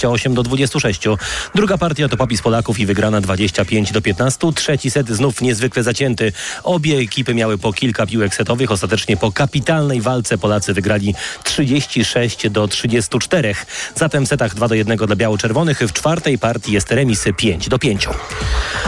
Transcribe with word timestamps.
28 0.00 0.34
do 0.34 0.42
26. 0.42 1.04
Druga 1.54 1.78
partia 1.78 2.08
to 2.08 2.16
popis 2.16 2.42
Polaków 2.42 2.78
i 2.78 2.86
wygrana 2.86 3.20
25 3.20 3.92
do 3.92 4.02
15. 4.02 4.52
Trzeci 4.52 4.90
set 4.90 5.08
znów 5.08 5.40
niezwykle 5.40 5.82
zacięty. 5.82 6.32
Obie 6.64 6.98
ekipy 6.98 7.34
miały 7.34 7.58
po 7.58 7.72
kilka 7.72 8.06
piłek 8.06 8.34
setowych. 8.34 8.70
Ostatecznie 8.70 9.16
po 9.16 9.32
kapitalnej 9.32 10.00
walce 10.00 10.38
Polacy 10.38 10.74
wygrali 10.74 11.14
36 11.44 12.50
do 12.50 12.68
34. 12.68 13.54
Zatem 13.94 14.26
w 14.26 14.28
setach 14.28 14.54
2 14.54 14.68
do 14.68 14.74
1 14.74 14.96
dla 14.96 15.16
biało-czerwonych. 15.16 15.80
W 15.80 15.92
czwartej 15.92 16.38
partii 16.38 16.72
jest 16.72 16.92
remis 16.92 17.24
5 17.36 17.68
do 17.68 17.78
5. 17.78 18.08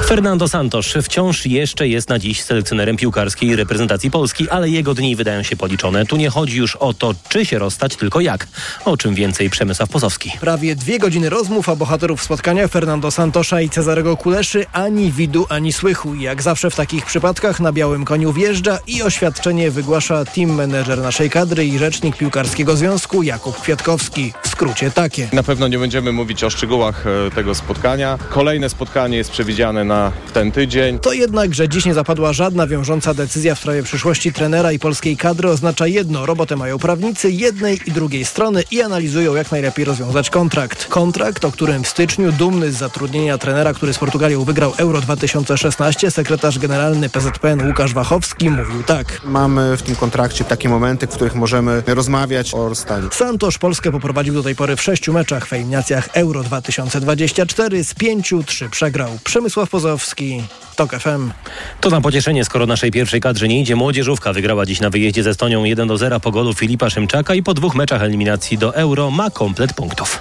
Fernando 0.07 0.49
Santos 0.49 0.87
wciąż 1.03 1.47
jeszcze 1.47 1.89
jest 1.89 2.09
na 2.09 2.19
dziś 2.19 2.43
selekcjonerem 2.43 2.97
piłkarskiej 2.97 3.57
reprezentacji 3.57 4.11
Polski, 4.11 4.49
ale 4.49 4.69
jego 4.69 4.95
dni 4.95 5.17
wydają 5.17 5.43
się 5.43 5.57
policzone. 5.57 6.07
Tu 6.07 6.17
nie 6.17 6.31
chodzi 6.31 6.57
już 6.57 6.77
o 6.77 6.95
to, 6.95 7.15
czy 7.29 7.47
się 7.47 7.59
rozstać, 7.59 7.97
tylko 7.97 8.21
jak. 8.21 8.49
O 8.85 8.97
czym 8.97 9.15
więcej 9.15 9.51
Przemysław 9.51 9.91
Pozowski. 9.91 10.33
Prawie 10.41 10.77
dwie 10.77 11.02
godziny 11.03 11.31
rozmów, 11.31 11.69
a 11.69 11.77
bohaterów 11.77 12.23
spotkania 12.23 12.69
Fernando 12.69 13.11
Santosza 13.11 13.61
i 13.61 13.71
Cezarego 13.71 14.17
Kuleszy 14.17 14.67
ani 14.73 15.13
widu, 15.13 15.47
ani 15.49 15.73
słychu. 15.73 16.15
Jak 16.15 16.43
zawsze 16.43 16.71
w 16.71 16.77
takich 16.77 17.07
przypadkach 17.07 17.61
na 17.61 17.73
białym 17.73 18.05
koniu 18.05 18.33
wjeżdża 18.33 18.79
i 18.87 19.03
oświadczenie 19.03 19.71
wygłasza 19.71 20.25
team 20.25 20.51
manager 20.51 20.99
naszej 20.99 21.31
kadry 21.31 21.67
i 21.67 21.79
rzecznik 21.79 22.17
Piłkarskiego 22.17 22.77
Związku 22.77 23.23
Jakub 23.23 23.61
Kwiatkowski. 23.61 24.33
W 24.43 24.49
skrócie 24.49 24.91
takie. 24.91 25.29
Na 25.33 25.43
pewno 25.43 25.69
nie 25.69 25.79
będziemy 25.79 26.13
mówić 26.13 26.45
o 26.45 26.51
szczegółach 26.51 27.05
e, 27.07 27.31
tego 27.31 27.55
spotkania. 27.55 28.19
Kolejne 28.29 28.69
spotkanie 28.69 29.17
jest 29.17 29.31
przewidziane 29.31 29.85
na 29.85 30.13
ten 30.33 30.53
tydzień. 30.53 30.99
To 30.99 31.13
jednak, 31.13 31.55
że 31.55 31.69
dziś 31.69 31.85
nie 31.85 31.95
zapadła 31.95 32.33
żadna 32.33 32.67
wiążąca 32.67 33.15
decyzja 33.15 33.55
w 33.55 33.59
sprawie 33.59 33.83
przyszłości 33.83 34.33
trenera 34.33 34.73
i 34.73 34.79
polskiej 34.79 35.17
kadry 35.17 35.49
oznacza 35.49 35.87
jedno. 35.87 36.27
Robotę 36.27 36.57
mają 36.57 36.79
prawnicy 36.79 37.31
jednej 37.31 37.81
i 37.87 37.93
drugiej 37.93 38.25
strony 38.25 38.63
i 38.71 38.83
analizują 38.83 39.35
jak 39.35 39.53
najlepiej 39.53 39.85
rozwiązać 39.85 40.31
kontrakt. 40.31 40.89
Kontrakt, 40.93 41.45
o 41.45 41.53
którym 41.53 41.85
w 41.85 41.89
styczniu 41.89 42.33
dumny 42.33 42.73
z 42.73 42.77
zatrudnienia 42.77 43.39
trenera, 43.39 43.75
który 43.75 43.95
z 43.95 43.99
Portugalią 43.99 44.45
wygrał 44.45 44.73
Euro 44.77 45.01
2016, 45.01 46.11
sekretarz 46.11 46.59
generalny 46.59 47.09
PZPN 47.09 47.67
Łukasz 47.67 47.95
Wachowski 47.95 48.51
mówił 48.51 48.83
tak. 48.83 49.21
Mamy 49.25 49.77
w 49.77 49.83
tym 49.83 49.97
kontrakcie 49.97 50.45
takie 50.45 50.69
momenty, 50.69 51.07
w 51.07 51.11
których 51.11 51.35
możemy 51.35 51.83
rozmawiać 51.87 52.55
o 52.55 52.69
rozstaniu. 52.69 53.09
Santosz 53.13 53.59
Polskę 53.59 53.93
poprowadził 53.93 54.35
do 54.35 54.43
tej 54.43 54.55
pory 54.55 54.77
w 54.77 54.83
sześciu 54.83 55.13
meczach 55.13 55.47
w 55.47 55.53
eliminacjach 55.53 56.09
Euro 56.13 56.43
2024. 56.43 57.85
Z 57.85 57.95
pięciu 57.95 58.43
trzy 58.43 58.71
przegrał. 58.71 59.19
Przemysław 59.25 59.71
Pozowski, 59.71 60.43
TOK 60.77 60.91
FM. 60.91 61.31
To 61.81 61.91
na 61.91 62.01
pocieszenie, 62.01 62.45
skoro 62.45 62.67
naszej 62.67 62.91
pierwszej 62.91 63.21
kadrze 63.21 63.49
nie 63.49 63.61
idzie. 63.61 63.77
Młodzieżówka 63.77 64.33
wygrała 64.33 64.67
dziś 64.67 64.81
na 64.81 64.91
wyjeździe 64.91 65.23
ze 65.23 65.31
Estonią 65.31 65.65
1 65.65 65.89
do 65.89 65.99
0 65.99 66.21
po 66.21 66.31
golu 66.31 66.55
Filipa 66.55 66.91
Szymczaka 66.91 67.35
i 67.35 67.43
po 67.43 67.55
dwóch 67.55 67.75
meczach 67.75 68.03
eliminacji 68.03 68.59
do 68.59 68.77
Euro 68.77 69.11
ma 69.11 69.31
komplet 69.31 69.73
punktów. 69.73 70.21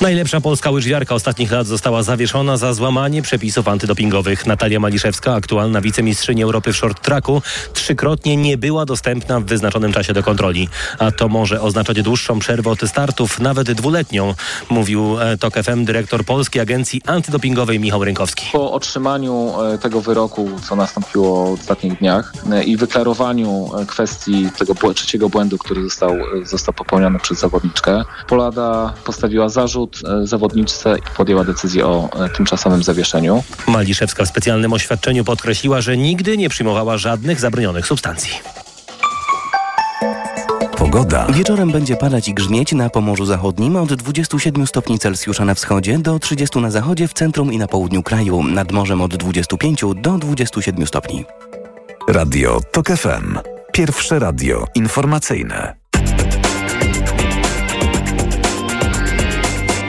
Najlepsza 0.00 0.40
polska 0.40 0.70
łyżwiarka 0.70 1.14
ostatnich 1.14 1.52
lat 1.52 1.66
została 1.66 2.02
zawieszona 2.02 2.56
za 2.56 2.74
złamanie 2.74 3.22
przepisów 3.22 3.68
antydopingowych. 3.68 4.46
Natalia 4.46 4.80
Maliszewska, 4.80 5.34
aktualna 5.34 5.80
wicemistrzyni 5.80 6.42
Europy 6.42 6.72
w 6.72 6.76
short 6.76 7.02
tracku, 7.02 7.42
trzykrotnie 7.72 8.36
nie 8.36 8.58
była 8.58 8.86
dostępna 8.86 9.40
w 9.40 9.44
wyznaczonym 9.44 9.92
czasie 9.92 10.12
do 10.12 10.22
kontroli. 10.22 10.68
A 10.98 11.10
to 11.10 11.28
może 11.28 11.60
oznaczać 11.60 12.02
dłuższą 12.02 12.38
przerwę 12.38 12.70
od 12.70 12.80
startów, 12.80 13.40
nawet 13.40 13.72
dwuletnią, 13.72 14.34
mówił 14.70 15.20
e, 15.20 15.38
TOK 15.38 15.54
FM 15.54 15.84
dyrektor 15.84 16.24
Polskiej 16.24 16.62
Agencji 16.62 17.02
Antydopingowej 17.06 17.80
Michał 17.80 18.04
Rynkowski. 18.04 18.46
Po 18.52 18.72
otrzymaniu 18.72 19.52
e, 19.69 19.69
tego 19.78 20.00
wyroku, 20.00 20.48
co 20.68 20.76
nastąpiło 20.76 21.56
w 21.56 21.60
ostatnich 21.60 21.98
dniach 21.98 22.32
e, 22.52 22.64
i 22.64 22.76
wyklarowaniu 22.76 23.70
e, 23.78 23.86
kwestii 23.86 24.48
tego 24.58 24.94
trzeciego 24.94 25.28
błędu, 25.28 25.58
który 25.58 25.84
został, 25.84 26.10
e, 26.10 26.20
został 26.44 26.74
popełniony 26.74 27.18
przez 27.18 27.38
zawodniczkę, 27.38 28.04
Polada 28.28 28.94
postawiła 29.04 29.48
zarzut 29.48 30.00
zawodniczce 30.24 30.98
i 30.98 31.16
podjęła 31.16 31.44
decyzję 31.44 31.86
o 31.86 32.08
tymczasowym 32.36 32.82
zawieszeniu. 32.82 33.42
Maliszewska 33.66 34.24
w 34.24 34.28
specjalnym 34.28 34.72
oświadczeniu 34.72 35.24
podkreśliła, 35.24 35.80
że 35.80 35.96
nigdy 35.96 36.36
nie 36.36 36.48
przyjmowała 36.48 36.98
żadnych 36.98 37.40
zabronionych 37.40 37.86
substancji. 37.86 38.32
Pogoda. 40.80 41.26
Wieczorem 41.32 41.70
będzie 41.70 41.96
padać 41.96 42.28
i 42.28 42.34
grzmieć 42.34 42.72
na 42.72 42.90
Pomorzu 42.90 43.24
Zachodnim 43.24 43.76
od 43.76 43.94
27 43.94 44.66
stopni 44.66 44.98
Celsjusza 44.98 45.44
na 45.44 45.54
wschodzie 45.54 45.98
do 45.98 46.18
30 46.18 46.58
na 46.58 46.70
zachodzie, 46.70 47.08
w 47.08 47.12
centrum 47.12 47.52
i 47.52 47.58
na 47.58 47.66
południu 47.66 48.02
kraju. 48.02 48.42
Nad 48.42 48.72
morzem 48.72 49.00
od 49.00 49.16
25 49.16 49.80
do 49.96 50.18
27 50.18 50.86
stopni. 50.86 51.24
Radio 52.08 52.60
TOK 52.72 52.86
FM. 52.88 53.38
Pierwsze 53.72 54.18
radio 54.18 54.64
informacyjne. 54.74 55.74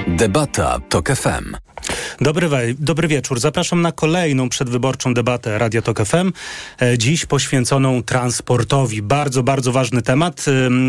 Debata 0.07 0.79
TOK 0.89 1.09
FM. 1.09 1.70
Dobry, 2.21 2.49
dobry 2.79 3.07
wieczór. 3.07 3.39
Zapraszam 3.39 3.81
na 3.81 3.91
kolejną 3.91 4.49
przedwyborczą 4.49 5.13
debatę 5.13 5.57
Radio 5.57 5.81
Tok 5.81 6.05
FM. 6.05 6.31
E, 6.81 6.97
Dziś 6.97 7.25
poświęconą 7.25 8.03
transportowi. 8.03 9.01
Bardzo, 9.01 9.43
bardzo 9.43 9.71
ważny 9.71 10.01
temat. 10.01 10.45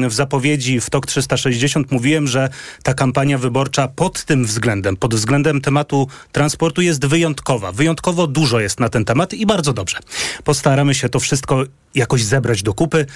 W 0.08 0.12
zapowiedzi 0.12 0.80
w 0.80 0.90
TOK 0.90 1.06
360 1.06 1.90
mówiłem, 1.90 2.26
że 2.26 2.48
ta 2.82 2.94
kampania 2.94 3.38
wyborcza 3.38 3.88
pod 3.88 4.24
tym 4.24 4.44
względem, 4.44 4.96
pod 4.96 5.14
względem 5.14 5.60
tematu 5.60 6.08
transportu 6.32 6.82
jest 6.82 7.06
wyjątkowa. 7.06 7.72
Wyjątkowo 7.72 8.26
dużo 8.26 8.60
jest 8.60 8.80
na 8.80 8.88
ten 8.88 9.04
temat 9.04 9.34
i 9.34 9.46
bardzo 9.46 9.72
dobrze. 9.72 9.98
Postaramy 10.44 10.94
się 10.94 11.08
to 11.08 11.20
wszystko 11.20 11.64
jakoś 11.94 12.24
zebrać 12.24 12.62
do 12.62 12.74
kupy 12.74 13.06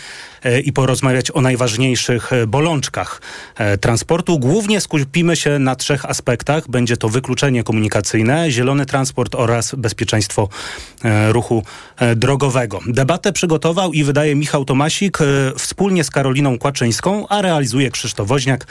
e, 0.44 0.60
i 0.60 0.72
porozmawiać 0.72 1.31
o 1.31 1.41
najważniejszych 1.41 2.32
e, 2.32 2.47
bolączkach 2.47 3.20
e, 3.56 3.78
transportu. 3.78 4.38
Głównie 4.38 4.81
skupimy 4.81 5.37
się 5.37 5.59
na 5.59 5.76
trzech 5.76 6.04
aspektach. 6.04 6.69
Będzie 6.69 6.97
to 6.97 7.09
wykluczenie 7.09 7.65
komunikacyjne, 7.65 8.50
zielony 8.50 8.86
transport 8.86 9.34
oraz 9.34 9.75
bezpieczeństwo 9.75 10.48
ruchu 11.28 11.62
drogowego. 12.16 12.81
Debatę 12.86 13.32
przygotował 13.32 13.92
i 13.92 14.04
wydaje 14.04 14.34
Michał 14.34 14.65
Tomasik 14.65 15.19
wspólnie 15.59 16.04
z 16.04 16.10
Karoliną 16.10 16.59
Kłaczyńską, 16.59 17.28
a 17.28 17.42
realizuje 17.42 17.91
Krzysztof 17.91 18.28
Woźniak. 18.28 18.66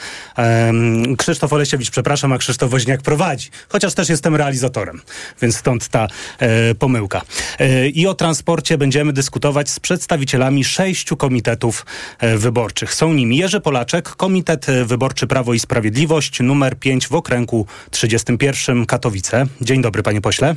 Krzysztof 1.18 1.52
Olesiewicz, 1.52 1.90
przepraszam, 1.90 2.32
a 2.32 2.38
Krzysztof 2.38 2.70
Woźniak 2.70 3.02
prowadzi. 3.02 3.50
Chociaż 3.68 3.94
też 3.94 4.08
jestem 4.08 4.36
realizatorem, 4.36 5.02
więc 5.42 5.56
stąd 5.56 5.88
ta 5.88 6.08
pomyłka. 6.78 7.22
I 7.92 8.06
o 8.06 8.14
transporcie 8.14 8.78
będziemy 8.78 9.12
dyskutować 9.12 9.70
z 9.70 9.80
przedstawicielami 9.96 10.64
sześciu 10.64 11.16
komitetów 11.16 11.86
e, 12.18 12.38
wyborczych. 12.38 12.94
Są 12.94 13.12
nimi 13.12 13.36
Jerzy 13.36 13.60
Polaczek, 13.60 14.08
Komitet 14.08 14.68
e, 14.68 14.84
Wyborczy 14.84 15.26
Prawo 15.26 15.54
i 15.54 15.58
Sprawiedliwość, 15.58 16.40
numer 16.40 16.78
5 16.78 17.08
w 17.08 17.14
okręgu 17.14 17.66
31 17.90 18.86
Katowice. 18.86 19.46
Dzień 19.60 19.82
dobry, 19.82 20.02
panie 20.02 20.20
pośle. 20.20 20.56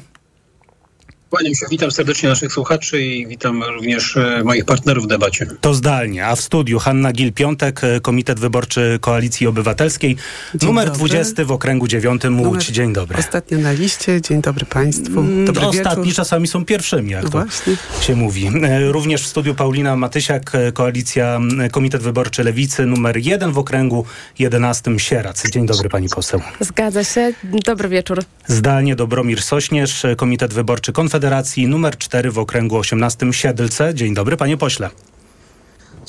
Kłaniam 1.30 1.56
się, 1.56 1.66
witam 1.72 1.92
serdecznie 1.92 2.30
naszych 2.30 2.54
słuchaczy 2.54 3.02
i 3.02 3.28
witam 3.28 3.64
również 3.64 4.18
e, 4.18 4.42
moich 4.44 4.66
partnerów 4.66 5.04
w 5.06 5.08
debacie. 5.08 5.46
To 5.62 5.74
zdalnie, 5.74 6.26
a 6.28 6.36
w 6.36 6.42
studiu 6.42 6.80
Hanna 6.80 7.12
Gil-Piątek, 7.14 7.84
e, 7.84 8.00
Komitet 8.00 8.40
Wyborczy 8.40 8.98
Koalicji 9.02 9.48
Obywatelskiej, 9.48 10.16
Dzień 10.56 10.70
numer 10.70 10.86
dobry. 10.86 11.00
20 11.00 11.46
w 11.46 11.52
okręgu 11.52 11.88
9 11.88 12.22
Łódź. 12.26 12.32
Numer 12.44 12.62
Dzień 12.72 12.94
dobry. 12.94 13.18
Ostatnio 13.18 13.58
na 13.58 13.72
liście. 13.72 14.22
Dzień 14.22 14.42
dobry 14.42 14.66
Państwu. 14.66 15.20
Mm, 15.20 15.46
Dobry 15.46 15.66
Ostatni 15.66 16.04
wieczór. 16.04 16.16
czasami 16.16 16.48
są 16.48 16.66
pierwszymi, 16.66 17.12
jak 17.12 17.24
No 17.24 17.30
to 17.30 17.38
właśnie. 17.42 17.76
się 18.02 18.16
mówi. 18.16 18.48
E, 18.64 18.92
Również 18.92 19.24
w 19.24 19.28
studiu 19.28 19.56
Paulina 19.56 19.96
Matysiak, 19.96 20.52
Koalicja 20.74 21.40
Komitet 21.72 22.02
Wyborczy 22.02 22.44
Lewicy, 22.44 22.86
numer 22.86 23.18
1 23.18 23.52
w 23.52 23.58
okręgu 23.58 24.06
11 24.40 25.00
Sierac. 25.00 25.50
Dzień 25.52 25.66
dobry 25.66 25.90
pani 25.90 26.08
poseł. 26.16 26.42
Zgadza 26.60 27.04
się. 27.04 27.34
Dobry 27.66 27.90
wieczór. 27.90 28.24
Zdalnie 28.48 28.96
Dobromir 28.96 29.42
Sośnierz, 29.42 30.06
Komitet 30.18 30.54
Wyborczy 30.54 30.92
Konfederacji, 30.94 31.19
numer 31.68 31.98
4 31.98 32.32
w 32.32 32.40
okręgu 32.40 32.78
18 32.78 33.34
Siedlce. 33.34 33.94
Dzień 33.94 34.14
dobry 34.14 34.38
panie 34.38 34.58
pośle. 34.58 34.90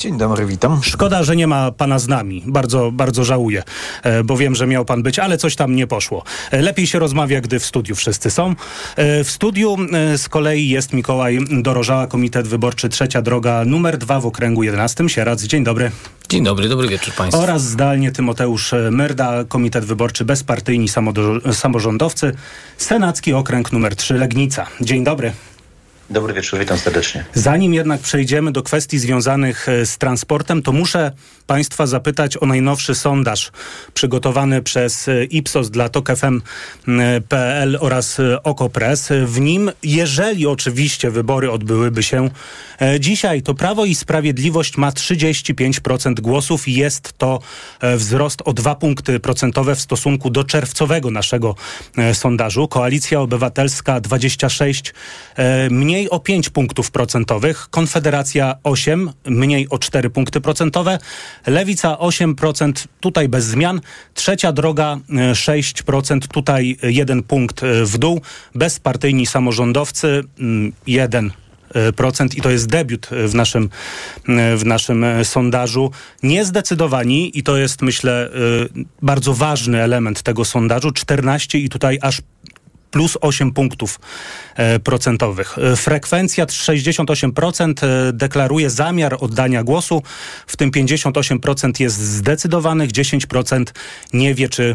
Dzień 0.00 0.18
dobry, 0.18 0.46
witam. 0.46 0.80
Szkoda, 0.82 1.22
że 1.22 1.36
nie 1.36 1.46
ma 1.46 1.72
pana 1.72 1.98
z 1.98 2.08
nami. 2.08 2.42
Bardzo, 2.46 2.92
bardzo 2.92 3.24
żałuję, 3.24 3.62
e, 4.02 4.24
bo 4.24 4.36
wiem, 4.36 4.54
że 4.54 4.66
miał 4.66 4.84
pan 4.84 5.02
być, 5.02 5.18
ale 5.18 5.38
coś 5.38 5.56
tam 5.56 5.76
nie 5.76 5.86
poszło. 5.86 6.24
E, 6.50 6.62
Lepiej 6.62 6.86
się 6.86 6.98
rozmawia, 6.98 7.40
gdy 7.40 7.58
w 7.58 7.66
studiu 7.66 7.94
wszyscy 7.94 8.30
są. 8.30 8.54
E, 8.96 9.24
W 9.24 9.30
studiu 9.30 9.76
z 10.16 10.28
kolei 10.28 10.68
jest 10.68 10.92
Mikołaj 10.92 11.38
Dorożała, 11.62 12.06
Komitet 12.06 12.48
Wyborczy 12.48 12.88
Trzecia 12.88 13.22
Droga, 13.22 13.64
numer 13.64 13.98
2 13.98 14.20
w 14.20 14.26
okręgu 14.26 14.62
11 14.62 15.08
Sierac. 15.08 15.42
Dzień 15.42 15.64
dobry. 15.64 15.90
Dzień 16.28 16.44
dobry, 16.44 16.68
dobry 16.68 16.88
wieczór 16.88 17.14
Państwu. 17.14 17.42
Oraz 17.42 17.62
zdalnie 17.62 18.12
Tymoteusz 18.12 18.74
Myrda, 18.90 19.44
Komitet 19.44 19.84
Wyborczy 19.84 20.24
Bezpartyjni 20.24 20.86
Samorządowcy, 21.52 22.32
Senacki 22.76 23.32
Okręg 23.32 23.72
numer 23.72 23.96
3 23.96 24.14
Legnica. 24.14 24.66
Dzień 24.80 25.04
dobry. 25.04 25.32
Dobry 26.10 26.34
wieczór, 26.34 26.58
witam 26.58 26.78
serdecznie. 26.78 27.24
Zanim 27.34 27.74
jednak 27.74 28.00
przejdziemy 28.00 28.52
do 28.52 28.62
kwestii 28.62 28.98
związanych 28.98 29.68
e, 29.68 29.86
z 29.86 29.98
transportem, 29.98 30.62
to 30.62 30.72
muszę 30.72 31.12
Państwa 31.46 31.86
zapytać 31.86 32.36
o 32.36 32.46
najnowszy 32.46 32.94
sondaż 32.94 33.52
przygotowany 33.94 34.62
przez 34.62 35.08
e, 35.08 35.24
Ipsos 35.24 35.70
dla 35.70 35.88
TokFM.pl 35.88 37.78
oraz 37.80 38.20
e, 38.20 38.42
Okopres. 38.42 39.08
W 39.24 39.40
nim, 39.40 39.70
jeżeli 39.82 40.46
oczywiście 40.46 41.10
wybory 41.10 41.50
odbyłyby 41.50 42.02
się 42.02 42.30
dzisiaj, 43.00 43.42
to 43.42 43.54
Prawo 43.54 43.84
i 43.84 43.94
Sprawiedliwość 43.94 44.76
ma 44.76 44.90
35% 44.90 46.20
głosów 46.20 46.68
i 46.68 46.74
jest 46.74 47.12
to 47.18 47.40
wzrost 47.96 48.42
o 48.44 48.52
2 48.52 48.74
punkty 48.74 49.20
procentowe 49.20 49.74
w 49.74 49.80
stosunku 49.80 50.30
do 50.30 50.44
czerwcowego 50.44 51.10
naszego 51.10 51.54
sondażu. 52.12 52.68
Koalicja 52.68 53.20
Obywatelska 53.20 54.00
26, 54.00 54.94
mniej 55.70 55.99
o 56.08 56.20
5 56.20 56.50
punktów 56.50 56.90
procentowych, 56.90 57.66
Konfederacja 57.70 58.56
8, 58.62 59.10
mniej 59.26 59.68
o 59.68 59.78
4 59.78 60.10
punkty 60.10 60.40
procentowe, 60.40 60.98
Lewica 61.46 61.94
8%, 61.94 62.86
tutaj 63.00 63.28
bez 63.28 63.44
zmian, 63.44 63.80
Trzecia 64.14 64.52
Droga 64.52 64.98
6%, 65.32 66.18
tutaj 66.28 66.76
1 66.82 67.22
punkt 67.22 67.60
w 67.84 67.98
dół, 67.98 68.20
bezpartyjni 68.54 69.26
samorządowcy 69.26 70.24
1 70.86 71.30
procent 71.96 72.34
i 72.34 72.40
to 72.40 72.50
jest 72.50 72.66
debiut 72.66 73.08
w 73.26 73.34
naszym, 73.34 73.70
w 74.56 74.64
naszym 74.64 75.04
sondażu. 75.22 75.90
Niezdecydowani 76.22 77.38
i 77.38 77.42
to 77.42 77.56
jest 77.56 77.82
myślę 77.82 78.30
bardzo 79.02 79.34
ważny 79.34 79.82
element 79.82 80.22
tego 80.22 80.44
sondażu, 80.44 80.90
14 80.90 81.58
i 81.58 81.68
tutaj 81.68 81.98
aż 82.02 82.20
plus 82.90 83.18
8 83.20 83.52
punktów 83.52 84.00
e, 84.54 84.78
procentowych. 84.78 85.58
E, 85.58 85.76
frekwencja 85.76 86.46
68% 86.46 87.86
e, 87.86 88.12
deklaruje 88.12 88.70
zamiar 88.70 89.16
oddania 89.20 89.64
głosu, 89.64 90.02
w 90.46 90.56
tym 90.56 90.70
58% 90.70 91.80
jest 91.80 91.96
zdecydowanych, 91.96 92.90
10% 92.90 93.64
nie 94.12 94.34
wie, 94.34 94.48
czy 94.48 94.74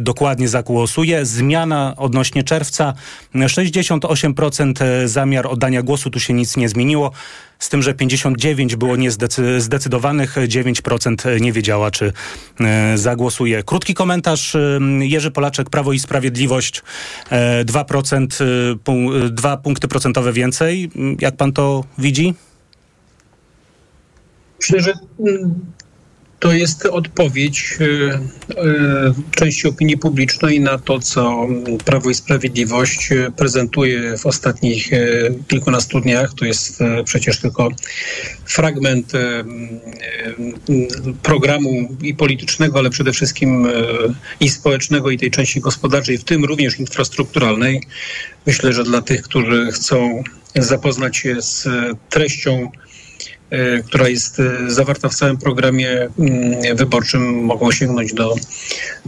dokładnie 0.00 0.48
zagłosuje. 0.48 1.26
Zmiana 1.26 1.94
odnośnie 1.96 2.42
czerwca, 2.42 2.94
68% 3.34 5.06
zamiar 5.08 5.46
oddania 5.46 5.82
głosu, 5.82 6.10
tu 6.10 6.20
się 6.20 6.32
nic 6.32 6.56
nie 6.56 6.68
zmieniło 6.68 7.12
z 7.62 7.68
tym, 7.68 7.82
że 7.82 7.94
59 7.94 8.76
było 8.76 8.96
niezdecydowanych, 8.96 10.36
9% 10.36 11.40
nie 11.40 11.52
wiedziała, 11.52 11.90
czy 11.90 12.12
e, 12.60 12.98
zagłosuje. 12.98 13.62
Krótki 13.62 13.94
komentarz. 13.94 14.54
E, 14.54 14.78
Jerzy 15.00 15.30
Polaczek, 15.30 15.70
Prawo 15.70 15.92
i 15.92 15.98
Sprawiedliwość, 15.98 16.82
2%, 17.64 18.44
e, 19.26 19.30
2 19.30 19.56
punkty 19.56 19.88
procentowe 19.88 20.32
więcej. 20.32 20.90
Jak 21.20 21.36
pan 21.36 21.52
to 21.52 21.84
widzi? 21.98 22.34
Myślę, 24.60 24.80
że 24.80 24.92
mm, 25.20 25.54
to 26.42 26.52
jest 26.52 26.86
odpowiedź 26.86 27.78
y, 27.80 27.84
y, 27.84 29.14
części 29.30 29.68
opinii 29.68 29.98
publicznej 29.98 30.60
na 30.60 30.78
to, 30.78 30.98
co 30.98 31.48
Prawo 31.84 32.10
i 32.10 32.14
Sprawiedliwość 32.14 33.12
y, 33.12 33.32
prezentuje 33.36 34.18
w 34.18 34.26
ostatnich 34.26 34.90
kilkunastu 35.48 36.00
dniach. 36.00 36.34
To 36.34 36.44
jest 36.44 36.78
przecież 37.04 37.38
tylko 37.38 37.68
fragment 38.44 39.12
programu 41.22 41.88
i 42.02 42.14
politycznego, 42.14 42.78
ale 42.78 42.90
przede 42.90 43.12
wszystkim 43.12 43.68
i 44.40 44.48
społecznego, 44.48 45.10
i 45.10 45.18
tej 45.18 45.30
części 45.30 45.60
gospodarczej, 45.60 46.18
w 46.18 46.24
tym 46.24 46.44
również 46.44 46.78
infrastrukturalnej. 46.78 47.82
Myślę, 48.46 48.72
że 48.72 48.84
dla 48.84 49.02
tych, 49.02 49.22
którzy 49.22 49.72
chcą 49.72 50.22
zapoznać 50.54 51.16
się 51.16 51.42
z 51.42 51.68
treścią 52.10 52.70
E, 52.72 52.91
która 53.86 54.08
jest 54.08 54.40
e, 54.40 54.70
zawarta 54.70 55.08
w 55.08 55.14
całym 55.14 55.38
programie 55.38 56.08
mm, 56.18 56.76
wyborczym, 56.76 57.44
mogą 57.44 57.72
sięgnąć 57.72 58.14
do 58.14 58.34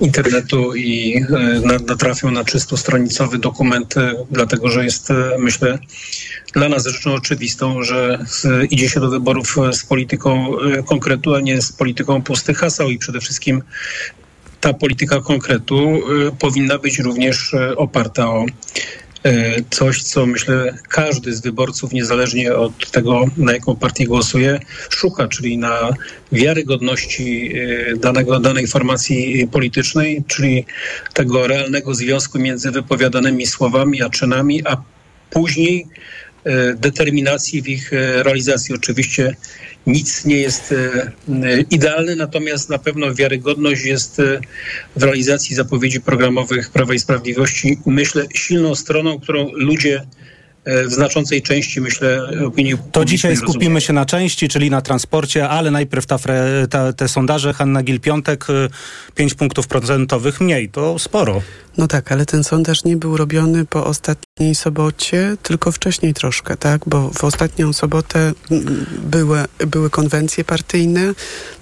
internetu 0.00 0.74
i 0.74 1.16
e, 1.16 1.60
natrafią 1.86 2.30
na 2.30 2.42
300-stronicowy 2.42 3.38
dokument, 3.38 3.94
dlatego 4.30 4.68
że 4.68 4.84
jest, 4.84 5.08
myślę, 5.38 5.78
dla 6.52 6.68
nas 6.68 6.86
rzeczą 6.86 7.14
oczywistą, 7.14 7.82
że 7.82 8.18
idzie 8.70 8.88
się 8.88 9.00
do 9.00 9.10
wyborów 9.10 9.56
z 9.72 9.84
polityką 9.84 10.52
konkretu, 10.86 11.34
a 11.34 11.40
nie 11.40 11.62
z 11.62 11.72
polityką 11.72 12.22
pustych 12.22 12.58
haseł 12.58 12.90
i 12.90 12.98
przede 12.98 13.20
wszystkim 13.20 13.62
ta 14.60 14.74
polityka 14.74 15.20
konkretu 15.20 16.00
powinna 16.38 16.78
być 16.78 16.98
również 16.98 17.54
oparta 17.76 18.30
o 18.30 18.46
E, 18.46 19.03
coś, 19.70 20.02
co 20.02 20.26
myślę 20.26 20.78
każdy 20.88 21.34
z 21.34 21.40
wyborców, 21.40 21.92
niezależnie 21.92 22.54
od 22.54 22.90
tego, 22.90 23.24
na 23.36 23.52
jaką 23.52 23.76
partię 23.76 24.06
głosuje, 24.06 24.60
szuka, 24.90 25.28
czyli 25.28 25.58
na 25.58 25.94
wiarygodności 26.32 27.52
e, 27.92 27.96
danego, 27.96 28.40
danej 28.40 28.66
formacji 28.66 29.48
politycznej, 29.52 30.24
czyli 30.26 30.64
tego 31.14 31.46
realnego 31.46 31.94
związku 31.94 32.38
między 32.38 32.70
wypowiadanymi 32.70 33.46
słowami 33.46 34.02
a 34.02 34.10
czynami, 34.10 34.66
a 34.66 34.76
później 35.30 35.86
e, 36.44 36.74
determinacji 36.74 37.62
w 37.62 37.68
ich 37.68 37.90
realizacji. 38.22 38.74
Oczywiście 38.74 39.36
nic 39.86 40.24
nie 40.24 40.36
jest 40.36 40.72
e, 40.72 41.60
idealne, 41.70 42.16
natomiast 42.16 42.70
na 42.70 42.78
pewno 42.78 43.14
wiarygodność 43.14 43.84
jest 43.84 44.20
e, 44.20 44.40
w 44.96 45.02
realizacji 45.02 45.56
zapowiedzi 45.56 46.00
programowych 46.00 46.70
Prawa 46.70 46.94
i 46.94 46.98
Sprawiedliwości, 46.98 47.78
myślę, 47.86 48.26
silną 48.34 48.74
stroną, 48.74 49.20
którą 49.20 49.50
ludzie 49.52 50.00
E, 50.00 50.06
w 50.66 50.92
znaczącej 50.92 51.42
części, 51.42 51.80
myślę, 51.80 52.20
opinii 52.46 52.76
To 52.92 53.04
dzisiaj 53.04 53.36
skupimy 53.36 53.80
się 53.80 53.92
na 53.92 54.06
części, 54.06 54.48
czyli 54.48 54.70
na 54.70 54.82
transporcie, 54.82 55.48
ale 55.48 55.70
najpierw 55.70 56.06
ta, 56.06 56.18
ta, 56.70 56.92
te 56.92 57.08
sondaże. 57.08 57.52
Hanna 57.52 57.82
Gil-Piątek, 57.82 58.46
5 59.14 59.32
e, 59.32 59.34
punktów 59.34 59.66
procentowych 59.66 60.40
mniej, 60.40 60.68
to 60.68 60.98
sporo. 60.98 61.42
No 61.76 61.88
tak, 61.88 62.12
ale 62.12 62.26
ten 62.26 62.44
sondaż 62.44 62.84
nie 62.84 62.96
był 62.96 63.16
robiony 63.16 63.64
po 63.64 63.86
ostatniej 63.86 64.54
sobocie, 64.54 65.36
tylko 65.42 65.72
wcześniej 65.72 66.14
troszkę, 66.14 66.56
tak? 66.56 66.80
Bo 66.86 67.10
w 67.10 67.24
ostatnią 67.24 67.72
sobotę 67.72 68.32
były, 68.98 69.44
były 69.66 69.90
konwencje 69.90 70.44
partyjne, 70.44 71.14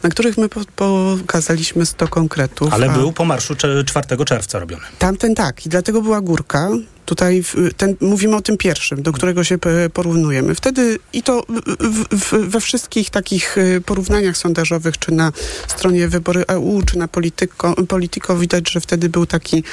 na 0.02 0.10
których 0.10 0.38
my 0.38 0.48
pokazaliśmy 0.76 1.86
100 1.86 2.08
konkretów. 2.08 2.72
Ale 2.72 2.88
był 2.88 3.12
po 3.12 3.24
marszu 3.24 3.56
4 3.86 4.24
czerwca 4.24 4.58
robiony. 4.58 4.82
Tamten 4.98 5.34
tak 5.34 5.66
i 5.66 5.68
dlatego 5.68 6.02
była 6.02 6.20
górka. 6.20 6.70
Tutaj 7.04 7.44
ten, 7.76 7.96
mówimy 8.00 8.36
o 8.36 8.40
tym 8.40 8.56
pierwszym, 8.56 9.02
do 9.02 9.12
którego 9.12 9.44
się 9.44 9.58
porównujemy. 9.92 10.54
Wtedy 10.54 10.98
i 11.12 11.22
to 11.22 11.42
w, 11.80 12.16
w, 12.16 12.48
we 12.48 12.60
wszystkich 12.60 13.10
takich 13.10 13.58
y, 13.58 13.80
porównaniach 13.86 14.36
sondażowych, 14.36 14.98
czy 14.98 15.12
na 15.12 15.32
stronie 15.68 16.08
Wybory 16.08 16.44
EU, 16.46 16.82
czy 16.82 16.98
na 16.98 17.08
Polityko, 17.08 17.74
Polityko 17.88 18.36
widać, 18.36 18.70
że 18.70 18.80
wtedy 18.80 19.08
był 19.08 19.26
taki, 19.26 19.64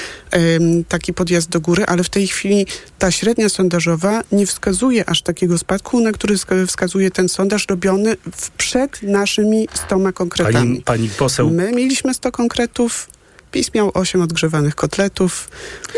taki 0.88 1.14
podjazd 1.14 1.50
do 1.50 1.62
góry, 1.62 1.86
ale 1.86 2.04
w 2.04 2.10
tej 2.10 2.28
chwili 2.28 2.66
ta 3.00 3.12
średnia 3.12 3.50
sondażowa 3.50 4.24
nie 4.32 4.46
wskazuje 4.46 5.10
aż 5.10 5.22
takiego 5.22 5.58
spadku, 5.58 6.00
na 6.00 6.12
który 6.12 6.36
wskazuje 6.68 7.12
ten 7.12 7.30
sondaż 7.30 7.66
robiony 7.70 8.18
przed 8.58 9.04
naszymi 9.04 9.68
stoma 9.74 10.12
konkretami. 10.12 10.54
Pani, 10.54 10.82
pani 10.82 11.10
poseł. 11.10 11.50
My 11.50 11.72
mieliśmy 11.72 12.14
100 12.14 12.32
konkretów, 12.32 13.08
PiS 13.52 13.74
miał 13.74 13.92
8 13.94 14.22
odgrzewanych 14.22 14.76
kotletów. 14.76 15.50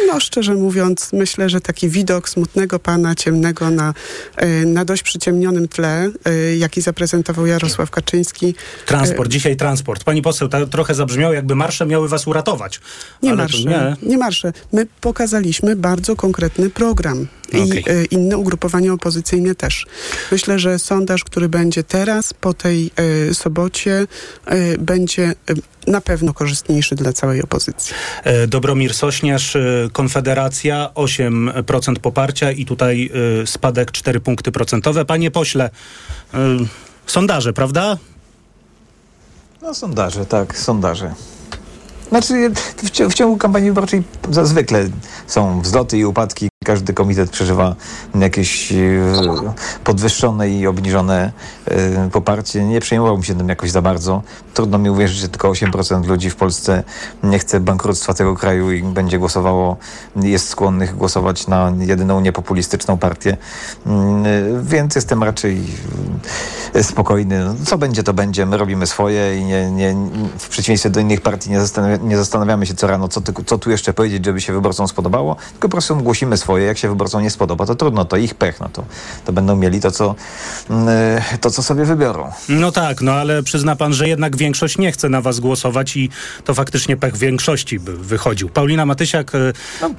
No 0.08 0.20
szczerze 0.20 0.54
mówiąc, 0.54 1.14
myślę, 1.14 1.50
że 1.50 1.62
taki 1.62 1.90
widok 1.90 2.30
smutnego 2.30 2.80
pana, 2.80 3.16
ciemnego 3.16 3.70
na, 3.70 3.94
e, 4.36 4.48
na 4.66 4.86
dość 4.86 5.04
przyciemnionym 5.04 5.68
tle, 5.68 6.10
e, 6.26 6.56
jaki 6.58 6.82
zaprezentował 6.82 7.46
Jarosław 7.46 7.92
Kaczyński. 7.92 8.56
Transport, 8.86 9.30
e, 9.30 9.32
dzisiaj 9.32 9.58
transport. 9.58 10.04
Pani 10.04 10.22
poseł, 10.22 10.48
to 10.48 10.68
trochę 10.68 10.94
zabrzmiało, 10.94 11.34
jakby 11.34 11.56
marsze 11.56 11.86
miały 11.86 12.08
was 12.08 12.28
uratować. 12.28 12.80
Nie 13.24 13.34
marsze, 13.34 13.64
nie. 13.64 13.96
nie 14.04 14.18
marsze. 14.18 14.54
My 14.74 14.88
pokazaliśmy 15.02 15.76
bardzo 15.76 16.16
konkretny 16.16 16.70
program 16.70 17.28
i 17.54 17.82
okay. 17.82 18.06
inne 18.06 18.38
ugrupowania 18.38 18.94
opozycyjne 18.94 19.56
też. 19.56 19.86
Myślę, 20.32 20.60
że 20.60 20.80
sondaż, 20.80 21.24
który 21.24 21.50
będzie 21.50 21.84
teraz, 21.84 22.34
po 22.34 22.54
tej 22.54 22.92
sobocie, 23.34 24.08
będzie 24.80 25.34
na 25.88 26.02
pewno 26.02 26.34
korzystniejszy 26.34 26.96
dla 26.96 27.14
całej 27.14 27.44
opozycji. 27.44 27.94
E, 28.24 28.48
Dobromir 28.48 28.94
Sośniarz, 28.94 29.56
e, 29.56 29.62
Konfederacja 29.92 30.90
8% 30.96 32.00
poparcia 32.00 32.52
i 32.52 32.66
tutaj 32.66 33.10
e, 33.42 33.48
spadek 33.48 33.92
4 33.92 34.20
punkty 34.20 34.52
procentowe. 34.52 35.06
Panie 35.06 35.32
pośle, 35.32 35.70
sondaże, 37.06 37.54
prawda? 37.54 37.98
No 39.62 39.74
sondaże, 39.74 40.26
tak, 40.26 40.58
sondaże. 40.58 41.14
Znaczy 42.10 42.50
w, 42.50 42.92
w 43.10 43.14
ciągu 43.14 43.38
kampanii 43.38 43.70
wyborczej 43.70 44.04
zwykle 44.44 44.90
są 45.28 45.62
wzloty 45.62 45.98
i 45.98 46.06
upadki. 46.06 46.51
Każdy 46.66 46.94
komitet 46.94 47.30
przeżywa 47.30 47.76
jakieś 48.16 48.74
podwyższone 49.84 50.50
i 50.50 50.68
obniżone 50.68 51.32
poparcie. 52.12 52.64
Nie 52.64 52.80
przejmowałbym 52.80 53.24
się 53.24 53.36
tym 53.36 53.50
jakoś 53.50 53.72
za 53.72 53.82
bardzo. 53.82 54.22
Trudno 54.54 54.78
mi 54.78 54.90
uwierzyć, 54.90 55.18
że 55.18 55.30
tylko 55.30 55.52
8% 55.52 56.08
ludzi 56.08 56.30
w 56.30 56.36
Polsce 56.36 56.84
nie 57.24 57.40
chce 57.40 57.60
bankructwa 57.60 58.14
tego 58.14 58.36
kraju 58.36 58.72
i 58.72 58.84
będzie 58.84 59.20
głosowało, 59.20 59.78
jest 60.16 60.50
skłonnych 60.50 60.96
głosować 60.96 61.48
na 61.48 61.74
jedyną 61.80 62.22
niepopulistyczną 62.22 62.98
partię. 62.98 63.38
Więc 64.62 64.96
jestem 64.96 65.24
raczej 65.24 65.62
spokojny. 66.82 67.46
No, 67.46 67.56
co 67.66 67.78
będzie, 67.78 68.04
to 68.04 68.14
będzie. 68.14 68.46
My 68.46 68.58
robimy 68.58 68.88
swoje 68.88 69.38
i 69.38 69.44
nie, 69.44 69.72
nie, 69.72 69.96
w 70.38 70.50
przeciwieństwie 70.50 70.90
do 70.90 71.00
innych 71.00 71.22
partii 71.22 71.50
nie 72.04 72.18
zastanawiamy 72.18 72.66
się 72.66 72.74
co 72.74 72.88
rano, 72.88 73.08
co, 73.08 73.22
ty, 73.22 73.34
co 73.46 73.58
tu 73.58 73.72
jeszcze 73.72 73.94
powiedzieć, 73.94 74.26
żeby 74.26 74.42
się 74.42 74.54
wyborcom 74.54 74.88
spodobało, 74.88 75.36
tylko 75.52 75.68
po 75.68 75.72
prostu 75.72 75.96
głosimy 75.96 76.38
swoje. 76.38 76.51
Jak 76.58 76.78
się 76.78 76.90
wyborcom 76.90 77.24
nie 77.24 77.30
spodoba, 77.30 77.66
to 77.66 77.76
trudno, 77.76 78.06
to 78.06 78.18
ich 78.18 78.36
pech. 78.36 78.60
No 78.60 78.70
to, 78.74 78.86
to 79.26 79.34
będą 79.34 79.56
mieli 79.56 79.82
to 79.82 79.92
co, 79.92 80.16
to, 81.42 81.52
co 81.52 81.64
sobie 81.64 81.86
wybiorą. 81.86 82.32
No 82.50 82.72
tak, 82.72 83.02
no 83.02 83.12
ale 83.12 83.44
przyzna 83.44 83.76
pan, 83.76 83.94
że 83.94 84.08
jednak 84.08 84.38
większość 84.38 84.78
nie 84.78 84.92
chce 84.92 85.10
na 85.10 85.22
was 85.22 85.40
głosować 85.40 85.98
i 85.98 86.10
to 86.46 86.54
faktycznie 86.54 86.98
pech 86.98 87.18
większości 87.18 87.80
by 87.80 87.98
wychodził. 87.98 88.50
Paulina 88.50 88.86
Matysiak, 88.86 89.32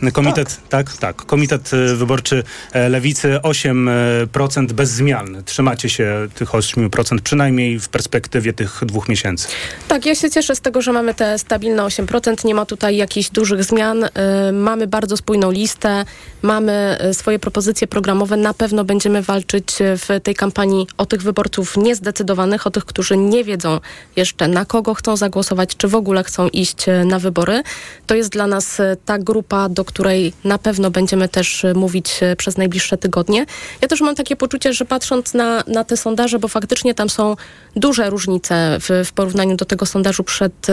no, 0.02 0.12
komitet, 0.12 0.60
tak. 0.68 0.90
tak, 0.90 0.96
tak, 0.96 1.26
komitet 1.26 1.70
wyborczy 1.96 2.42
Lewicy 2.88 3.38
8% 3.42 4.72
bez 4.72 4.90
zmian. 4.90 5.42
Trzymacie 5.44 5.88
się 5.88 6.28
tych 6.34 6.50
8% 6.50 7.20
przynajmniej 7.20 7.80
w 7.80 7.88
perspektywie 7.88 8.52
tych 8.52 8.80
dwóch 8.86 9.08
miesięcy. 9.08 9.48
Tak, 9.88 10.06
ja 10.06 10.14
się 10.14 10.30
cieszę 10.30 10.56
z 10.56 10.60
tego, 10.60 10.82
że 10.82 10.92
mamy 10.92 11.14
te 11.14 11.38
stabilne 11.38 11.82
8%. 11.82 12.44
Nie 12.44 12.54
ma 12.54 12.66
tutaj 12.66 12.96
jakichś 12.96 13.30
dużych 13.30 13.64
zmian. 13.64 14.04
Mamy 14.52 14.86
bardzo 14.86 15.16
spójną 15.16 15.50
listę, 15.50 16.04
mamy 16.42 16.98
swoje 17.12 17.38
propozycje 17.38 17.86
programowe. 17.86 18.36
Na 18.36 18.54
pewno 18.54 18.84
będziemy 18.84 19.22
walczyć 19.22 19.66
w 19.78 20.20
tej 20.22 20.34
kampanii 20.34 20.86
o 20.98 21.06
tych 21.06 21.22
wyborców 21.22 21.76
niezdecydowanych, 21.76 22.66
o 22.66 22.70
tych, 22.70 22.84
którzy 22.84 23.16
nie 23.16 23.44
wiedzą 23.44 23.80
jeszcze 24.16 24.48
na 24.48 24.64
kogo 24.64 24.94
chcą 24.94 25.16
zagłosować, 25.16 25.76
czy 25.76 25.88
w 25.88 25.94
ogóle 25.94 26.24
chcą 26.24 26.48
iść 26.48 26.86
na 27.04 27.18
wybory. 27.18 27.62
To 28.06 28.14
jest 28.14 28.30
dla 28.30 28.46
nas 28.46 28.78
ta 29.04 29.18
grupa, 29.18 29.68
do 29.68 29.84
której 29.84 30.32
na 30.44 30.58
pewno 30.58 30.90
będziemy 30.90 31.28
też 31.28 31.66
mówić 31.74 32.20
przez 32.38 32.56
najbliższe 32.56 32.98
tygodnie. 32.98 33.46
Ja 33.80 33.88
też 33.88 34.00
mam 34.00 34.14
takie 34.14 34.36
poczucie, 34.36 34.72
że 34.72 34.84
patrząc 34.84 35.34
na, 35.34 35.64
na 35.66 35.84
te 35.84 35.96
sondaże, 35.96 36.38
bo 36.38 36.48
faktycznie 36.48 36.94
tam 36.94 37.10
są 37.10 37.36
duże 37.76 38.10
różnice 38.10 38.78
w, 38.80 39.08
w 39.08 39.12
porównaniu 39.12 39.56
do 39.56 39.64
tego 39.64 39.86
sondażu 39.86 40.24
przed 40.24 40.66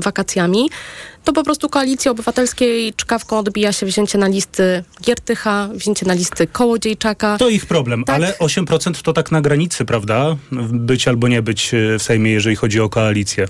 wakacjami, 0.00 0.70
to 1.24 1.32
po 1.32 1.42
prostu 1.42 1.68
Koalicji 1.68 2.10
Obywatelskiej 2.10 2.94
czkawką 2.94 3.38
odbija 3.38 3.72
się 3.72 3.86
wzięcie 3.86 4.18
na 4.18 4.28
listy 4.28 4.84
Giertycha, 5.02 5.68
wzięcie 5.74 6.06
na 6.06 6.14
listy 6.14 6.46
Kołodziejczaka. 6.46 7.38
To 7.38 7.48
ich 7.48 7.66
problem, 7.66 8.04
tak? 8.04 8.16
ale 8.16 8.32
8% 8.32 9.02
to 9.02 9.12
tak 9.12 9.32
na 9.32 9.40
granicy, 9.40 9.84
prawda? 9.84 10.36
Być 10.72 11.08
albo 11.08 11.28
nie 11.28 11.42
być 11.42 11.70
w 11.98 12.02
Sejmie, 12.02 12.30
jeżeli 12.30 12.56
chodzi 12.56 12.80
o 12.80 12.88
koalicję. 12.88 13.46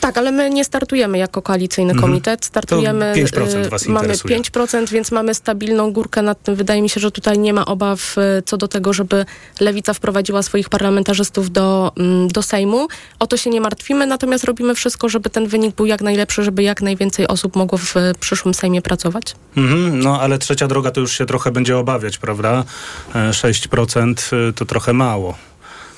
Tak, 0.00 0.18
ale 0.18 0.32
my 0.32 0.50
nie 0.50 0.64
startujemy 0.64 1.18
jako 1.18 1.42
koalicyjny 1.42 1.92
mhm. 1.92 2.08
komitet. 2.08 2.44
Startujemy. 2.44 3.12
To 3.14 3.20
5% 3.20 3.68
was 3.68 3.86
mamy 3.86 4.14
5%, 4.14 4.90
więc 4.90 5.12
mamy 5.12 5.34
stabilną 5.34 5.92
górkę 5.92 6.22
nad 6.22 6.42
tym. 6.42 6.54
Wydaje 6.54 6.82
mi 6.82 6.88
się, 6.88 7.00
że 7.00 7.10
tutaj 7.10 7.38
nie 7.38 7.52
ma 7.52 7.66
obaw 7.66 8.16
co 8.44 8.56
do 8.56 8.68
tego, 8.68 8.92
żeby 8.92 9.24
lewica 9.60 9.94
wprowadziła 9.94 10.42
swoich 10.42 10.68
parlamentarzystów 10.68 11.50
do, 11.50 11.92
do 12.32 12.42
Sejmu. 12.42 12.88
O 13.18 13.26
to 13.26 13.36
się 13.36 13.50
nie 13.50 13.60
martwimy, 13.60 14.06
natomiast 14.06 14.44
robimy 14.44 14.74
wszystko, 14.74 15.08
żeby 15.08 15.30
ten 15.30 15.46
wynik 15.46 15.76
był 15.76 15.86
jak 15.86 16.02
najlepszy, 16.02 16.42
żeby 16.42 16.62
jak 16.62 16.82
najwięcej 16.82 17.15
osób 17.28 17.56
mogło 17.56 17.78
w 17.78 17.94
przyszłym 18.20 18.54
Sejmie 18.54 18.82
pracować. 18.82 19.34
Mhm, 19.56 19.98
no 19.98 20.20
ale 20.20 20.38
trzecia 20.38 20.68
droga 20.68 20.90
to 20.90 21.00
już 21.00 21.12
się 21.12 21.26
trochę 21.26 21.50
będzie 21.50 21.78
obawiać, 21.78 22.18
prawda? 22.18 22.64
6% 23.14 24.52
to 24.54 24.64
trochę 24.64 24.92
mało 24.92 25.34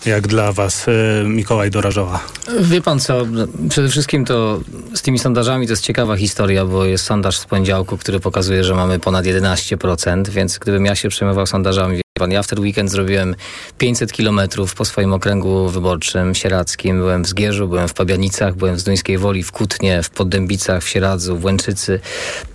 jak 0.07 0.27
dla 0.27 0.53
was, 0.53 0.87
Mikołaj 1.25 1.71
Dorażowa? 1.71 2.21
Wie 2.61 2.83
pan 2.83 3.01
co, 3.01 3.27
przede 3.69 3.89
wszystkim 3.89 4.25
to 4.25 4.61
z 4.95 5.03
tymi 5.03 5.19
sondażami 5.19 5.67
to 5.67 5.73
jest 5.73 5.83
ciekawa 5.83 6.17
historia, 6.17 6.65
bo 6.65 6.85
jest 6.85 7.05
sondaż 7.05 7.39
z 7.39 7.45
poniedziałku, 7.47 7.99
który 7.99 8.21
pokazuje, 8.21 8.65
że 8.65 8.75
mamy 8.75 8.99
ponad 8.99 9.25
11%, 9.25 10.29
więc 10.29 10.59
gdybym 10.59 10.87
ja 10.87 10.95
się 10.95 11.09
przejmował 11.09 11.47
sondażami, 11.47 12.01
ja 12.27 12.43
w 12.43 12.47
ten 12.47 12.61
weekend 12.61 12.91
zrobiłem 12.91 13.35
500 13.79 14.13
kilometrów 14.13 14.75
po 14.75 14.85
swoim 14.85 15.13
okręgu 15.13 15.69
wyborczym 15.69 16.35
sieradzkim. 16.35 16.99
Byłem 16.99 17.25
w 17.25 17.29
Zgierzu, 17.29 17.69
byłem 17.69 17.89
w 17.89 17.95
Pabianicach, 17.95 18.57
byłem 18.57 18.77
w 18.77 18.81
Zduńskiej 18.81 19.19
Woli, 19.19 19.43
w 19.43 19.53
Kutnie, 19.53 20.03
w 20.03 20.11
Poddębicach, 20.11 20.83
w 20.83 20.89
Sieradzu, 20.89 21.39
w 21.39 21.45
Łęczycy. 21.45 22.01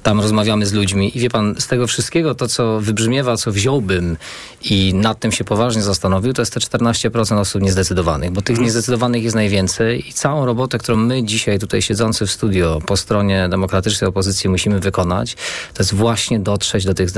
Tam 0.04 0.22
rozmawiamy 0.22 0.66
z 0.66 0.74
ludźmi 0.74 1.18
i 1.18 1.20
wie 1.20 1.30
pan, 1.30 1.56
z 1.60 1.68
tego 1.68 1.88
wszystkiego 1.88 2.36
to, 2.36 2.48
co 2.48 2.80
wybrzmiewa, 2.80 3.38
co 3.38 3.52
wziąłbym 3.52 4.18
i 4.62 4.94
nad 4.94 5.20
tym 5.20 5.32
się 5.32 5.44
poważnie 5.44 5.82
zastanowił, 5.82 6.34
to 6.34 6.42
jest 6.42 6.54
te 6.54 6.60
14% 6.60 7.40
osób 7.40 7.62
niezdecydowanych, 7.62 8.32
bo 8.32 8.42
tych 8.42 8.60
niezdecydowanych 8.60 9.24
jest 9.24 9.36
najwięcej 9.36 10.10
i 10.10 10.14
całą 10.14 10.46
robotę, 10.46 10.78
którą 10.78 10.98
my 10.98 11.24
dzisiaj 11.24 11.60
tutaj 11.60 11.82
siedzący 11.82 12.26
w 12.26 12.32
studio 12.32 12.80
po 12.86 12.98
stronie 12.98 13.48
demokratycznej 13.50 14.10
opozycji 14.10 14.50
musimy 14.50 14.80
wykonać, 14.80 15.36
to 15.74 15.84
jest 15.84 15.94
właśnie 15.94 16.40
dotrzeć 16.40 16.86
do 16.86 16.94
tych, 16.94 17.10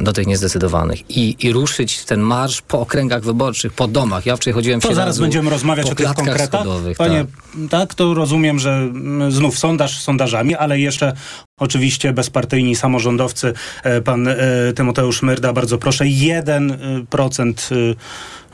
do 0.00 0.12
tych 0.12 0.26
niezdecydowanych 0.26 1.10
i, 1.10 1.36
i 1.46 1.52
ruszyć 1.52 1.93
ten 1.98 2.20
marsz 2.20 2.62
po 2.62 2.80
okręgach 2.80 3.22
wyborczych, 3.22 3.72
po 3.72 3.88
domach. 3.88 4.26
Ja 4.26 4.36
wczoraj 4.36 4.54
chodziłem 4.54 4.80
w 4.80 4.82
To 4.82 4.94
zaraz 4.94 5.18
będziemy 5.18 5.50
rozmawiać 5.50 5.90
o 5.90 5.94
tych 5.94 6.14
konkretach. 6.14 6.60
Schodowych, 6.60 6.96
Panie, 6.96 7.24
tak. 7.24 7.70
tak, 7.70 7.94
to 7.94 8.14
rozumiem, 8.14 8.58
że 8.58 8.70
mm, 8.70 9.32
znów 9.32 9.58
sondaż 9.58 10.00
sondażami, 10.00 10.54
ale 10.54 10.78
jeszcze 10.78 11.12
oczywiście 11.58 12.12
bezpartyjni 12.12 12.76
samorządowcy, 12.76 13.52
e, 13.82 14.00
pan 14.00 14.28
e, 14.28 14.36
Tymoteusz 14.74 15.22
Myrda, 15.22 15.52
bardzo 15.52 15.78
proszę, 15.78 16.04
1% 16.04 17.52
e, 17.72 17.76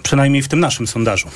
przynajmniej 0.02 0.42
w 0.42 0.49
tym 0.49 0.61
naszym 0.61 0.87
sondażu. 0.87 1.28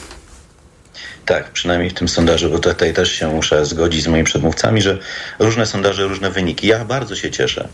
Tak, 1.26 1.50
przynajmniej 1.50 1.90
w 1.90 1.94
tym 1.94 2.08
sondażu, 2.08 2.50
bo 2.50 2.58
tutaj 2.58 2.94
też 2.94 3.12
się 3.12 3.28
muszę 3.28 3.66
zgodzić 3.66 4.02
z 4.02 4.06
moimi 4.06 4.24
przedmówcami, 4.24 4.82
że 4.82 4.98
różne 5.38 5.66
sondaże, 5.66 6.06
różne 6.06 6.30
wyniki. 6.30 6.66
Ja 6.66 6.84
bardzo 6.84 7.16
się 7.16 7.30
cieszę, 7.30 7.68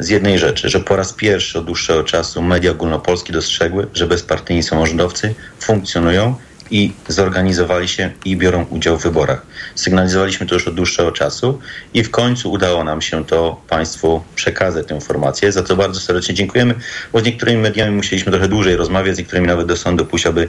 z 0.00 0.08
jednej 0.08 0.38
rzeczy, 0.38 0.68
że 0.68 0.80
po 0.80 0.96
raz 0.96 1.12
pierwszy 1.12 1.58
od 1.58 1.64
dłuższego 1.64 2.04
czasu 2.04 2.42
media 2.42 2.70
ogólnopolskie 2.70 3.32
dostrzegły, 3.32 3.86
że 3.94 4.06
bezpartyjni 4.06 4.62
samorządowcy 4.62 5.34
funkcjonują 5.60 6.34
i 6.70 6.92
zorganizowali 7.08 7.88
się 7.88 8.10
i 8.24 8.36
biorą 8.36 8.66
udział 8.70 8.98
w 8.98 9.02
wyborach. 9.02 9.42
Sygnalizowaliśmy 9.74 10.46
to 10.46 10.54
już 10.54 10.68
od 10.68 10.74
dłuższego 10.74 11.12
czasu 11.12 11.58
i 11.94 12.02
w 12.02 12.10
końcu 12.10 12.50
udało 12.50 12.84
nam 12.84 13.02
się 13.02 13.24
to 13.24 13.60
Państwu 13.68 14.22
przekazać 14.34 14.86
tę 14.86 14.94
informację, 14.94 15.52
za 15.52 15.62
co 15.62 15.76
bardzo 15.76 16.00
serdecznie 16.00 16.34
dziękujemy, 16.34 16.74
bo 17.12 17.20
z 17.20 17.24
niektórymi 17.24 17.62
mediami 17.62 17.96
musieliśmy 17.96 18.32
trochę 18.32 18.48
dłużej 18.48 18.76
rozmawiać, 18.76 19.14
z 19.14 19.18
niektórymi 19.18 19.46
nawet 19.46 19.66
do 19.66 19.76
sądu 19.76 20.06
pójść, 20.06 20.26
aby 20.26 20.48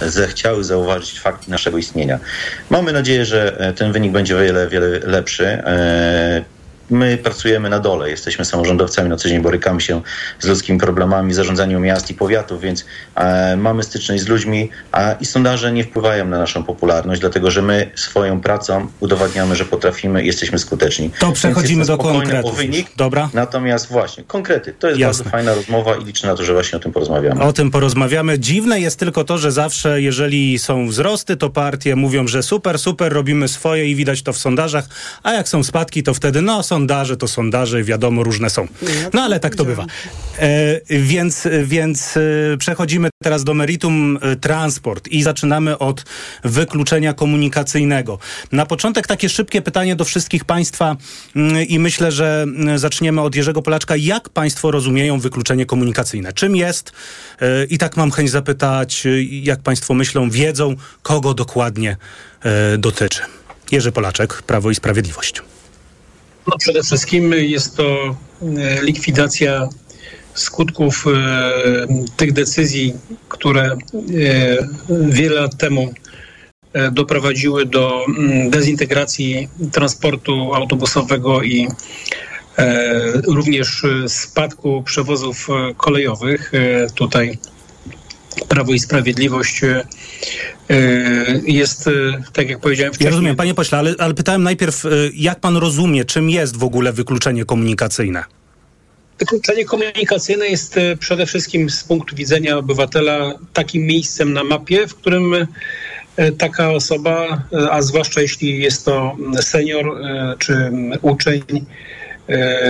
zechciały 0.00 0.64
zauważyć 0.64 1.20
fakt 1.20 1.48
naszego 1.48 1.78
istnienia. 1.78 2.18
Mamy 2.70 2.92
nadzieję, 2.92 3.24
że 3.24 3.60
e, 3.60 3.72
ten 3.72 3.92
wynik 3.92 4.12
będzie 4.12 4.34
wiele, 4.34 4.68
wiele 4.68 4.88
lepszy. 4.98 5.46
Eee, 5.46 6.57
My 6.90 7.16
pracujemy 7.16 7.70
na 7.70 7.80
dole, 7.80 8.10
jesteśmy 8.10 8.44
samorządowcami, 8.44 9.08
na 9.08 9.16
co 9.16 9.28
dzień 9.28 9.40
borykamy 9.40 9.80
się 9.80 10.00
z 10.38 10.46
ludzkimi 10.46 10.78
problemami, 10.78 11.34
zarządzaniem 11.34 11.82
miast 11.82 12.10
i 12.10 12.14
powiatów, 12.14 12.60
więc 12.60 12.84
e, 13.14 13.56
mamy 13.56 13.82
styczność 13.82 14.22
z 14.22 14.28
ludźmi 14.28 14.70
a, 14.92 15.12
i 15.12 15.26
sondaże 15.26 15.72
nie 15.72 15.84
wpływają 15.84 16.26
na 16.26 16.38
naszą 16.38 16.64
popularność, 16.64 17.20
dlatego 17.20 17.50
że 17.50 17.62
my 17.62 17.90
swoją 17.94 18.40
pracą 18.40 18.86
udowadniamy, 19.00 19.56
że 19.56 19.64
potrafimy 19.64 20.22
i 20.22 20.26
jesteśmy 20.26 20.58
skuteczni. 20.58 21.10
To 21.20 21.32
przechodzimy 21.32 21.84
do 21.84 21.98
konkretów. 21.98 22.56
Wynik, 22.56 22.88
Dobra. 22.96 23.30
Natomiast 23.34 23.88
właśnie, 23.88 24.24
konkrety. 24.24 24.72
To 24.78 24.88
jest 24.88 25.00
Jasne. 25.00 25.24
bardzo 25.24 25.30
fajna 25.30 25.54
rozmowa 25.54 25.96
i 25.96 26.04
liczę 26.04 26.26
na 26.26 26.34
to, 26.34 26.44
że 26.44 26.52
właśnie 26.52 26.76
o 26.76 26.80
tym 26.80 26.92
porozmawiamy. 26.92 27.42
O 27.42 27.52
tym 27.52 27.70
porozmawiamy. 27.70 28.38
Dziwne 28.38 28.80
jest 28.80 28.98
tylko 28.98 29.24
to, 29.24 29.38
że 29.38 29.52
zawsze, 29.52 30.02
jeżeli 30.02 30.58
są 30.58 30.88
wzrosty, 30.88 31.36
to 31.36 31.50
partie 31.50 31.96
mówią, 31.96 32.28
że 32.28 32.42
super, 32.42 32.78
super, 32.78 33.12
robimy 33.12 33.48
swoje 33.48 33.86
i 33.86 33.94
widać 33.94 34.22
to 34.22 34.32
w 34.32 34.38
sondażach, 34.38 34.84
a 35.22 35.32
jak 35.32 35.48
są 35.48 35.64
spadki, 35.64 36.02
to 36.02 36.14
wtedy 36.14 36.42
no 36.42 36.62
są 36.62 36.77
sondaże 36.78 37.16
to 37.16 37.28
sondaże, 37.28 37.84
wiadomo, 37.84 38.22
różne 38.22 38.50
są. 38.50 38.66
No 39.12 39.22
ale 39.22 39.40
tak 39.40 39.56
to 39.56 39.64
bywa. 39.64 39.86
E, 40.38 40.80
więc 40.90 41.48
więc 41.64 42.16
e, 42.16 42.20
przechodzimy 42.58 43.08
teraz 43.22 43.44
do 43.44 43.54
meritum 43.54 44.18
e, 44.22 44.36
transport 44.36 45.08
i 45.08 45.22
zaczynamy 45.22 45.78
od 45.78 46.04
wykluczenia 46.44 47.14
komunikacyjnego. 47.14 48.18
Na 48.52 48.66
początek 48.66 49.06
takie 49.06 49.28
szybkie 49.28 49.62
pytanie 49.62 49.96
do 49.96 50.04
wszystkich 50.04 50.44
Państwa 50.44 50.96
mm, 51.36 51.62
i 51.66 51.78
myślę, 51.78 52.12
że 52.12 52.42
mm, 52.42 52.78
zaczniemy 52.78 53.20
od 53.20 53.34
Jerzego 53.34 53.62
Polaczka. 53.62 53.96
Jak 53.96 54.28
Państwo 54.28 54.70
rozumieją 54.70 55.20
wykluczenie 55.20 55.66
komunikacyjne? 55.66 56.32
Czym 56.32 56.56
jest? 56.56 56.92
E, 57.40 57.64
I 57.64 57.78
tak 57.78 57.96
mam 57.96 58.10
chęć 58.10 58.30
zapytać, 58.30 59.06
jak 59.30 59.60
Państwo 59.60 59.94
myślą, 59.94 60.30
wiedzą, 60.30 60.74
kogo 61.02 61.34
dokładnie 61.34 61.96
dotyczy. 62.78 63.22
Jerzy 63.72 63.92
Polaczek, 63.92 64.42
Prawo 64.42 64.70
i 64.70 64.74
Sprawiedliwość. 64.74 65.42
No 66.48 66.58
przede 66.58 66.82
wszystkim 66.82 67.32
jest 67.32 67.76
to 67.76 68.16
e, 68.42 68.82
likwidacja 68.82 69.68
skutków 70.34 71.04
e, 71.06 71.52
tych 72.16 72.32
decyzji, 72.32 72.94
które 73.28 73.62
e, 73.64 73.76
wiele 75.08 75.40
lat 75.40 75.56
temu 75.56 75.92
doprowadziły 76.92 77.66
do 77.66 78.04
mm, 78.08 78.50
dezintegracji 78.50 79.48
transportu 79.72 80.54
autobusowego 80.54 81.42
i 81.42 81.68
również 83.26 83.82
spadku 84.08 84.82
przewozów 84.82 85.48
kolejowych. 85.76 86.52
Tutaj 86.94 87.38
Prawo 88.48 88.72
i 88.72 88.78
Sprawiedliwość 88.78 89.60
jest, 91.46 91.90
tak 92.32 92.50
jak 92.50 92.60
powiedziałem 92.60 92.92
wcześniej... 92.92 93.06
Ja 93.06 93.10
rozumiem, 93.10 93.36
panie 93.36 93.54
pośle, 93.54 93.78
ale, 93.78 93.94
ale 93.98 94.14
pytałem 94.14 94.42
najpierw, 94.42 94.84
jak 95.14 95.40
pan 95.40 95.56
rozumie, 95.56 96.04
czym 96.04 96.30
jest 96.30 96.56
w 96.56 96.64
ogóle 96.64 96.92
wykluczenie 96.92 97.44
komunikacyjne? 97.44 98.24
Wykluczenie 99.18 99.64
komunikacyjne 99.64 100.46
jest 100.46 100.76
przede 100.98 101.26
wszystkim 101.26 101.70
z 101.70 101.84
punktu 101.84 102.16
widzenia 102.16 102.56
obywatela 102.56 103.34
takim 103.52 103.82
miejscem 103.82 104.32
na 104.32 104.44
mapie, 104.44 104.86
w 104.86 104.94
którym 104.94 105.46
taka 106.38 106.70
osoba, 106.70 107.42
a 107.70 107.82
zwłaszcza 107.82 108.20
jeśli 108.20 108.62
jest 108.62 108.84
to 108.84 109.16
senior 109.40 110.00
czy 110.38 110.72
uczeń, 111.02 111.42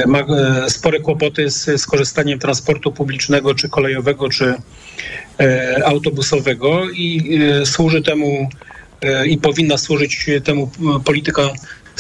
ma 0.07 0.25
spore 0.69 1.01
kłopoty 1.01 1.51
z 1.51 1.81
skorzystaniem 1.81 2.39
transportu 2.39 2.93
publicznego, 2.93 3.55
czy 3.55 3.69
kolejowego, 3.69 4.29
czy 4.29 4.55
autobusowego 5.85 6.91
i 6.91 7.41
służy 7.65 8.03
temu 8.03 8.49
i 9.27 9.39
powinna 9.39 9.79
służyć 9.79 10.27
temu 10.45 10.71
polityka 11.05 11.43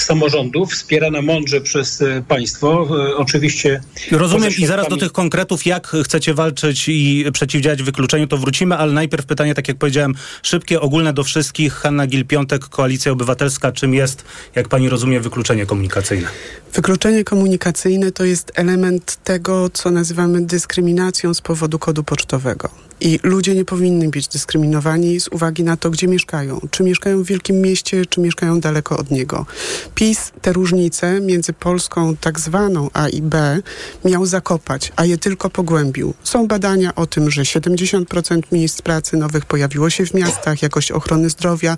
samorządów, 0.00 0.72
wspierana 0.72 1.22
mądrze 1.22 1.60
przez 1.60 2.02
państwo. 2.28 2.88
Oczywiście. 3.16 3.80
Rozumiem 4.10 4.52
i 4.58 4.66
zaraz 4.66 4.88
do 4.88 4.96
tych 4.96 5.12
konkretów, 5.12 5.66
jak 5.66 5.86
chcecie 6.04 6.34
walczyć 6.34 6.88
i 6.88 7.24
przeciwdziałać 7.32 7.82
wykluczeniu, 7.82 8.26
to 8.26 8.38
wrócimy, 8.38 8.76
ale 8.76 8.92
najpierw 8.92 9.26
pytanie, 9.26 9.54
tak 9.54 9.68
jak 9.68 9.76
powiedziałem, 9.76 10.14
szybkie, 10.42 10.80
ogólne 10.80 11.12
do 11.12 11.24
wszystkich. 11.24 11.72
Hanna 11.72 12.06
Gil-Piątek, 12.06 12.68
Koalicja 12.68 13.12
Obywatelska. 13.12 13.72
Czym 13.72 13.94
jest, 13.94 14.24
jak 14.54 14.68
pani 14.68 14.88
rozumie, 14.88 15.20
wykluczenie 15.20 15.66
komunikacyjne? 15.66 16.28
Wykluczenie 16.74 17.24
komunikacyjne 17.24 18.12
to 18.12 18.24
jest 18.24 18.52
element 18.54 19.18
tego, 19.24 19.70
co 19.70 19.90
nazywamy 19.90 20.40
dyskryminacją 20.46 21.34
z 21.34 21.40
powodu 21.40 21.78
kodu 21.78 22.04
pocztowego. 22.04 22.68
I 23.00 23.20
ludzie 23.22 23.54
nie 23.54 23.64
powinni 23.64 24.08
być 24.08 24.28
dyskryminowani 24.28 25.20
z 25.20 25.28
uwagi 25.28 25.62
na 25.64 25.76
to, 25.76 25.90
gdzie 25.90 26.08
mieszkają. 26.08 26.60
Czy 26.70 26.82
mieszkają 26.82 27.22
w 27.22 27.26
wielkim 27.26 27.56
mieście, 27.56 28.06
czy 28.06 28.20
mieszkają 28.20 28.60
daleko 28.60 28.98
od 28.98 29.10
niego. 29.10 29.46
PiS 29.94 30.32
te 30.42 30.52
różnice 30.52 31.20
między 31.20 31.52
Polską 31.52 32.16
tak 32.16 32.40
zwaną 32.40 32.90
A 32.92 33.08
i 33.08 33.22
B 33.22 33.62
miał 34.04 34.26
zakopać, 34.26 34.92
a 34.96 35.04
je 35.04 35.18
tylko 35.18 35.50
pogłębił. 35.50 36.14
Są 36.22 36.46
badania 36.46 36.94
o 36.94 37.06
tym, 37.06 37.30
że 37.30 37.42
70% 37.42 38.42
miejsc 38.52 38.82
pracy 38.82 39.16
nowych 39.16 39.44
pojawiło 39.44 39.90
się 39.90 40.06
w 40.06 40.14
miastach, 40.14 40.62
jakość 40.62 40.92
ochrony 40.92 41.30
zdrowia 41.30 41.76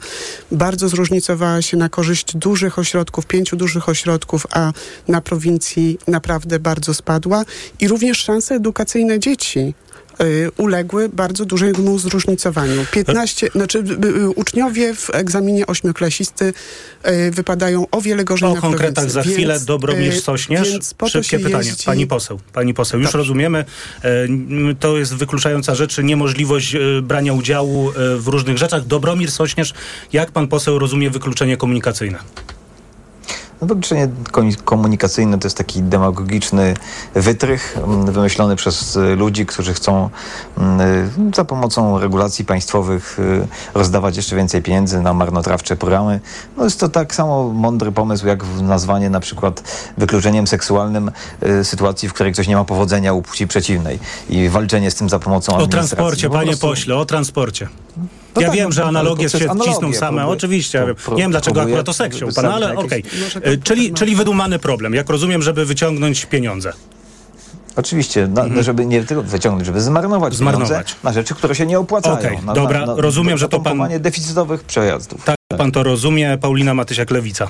bardzo 0.53 0.89
zróżnicowała 0.89 1.63
się 1.63 1.77
na 1.77 1.89
korzyść 1.89 2.37
dużych 2.37 2.79
ośrodków, 2.79 3.27
pięciu 3.27 3.57
dużych 3.57 3.89
ośrodków, 3.89 4.47
a 4.51 4.73
na 5.09 5.21
prowincji 5.21 5.99
naprawdę 6.07 6.59
bardzo 6.59 6.95
spadła. 6.95 7.45
I 7.81 7.89
również 7.89 8.19
szanse 8.19 8.55
edukacyjne 8.55 9.19
dzieci 9.19 9.75
uległy 10.57 11.09
bardzo 11.09 11.45
dużemu 11.45 11.99
zróżnicowaniu. 11.99 12.87
15, 12.93 13.49
znaczy 13.55 13.85
uczniowie 14.35 14.95
w 14.95 15.11
egzaminie 15.15 15.67
ośmioklasisty 15.67 16.53
wypadają 17.31 17.87
o 17.91 18.01
wiele 18.01 18.25
gorzej 18.25 18.49
o 18.49 18.55
na 18.55 18.61
konkretach 18.61 19.11
za 19.11 19.23
więc, 19.23 19.35
chwilę. 19.35 19.61
Dobromir 19.61 20.21
Sośnierz. 20.21 20.69
Szybkie 21.09 21.39
pytanie. 21.39 21.69
Jeździ... 21.69 21.85
Pani 21.85 22.07
poseł, 22.07 22.41
pani 22.53 22.75
poseł, 22.75 23.01
już 23.01 23.07
Dobrze. 23.07 23.19
rozumiemy. 23.19 23.65
To 24.81 24.99
jest 24.99 25.15
wykluczająca 25.15 25.75
rzecz, 25.75 25.99
niemożliwość 25.99 26.77
brania 27.03 27.33
udziału 27.33 27.93
w 28.19 28.29
różnych 28.29 28.59
rzeczach. 28.59 28.87
Dobromir 28.87 29.31
Sośnierz, 29.31 29.75
jak 30.13 30.31
pan 30.31 30.49
poseł 30.49 30.79
rozumie 30.79 31.11
wykluczenie 31.11 31.57
komunikacyjne? 31.57 32.19
No 33.61 33.67
wykluczenie 33.67 34.09
komunikacyjne 34.65 35.39
to 35.39 35.47
jest 35.47 35.57
taki 35.57 35.83
demagogiczny 35.83 36.75
wytrych 37.15 37.79
wymyślony 38.07 38.57
przez 38.57 38.99
ludzi, 39.17 39.47
którzy 39.47 39.75
chcą 39.75 40.11
za 41.35 41.45
pomocą 41.45 41.99
regulacji 41.99 42.45
państwowych 42.45 43.19
rozdawać 43.75 44.17
jeszcze 44.17 44.37
więcej 44.37 44.63
pieniędzy 44.63 45.01
na 45.01 45.15
marnotrawcze 45.15 45.77
programy. 45.77 46.21
No 46.57 46.65
jest 46.65 46.81
to 46.81 46.89
tak 46.89 47.15
samo 47.15 47.49
mądry 47.49 47.93
pomysł, 47.93 48.27
jak 48.27 48.45
nazwanie 48.63 49.11
na 49.11 49.21
przykład 49.21 49.63
wykluczeniem 49.99 50.47
seksualnym 50.47 51.11
sytuacji, 51.63 52.09
w 52.09 52.13
której 52.13 52.33
ktoś 52.33 52.49
nie 52.49 52.57
ma 52.57 52.65
powodzenia 52.65 53.13
u 53.13 53.23
płci 53.23 53.47
przeciwnej 53.47 53.99
i 54.29 54.49
walczenie 54.49 54.91
z 54.91 54.95
tym 54.95 55.09
za 55.09 55.19
pomocą 55.19 55.57
O 55.57 55.67
transporcie, 55.67 56.29
no, 56.29 56.35
panie 56.35 56.47
prostu... 56.47 56.67
pośle, 56.67 56.97
o 56.97 57.05
transporcie. 57.05 57.69
No 58.37 58.43
ja 58.43 58.49
tak, 58.49 58.57
wiem, 58.57 58.73
że 58.73 58.85
analogie 58.85 59.29
się 59.29 59.39
wcisną 59.39 59.93
same, 59.93 60.19
próbuję, 60.19 60.27
oczywiście. 60.27 60.95
Pro, 61.05 61.15
nie 61.15 61.23
wiem, 61.23 61.31
dlaczego 61.31 61.63
akurat 61.63 61.87
to 61.87 61.93
sek 61.93 62.13
pan, 62.35 62.47
ale 62.47 62.77
okej. 62.77 63.05
Okay. 63.39 63.59
Czyli, 63.65 63.93
czyli 63.93 64.17
wydumany 64.17 64.59
problem, 64.59 64.95
jak 64.95 65.11
rozumiem, 65.11 65.43
żeby 65.43 65.65
wyciągnąć 65.65 66.27
pieniądze. 66.27 66.73
Oczywiście, 67.77 68.27
na, 68.27 68.43
mhm. 68.43 68.63
żeby 68.63 68.87
nie 68.87 69.05
tylko 69.05 69.23
wyciągnąć, 69.23 69.67
żeby 69.67 69.81
zmarnować, 69.81 70.35
zmarnować. 70.35 70.97
na 71.05 71.13
rzeczy, 71.13 71.35
które 71.35 71.55
się 71.55 71.67
nie 71.67 71.79
opłacają. 71.79 72.17
Okay, 72.17 72.43
na, 72.43 72.53
dobra, 72.53 72.87
na, 72.87 72.95
rozumiem, 72.97 73.39
że 73.39 73.49
to 73.49 73.61
pan... 73.61 73.89
deficytowych 74.01 74.65
przejazdów. 74.65 75.25
Tak, 75.25 75.37
pan 75.59 75.73
to 75.73 75.83
rozumie. 75.83 76.39
Paulina 76.41 76.75
Matysiak-Lewica. 76.75 77.47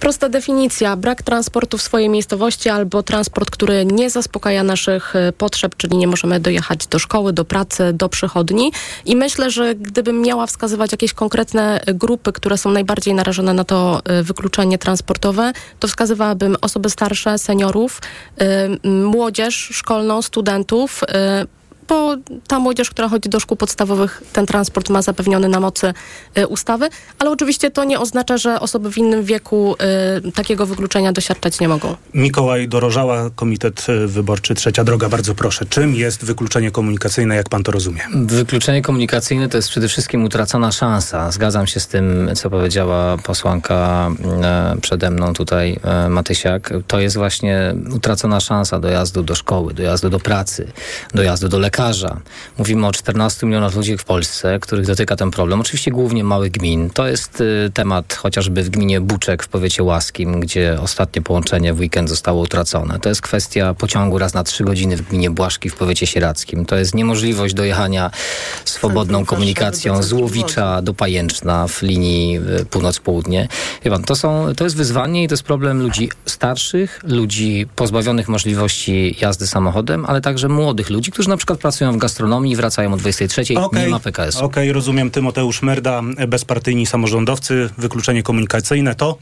Prosta 0.00 0.28
definicja. 0.28 0.96
Brak 0.96 1.22
transportu 1.22 1.78
w 1.78 1.82
swojej 1.82 2.08
miejscowości 2.08 2.68
albo 2.68 3.02
transport, 3.02 3.50
który 3.50 3.84
nie 3.84 4.10
zaspokaja 4.10 4.62
naszych 4.62 5.16
e, 5.16 5.32
potrzeb, 5.32 5.76
czyli 5.76 5.96
nie 5.96 6.06
możemy 6.06 6.40
dojechać 6.40 6.86
do 6.86 6.98
szkoły, 6.98 7.32
do 7.32 7.44
pracy, 7.44 7.92
do 7.92 8.08
przychodni. 8.08 8.72
I 9.04 9.16
myślę, 9.16 9.50
że 9.50 9.74
gdybym 9.74 10.20
miała 10.20 10.46
wskazywać 10.46 10.92
jakieś 10.92 11.12
konkretne 11.12 11.80
grupy, 11.94 12.32
które 12.32 12.58
są 12.58 12.70
najbardziej 12.70 13.14
narażone 13.14 13.54
na 13.54 13.64
to 13.64 14.00
e, 14.04 14.22
wykluczenie 14.22 14.78
transportowe, 14.78 15.52
to 15.80 15.88
wskazywałabym 15.88 16.56
osoby 16.60 16.90
starsze, 16.90 17.38
seniorów, 17.38 18.00
e, 18.38 18.68
młodzież 18.88 19.54
szkolną, 19.72 20.22
studentów, 20.22 21.00
bo 21.88 22.16
ta 22.46 22.58
młodzież, 22.58 22.90
która 22.90 23.08
chodzi 23.08 23.28
do 23.28 23.40
szkół 23.40 23.56
podstawowych, 23.56 24.22
ten 24.32 24.46
transport 24.46 24.90
ma 24.90 25.02
zapewniony 25.02 25.48
na 25.48 25.60
mocy 25.60 25.94
y, 26.38 26.46
ustawy, 26.46 26.88
ale 27.18 27.30
oczywiście 27.30 27.70
to 27.70 27.84
nie 27.84 28.00
oznacza, 28.00 28.38
że 28.38 28.60
osoby 28.60 28.92
w 28.92 28.98
innym 28.98 29.24
wieku 29.24 29.76
y, 30.26 30.32
takiego 30.32 30.66
wykluczenia 30.66 31.12
doświadczać 31.12 31.60
nie 31.60 31.68
mogą. 31.68 31.96
Mikołaj 32.14 32.68
Dorożała, 32.68 33.30
Komitet 33.34 33.86
Wyborczy 34.06 34.54
Trzecia 34.54 34.84
Droga, 34.84 35.08
bardzo 35.08 35.34
proszę. 35.34 35.66
Czym 35.66 35.94
jest 35.94 36.24
wykluczenie 36.24 36.70
komunikacyjne, 36.70 37.36
jak 37.36 37.48
pan 37.48 37.62
to 37.62 37.72
rozumie? 37.72 38.00
Wykluczenie 38.14 38.82
komunikacyjne 38.82 39.48
to 39.48 39.56
jest 39.58 39.68
przede 39.68 39.88
wszystkim 39.88 40.24
utracona 40.24 40.72
szansa. 40.72 41.30
Zgadzam 41.30 41.66
się 41.66 41.80
z 41.80 41.86
tym, 41.86 42.30
co 42.34 42.50
powiedziała 42.50 43.16
posłanka 43.16 44.10
przede 44.80 45.10
mną 45.10 45.34
tutaj, 45.34 45.80
Matysiak. 46.08 46.72
To 46.86 47.00
jest 47.00 47.16
właśnie 47.16 47.74
utracona 47.94 48.40
szansa 48.40 48.78
dojazdu 48.78 49.22
do 49.22 49.34
szkoły, 49.34 49.74
dojazdu 49.74 50.10
do 50.10 50.20
pracy, 50.20 50.68
dojazdu 51.14 51.48
do 51.48 51.58
lekarza 51.58 51.77
lekarza. 51.78 52.20
Mówimy 52.58 52.86
o 52.86 52.92
14 52.92 53.46
milionach 53.46 53.74
ludzi 53.74 53.98
w 53.98 54.04
Polsce, 54.04 54.58
których 54.60 54.86
dotyka 54.86 55.16
ten 55.16 55.30
problem. 55.30 55.60
Oczywiście 55.60 55.90
głównie 55.90 56.24
małych 56.24 56.52
gmin. 56.52 56.90
To 56.90 57.06
jest 57.06 57.40
y, 57.40 57.70
temat 57.74 58.14
chociażby 58.14 58.62
w 58.62 58.70
gminie 58.70 59.00
Buczek 59.00 59.42
w 59.42 59.48
powiecie 59.48 59.82
łaskim, 59.82 60.40
gdzie 60.40 60.78
ostatnie 60.80 61.22
połączenie 61.22 61.74
w 61.74 61.80
weekend 61.80 62.08
zostało 62.08 62.42
utracone. 62.42 62.98
To 62.98 63.08
jest 63.08 63.22
kwestia 63.22 63.74
pociągu 63.74 64.18
raz 64.18 64.34
na 64.34 64.44
trzy 64.44 64.64
godziny 64.64 64.96
w 64.96 65.02
gminie 65.02 65.30
Błaszki 65.30 65.70
w 65.70 65.74
powiecie 65.74 66.06
sieradzkim. 66.06 66.66
To 66.66 66.76
jest 66.76 66.94
niemożliwość 66.94 67.54
dojechania 67.54 68.10
swobodną 68.64 69.24
komunikacją 69.24 70.02
z 70.02 70.12
Łowicza 70.12 70.82
do 70.82 70.94
Pajęczna 70.94 71.68
w 71.68 71.82
linii 71.82 72.40
y, 72.60 72.64
północ-południe. 72.64 73.48
Wie 73.84 73.90
pan, 73.90 74.04
to, 74.04 74.16
są, 74.16 74.46
to 74.56 74.64
jest 74.64 74.76
wyzwanie 74.76 75.24
i 75.24 75.28
to 75.28 75.32
jest 75.32 75.42
problem 75.42 75.82
ludzi 75.82 76.10
starszych, 76.26 77.00
ludzi 77.04 77.66
pozbawionych 77.76 78.28
możliwości 78.28 79.16
jazdy 79.20 79.46
samochodem, 79.46 80.06
ale 80.06 80.20
także 80.20 80.48
młodych 80.48 80.90
ludzi, 80.90 81.10
którzy 81.10 81.28
na 81.28 81.36
przykład 81.36 81.60
pracują 81.68 81.92
w 81.92 81.96
gastronomii, 81.96 82.56
wracają 82.56 82.92
o 82.92 82.96
23, 82.96 83.58
okay. 83.58 83.82
nie 83.82 83.88
ma 83.88 84.00
PKS. 84.00 84.36
Okej, 84.36 84.46
okay, 84.46 84.72
rozumiem. 84.72 85.10
Tymoteusz 85.10 85.62
Merda, 85.62 86.02
bezpartyjni 86.28 86.86
samorządowcy, 86.86 87.70
wykluczenie 87.78 88.22
komunikacyjne 88.22 88.94
to? 88.94 89.18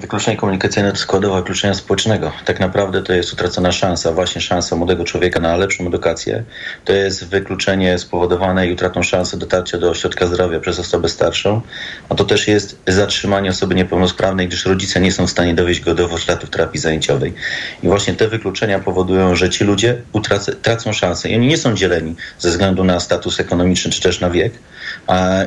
Wykluczenie 0.00 0.36
komunikacyjne 0.36 0.92
to 0.92 0.98
składowa 0.98 1.36
wykluczenia 1.36 1.74
społecznego. 1.74 2.32
Tak 2.44 2.60
naprawdę 2.60 3.02
to 3.02 3.12
jest 3.12 3.32
utracona 3.32 3.72
szansa, 3.72 4.12
właśnie 4.12 4.40
szansa 4.40 4.76
młodego 4.76 5.04
człowieka 5.04 5.40
na 5.40 5.56
lepszą 5.56 5.86
edukację. 5.86 6.44
To 6.84 6.92
jest 6.92 7.28
wykluczenie 7.28 7.98
spowodowane 7.98 8.66
i 8.66 8.72
utratą 8.72 9.02
szansy 9.02 9.38
dotarcia 9.38 9.78
do 9.78 9.90
ośrodka 9.90 10.26
zdrowia 10.26 10.60
przez 10.60 10.78
osobę 10.78 11.08
starszą. 11.08 11.60
A 12.08 12.14
to 12.14 12.24
też 12.24 12.48
jest 12.48 12.78
zatrzymanie 12.86 13.50
osoby 13.50 13.74
niepełnosprawnej, 13.74 14.48
gdyż 14.48 14.66
rodzice 14.66 15.00
nie 15.00 15.12
są 15.12 15.26
w 15.26 15.30
stanie 15.30 15.54
dowieść 15.54 15.80
go 15.80 15.94
do 15.94 16.08
warsztatów 16.08 16.50
terapii 16.50 16.80
zajęciowej. 16.80 17.34
I 17.82 17.88
właśnie 17.88 18.14
te 18.14 18.28
wykluczenia 18.28 18.78
powodują, 18.78 19.36
że 19.36 19.50
ci 19.50 19.64
ludzie 19.64 20.02
utracą, 20.12 20.52
tracą 20.62 20.92
szansę. 20.92 21.28
I 21.28 21.36
oni 21.36 21.46
nie 21.46 21.58
są 21.58 21.74
dzieleni 21.74 22.14
ze 22.38 22.48
względu 22.48 22.84
na 22.84 23.00
status 23.00 23.40
ekonomiczny 23.40 23.90
czy 23.90 24.02
też 24.02 24.20
na 24.20 24.30
wiek. 24.30 24.52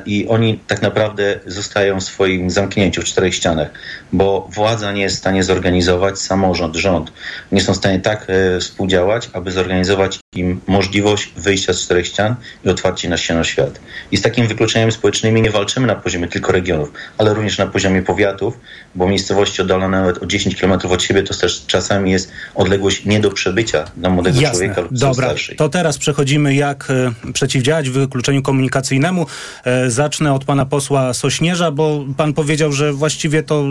I 0.05 0.27
oni 0.27 0.59
tak 0.67 0.81
naprawdę 0.81 1.39
zostają 1.45 1.99
w 1.99 2.03
swoim 2.03 2.49
zamknięciu 2.49 3.01
w 3.01 3.05
czterech 3.05 3.35
ścianach, 3.35 3.69
bo 4.13 4.47
władza 4.51 4.91
nie 4.91 5.01
jest 5.01 5.15
w 5.15 5.19
stanie 5.19 5.43
zorganizować, 5.43 6.19
samorząd, 6.19 6.75
rząd 6.75 7.11
nie 7.51 7.61
są 7.61 7.73
w 7.73 7.77
stanie 7.77 7.99
tak 7.99 8.27
e, 8.29 8.59
współdziałać, 8.59 9.29
aby 9.33 9.51
zorganizować 9.51 10.19
im 10.35 10.61
możliwość 10.67 11.33
wyjścia 11.37 11.73
z 11.73 11.81
czterech 11.81 12.07
ścian 12.07 12.35
i 12.65 12.69
otwarcie 12.69 13.09
na 13.09 13.17
się 13.17 13.35
na 13.35 13.43
świat. 13.43 13.79
I 14.11 14.17
z 14.17 14.21
takimi 14.21 14.47
wykluczeniami 14.47 14.91
społecznymi 14.91 15.41
nie 15.41 15.51
walczymy 15.51 15.87
na 15.87 15.95
poziomie 15.95 16.27
tylko 16.27 16.51
regionów, 16.51 16.91
ale 17.17 17.33
również 17.33 17.57
na 17.57 17.67
poziomie 17.67 18.01
powiatów, 18.01 18.59
bo 18.95 19.07
miejscowości 19.07 19.61
oddalone 19.61 20.01
nawet 20.01 20.23
o 20.23 20.25
10 20.25 20.61
km 20.61 20.73
od 20.89 21.03
siebie 21.03 21.23
to 21.23 21.33
też 21.33 21.65
czasami 21.67 22.11
jest 22.11 22.31
odległość 22.55 23.05
nie 23.05 23.19
do 23.19 23.31
przebycia 23.31 23.85
dla 23.97 24.09
młodego 24.09 24.41
Jasne. 24.41 24.57
człowieka 24.57 24.81
lub 24.81 24.93
Dobra, 24.93 25.27
starszej. 25.27 25.55
to 25.55 25.69
teraz 25.69 25.97
przechodzimy 25.97 26.55
jak 26.55 26.87
e, 26.89 27.31
przeciwdziałać 27.33 27.89
wykluczeniu 27.89 28.41
komunikacyjnemu. 28.41 29.25
E, 29.63 29.91
zacznę 29.91 30.33
od 30.33 30.45
pana 30.45 30.65
posła 30.65 31.13
Sośnierza, 31.13 31.71
bo 31.71 32.05
pan 32.17 32.33
powiedział, 32.33 32.71
że 32.71 32.93
właściwie 32.93 33.43
to 33.43 33.65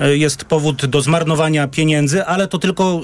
e, 0.00 0.16
jest 0.16 0.44
powód 0.44 0.86
do 0.86 1.00
zmarnowania 1.00 1.68
pieniędzy, 1.68 2.24
ale 2.24 2.48
to 2.48 2.58
tylko 2.58 3.00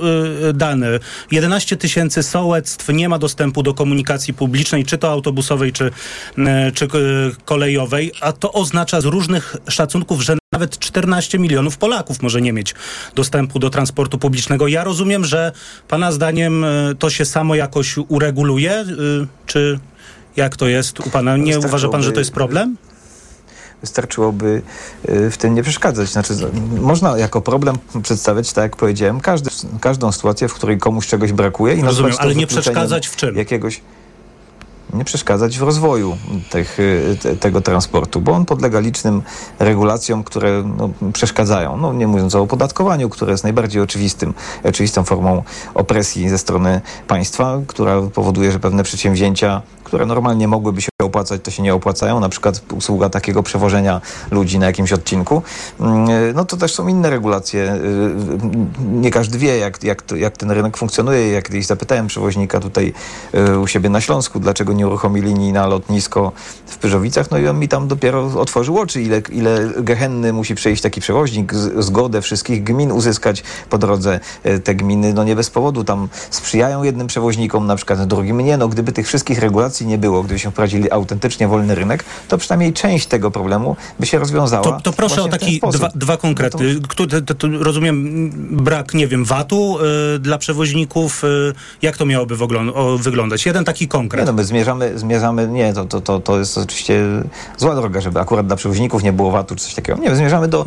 e, 0.49 0.53
dane. 0.53 0.87
11 1.31 1.77
tysięcy 1.77 2.23
sołectw 2.23 2.89
nie 2.89 3.09
ma 3.09 3.19
dostępu 3.19 3.63
do 3.63 3.75
komunikacji 3.75 4.35
publicznej, 4.35 4.85
czy 4.85 4.99
to 4.99 5.11
autobusowej, 5.11 5.73
czy, 5.73 5.91
czy 6.75 6.89
kolejowej, 7.45 8.13
a 8.21 8.33
to 8.33 8.53
oznacza 8.53 9.01
z 9.01 9.05
różnych 9.05 9.57
szacunków, 9.69 10.23
że 10.23 10.37
nawet 10.53 10.79
14 10.79 11.39
milionów 11.39 11.77
Polaków 11.77 12.23
może 12.23 12.41
nie 12.41 12.53
mieć 12.53 12.75
dostępu 13.15 13.59
do 13.59 13.71
transportu 13.71 14.19
publicznego. 14.19 14.69
Ja 14.69 14.85
rozumiem, 14.85 15.25
że 15.25 15.53
Pana 15.89 16.13
zdaniem 16.13 16.67
to 16.99 17.11
się 17.11 17.25
samo 17.25 17.55
jakoś 17.55 17.97
ureguluje, 18.09 18.85
czy 19.47 19.79
jak 20.37 20.57
to 20.57 20.69
jest 20.69 21.01
u 21.01 21.11
Pana? 21.11 21.37
Nie 21.37 21.59
uważa 21.59 21.89
Pan, 21.89 22.03
że 22.03 22.13
to 22.13 22.19
jest 22.19 22.33
problem? 22.33 22.77
Wystarczyłoby 23.81 24.63
y, 25.09 25.31
w 25.31 25.37
tym 25.37 25.55
nie 25.55 25.63
przeszkadzać. 25.63 26.09
Znaczy, 26.09 26.35
można 26.81 27.19
jako 27.19 27.41
problem 27.41 27.77
przedstawiać, 28.03 28.53
tak 28.53 28.63
jak 28.63 28.77
powiedziałem, 28.77 29.21
każdy, 29.21 29.51
każdą 29.81 30.13
sytuację, 30.13 30.49
w 30.49 30.55
której 30.55 30.79
komuś 30.79 31.07
czegoś 31.07 31.33
brakuje. 31.33 31.75
I 31.75 31.83
Rozumiem, 31.83 32.15
ale 32.19 32.35
nie 32.35 32.47
przeszkadzać 32.47 33.07
w 33.09 33.17
czym? 33.17 33.37
Jakiegoś 33.37 33.81
nie 34.93 35.05
przeszkadzać 35.05 35.59
w 35.59 35.63
rozwoju 35.63 36.17
tych, 36.51 36.81
y, 36.81 37.17
te, 37.23 37.37
tego 37.37 37.61
transportu, 37.61 38.21
bo 38.21 38.33
on 38.33 38.45
podlega 38.45 38.81
licznym 38.81 39.23
regulacjom, 39.59 40.25
które 40.25 40.63
no, 40.77 40.91
przeszkadzają. 41.13 41.77
No, 41.77 41.93
nie 41.93 42.07
mówiąc 42.07 42.35
o 42.35 42.41
opodatkowaniu, 42.41 43.09
które 43.09 43.33
jest 43.33 43.45
najbardziej 43.45 43.83
oczywistym, 43.83 44.35
oczywistą 44.65 45.05
formą 45.05 45.43
opresji 45.75 46.29
ze 46.29 46.39
strony 46.39 46.81
państwa, 47.09 47.61
która 47.67 48.03
powoduje, 48.03 48.53
że 48.53 48.61
pewne 48.61 48.83
przedsięwzięcia, 48.83 49.63
które 49.85 50.07
normalnie 50.07 50.49
mogłyby 50.49 50.83
się 50.83 50.92
opłacać, 51.05 51.41
to 51.45 51.51
się 51.51 51.63
nie 51.63 51.75
opłacają, 51.75 52.21
na 52.21 52.29
przykład 52.29 52.63
usługa 52.73 53.09
takiego 53.09 53.43
przewożenia 53.43 54.01
ludzi 54.31 54.59
na 54.59 54.67
jakimś 54.67 54.93
odcinku, 54.93 55.43
Mm, 55.81 56.35
no 56.35 56.45
to 56.45 56.57
też 56.57 56.75
są 56.75 56.89
inne 56.89 57.11
regulacje. 57.11 57.75
Y, 57.75 57.79
Nie 58.93 59.11
każdy 59.11 59.39
wie, 59.39 59.59
jak, 59.59 59.85
jak, 59.85 60.05
jak 60.17 60.37
ten 60.37 60.51
rynek 60.51 60.77
funkcjonuje. 60.77 61.33
Jak 61.33 61.45
kiedyś 61.45 61.67
zapytałem 61.67 62.07
przewoźnika 62.07 62.61
tutaj 62.61 62.93
u 63.63 63.67
siebie 63.67 63.91
na 63.91 64.01
Śląsku, 64.01 64.41
dlaczego 64.41 64.73
nie 64.73 64.87
uruchomi 64.87 65.23
linii 65.23 65.53
na 65.53 65.67
lotnisko 65.67 66.33
w 66.67 66.79
Pyrzowicach, 66.79 67.31
no 67.31 67.39
i 67.39 67.49
on 67.49 67.59
mi 67.59 67.69
tam 67.69 67.89
dopiero 67.89 68.31
otworzył 68.41 68.79
oczy, 68.79 69.03
ile, 69.03 69.23
ile 69.31 69.71
gehenny 69.79 70.33
musi 70.33 70.55
przejść 70.55 70.83
taki 70.83 71.01
przewoźnik, 71.01 71.55
zgodę 71.79 72.23
wszystkich 72.23 72.65
gmin 72.65 72.93
uzyskać 72.93 73.43
po 73.71 73.79
drodze. 73.79 74.21
Te 74.65 74.75
gminy, 74.75 75.15
no 75.15 75.25
nie 75.25 75.37
bez 75.37 75.51
powodu 75.51 75.85
tam 75.85 76.09
sprzyjają 76.31 76.83
jednym 76.83 77.07
przewoźnikom, 77.07 77.67
na 77.67 77.77
przykład 77.77 78.07
drugim 78.07 78.41
nie. 78.41 78.57
No 78.57 78.69
gdyby 78.69 78.93
tych 78.93 79.07
wszystkich 79.07 79.39
regulacji 79.39 79.87
nie 79.87 79.99
było, 79.99 80.23
gdybyśmy 80.23 80.51
wprowadzili 80.51 80.91
autentycznie 80.93 81.49
wolny 81.49 81.75
rynek, 81.75 82.05
to 82.29 82.39
przynajmniej 82.39 82.73
część 82.73 83.07
tego 83.07 83.31
problemu 83.31 83.77
by 84.01 84.07
się 84.07 84.19
rozwiązała. 84.19 84.65
To, 84.65 84.81
to 84.81 84.93
proszę 84.93 85.23
o 85.23 85.29
taki 85.29 85.61
dwa, 85.73 85.89
dwa 85.95 86.17
konkrety. 86.17 86.81
Który, 86.89 87.23
to, 87.23 87.35
to, 87.35 87.49
rozumiem 87.49 88.31
brak, 88.51 88.95
nie 88.95 89.09
wiem, 89.09 89.25
VAT-u 89.25 89.79
y, 89.79 90.19
dla 90.19 90.39
przewoźników. 90.39 91.25
Y, 91.25 91.53
jak 91.83 91.97
to 91.97 92.07
miałoby 92.07 92.37
o, 92.75 92.99
wyglądać? 92.99 93.47
Jeden 93.47 93.65
taki 93.65 93.85
Nie, 93.85 93.89
konkret. 93.89 94.27
no 94.27 94.33
my 94.33 94.45
zmierzamy, 94.45 94.99
zmierzamy 94.99 95.49
nie, 95.49 95.73
to, 95.73 95.85
to, 95.85 96.01
to, 96.01 96.21
to 96.21 96.39
jest 96.39 96.59
oczywiście 96.59 97.01
zła 97.57 97.75
droga, 97.75 98.01
żeby 98.01 98.21
akurat 98.21 98.47
dla 98.47 98.57
przewoźników 98.57 99.03
nie 99.03 99.13
było 99.13 99.31
VAT-u 99.31 99.55
czy 99.55 99.65
coś 99.65 99.75
takiego. 99.75 99.99
Nie, 99.99 100.11
my 100.11 100.17
zmierzamy 100.17 100.49
do, 100.49 100.65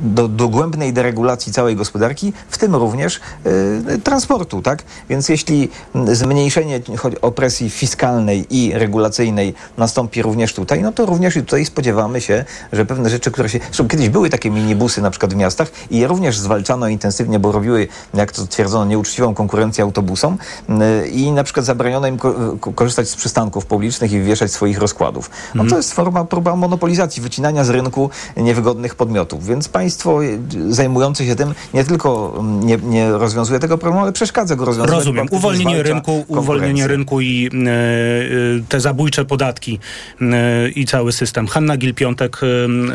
do, 0.00 0.28
do 0.28 0.28
dogłębnej 0.28 0.92
deregulacji 0.92 1.52
całej 1.52 1.76
gospodarki, 1.76 2.32
w 2.48 2.58
tym 2.58 2.74
również 2.74 3.20
y, 3.46 3.98
transportu, 4.04 4.62
tak? 4.62 4.82
Więc 5.08 5.28
jeśli 5.28 5.68
zmniejszenie 6.12 6.80
opresji 7.22 7.70
fiskalnej 7.70 8.46
i 8.50 8.72
regulacyjnej 8.72 9.23
nastąpi 9.78 10.22
również 10.22 10.54
tutaj, 10.54 10.82
no 10.82 10.92
to 10.92 11.06
również 11.06 11.36
i 11.36 11.40
tutaj 11.40 11.64
spodziewamy 11.64 12.20
się, 12.20 12.44
że 12.72 12.86
pewne 12.86 13.10
rzeczy, 13.10 13.30
które 13.30 13.48
się... 13.48 13.58
Zresztą 13.64 13.88
kiedyś 13.88 14.08
były 14.08 14.30
takie 14.30 14.50
minibusy 14.50 15.02
na 15.02 15.10
przykład 15.10 15.34
w 15.34 15.36
miastach 15.36 15.70
i 15.90 15.98
je 15.98 16.06
również 16.06 16.38
zwalczano 16.38 16.88
intensywnie, 16.88 17.38
bo 17.38 17.52
robiły, 17.52 17.88
jak 18.14 18.32
to 18.32 18.46
twierdzono, 18.46 18.84
nieuczciwą 18.84 19.34
konkurencję 19.34 19.84
autobusom 19.84 20.38
y, 21.04 21.08
i 21.08 21.32
na 21.32 21.44
przykład 21.44 21.66
zabraniono 21.66 22.06
im 22.06 22.18
ko- 22.18 22.56
ko- 22.60 22.72
korzystać 22.72 23.08
z 23.08 23.16
przystanków 23.16 23.66
publicznych 23.66 24.12
i 24.12 24.20
wieszać 24.20 24.52
swoich 24.52 24.78
rozkładów. 24.78 25.30
No 25.54 25.64
to 25.64 25.76
jest 25.76 25.94
forma, 25.94 26.24
próba 26.24 26.56
monopolizacji, 26.56 27.22
wycinania 27.22 27.64
z 27.64 27.70
rynku 27.70 28.10
niewygodnych 28.36 28.94
podmiotów. 28.94 29.46
Więc 29.46 29.68
państwo 29.68 30.24
y, 30.24 30.38
zajmujące 30.68 31.26
się 31.26 31.36
tym 31.36 31.54
nie 31.74 31.84
tylko 31.84 32.34
mm, 32.38 32.66
nie, 32.66 32.76
nie 32.76 33.12
rozwiązuje 33.12 33.60
tego 33.60 33.78
problemu, 33.78 34.02
ale 34.02 34.12
przeszkadza 34.12 34.56
go 34.56 34.64
rozwiązać. 34.64 34.94
Rozumiem. 34.94 35.26
Uwolnienie 35.30 35.82
rynku, 35.82 36.24
uwolnienie 36.28 36.86
rynku 36.88 37.20
i 37.20 37.46
e, 37.46 37.50
te 38.68 38.80
zabójcze 38.80 39.13
podatki 39.24 39.78
e, 40.20 40.68
i 40.68 40.86
cały 40.86 41.12
system. 41.12 41.46
Hanna 41.46 41.76
Gil-Piątek, 41.76 42.40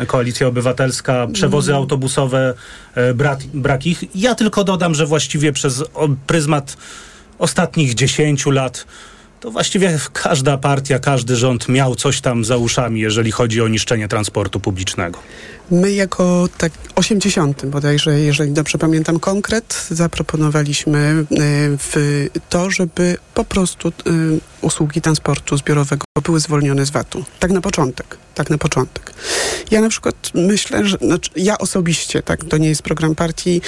e, 0.02 0.06
Koalicja 0.06 0.46
Obywatelska, 0.46 1.26
przewozy 1.32 1.74
autobusowe, 1.74 2.54
e, 2.94 3.14
brak, 3.14 3.38
brak 3.54 3.86
ich. 3.86 4.04
Ja 4.14 4.34
tylko 4.34 4.64
dodam, 4.64 4.94
że 4.94 5.06
właściwie 5.06 5.52
przez 5.52 5.84
pryzmat 6.26 6.76
ostatnich 7.38 7.94
10 7.94 8.46
lat 8.46 8.86
to 9.40 9.50
właściwie 9.50 9.98
każda 10.12 10.58
partia, 10.58 10.98
każdy 10.98 11.36
rząd 11.36 11.68
miał 11.68 11.94
coś 11.94 12.20
tam 12.20 12.44
za 12.44 12.56
uszami, 12.56 13.00
jeżeli 13.00 13.30
chodzi 13.30 13.62
o 13.62 13.68
niszczenie 13.68 14.08
transportu 14.08 14.60
publicznego. 14.60 15.18
My 15.70 15.92
jako 15.92 16.48
tak 16.58 16.72
80 16.94 17.66
bodajże, 17.66 18.20
jeżeli 18.20 18.52
dobrze 18.52 18.78
pamiętam 18.78 19.20
konkret, 19.20 19.86
zaproponowaliśmy 19.90 20.98
y, 20.98 21.36
w 21.78 22.26
to, 22.48 22.70
żeby 22.70 23.16
po 23.34 23.44
prostu 23.44 23.88
y, 23.88 23.92
usługi 24.60 25.00
transportu 25.00 25.56
zbiorowego 25.56 26.04
były 26.24 26.40
zwolnione 26.40 26.86
z 26.86 26.90
VAT-u. 26.90 27.24
Tak 27.38 27.50
na 27.50 27.60
początek. 27.60 28.16
Tak 28.34 28.50
na 28.50 28.58
początek. 28.58 29.12
Ja 29.70 29.80
na 29.80 29.88
przykład 29.88 30.14
myślę, 30.34 30.86
że 30.86 30.96
znaczy 31.02 31.30
ja 31.36 31.58
osobiście, 31.58 32.22
tak, 32.22 32.44
to 32.44 32.56
nie 32.56 32.68
jest 32.68 32.82
program 32.82 33.14
partii, 33.14 33.60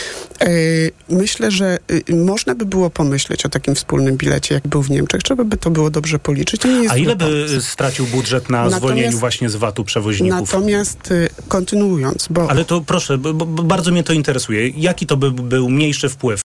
y, 0.42 0.90
myślę, 1.08 1.50
że 1.50 1.78
y, 2.10 2.14
można 2.16 2.54
by 2.54 2.66
było 2.66 2.90
pomyśleć 2.90 3.46
o 3.46 3.48
takim 3.48 3.74
wspólnym 3.74 4.16
bilecie, 4.16 4.54
jak 4.54 4.68
był 4.68 4.82
w 4.82 4.90
Niemczech. 4.90 5.22
Trzeba 5.22 5.44
by 5.44 5.56
to 5.56 5.70
było 5.70 5.90
dobrze 5.90 6.18
policzyć. 6.18 6.62
A 6.88 6.96
ile 6.96 7.16
by 7.16 7.24
pomysł. 7.24 7.60
stracił 7.60 8.06
budżet 8.06 8.50
na 8.50 8.58
Natomiast- 8.58 8.76
zwolnieniu 8.76 9.18
właśnie 9.18 9.50
z 9.50 9.56
VAT-u 9.56 9.84
przewoźników? 9.84 10.40
Natomiast 10.40 11.10
y, 11.10 11.28
kontynuując, 11.48 12.26
bo 12.30 12.50
Ale 12.50 12.64
to 12.64 12.80
proszę, 12.80 13.18
bo, 13.18 13.34
bo 13.34 13.62
bardzo 13.62 13.90
mnie 13.90 14.04
to 14.04 14.12
interesuje. 14.12 14.68
Jaki 14.68 15.06
to 15.06 15.16
by 15.16 15.30
był 15.30 15.68
mniejszy 15.70 16.08
wpływ 16.08 16.41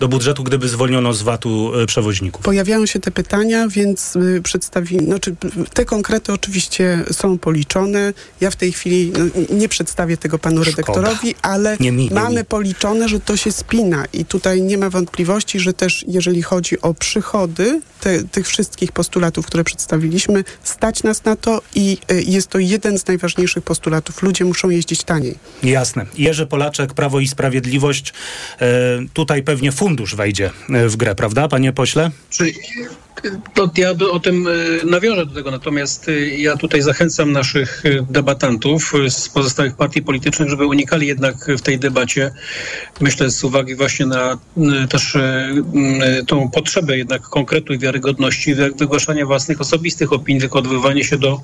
do 0.00 0.08
budżetu, 0.08 0.44
gdyby 0.44 0.68
zwolniono 0.68 1.12
z 1.14 1.22
VAT-u 1.22 1.74
e, 1.74 1.86
przewoźników? 1.86 2.44
Pojawiają 2.44 2.86
się 2.86 3.00
te 3.00 3.10
pytania, 3.10 3.68
więc 3.68 4.16
y, 4.16 4.40
przedstawi, 4.42 4.98
znaczy 4.98 5.34
te 5.74 5.84
konkrety 5.84 6.32
oczywiście 6.32 7.04
są 7.12 7.38
policzone. 7.38 8.12
Ja 8.40 8.50
w 8.50 8.56
tej 8.56 8.72
chwili 8.72 9.12
no, 9.18 9.24
nie 9.56 9.68
przedstawię 9.68 10.16
tego 10.16 10.38
panu 10.38 10.64
Szkoda. 10.64 10.76
redaktorowi, 10.76 11.34
ale 11.42 11.76
Nie 11.80 11.92
mi, 11.92 12.04
nie 12.04 12.10
mamy 12.14 12.38
mi. 12.40 12.44
policzone, 12.44 13.08
że 13.08 13.20
to 13.20 13.36
się 13.36 13.52
spina 13.52 14.04
i 14.12 14.24
tutaj 14.24 14.62
nie 14.62 14.78
ma 14.78 14.90
wątpliwości, 14.90 15.60
że 15.60 15.72
też 15.72 16.04
jeżeli 16.08 16.42
chodzi 16.42 16.80
o 16.80 16.94
przychody 16.94 17.80
te, 18.00 18.24
tych 18.24 18.46
wszystkich 18.48 18.92
postulatów, 18.92 19.46
które 19.46 19.64
przedstawiliśmy, 19.64 20.44
stać 20.64 21.02
nas 21.02 21.24
na 21.24 21.36
to 21.36 21.60
i 21.74 21.98
y, 22.12 22.22
jest 22.22 22.48
to 22.48 22.58
jeden 22.58 22.98
z 22.98 23.06
najważniejszych 23.06 23.64
postulatów. 23.64 24.22
Ludzie 24.22 24.44
muszą 24.44 24.70
jeździć 24.70 25.04
taniej. 25.04 25.34
Jasne. 25.62 26.06
Jerzy 26.18 26.46
Polaczek, 26.46 26.94
Prawo 26.94 27.20
i 27.20 27.28
Sprawiedliwość. 27.28 28.12
E, 28.60 28.66
tutaj 29.12 29.42
pewnie 29.42 29.57
fundusz 29.72 30.14
wejdzie 30.14 30.50
e, 30.70 30.88
w 30.88 30.96
grę, 30.96 31.14
prawda, 31.14 31.48
panie 31.48 31.72
pośle? 31.72 32.10
Czy, 32.30 32.52
to 33.54 33.70
ja 33.76 33.94
do, 33.94 34.12
o 34.12 34.20
tym 34.20 34.48
e, 34.48 34.50
nawiążę 34.86 35.26
do 35.26 35.34
tego, 35.34 35.50
natomiast 35.50 36.08
e, 36.08 36.12
ja 36.28 36.56
tutaj 36.56 36.82
zachęcam 36.82 37.32
naszych 37.32 37.82
debatantów 38.10 38.92
z 39.08 39.28
pozostałych 39.28 39.76
partii 39.76 40.02
politycznych, 40.02 40.48
żeby 40.48 40.66
unikali 40.66 41.06
jednak 41.06 41.34
w 41.58 41.60
tej 41.60 41.78
debacie, 41.78 42.30
myślę 43.00 43.30
z 43.30 43.44
uwagi 43.44 43.74
właśnie 43.74 44.06
na 44.06 44.38
też 44.90 45.16
tą 46.26 46.50
potrzebę 46.50 46.98
jednak 46.98 47.22
konkretu 47.22 47.72
i 47.72 47.78
wiarygodności, 47.78 48.54
wy- 48.54 48.70
wygłaszania 48.70 49.26
własnych 49.26 49.60
osobistych 49.60 50.12
opinii, 50.12 50.40
tylko 50.40 50.58
odwoływanie 50.58 51.04
się 51.04 51.18
do 51.18 51.40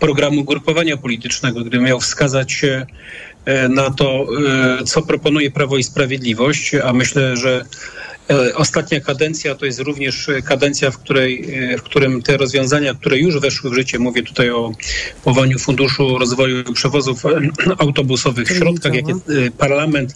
programu 0.00 0.44
grupowania 0.44 0.96
politycznego, 0.96 1.64
gdy 1.64 1.78
miał 1.78 2.00
wskazać 2.00 2.64
na 3.68 3.90
to, 3.90 4.26
e, 4.80 4.84
co 4.84 5.02
proponuje 5.02 5.50
Prawo 5.50 5.76
i 5.76 5.82
Sprawiedliwość, 5.82 6.74
a 6.74 6.92
myślę, 6.92 7.36
że 7.36 7.64
E, 8.30 8.54
Ostatnia 8.54 9.00
kadencja 9.00 9.54
to 9.54 9.66
jest 9.66 9.80
również 9.80 10.28
e, 10.28 10.42
kadencja, 10.42 10.90
w, 10.90 10.98
której, 10.98 11.54
e, 11.54 11.78
w 11.78 11.82
którym 11.82 12.22
te 12.22 12.36
rozwiązania, 12.36 12.94
które 12.94 13.18
już 13.18 13.40
weszły 13.40 13.70
w 13.70 13.74
życie, 13.74 13.98
mówię 13.98 14.22
tutaj 14.22 14.50
o 14.50 14.72
powołaniu 15.24 15.58
Funduszu 15.58 16.18
Rozwoju 16.18 16.72
Przewozów 16.72 17.26
e, 17.26 17.30
Autobusowych 17.78 18.48
w 18.48 18.56
środkach, 18.58 18.94
jakie 18.94 19.12
e, 19.12 19.50
parlament 19.50 20.14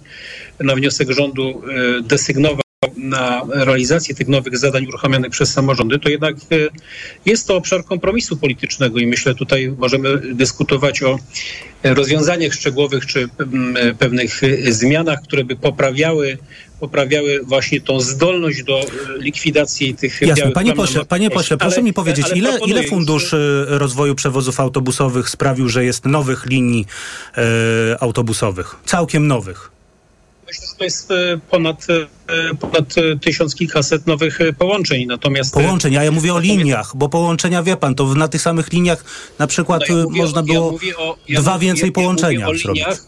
na 0.60 0.74
wniosek 0.74 1.10
rządu 1.10 1.62
e, 1.98 2.02
desygnował 2.02 2.61
na 2.96 3.42
realizację 3.50 4.14
tych 4.14 4.28
nowych 4.28 4.58
zadań 4.58 4.86
uruchamianych 4.86 5.30
przez 5.30 5.52
samorządy, 5.52 5.98
to 5.98 6.08
jednak 6.08 6.36
e, 6.36 6.38
jest 7.26 7.46
to 7.46 7.56
obszar 7.56 7.84
kompromisu 7.84 8.36
politycznego 8.36 8.98
i 8.98 9.06
myślę 9.06 9.34
tutaj 9.34 9.74
możemy 9.78 10.18
dyskutować 10.34 11.02
o 11.02 11.18
rozwiązaniach 11.84 12.52
szczegółowych 12.52 13.06
czy 13.06 13.28
mm, 13.38 13.96
pewnych 13.96 14.40
zmianach, 14.68 15.22
które 15.22 15.44
by 15.44 15.56
poprawiały 15.56 16.38
poprawiały 16.80 17.40
właśnie 17.44 17.80
tą 17.80 18.00
zdolność 18.00 18.62
do 18.62 18.80
e, 18.80 18.86
likwidacji 19.18 19.94
tych 19.94 20.22
Jasne. 20.22 20.50
Panie 20.50 20.72
pośle, 20.72 21.04
panie 21.04 21.30
pośle, 21.30 21.56
proszę 21.56 21.76
ale- 21.76 21.84
mi 21.84 21.92
powiedzieć, 21.92 22.26
ile, 22.34 22.58
ile 22.66 22.82
fundusz 22.82 23.34
rozwoju 23.66 24.14
przewozów 24.14 24.60
autobusowych 24.60 25.28
sprawił, 25.28 25.68
że 25.68 25.84
jest 25.84 26.04
nowych 26.04 26.46
linii 26.46 26.86
e, 27.36 27.42
autobusowych? 28.02 28.76
Całkiem 28.84 29.26
nowych. 29.26 29.70
Myślę, 30.52 30.66
że 30.72 30.74
to 30.78 30.84
jest 30.84 31.10
e, 31.10 31.38
ponad, 31.50 31.86
e, 32.50 32.54
ponad 32.54 32.94
e, 32.98 33.18
tysiąc 33.18 33.54
kilkaset 33.54 34.06
nowych 34.06 34.38
połączeń. 34.58 35.06
Natomiast 35.06 35.54
Połączeń, 35.54 35.96
a 35.96 36.04
ja 36.04 36.10
mówię 36.10 36.34
o 36.34 36.38
liniach, 36.38 36.92
bo 36.96 37.08
połączenia, 37.08 37.62
wie 37.62 37.76
pan, 37.76 37.94
to 37.94 38.14
na 38.14 38.28
tych 38.28 38.42
samych 38.42 38.72
liniach 38.72 39.04
na 39.38 39.46
przykład 39.46 39.82
No 39.90 39.96
ja 39.96 40.02
mówię 40.04 40.22
można 40.22 40.42
było 40.42 40.78
ja 40.82 40.96
o- 40.96 41.16
ja 41.28 41.40
dwa 41.40 41.54
mówię- 41.54 41.66
więcej 41.66 41.86
ja 41.86 41.92
połączenia 41.92 42.46
mówię 42.46 42.58
o 42.58 42.62
zrobić. 42.62 42.82
liniach, 42.82 42.98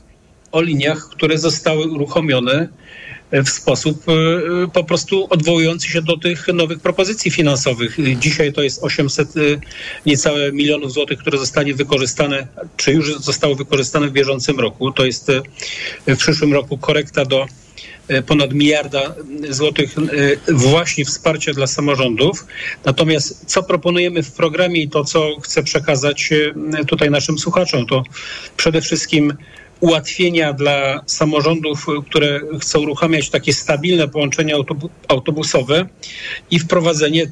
o 0.53 0.61
liniach, 0.61 1.09
które 1.09 1.39
zostały 1.39 1.87
uruchomione 1.87 2.69
w 3.43 3.49
sposób 3.49 4.09
e, 4.09 4.13
e, 4.13 4.69
po 4.69 4.85
prostu 4.85 5.27
odwołujący 5.31 5.89
się 5.89 6.03
do 6.03 6.17
tych 6.17 6.49
nowych 6.49 6.81
propozycji 6.81 7.31
finansowych. 7.31 7.97
Dzisiaj 8.19 8.53
to 8.53 8.63
jest 8.63 8.83
800 8.83 9.29
e, 9.29 9.41
niecałe 10.07 10.53
milionów 10.53 10.93
złotych, 10.93 11.19
które 11.19 11.39
zostanie 11.39 11.75
wykorzystane, 11.75 12.47
czy 12.77 12.93
już 12.93 13.15
zostało 13.15 13.55
wykorzystane 13.55 14.09
w 14.09 14.13
bieżącym 14.13 14.61
roku. 14.61 14.93
To 14.93 15.07
jest 15.07 15.31
w 16.07 16.17
przyszłym 16.17 16.53
roku 16.53 16.79
korekta 16.79 17.25
do 17.25 17.47
ponad 18.27 18.53
miliarda 18.53 19.15
złotych 19.51 19.95
właśnie 20.49 21.05
wsparcia 21.05 21.53
dla 21.53 21.67
samorządów. 21.67 22.47
Natomiast 22.85 23.45
co 23.47 23.63
proponujemy 23.63 24.23
w 24.23 24.33
programie 24.33 24.83
i 24.83 24.89
to, 24.89 25.05
co 25.05 25.41
chcę 25.41 25.63
przekazać 25.63 26.31
tutaj 26.87 27.11
naszym 27.11 27.39
słuchaczom, 27.39 27.87
to 27.87 28.03
przede 28.57 28.81
wszystkim 28.81 29.33
ułatwienia 29.85 30.53
dla 30.53 31.03
samorządów, 31.07 31.87
które 32.07 32.41
chcą 32.61 32.81
uruchamiać 32.81 33.31
takie 33.31 33.53
stabilne 33.53 34.09
połączenia 34.09 34.57
autobu- 34.57 34.89
autobusowe 35.09 35.87
i 36.51 36.59
wprowadzenie 36.59 37.23
e, 37.23 37.31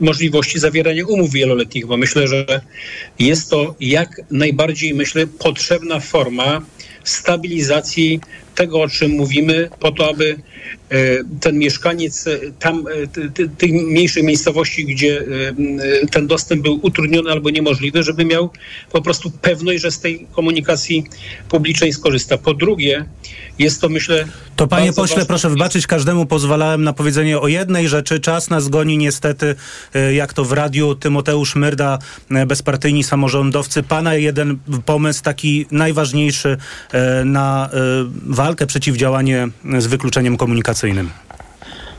możliwości 0.00 0.58
zawierania 0.58 1.06
umów 1.06 1.32
wieloletnich, 1.32 1.86
bo 1.86 1.96
myślę, 1.96 2.28
że 2.28 2.60
jest 3.18 3.50
to 3.50 3.74
jak 3.80 4.20
najbardziej, 4.30 4.94
myślę, 4.94 5.26
potrzebna 5.26 6.00
forma 6.00 6.60
stabilizacji 7.04 8.20
tego, 8.54 8.82
o 8.82 8.88
czym 8.88 9.10
mówimy, 9.10 9.68
po 9.80 9.92
to, 9.92 10.10
aby 10.10 10.36
e, 10.90 10.96
ten 11.40 11.58
mieszkaniec 11.58 12.26
e, 12.26 12.38
tam, 12.58 12.84
e, 12.88 13.06
ty- 13.06 13.30
ty- 13.30 13.48
tych 13.48 13.72
mniejszych 13.72 14.22
miejscowości, 14.24 14.84
gdzie 14.84 15.24
ten 16.10 16.26
dostęp 16.26 16.62
był 16.62 16.78
utrudniony 16.82 17.30
albo 17.30 17.50
niemożliwy, 17.50 18.02
żeby 18.02 18.24
miał 18.24 18.50
po 18.92 19.02
prostu 19.02 19.30
pewność, 19.30 19.82
że 19.82 19.90
z 19.90 20.00
tej 20.00 20.26
komunikacji 20.32 21.04
publicznej 21.48 21.92
skorzysta. 21.92 22.38
Po 22.38 22.54
drugie, 22.54 23.04
jest 23.58 23.80
to 23.80 23.88
myślę. 23.88 24.24
To 24.56 24.66
panie 24.66 24.92
pośle, 24.92 25.26
proszę 25.26 25.50
wybaczyć, 25.50 25.86
każdemu 25.86 26.26
pozwalałem 26.26 26.84
na 26.84 26.92
powiedzenie 26.92 27.38
o 27.38 27.48
jednej 27.48 27.88
rzeczy. 27.88 28.20
Czas 28.20 28.50
nas 28.50 28.68
goni 28.68 28.98
niestety, 28.98 29.54
e, 29.94 30.14
jak 30.14 30.32
to 30.32 30.44
w 30.44 30.52
radiu 30.52 30.94
Tymoteusz 30.94 31.56
Myrda, 31.56 31.98
e, 32.30 32.46
bezpartyjni 32.46 33.04
samorządowcy. 33.04 33.82
Pana 33.82 34.14
jeden 34.14 34.58
pomysł 34.84 35.22
taki 35.22 35.66
najważniejszy 35.70 36.56
e, 36.92 37.24
na 37.24 37.70
walkę, 38.26 38.66
przeciwdziałanie 38.66 39.48
z 39.78 39.86
wykluczeniem 39.86 40.36
komunikacyjnym. 40.36 41.10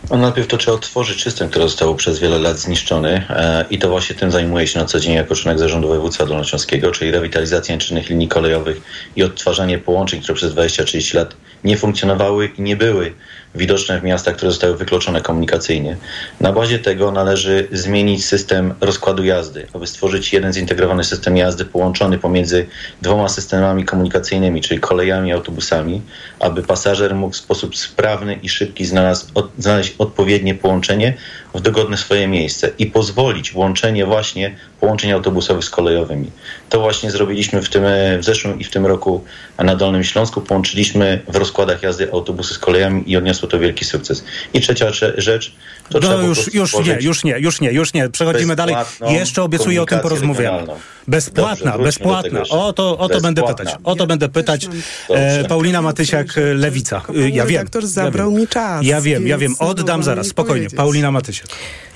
No 0.10 0.18
najpierw 0.18 0.48
to 0.48 0.58
trzeba 0.58 0.78
odtworzyć 0.78 1.24
system, 1.24 1.50
który 1.50 1.66
został 1.66 1.96
przez 1.96 2.20
wiele 2.20 2.40
lat 2.40 2.60
zniszczony 2.60 3.26
e, 3.30 3.66
i 3.70 3.80
to 3.80 3.90
właśnie 3.90 4.16
tym 4.16 4.32
zajmuję 4.32 4.68
się 4.68 4.80
na 4.80 4.86
co 4.86 5.00
dzień 5.00 5.14
jako 5.14 5.36
członek 5.36 5.60
zarządu 5.60 5.88
województwa 5.88 6.26
dolnośląskiego, 6.26 6.92
czyli 6.92 7.12
rewitalizacja 7.12 7.78
czynnych 7.78 8.10
linii 8.10 8.28
kolejowych 8.28 8.82
i 9.16 9.24
odtwarzanie 9.24 9.78
połączeń, 9.78 10.22
które 10.22 10.36
przez 10.36 10.54
20-30 10.54 11.16
lat 11.16 11.36
nie 11.64 11.78
funkcjonowały 11.78 12.52
i 12.58 12.62
nie 12.62 12.76
były 12.76 13.14
widoczne 13.56 14.00
w 14.00 14.04
miastach, 14.04 14.36
które 14.36 14.52
zostały 14.52 14.78
wykluczone 14.78 15.22
komunikacyjnie. 15.22 15.98
Na 16.40 16.52
bazie 16.52 16.80
tego 16.80 17.12
należy 17.12 17.68
zmienić 17.72 18.26
system 18.26 18.74
rozkładu 18.82 19.24
jazdy, 19.24 19.68
aby 19.74 19.88
stworzyć 19.88 20.34
jeden 20.34 20.54
zintegrowany 20.54 21.04
system 21.04 21.38
jazdy 21.38 21.66
połączony 21.66 22.18
pomiędzy 22.18 22.68
dwoma 23.02 23.30
systemami 23.30 23.86
komunikacyjnymi, 23.86 24.62
czyli 24.62 24.80
kolejami 24.80 25.30
i 25.30 25.32
autobusami, 25.34 26.02
aby 26.40 26.64
pasażer 26.64 27.16
mógł 27.16 27.34
w 27.34 27.38
sposób 27.38 27.78
sprawny 27.78 28.34
i 28.44 28.50
szybki 28.50 28.86
znalazł, 28.86 29.26
od, 29.34 29.50
znaleźć 29.58 29.96
odpowiednie 29.98 30.56
połączenie 30.56 31.14
w 31.56 31.62
dogodne 31.62 31.98
swoje 31.98 32.28
miejsce 32.28 32.72
i 32.80 32.86
pozwolić 32.86 33.54
łączenie 33.54 34.06
właśnie 34.06 34.56
połączeń 34.80 35.12
autobusowych 35.12 35.64
z 35.64 35.70
kolejowymi. 35.70 36.32
To 36.70 36.80
właśnie 36.80 37.12
zrobiliśmy 37.12 37.62
w, 37.62 37.70
tym, 37.70 37.84
w 38.20 38.24
zeszłym 38.24 38.60
i 38.60 38.64
w 38.64 38.70
tym 38.70 38.86
roku 38.86 39.24
na 39.58 39.76
Dolnym 39.76 40.04
Śląsku. 40.04 40.42
Połączyliśmy 40.42 41.22
w 41.28 41.36
rozkładach 41.36 41.84
jazdy 41.84 42.12
autobusy 42.12 42.54
z 42.54 42.60
kolejami 42.60 43.12
i 43.12 43.18
odniosło 43.18 43.50
to 43.50 43.60
wielki 43.60 43.86
sukces. 43.86 44.24
I 44.54 44.62
trzecia 44.62 44.90
rze- 44.90 45.14
rzecz, 45.18 45.56
No 46.02 46.22
już, 46.22 46.54
już 46.54 46.74
nie, 46.74 46.98
już 47.02 47.24
nie, 47.24 47.40
już 47.40 47.62
nie, 47.62 47.72
już 47.72 47.94
nie. 47.94 48.10
Przechodzimy 48.10 48.56
dalej. 48.56 48.76
Jeszcze 49.08 49.44
obiecuję 49.44 49.82
o 49.82 49.86
tym 49.86 50.00
porozmawiamy. 50.00 50.68
Bezpłatna, 51.08 51.72
Dobrze, 51.72 51.84
bezpłatna. 51.86 52.42
O 52.50 52.74
to, 52.74 52.98
o 52.98 53.10
to 53.10 53.22
będę 53.22 53.44
pytać. 53.44 53.76
O 53.84 53.96
to 53.96 54.08
będę 54.08 54.30
pytać. 54.30 54.66
Dobrze. 54.66 55.40
E, 55.40 55.44
Paulina 55.48 55.82
Matysiak, 55.82 56.28
Lewica. 56.56 57.02
Ja 57.14 57.46
wiem. 57.46 57.58
redaktor 57.58 57.82
ja 57.84 57.88
zabrał 57.88 58.32
wiem. 58.32 58.40
mi 58.40 58.48
czas, 58.48 58.86
Ja 58.86 59.02
wiem, 59.02 59.28
ja 59.28 59.38
wiem. 59.38 59.56
Oddam 59.60 60.04
zaraz, 60.04 60.28
spokojnie. 60.28 60.70
Paulina 60.70 61.12
Matysiak. 61.12 61.48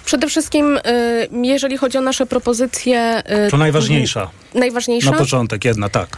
Przede 0.06 0.28
wszystkim, 0.28 0.78
y, 0.78 1.30
jeżeli 1.44 1.78
chodzi 1.78 1.98
o 1.98 2.02
nasze 2.02 2.26
propozycje... 2.26 3.24
y, 3.48 3.52
To 3.52 3.58
najważniejsza. 3.58 4.30
Najważniejsza? 4.54 5.12
Na 5.12 5.18
początek 5.18 5.66
jedna, 5.66 5.90
tak. 5.90 6.18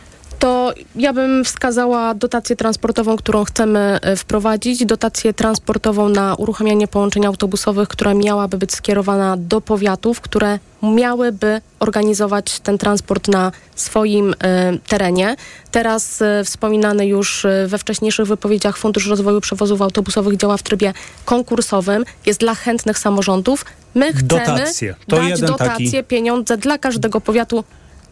To 0.74 0.82
ja 0.96 1.14
bym 1.14 1.46
wskazała 1.46 2.14
dotację 2.14 2.56
transportową, 2.56 3.18
którą 3.18 3.44
chcemy 3.44 4.00
e, 4.02 4.16
wprowadzić. 4.16 4.86
Dotację 4.86 5.34
transportową 5.34 6.10
na 6.10 6.36
uruchamianie 6.36 6.88
połączeń 6.88 7.26
autobusowych, 7.26 7.88
która 7.88 8.14
miałaby 8.14 8.58
być 8.58 8.74
skierowana 8.74 9.38
do 9.38 9.62
powiatów, 9.62 10.22
które 10.22 10.60
miałyby 10.84 11.62
organizować 11.80 12.60
ten 12.60 12.78
transport 12.78 13.28
na 13.28 13.52
swoim 13.76 14.34
e, 14.44 14.78
terenie. 14.88 15.36
Teraz 15.72 16.22
e, 16.22 16.44
wspominany 16.44 17.08
już 17.08 17.46
we 17.68 17.78
wcześniejszych 17.78 18.26
wypowiedziach 18.26 18.78
Fundusz 18.78 19.08
Rozwoju 19.08 19.42
Przewozów 19.42 19.82
Autobusowych 19.82 20.38
działa 20.38 20.58
w 20.58 20.64
trybie 20.64 20.94
konkursowym, 21.26 22.06
jest 22.26 22.40
dla 22.40 22.56
chętnych 22.56 23.00
samorządów. 23.00 23.66
My 23.96 24.14
chcemy 24.14 24.28
Dotacje. 24.28 24.96
To 25.08 25.16
dać 25.16 25.30
jeden 25.30 25.50
taki- 25.50 25.64
dotacje, 25.64 26.04
pieniądze 26.04 26.58
dla 26.58 26.78
każdego 26.78 27.22
powiatu, 27.22 27.64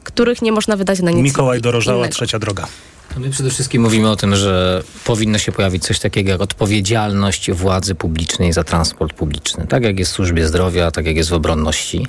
których 0.04 0.42
nie 0.42 0.52
można 0.52 0.78
wydać 0.78 1.00
na 1.02 1.12
nic 1.12 1.24
Mikołaj 1.24 1.62
Dorożała, 1.62 1.98
innego. 1.98 2.14
trzecia 2.14 2.40
droga. 2.40 2.68
My 3.18 3.30
przede 3.30 3.50
wszystkim 3.50 3.82
mówimy 3.82 4.10
o 4.10 4.16
tym, 4.16 4.36
że 4.36 4.84
powinno 5.06 5.38
się 5.38 5.52
pojawić 5.52 5.84
coś 5.84 6.00
takiego 6.00 6.32
jak 6.32 6.42
odpowiedzialność 6.42 7.52
władzy 7.52 7.96
publicznej 7.96 8.54
za 8.54 8.64
transport 8.64 9.14
publiczny. 9.14 9.68
Tak 9.68 9.84
jak 9.84 10.00
jest 10.00 10.12
w 10.12 10.16
służbie 10.16 10.48
zdrowia, 10.48 10.92
tak 10.92 11.06
jak 11.06 11.16
jest 11.16 11.30
w 11.30 11.34
obronności. 11.34 12.06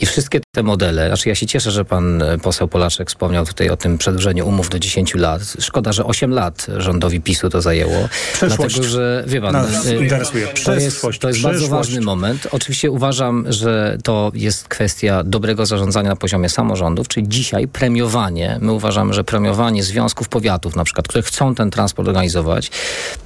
I 0.00 0.06
wszystkie 0.06 0.40
te 0.54 0.62
modele, 0.62 1.06
znaczy 1.06 1.28
ja 1.28 1.34
się 1.34 1.46
cieszę, 1.46 1.70
że 1.70 1.84
pan 1.84 2.22
e, 2.22 2.38
poseł 2.38 2.68
Polaczek 2.68 3.08
wspomniał 3.08 3.46
tutaj 3.46 3.70
o 3.70 3.76
tym 3.76 3.98
przedłużeniu 3.98 4.48
umów 4.48 4.68
do 4.68 4.78
10 4.78 5.14
lat. 5.14 5.42
Szkoda, 5.58 5.92
że 5.92 6.04
8 6.04 6.30
lat 6.30 6.66
rządowi 6.76 7.20
PiSu 7.20 7.50
to 7.50 7.62
zajęło. 7.62 8.08
Przyszłość. 8.32 8.56
Dlatego, 8.56 8.84
że 8.88 9.24
wie 9.26 9.40
pan, 9.40 9.52
Nas 9.52 9.86
e, 9.86 9.96
interesuje. 9.96 10.46
to 10.64 10.74
jest, 10.74 11.02
to 11.20 11.28
jest 11.28 11.40
bardzo 11.40 11.68
ważny 11.68 12.00
moment. 12.00 12.48
Oczywiście 12.50 12.90
uważam, 12.90 13.44
że 13.48 13.98
to 14.04 14.32
jest 14.34 14.68
kwestia 14.68 15.22
dobrego 15.24 15.66
zarządzania 15.66 16.08
na 16.08 16.16
poziomie 16.16 16.48
samorządów, 16.48 17.08
czyli 17.08 17.28
dzisiaj 17.28 17.68
premiowanie, 17.68 18.58
my 18.60 18.72
uważamy, 18.72 19.14
że 19.14 19.24
premiowanie 19.24 19.82
związków 19.82 20.28
powiatów 20.42 20.76
na 20.76 20.84
przykład, 20.84 21.08
które 21.08 21.22
chcą 21.22 21.54
ten 21.54 21.70
transport 21.70 22.08
organizować, 22.08 22.70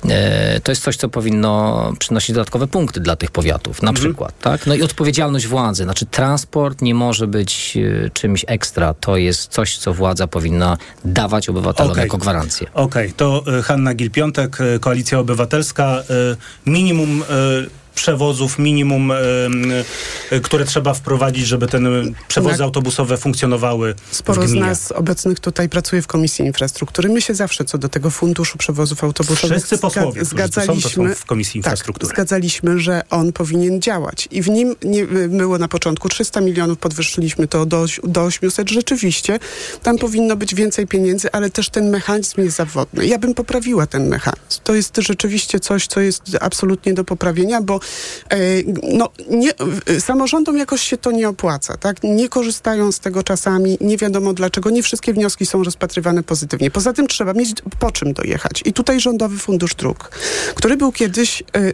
e, 0.08 0.60
to 0.60 0.72
jest 0.72 0.82
coś, 0.82 0.96
co 0.96 1.08
powinno 1.08 1.92
przynosić 1.98 2.34
dodatkowe 2.34 2.66
punkty 2.66 3.00
dla 3.00 3.16
tych 3.16 3.30
powiatów, 3.30 3.82
na 3.82 3.92
przykład. 3.92 4.40
Tak? 4.40 4.66
No 4.66 4.74
i 4.74 4.82
odpowiedzialność 4.82 5.46
władzy, 5.46 5.84
znaczy 5.84 6.06
transport 6.06 6.82
nie 6.82 6.94
może 6.94 7.26
być 7.26 7.76
e, 7.76 8.10
czymś 8.10 8.44
ekstra, 8.48 8.94
to 8.94 9.16
jest 9.16 9.52
coś, 9.52 9.78
co 9.78 9.94
władza 9.94 10.26
powinna 10.26 10.76
dawać 11.04 11.48
obywatelom 11.48 11.92
Okej. 11.92 12.02
jako 12.02 12.18
gwarancję. 12.18 12.66
Okej, 12.74 13.12
to 13.12 13.42
e, 13.58 13.62
Hanna 13.62 13.94
Gil-Piątek, 13.94 14.62
Koalicja 14.80 15.18
Obywatelska. 15.18 16.02
Minimum 16.66 17.22
przewozów 17.96 18.58
minimum, 18.58 19.10
e, 19.10 19.16
e, 20.30 20.40
które 20.40 20.64
trzeba 20.64 20.94
wprowadzić, 20.94 21.46
żeby 21.46 21.66
te 21.66 21.80
przewozy 22.28 22.54
Tak. 22.54 22.64
autobusowe 22.64 23.16
funkcjonowały 23.16 23.94
Sporo 24.10 24.48
z 24.48 24.54
nas 24.54 24.92
obecnych 24.92 25.40
tutaj 25.40 25.68
pracuje 25.68 26.02
w 26.02 26.06
Komisji 26.06 26.44
Infrastruktury. 26.46 27.08
My 27.08 27.20
się 27.20 27.34
zawsze 27.34 27.64
co 27.64 27.78
do 27.78 27.88
tego 27.88 28.10
funduszu 28.10 28.58
przewozów 28.58 29.04
autobusowych 29.04 29.58
Wszyscy 29.58 29.78
posłowie, 29.78 30.24
zgadzaliśmy, 30.24 31.14
w 31.14 31.24
Komisji 31.24 31.52
tak, 31.52 31.56
Infrastruktury. 31.56 32.12
zgadzaliśmy, 32.12 32.80
że 32.80 33.02
on 33.10 33.32
powinien 33.32 33.80
działać. 33.82 34.28
I 34.30 34.42
w 34.42 34.48
nim 34.48 34.76
nie 34.84 35.06
było 35.28 35.58
na 35.58 35.68
początku 35.68 36.08
300 36.08 36.40
milionów, 36.40 36.78
podwyższyliśmy 36.78 37.48
to 37.48 37.66
do, 37.66 37.86
do 38.04 38.22
800. 38.22 38.70
Rzeczywiście 38.70 39.38
tam 39.82 39.98
powinno 39.98 40.36
być 40.36 40.54
więcej 40.54 40.86
pieniędzy, 40.86 41.32
ale 41.32 41.50
też 41.50 41.70
ten 41.70 41.90
mechanizm 41.90 42.40
jest 42.40 42.56
zawodny. 42.56 43.06
Ja 43.06 43.18
bym 43.18 43.34
poprawiła 43.34 43.86
ten 43.86 44.08
mechanizm. 44.08 44.60
To 44.64 44.74
jest 44.74 44.96
rzeczywiście 44.96 45.60
coś, 45.60 45.86
co 45.86 46.00
jest 46.00 46.22
absolutnie 46.40 46.94
do 46.94 47.04
poprawienia, 47.04 47.62
bo 47.62 47.74
e, 47.74 47.78
no, 48.82 49.10
nie, 49.30 49.50
e, 49.86 50.00
samorządom 50.00 50.56
jakoś 50.58 50.82
się 50.82 50.96
to 50.96 51.10
nie 51.10 51.28
opłaca. 51.28 51.76
Tak? 51.76 51.96
Nie 52.02 52.28
korzystają 52.28 52.92
z 52.92 53.00
tego 53.00 53.22
czasami, 53.22 53.78
nie 53.80 53.96
wiadomo 53.96 54.32
dlaczego. 54.32 54.70
Nie 54.70 54.82
wszystkie 54.82 55.12
wnioski 55.12 55.46
są 55.46 55.64
rozpatrywane 55.64 56.22
pozytywnie. 56.22 56.70
Poza 56.70 56.92
tym 56.92 57.06
trzeba 57.06 57.32
mieć 57.32 57.50
po 57.78 57.92
czym 57.92 58.12
dojechać. 58.12 58.62
I 58.64 58.72
tutaj 58.72 59.00
Rządowy 59.00 59.38
Fundusz 59.38 59.74
Dróg, 59.74 60.10
który 60.54 60.76
był 60.76 60.92
kiedyś 60.92 61.42
e, 61.42 61.44
e, 61.58 61.72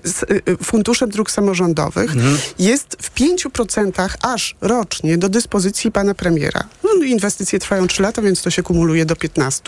Funduszem 0.64 1.11
Dróg 1.11 1.31
Samorządowych, 1.31 2.12
jest 2.59 2.96
w 3.01 3.14
5% 3.14 4.09
aż 4.22 4.57
rocznie 4.61 5.18
do 5.18 5.29
dyspozycji 5.29 5.92
pana 5.92 6.14
premiera. 6.14 6.64
No, 6.98 7.05
inwestycje 7.05 7.59
trwają 7.59 7.87
3 7.87 8.02
lata, 8.02 8.22
więc 8.22 8.42
to 8.42 8.50
się 8.50 8.62
kumuluje 8.62 9.05
do 9.07 9.16
15. 9.16 9.62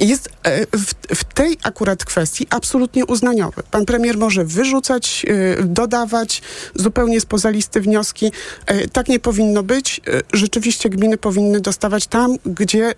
I 0.00 0.08
jest 0.08 0.28
e, 0.42 0.66
w, 0.66 0.94
w 1.14 1.24
tej 1.24 1.56
akurat 1.62 2.04
kwestii 2.04 2.46
absolutnie 2.50 3.06
uznaniowy. 3.06 3.62
Pan 3.70 3.84
premier 3.84 4.18
może 4.18 4.44
wyrzucać, 4.44 5.26
e, 5.58 5.62
dodawać 5.62 6.42
zupełnie 6.74 7.20
spoza 7.20 7.50
listy 7.50 7.80
wnioski. 7.80 8.32
E, 8.66 8.88
Tak 8.88 9.08
nie 9.08 9.20
powinno 9.20 9.62
być. 9.62 10.00
Rzeczywiście 10.32 10.90
gminy 10.90 11.16
powinny 11.18 11.60
dostawać 11.60 12.06
tam, 12.06 12.36
gdzie 12.46 12.94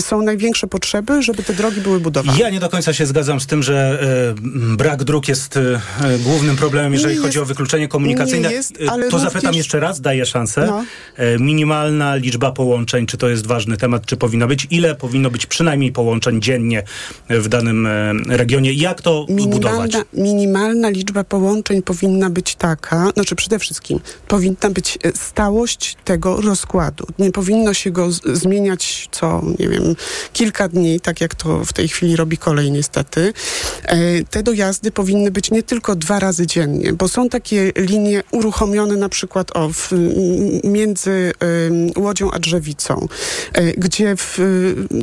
są 0.00 0.22
największe 0.22 0.66
potrzeby, 0.66 1.22
żeby 1.22 1.42
te 1.42 1.54
drogi 1.54 1.80
były 1.80 2.00
budowane. 2.00 2.38
Ja 2.38 2.50
nie 2.50 2.60
do 2.60 2.68
końca 2.68 2.92
się 2.92 3.06
zgadzam 3.06 3.40
z 3.40 3.46
tym, 3.46 3.62
że 3.62 3.98
brak 4.76 5.04
dróg 5.04 5.28
jest 5.28 5.58
głównym 6.22 6.56
problemem, 6.56 6.92
jeżeli 6.92 7.14
Nie 7.14 7.20
chodzi 7.20 7.38
jest- 7.38 7.42
o 7.42 7.46
wykluczenie 7.46 7.88
komunikacyjne. 7.88 8.52
jest, 8.52 8.72
to 9.10 9.18
zapytam 9.18 9.54
jeszcze 9.54 9.80
raz, 9.80 10.00
daję 10.00 10.26
szansę. 10.26 10.66
No. 10.66 10.84
Minimalna 11.38 12.16
liczba 12.16 12.52
połączeń, 12.60 13.06
czy 13.06 13.16
to 13.16 13.28
jest 13.28 13.46
ważny 13.46 13.76
temat, 13.76 14.06
czy 14.06 14.16
powinno 14.16 14.46
być? 14.46 14.66
Ile 14.70 14.94
powinno 14.94 15.30
być 15.30 15.46
przynajmniej 15.46 15.92
połączeń 15.92 16.42
dziennie 16.42 16.82
w 17.28 17.48
danym 17.48 17.86
e, 17.86 18.12
regionie? 18.26 18.72
Jak 18.72 19.02
to 19.02 19.26
budować? 19.28 19.92
Minimalna, 19.92 20.04
minimalna 20.14 20.88
liczba 20.88 21.24
połączeń 21.24 21.82
powinna 21.82 22.30
być 22.30 22.54
taka, 22.54 23.10
znaczy 23.14 23.34
przede 23.34 23.58
wszystkim 23.58 24.00
powinna 24.28 24.70
być 24.70 24.98
e, 25.02 25.12
stałość 25.14 25.96
tego 26.04 26.40
rozkładu. 26.40 27.06
Nie 27.18 27.32
powinno 27.32 27.74
się 27.74 27.90
go 27.90 28.08
zmieniać 28.32 29.08
co, 29.10 29.42
nie 29.58 29.68
wiem, 29.68 29.96
kilka 30.32 30.68
dni, 30.68 31.00
tak 31.00 31.20
jak 31.20 31.34
to 31.34 31.64
w 31.64 31.72
tej 31.72 31.88
chwili 31.88 32.16
robi 32.16 32.38
kolej 32.38 32.70
niestety. 32.70 33.32
E, 33.84 34.24
Te 34.24 34.42
dojazdy 34.42 34.90
powinny 34.90 35.30
być 35.30 35.50
nie 35.50 35.62
tylko 35.62 35.96
dwa 35.96 36.18
razy 36.18 36.46
dziennie, 36.46 36.92
bo 36.92 37.08
są 37.08 37.28
takie 37.28 37.72
linie 37.76 38.22
uruchomione 38.30 38.96
na 38.96 39.08
przykład 39.08 39.56
o, 39.56 39.68
w, 39.72 39.92
między 40.64 41.32
em, 41.40 41.90
Łodzią 42.04 42.30
a 42.30 42.38
Drzewicą, 42.38 42.49
e, 43.52 43.72
gdzie 43.72 44.14
w, 44.16 44.38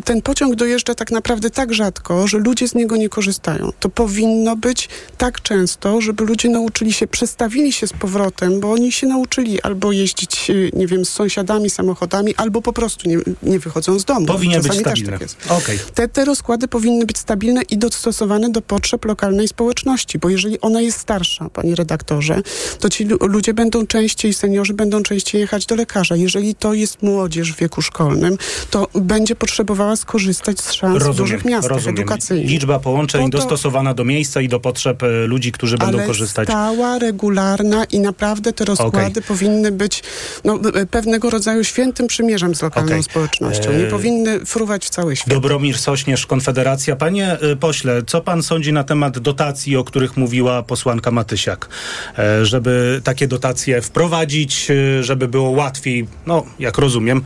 ten 0.05 0.21
pociąg 0.21 0.55
dojeżdża 0.55 0.95
tak 0.95 1.11
naprawdę 1.11 1.49
tak 1.49 1.73
rzadko, 1.73 2.27
że 2.27 2.37
ludzie 2.37 2.67
z 2.67 2.75
niego 2.75 2.97
nie 2.97 3.09
korzystają. 3.09 3.69
To 3.79 3.89
powinno 3.89 4.55
być 4.55 4.89
tak 5.17 5.41
często, 5.41 6.01
żeby 6.01 6.23
ludzie 6.23 6.49
nauczyli 6.49 6.93
się, 6.93 7.07
przestawili 7.07 7.73
się 7.73 7.87
z 7.87 7.93
powrotem, 7.93 8.59
bo 8.59 8.71
oni 8.71 8.91
się 8.91 9.07
nauczyli 9.07 9.61
albo 9.61 9.91
jeździć, 9.91 10.49
y, 10.49 10.71
nie 10.73 10.87
wiem, 10.87 11.05
z 11.05 11.09
sąsiadami, 11.09 11.69
samochodami, 11.69 12.35
albo 12.35 12.61
po 12.61 12.73
prostu 12.73 13.09
nie, 13.09 13.17
nie 13.43 13.59
wychodzą 13.59 13.99
z 13.99 14.05
domu. 14.05 14.25
Powinien 14.25 14.61
być 14.61 14.67
Czasami 14.67 14.83
też 14.83 14.93
stabilny. 14.93 15.11
tak 15.11 15.21
jest. 15.21 15.37
Okej. 15.49 15.79
Te, 15.95 16.07
te 16.07 16.25
rozkłady 16.25 16.67
powinny 16.67 17.05
być 17.05 17.17
stabilne 17.17 17.61
i 17.61 17.77
dostosowane 17.77 18.49
do 18.49 18.61
potrzeb 18.61 19.05
lokalnej 19.05 19.47
społeczności, 19.47 20.19
bo 20.19 20.29
jeżeli 20.29 20.61
ona 20.61 20.81
jest 20.81 20.99
starsza, 20.99 21.49
panie 21.49 21.75
redaktorze, 21.75 22.41
to 22.79 22.89
ci 22.89 23.05
lu- 23.05 23.17
ludzie 23.21 23.53
będą 23.53 23.87
częściej, 23.87 24.33
seniorzy 24.33 24.73
będą 24.73 25.03
częściej 25.03 25.41
jechać 25.41 25.65
do 25.65 25.75
lekarza. 25.75 26.15
Jeżeli 26.15 26.55
to 26.55 26.73
jest 26.73 27.03
młodzież 27.37 27.53
w 27.53 27.57
wieku 27.59 27.81
szkolnym, 27.81 28.37
to 28.71 28.87
będzie 28.95 29.35
potrzebowała 29.35 29.95
skorzystać 29.95 30.59
z 30.61 30.71
szans 30.71 31.03
w 31.03 31.15
dużych 31.15 31.43
rozumiem. 31.67 31.95
edukacyjnych. 31.95 32.49
Liczba 32.49 32.79
połączeń 32.79 33.21
Po 33.21 33.29
to- 33.29 33.37
dostosowana 33.37 33.93
do 33.93 34.03
miejsca 34.05 34.41
i 34.41 34.47
do 34.47 34.59
potrzeb 34.59 35.03
e, 35.03 35.07
ludzi, 35.27 35.51
którzy 35.51 35.77
będą 35.77 35.97
ale 35.97 36.07
korzystać. 36.07 36.47
stała, 36.47 36.99
regularna 36.99 37.83
i 37.85 37.99
naprawdę 37.99 38.53
te 38.53 38.65
rozkłady 38.65 39.21
powinny 39.21 39.71
być 39.71 40.03
no, 40.43 40.59
e, 40.73 40.85
pewnego 40.85 41.29
rodzaju 41.29 41.63
świętym 41.63 42.07
przymierzem 42.07 42.55
z 42.55 42.61
lokalną 42.61 42.91
Okej. 42.91 43.03
społecznością. 43.03 43.71
Nie 43.71 43.87
E, 43.87 43.89
powinny 43.89 44.45
fruwać 44.45 44.85
w 44.85 44.89
cały 44.89 45.15
świat. 45.15 45.29
Dobromir 45.33 45.77
Sośnierz, 45.77 46.25
Konfederacja. 46.25 46.95
Panie 46.95 47.37
pośle, 47.59 48.01
co 48.07 48.21
pan 48.21 48.43
sądzi 48.43 48.73
na 48.73 48.83
temat 48.83 49.19
dotacji, 49.19 49.77
o 49.77 49.83
których 49.83 50.17
mówiła 50.17 50.63
posłanka 50.63 51.11
Matysiak? 51.11 51.69
E, 52.17 52.45
Żeby 52.45 53.01
takie 53.03 53.27
dotacje 53.27 53.81
wprowadzić, 53.81 54.67
żeby 55.01 55.27
było 55.27 55.49
łatwiej, 55.49 56.07
no 56.25 56.45
jak 56.59 56.77
rozumiem, 56.77 57.21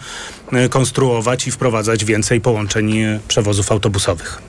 konstruować 0.70 1.48
i 1.48 1.52
wprowadzać 1.52 2.06
więcej 2.06 2.42
połączeń 2.42 2.98
y, 2.98 3.20
przewozów 3.28 3.72
autobusowych. 3.72 4.42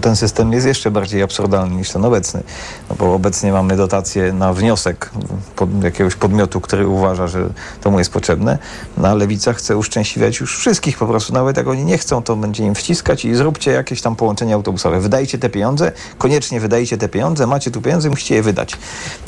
Ten 0.00 0.16
system 0.16 0.52
jest 0.52 0.66
jeszcze 0.66 0.90
bardziej 0.90 1.22
absurdalny 1.22 1.76
niż 1.76 1.90
ten 1.90 2.04
obecny, 2.04 2.42
no 2.90 2.96
bo 2.98 3.14
obecnie 3.14 3.52
mamy 3.52 3.76
dotacje 3.76 4.32
na 4.32 4.52
wniosek 4.52 5.10
pod 5.56 5.84
jakiegoś 5.84 6.14
podmiotu, 6.14 6.60
który 6.60 6.86
uważa, 6.86 7.28
że 7.28 7.48
to 7.80 7.90
mu 7.90 7.98
jest 7.98 8.12
potrzebne, 8.12 8.58
no 8.96 9.08
a 9.08 9.14
Lewica 9.14 9.52
chce 9.52 9.76
uszczęśliwiać 9.76 10.40
już 10.40 10.58
wszystkich 10.58 10.98
po 10.98 11.06
prostu, 11.06 11.32
nawet 11.32 11.56
jak 11.56 11.68
oni 11.68 11.84
nie 11.84 11.98
chcą, 11.98 12.22
to 12.22 12.36
będzie 12.36 12.64
im 12.64 12.74
wciskać 12.74 13.24
i 13.24 13.34
zróbcie 13.34 13.70
jakieś 13.70 14.02
tam 14.02 14.16
połączenia 14.16 14.54
autobusowe. 14.54 15.00
Wydajcie 15.00 15.38
te 15.38 15.48
pieniądze, 15.48 15.92
koniecznie 16.18 16.60
wydajcie 16.60 16.98
te 16.98 17.08
pieniądze, 17.08 17.46
macie 17.46 17.70
tu 17.70 17.82
pieniądze, 17.82 18.10
musicie 18.10 18.34
je 18.34 18.42
wydać. 18.42 18.76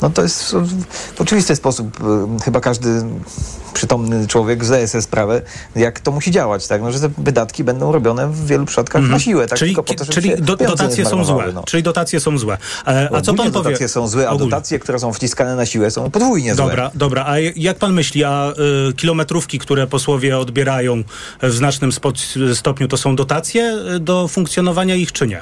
No 0.01 0.09
to 0.09 0.21
jest 0.21 0.53
w, 0.53 0.85
w 1.15 1.21
oczywisty 1.21 1.55
sposób, 1.55 1.99
y, 2.39 2.43
chyba 2.43 2.59
każdy 2.59 3.03
przytomny 3.73 4.27
człowiek 4.27 4.65
zdaje 4.65 4.87
sobie 4.87 5.01
sprawę, 5.01 5.41
jak 5.75 5.99
to 5.99 6.11
musi 6.11 6.31
działać, 6.31 6.67
tak? 6.67 6.81
No, 6.81 6.91
że 6.91 6.99
te 6.99 7.09
wydatki 7.17 7.63
będą 7.63 7.91
robione 7.91 8.27
w 8.27 8.45
wielu 8.45 8.65
przypadkach 8.65 9.03
na 9.09 9.19
siłę, 9.19 9.47
tak? 9.47 9.59
Czyli, 9.59 9.75
to, 9.75 10.05
czyli 10.05 10.35
do, 10.35 10.55
dotacje 10.55 11.05
są 11.05 11.23
złe. 11.23 11.51
no. 11.53 11.63
Czyli 11.63 11.83
dotacje 11.83 12.19
są 12.19 12.37
złe. 12.37 12.57
E, 12.87 13.09
a 13.15 13.21
co 13.21 13.33
pan 13.33 13.51
powie? 13.51 13.63
dotacje 13.63 13.87
są 13.87 14.07
złe, 14.07 14.27
a 14.27 14.31
Ogólnie. 14.31 14.49
dotacje, 14.51 14.79
które 14.79 14.99
są 14.99 15.13
wciskane 15.13 15.55
na 15.55 15.65
siłę 15.65 15.91
są 15.91 16.11
podwójnie 16.11 16.55
złe. 16.55 16.65
Dobra, 16.65 16.91
dobra. 16.93 17.25
A 17.27 17.39
jak 17.39 17.77
pan 17.77 17.93
myśli, 17.93 18.23
a 18.23 18.53
y, 18.89 18.93
kilometrówki, 18.93 19.59
które 19.59 19.87
posłowie 19.87 20.37
odbierają 20.37 21.03
w 21.41 21.51
znacznym 21.51 21.91
stopniu, 22.53 22.87
to 22.87 22.97
są 22.97 23.15
dotacje 23.15 23.77
y, 23.95 23.99
do 23.99 24.27
funkcjonowania 24.27 24.95
ich, 24.95 25.11
czy 25.11 25.27
nie? 25.27 25.41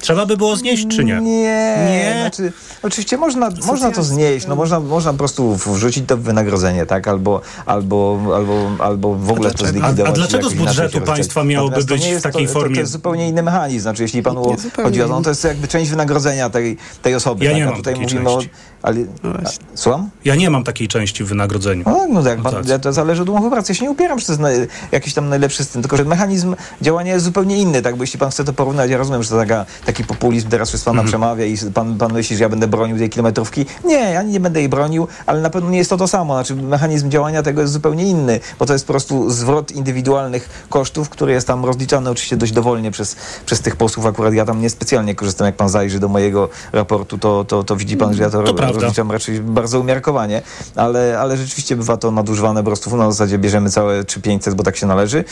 Trzeba 0.00 0.26
by 0.26 0.36
było 0.36 0.56
znieść, 0.56 0.86
czy 0.88 1.04
nie? 1.04 1.20
Nie, 1.20 1.32
Nie? 1.42 2.16
Znaczy, 2.20 2.52
oczywiście 2.82 3.16
można, 3.16 3.50
można 3.66 3.90
to 3.90 4.02
znieść, 4.02 4.46
no 4.46 4.56
można, 4.56 4.80
można 4.80 5.12
po 5.12 5.18
prostu 5.18 5.54
wrzucić 5.56 6.04
to 6.08 6.16
w 6.16 6.20
wynagrodzenie, 6.20 6.86
tak? 6.86 7.08
Albo, 7.08 7.40
albo, 7.66 8.18
albo, 8.36 8.70
albo 8.84 9.14
w 9.14 9.30
ogóle 9.30 9.50
to 9.50 9.66
zlikwidować. 9.66 10.06
A- 10.06 10.12
a 10.12 10.12
dlaczego 10.12 10.48
z 10.50 10.54
budżetu 10.54 11.00
państwa 11.00 11.44
miałoby 11.44 11.84
być 11.84 12.04
w 12.06 12.22
takiej 12.22 12.46
to, 12.46 12.52
To, 12.52 12.58
formie? 12.60 12.74
to 12.74 12.80
jest 12.80 12.92
zupełnie 12.92 13.28
inny 13.28 13.42
mechanizm. 13.42 13.82
Znaczy, 13.82 14.02
jeśli 14.02 14.22
panu 14.22 14.56
Nie, 14.76 14.84
chodzi 14.84 15.02
o 15.02 15.08
to, 15.08 15.12
no 15.14 15.22
to 15.22 15.30
jest 15.30 15.44
jakby 15.44 15.68
część 15.68 15.90
wynagrodzenia 15.90 16.50
tej, 16.50 16.76
tej 17.02 17.14
osoby. 17.14 17.44
Ja 17.44 17.50
tak? 17.50 17.58
nie 17.58 17.64
a 17.64 17.66
mam 17.66 17.76
tutaj 17.76 17.94
mówimy 17.94 18.24
części. 18.24 18.50
o... 18.50 18.75
Ale, 18.86 18.96
a, 19.44 19.50
słucham? 19.74 20.10
Ja 20.24 20.34
nie 20.34 20.50
mam 20.50 20.64
takiej 20.64 20.88
części 20.88 21.24
w 21.24 21.28
wynagrodzeniu. 21.28 21.84
No, 21.86 22.06
no 22.08 22.28
jak 22.28 22.42
pan, 22.42 22.54
ja 22.66 22.78
to 22.78 22.92
zależy 22.92 23.22
od 23.22 23.28
umowy 23.28 23.50
pracy. 23.50 23.72
Ja 23.72 23.76
się 23.76 23.84
nie 23.84 23.90
upieram, 23.90 24.18
że 24.18 24.26
to 24.26 24.32
jest 24.32 24.42
na, 24.42 24.48
jakiś 24.92 25.14
tam 25.14 25.28
najlepszy 25.28 25.56
system, 25.56 25.82
tylko 25.82 25.96
że 25.96 26.04
mechanizm 26.04 26.54
działania 26.82 27.12
jest 27.12 27.24
zupełnie 27.24 27.58
inny, 27.58 27.82
tak? 27.82 27.96
Bo 27.96 28.02
jeśli 28.02 28.18
pan 28.18 28.30
chce 28.30 28.44
to 28.44 28.52
porównać, 28.52 28.90
ja 28.90 28.98
rozumiem, 28.98 29.22
że 29.22 29.30
to 29.30 29.36
taka, 29.36 29.66
taki 29.86 30.04
populizm 30.04 30.48
teraz 30.48 30.68
przez 30.68 30.84
pana 30.84 31.04
przemawia 31.04 31.44
i 31.44 31.56
pan, 31.74 31.98
pan 31.98 32.12
myśli, 32.12 32.36
że 32.36 32.42
ja 32.42 32.48
będę 32.48 32.66
bronił 32.68 32.98
tej 32.98 33.10
kilometrówki. 33.10 33.66
Nie, 33.84 33.94
ja 33.94 34.22
nie 34.22 34.40
będę 34.40 34.60
jej 34.60 34.68
bronił, 34.68 35.08
ale 35.26 35.40
na 35.40 35.50
pewno 35.50 35.70
nie 35.70 35.78
jest 35.78 35.90
to 35.90 35.96
to 35.96 36.08
samo. 36.08 36.34
Znaczy 36.34 36.54
mechanizm 36.54 37.10
działania 37.10 37.42
tego 37.42 37.60
jest 37.60 37.72
zupełnie 37.72 38.04
inny, 38.04 38.40
bo 38.58 38.66
to 38.66 38.72
jest 38.72 38.86
po 38.86 38.92
prostu 38.92 39.30
zwrot 39.30 39.72
indywidualnych 39.72 40.66
kosztów, 40.68 41.08
który 41.08 41.32
jest 41.32 41.46
tam 41.46 41.64
rozliczany 41.64 42.10
oczywiście 42.10 42.36
dość 42.36 42.52
dowolnie 42.52 42.90
przez, 42.90 43.16
przez 43.46 43.60
tych 43.60 43.76
posłów. 43.76 44.06
Akurat 44.06 44.34
ja 44.34 44.44
tam 44.44 44.60
niespecjalnie 44.60 45.14
korzystam, 45.14 45.46
jak 45.46 45.56
pan 45.56 45.68
zajrzy 45.68 46.00
do 46.00 46.08
mojego 46.08 46.48
raportu, 46.72 47.18
to, 47.18 47.44
to, 47.44 47.64
to 47.64 47.76
widzi 47.76 47.96
pan, 47.96 48.14
że 48.14 48.22
ja 48.22 48.30
to, 48.30 48.42
To 48.42 48.54
prawda. 48.54 48.75
Rozliczam 48.80 49.10
raczej 49.10 49.40
bardzo 49.40 49.80
umiarkowanie, 49.80 50.42
ale, 50.76 51.18
ale 51.20 51.36
rzeczywiście 51.36 51.76
bywa 51.76 51.96
to 51.96 52.10
nadużywane 52.10 52.60
po 52.60 52.66
prostu 52.66 52.96
na 52.96 53.10
zasadzie 53.10 53.38
bierzemy 53.38 53.70
całe 53.70 54.04
3500, 54.04 54.54
bo 54.54 54.62
tak 54.62 54.76
się 54.76 54.86
należy. 54.86 55.24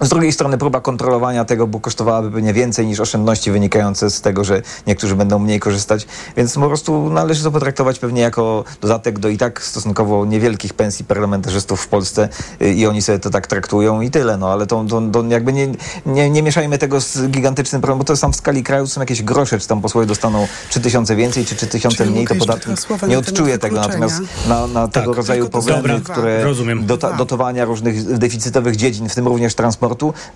Z 0.00 0.08
drugiej 0.08 0.32
strony 0.32 0.58
próba 0.58 0.80
kontrolowania 0.80 1.44
tego, 1.44 1.66
bo 1.66 1.80
kosztowałaby 1.80 2.30
pewnie 2.30 2.52
więcej 2.52 2.86
niż 2.86 3.00
oszczędności 3.00 3.50
wynikające 3.50 4.10
z 4.10 4.20
tego, 4.20 4.44
że 4.44 4.62
niektórzy 4.86 5.16
będą 5.16 5.38
mniej 5.38 5.60
korzystać, 5.60 6.06
więc 6.36 6.54
po 6.54 6.66
prostu 6.68 7.10
należy 7.10 7.42
to 7.42 7.50
potraktować 7.50 7.98
pewnie 7.98 8.22
jako 8.22 8.64
dodatek 8.80 9.18
do 9.18 9.28
i 9.28 9.38
tak 9.38 9.62
stosunkowo 9.62 10.24
niewielkich 10.26 10.74
pensji 10.74 11.04
parlamentarzystów 11.04 11.80
w 11.80 11.88
Polsce 11.88 12.28
y, 12.62 12.72
i 12.72 12.86
oni 12.86 13.02
sobie 13.02 13.18
to 13.18 13.30
tak 13.30 13.46
traktują 13.46 14.00
i 14.00 14.10
tyle, 14.10 14.36
no 14.36 14.52
ale 14.52 14.66
to, 14.66 14.84
to, 14.88 15.02
to 15.12 15.24
jakby 15.28 15.52
nie, 15.52 15.68
nie, 16.06 16.30
nie 16.30 16.42
mieszajmy 16.42 16.78
tego 16.78 17.00
z 17.00 17.18
gigantycznym 17.28 17.80
problemem, 17.82 17.98
bo 17.98 18.04
to 18.04 18.16
sam 18.16 18.32
w 18.32 18.36
skali 18.36 18.62
kraju 18.62 18.86
są 18.86 19.00
jakieś 19.00 19.22
grosze, 19.22 19.58
czy 19.58 19.68
tam 19.68 19.80
posłowie 19.82 20.06
dostaną 20.06 20.46
3 20.70 20.80
tysiące 20.80 21.16
więcej, 21.16 21.44
czy 21.44 21.56
3 21.56 21.66
tysiące 21.66 21.96
Czyli 21.96 22.10
mniej, 22.10 22.26
to 22.26 22.34
podatnik 22.34 22.78
nie 23.08 23.18
odczuje 23.18 23.58
tego, 23.58 23.76
natomiast 23.76 24.20
na, 24.48 24.66
na 24.66 24.88
tego 24.88 25.06
Tak. 25.06 25.16
rodzaju 25.16 25.44
Tylko 25.44 25.60
to 25.60 25.66
problemy, 25.66 25.98
dobra. 25.98 26.14
które 26.14 26.44
Rozumiem. 26.44 26.86
dota, 26.86 27.12
dotowania 27.12 27.64
różnych 27.64 28.18
deficytowych 28.18 28.76
dziedzin, 28.76 29.08
w 29.08 29.14
tym 29.14 29.28
również 29.28 29.54
transportu, 29.54 29.83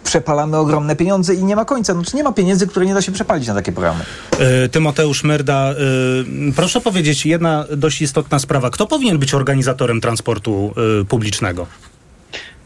przepalamy 0.04 0.56
ogromne 0.56 0.96
pieniądze 0.96 1.34
i 1.34 1.44
nie 1.44 1.56
ma 1.56 1.64
końca. 1.64 1.94
Znaczy 1.94 2.16
nie 2.16 2.22
ma 2.22 2.32
pieniędzy, 2.32 2.66
które 2.66 2.87
nie 2.87 2.94
da 2.94 3.02
się 3.02 3.12
przepalić 3.12 3.48
na 3.48 3.54
takie 3.54 3.72
programy. 3.72 4.00
Y, 4.64 4.68
Tymoteusz 4.68 5.24
Myrda, 5.24 5.72
y, 5.72 6.52
proszę 6.56 6.80
powiedzieć, 6.80 7.26
jedna 7.26 7.64
dość 7.76 8.02
istotna 8.02 8.38
sprawa. 8.38 8.70
Kto 8.70 8.87
powinien 8.87 9.18
być 9.18 9.34
organizatorem 9.34 10.00
transportu 10.00 10.74
y, 11.00 11.04
publicznego? 11.04 11.66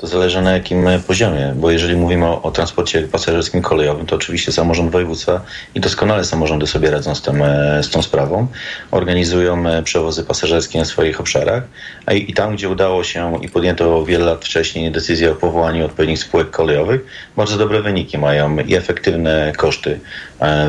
To 0.03 0.09
zależy 0.09 0.43
na 0.43 0.53
jakim 0.53 0.89
e, 0.89 0.99
poziomie, 0.99 1.53
bo 1.57 1.71
jeżeli 1.71 1.97
mówimy 1.97 2.27
o, 2.27 2.43
o 2.43 2.51
transporcie 2.51 3.03
pasażerskim 3.03 3.63
kolejowym, 3.63 4.07
to 4.07 4.17
oczywiście 4.17 4.53
samorząd 4.53 4.91
województwa 4.91 5.41
i 5.75 5.81
doskonale 5.81 6.25
samorządy 6.25 6.67
sobie 6.67 6.91
radzą 6.91 7.15
z, 7.15 7.23
tym, 7.23 7.43
e, 7.43 7.83
z 7.83 7.91
tą 7.91 8.03
sprawą. 8.03 8.47
Organizują 8.91 9.67
e, 9.69 9.83
przewozy 9.83 10.25
pasażerskie 10.25 10.79
na 10.79 10.85
swoich 10.85 11.21
obszarach 11.21 11.63
a 12.07 12.13
i, 12.13 12.31
i 12.31 12.35
tam, 12.35 12.55
gdzie 12.55 12.69
udało 12.69 13.05
się 13.05 13.39
i 13.43 13.49
podjęto 13.49 14.05
wiele 14.05 14.25
lat 14.25 14.45
wcześniej 14.45 14.93
decyzję 14.93 15.33
o 15.33 15.35
powołaniu 15.35 15.85
odpowiednich 15.85 16.19
spółek 16.19 16.51
kolejowych, 16.51 17.05
bardzo 17.37 17.59
dobre 17.59 17.83
wyniki 17.83 18.19
mają 18.19 18.59
i 18.59 18.75
efektywne 18.75 19.53
koszty 19.57 20.01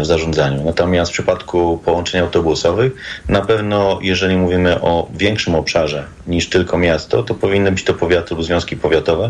w 0.01 0.05
zarządzaniu. 0.05 0.63
Natomiast 0.63 1.11
w 1.11 1.13
przypadku 1.13 1.81
połączeń 1.85 2.21
autobusowych, 2.21 2.93
na 3.27 3.41
pewno 3.41 3.99
jeżeli 4.01 4.37
mówimy 4.37 4.81
o 4.81 5.07
większym 5.13 5.55
obszarze 5.55 6.05
niż 6.27 6.49
tylko 6.49 6.77
miasto, 6.77 7.23
to 7.23 7.35
powinny 7.35 7.71
być 7.71 7.83
to 7.83 7.93
powiaty 7.93 8.35
lub 8.35 8.43
związki 8.43 8.77
powiatowe. 8.77 9.22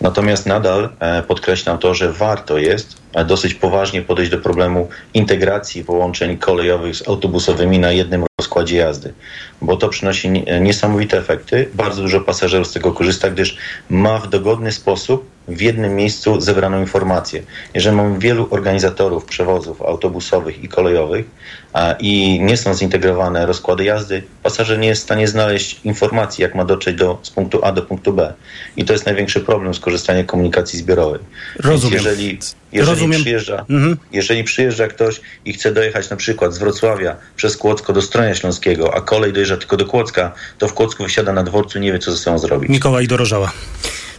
Natomiast 0.00 0.46
nadal 0.46 0.88
e, 1.00 1.22
podkreślam 1.22 1.78
to, 1.78 1.94
że 1.94 2.12
warto 2.12 2.58
jest 2.58 2.96
e, 3.14 3.24
dosyć 3.24 3.54
poważnie 3.54 4.02
podejść 4.02 4.30
do 4.30 4.38
problemu 4.38 4.88
integracji 5.14 5.84
połączeń 5.84 6.38
kolejowych 6.38 6.96
z 6.96 7.08
autobusowymi 7.08 7.78
na 7.78 7.92
jednym 7.92 8.24
rozkładzie 8.40 8.76
jazdy, 8.76 9.12
bo 9.62 9.76
to 9.76 9.88
przynosi 9.88 10.30
nie- 10.30 10.60
niesamowite 10.60 11.18
efekty. 11.18 11.68
Bardzo 11.74 12.02
dużo 12.02 12.20
pasażerów 12.20 12.66
z 12.68 12.72
tego 12.72 12.92
korzysta, 12.92 13.30
gdyż 13.30 13.56
ma 13.90 14.18
w 14.18 14.28
dogodny 14.28 14.72
sposób 14.72 15.37
w 15.48 15.60
jednym 15.60 15.96
miejscu 15.96 16.40
zebraną 16.40 16.80
informację. 16.80 17.42
Jeżeli 17.74 17.96
mamy 17.96 18.18
wielu 18.18 18.48
organizatorów 18.50 19.24
przewozów 19.24 19.82
autobusowych 19.82 20.64
i 20.64 20.68
kolejowych 20.68 21.26
a, 21.72 21.92
i 21.98 22.40
nie 22.40 22.56
są 22.56 22.74
zintegrowane 22.74 23.46
rozkłady 23.46 23.84
jazdy, 23.84 24.22
pasażer 24.42 24.78
nie 24.78 24.88
jest 24.88 25.00
w 25.00 25.04
stanie 25.04 25.28
znaleźć 25.28 25.80
informacji, 25.84 26.42
jak 26.42 26.54
ma 26.54 26.64
dotrzeć 26.64 26.96
do, 26.96 27.18
z 27.22 27.30
punktu 27.30 27.64
A 27.64 27.72
do 27.72 27.82
punktu 27.82 28.12
B. 28.12 28.34
I 28.76 28.84
to 28.84 28.92
jest 28.92 29.06
największy 29.06 29.40
problem 29.40 29.74
z 29.74 29.80
korzystaniem 29.80 30.26
komunikacji 30.26 30.78
zbiorowej. 30.78 31.20
Więc 31.54 31.66
Rozumiem. 31.66 31.96
Jeżeli, 31.96 32.38
jeżeli, 32.72 32.90
Rozumiem. 32.90 33.20
Przyjeżdża, 33.20 33.64
Mhm. 33.70 33.96
jeżeli 34.12 34.44
przyjeżdża 34.44 34.88
ktoś 34.88 35.20
i 35.44 35.52
chce 35.52 35.72
dojechać 35.72 36.10
na 36.10 36.16
przykład 36.16 36.54
z 36.54 36.58
Wrocławia 36.58 37.16
przez 37.36 37.56
Kłodzko 37.56 37.92
do 37.92 38.02
Stronia 38.02 38.34
Śląskiego, 38.34 38.94
a 38.94 39.00
kolej 39.00 39.32
dojeżdża 39.32 39.56
tylko 39.56 39.76
do 39.76 39.84
Kłodzka, 39.86 40.32
to 40.58 40.68
w 40.68 40.74
Kłodzku 40.74 41.02
wysiada 41.02 41.32
na 41.32 41.42
dworcu 41.42 41.78
i 41.78 41.80
nie 41.80 41.92
wie, 41.92 41.98
co 41.98 42.10
ze 42.12 42.18
sobą 42.18 42.38
zrobić. 42.38 42.70
Mikołaj 42.70 43.06
Dorożała. 43.06 43.52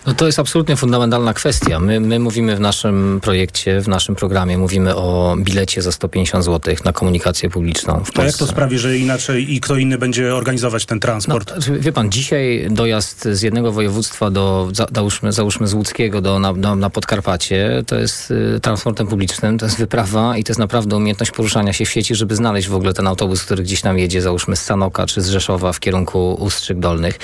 No 0.10 0.16
to 0.16 0.26
jest 0.26 0.40
absolutnie 0.40 0.76
fundamentalna 0.76 1.34
kwestia. 1.34 1.80
My, 1.80 2.00
my 2.00 2.20
mówimy 2.20 2.56
w 2.56 2.60
naszym 2.60 3.20
projekcie, 3.24 3.82
w 3.82 3.88
naszym 3.88 4.16
programie, 4.16 4.58
mówimy 4.58 4.96
o 4.96 5.36
bilecie 5.40 5.82
za 5.82 5.92
150 5.92 6.46
zł 6.46 6.76
na 6.86 6.94
komunikację 6.94 7.50
publiczną 7.50 8.04
w 8.06 8.12
To 8.12 8.24
jak 8.24 8.38
to 8.38 8.48
sprawi, 8.48 8.80
że 8.80 8.98
inaczej 8.98 9.54
i 9.56 9.60
kto 9.62 9.76
inny 9.76 9.98
będzie 9.98 10.36
organizować 10.36 10.86
ten 10.86 10.96
No, 10.98 11.02
transport? 11.02 11.54
znaczy, 11.54 11.80
wie 11.80 11.92
pan, 11.92 12.12
dzisiaj 12.12 12.68
dojazd 12.72 13.28
z 13.32 13.42
jednego 13.42 13.72
województwa 13.72 14.32
do, 14.32 14.70
za- 14.74 14.88
załóżmy, 14.96 15.32
załóżmy 15.32 15.68
z 15.68 15.74
łódzkiego 15.74 16.22
do, 16.22 16.40
na, 16.40 16.54
na, 16.54 16.76
na 16.76 16.90
Podkarpacie, 16.90 17.84
to 17.88 17.96
jest 17.96 18.32
y, 18.32 18.60
transportem 18.62 19.08
publicznym, 19.08 19.58
to 19.58 19.66
jest 19.66 19.78
wyprawa 19.78 20.38
i 20.38 20.44
to 20.44 20.52
jest 20.52 20.60
naprawdę 20.60 20.96
umiejętność 20.96 21.32
poruszania 21.32 21.74
się 21.74 21.86
w 21.86 21.90
sieci, 21.90 22.16
żeby 22.16 22.36
znaleźć 22.36 22.68
w 22.68 22.76
ogóle 22.76 22.94
ten 22.94 23.08
autobus, 23.08 23.44
który 23.44 23.64
gdzieś 23.64 23.84
nam 23.84 24.00
jedzie, 24.00 24.22
załóżmy 24.22 24.56
z 24.56 24.62
Sanoka 24.64 25.06
czy 25.06 25.22
z 25.22 25.30
Rzeszowa 25.30 25.74
w 25.74 25.80
kierunku 25.80 26.34
Ustrzyk 26.40 26.80
Dolnych. 26.80 27.20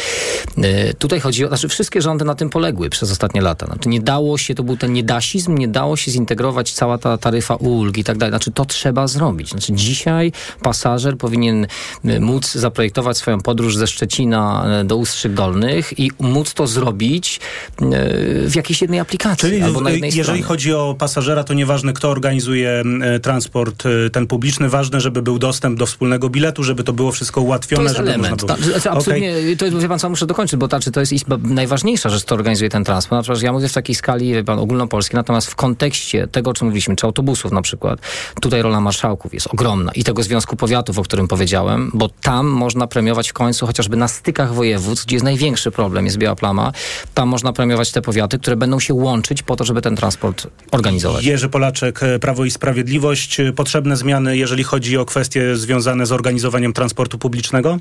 Y, 0.58 0.94
tutaj 1.00 1.20
chodzi 1.20 1.46
o, 1.46 1.48
znaczy 1.48 1.68
wszystkie 1.68 2.02
rządy 2.02 2.26
na 2.26 2.36
tym 2.36 2.50
poległy 2.76 2.89
przez 2.89 3.11
ostatnie 3.11 3.41
lata. 3.41 3.65
Znaczy 3.65 3.89
nie 3.89 3.99
dało 3.99 4.38
się, 4.38 4.55
to 4.55 4.63
był 4.63 4.78
ten 4.78 4.93
niedasizm, 4.93 5.57
nie 5.57 5.67
dało 5.67 5.97
się 5.97 6.11
zintegrować 6.11 6.71
cała 6.73 6.97
ta 6.97 7.17
taryfa 7.17 7.55
ulg 7.55 7.97
i 7.97 8.03
tak 8.03 8.17
dalej. 8.17 8.32
Znaczy 8.32 8.51
to 8.51 8.65
trzeba 8.65 9.07
zrobić. 9.07 9.49
Znaczy 9.49 9.73
dzisiaj 9.73 10.32
pasażer 10.61 11.17
powinien 11.17 11.67
y, 12.05 12.19
móc 12.19 12.51
zaprojektować 12.51 13.17
swoją 13.17 13.41
podróż 13.41 13.78
ze 13.78 13.88
Szczecina 13.88 14.65
y, 14.82 14.84
do 14.86 14.97
Ustrzyk 14.97 15.34
Dolnych 15.34 15.99
i 15.99 16.11
móc 16.19 16.53
to 16.53 16.67
zrobić 16.67 17.39
y, 17.82 18.49
w 18.49 18.55
jakiejś 18.55 18.82
jednej 18.82 18.99
aplikacji 18.99 19.49
Czyli 19.49 19.61
albo 19.61 19.82
na 19.82 19.89
jednej 19.89 20.07
jeżeli 20.07 20.23
stronie. 20.23 20.43
chodzi 20.43 20.73
o 20.73 20.95
pasażera, 20.99 21.43
to 21.43 21.53
nieważne 21.53 21.93
kto 21.93 22.09
organizuje 22.09 22.84
y, 23.15 23.19
transport 23.19 23.86
y, 23.86 24.09
ten 24.09 24.28
publiczny, 24.28 24.69
ważne, 24.69 25.01
żeby 25.01 25.21
był 25.21 25.39
dostęp 25.39 25.80
do 25.80 25.86
wspólnego 25.86 26.30
biletu, 26.30 26.63
żeby 26.63 26.84
to 26.84 26.93
było 26.93 27.11
wszystko 27.11 27.41
To 27.41 27.45
ułatwione, 27.45 27.84
jest 27.84 27.95
żeby 27.95 28.09
element. 28.09 28.32
można 28.41 28.47
Ta, 28.55 28.61
było... 28.61 28.80
znaczy, 28.80 28.89
absolutnie, 28.89 29.34
to 29.57 29.65
jest, 29.65 29.78
wie 29.78 29.88
pan 29.88 29.99
co, 29.99 30.09
muszę 30.09 30.26
dokończyć, 30.26 30.59
bo 30.59 30.67
znaczy, 30.67 30.91
to 30.91 30.99
jest 30.99 31.13
najważniejsza 31.43 32.09
rzecz, 32.09 32.23
kto 32.26 32.38
organizuje 32.56 32.70
ten 32.70 32.84
transport. 32.84 33.20
Natomiast 33.20 33.43
ja 33.43 33.51
mówię 33.51 33.68
w 33.68 33.74
takiej 33.74 33.95
skali, 33.95 34.34
wie 34.34 34.43
pan, 34.43 34.60
ogólnopolskiej, 34.60 35.16
natomiast 35.16 35.47
w 35.47 35.56
kontekście 35.56 36.28
tego, 36.28 36.51
o 36.51 36.53
czym 36.53 36.68
mówiliśmy, 36.68 36.95
czy 36.95 37.06
autobusów 37.06 37.51
na 37.51 37.62
przykład, 37.62 37.99
tutaj 38.41 38.62
rola 38.62 38.82
marszałków 38.82 39.34
jest 39.34 39.47
ogromna 39.47 39.91
i 39.91 40.03
tego 40.03 40.24
Związku 40.24 40.56
Powiatów, 40.56 40.99
o 40.99 41.03
którym 41.03 41.28
powiedziałem, 41.28 41.91
bo 41.93 42.10
tam 42.10 42.47
można 42.47 42.88
premiować 42.88 43.30
w 43.30 43.34
końcu 43.34 43.68
chociażby 43.68 43.97
na 43.97 44.08
stykach 44.08 44.53
województw, 44.53 45.06
gdzie 45.06 45.16
jest 45.16 45.24
największy 45.24 45.72
problem, 45.72 46.06
jest 46.06 46.18
biała 46.18 46.36
plama, 46.36 46.72
tam 47.14 47.30
można 47.30 47.53
premiować 47.53 47.91
te 47.91 48.01
powiaty, 48.01 48.39
które 48.39 48.56
będą 48.56 48.80
się 48.80 48.93
łączyć 48.93 49.43
po 49.43 49.56
to, 49.56 49.64
żeby 49.64 49.82
ten 49.82 49.95
transport 49.95 50.47
organizować. 50.72 51.26
Jerzy 51.26 51.49
Polaczek, 51.49 51.99
Prawo 52.22 52.45
i 52.45 52.51
Sprawiedliwość. 52.51 53.41
Potrzebne 53.56 53.97
zmiany, 53.97 54.38
jeżeli 54.38 54.64
chodzi 54.64 54.97
o 54.97 55.06
kwestie 55.06 55.56
związane 55.56 56.06
z 56.06 56.12
organizowaniem 56.12 56.74
transportu 56.74 57.18
publicznego? 57.18 57.80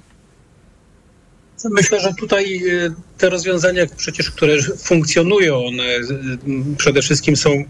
Myślę, 1.70 2.00
że 2.00 2.14
tutaj 2.14 2.68
e, 2.68 2.90
te 3.18 3.30
rozwiązania 3.30 3.86
przecież, 3.96 4.30
które 4.30 4.62
funkcjonują, 4.62 5.66
one 5.66 5.84
przede 6.78 7.02
wszystkim 7.02 7.36
są 7.36 7.64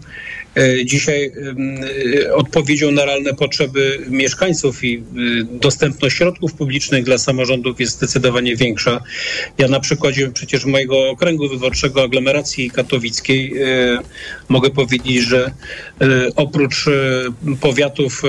e, 0.55 0.85
dzisiaj 0.85 1.31
e, 2.25 2.33
odpowiedzią 2.33 2.91
na 2.91 3.05
realne 3.05 3.33
potrzeby 3.33 3.99
mieszkańców 4.07 4.83
i 4.83 4.97
e, 4.97 5.01
dostępność 5.43 6.17
środków 6.17 6.53
publicznych 6.53 7.03
dla 7.03 7.17
samorządów 7.17 7.79
jest 7.79 7.93
zdecydowanie 7.93 8.55
większa. 8.55 9.03
Ja 9.57 9.67
na 9.67 9.79
przykładzie 9.79 10.31
przecież 10.31 10.65
mojego 10.65 11.09
okręgu 11.09 11.49
wyborczego 11.49 12.03
aglomeracji 12.03 12.71
katowickiej 12.71 13.53
mogę 14.49 14.69
powiedzieć, 14.69 15.23
że 15.23 15.51
oprócz 16.35 16.85
powiatów 17.61 18.21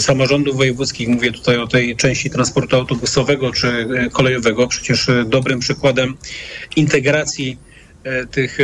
samorządów 0.00 0.56
wojewódzkich, 0.56 1.08
mówię 1.08 1.32
tutaj 1.32 1.58
o 1.58 1.66
tej 1.66 1.96
części 1.96 2.30
transportu 2.30 2.76
autobusowego 2.76 3.52
czy 3.52 3.88
kolejowego, 4.12 4.68
przecież 4.68 5.06
dobrym 5.26 5.60
przykładem 5.60 6.16
integracji 6.76 7.58
e, 8.04 8.26
tych 8.26 8.58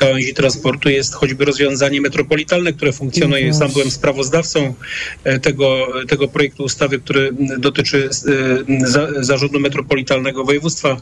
gałęzi 0.00 0.34
transportu 0.34 0.88
jest 0.88 1.14
choćby 1.14 1.44
rozwiązanie 1.44 2.00
metropolitalne, 2.00 2.72
które 2.72 2.92
funkcjonuje. 2.92 3.54
Sam 3.54 3.72
byłem 3.72 3.90
sprawozdawcą 3.90 4.74
e, 5.24 5.38
tego, 5.38 5.86
tego 6.08 6.28
projektu 6.28 6.62
ustawy, 6.62 6.98
który 6.98 7.30
dotyczy 7.58 8.08
e, 8.78 8.88
za, 8.88 9.08
zarządu 9.24 9.60
metropolitalnego 9.60 10.44
województwa 10.44 10.96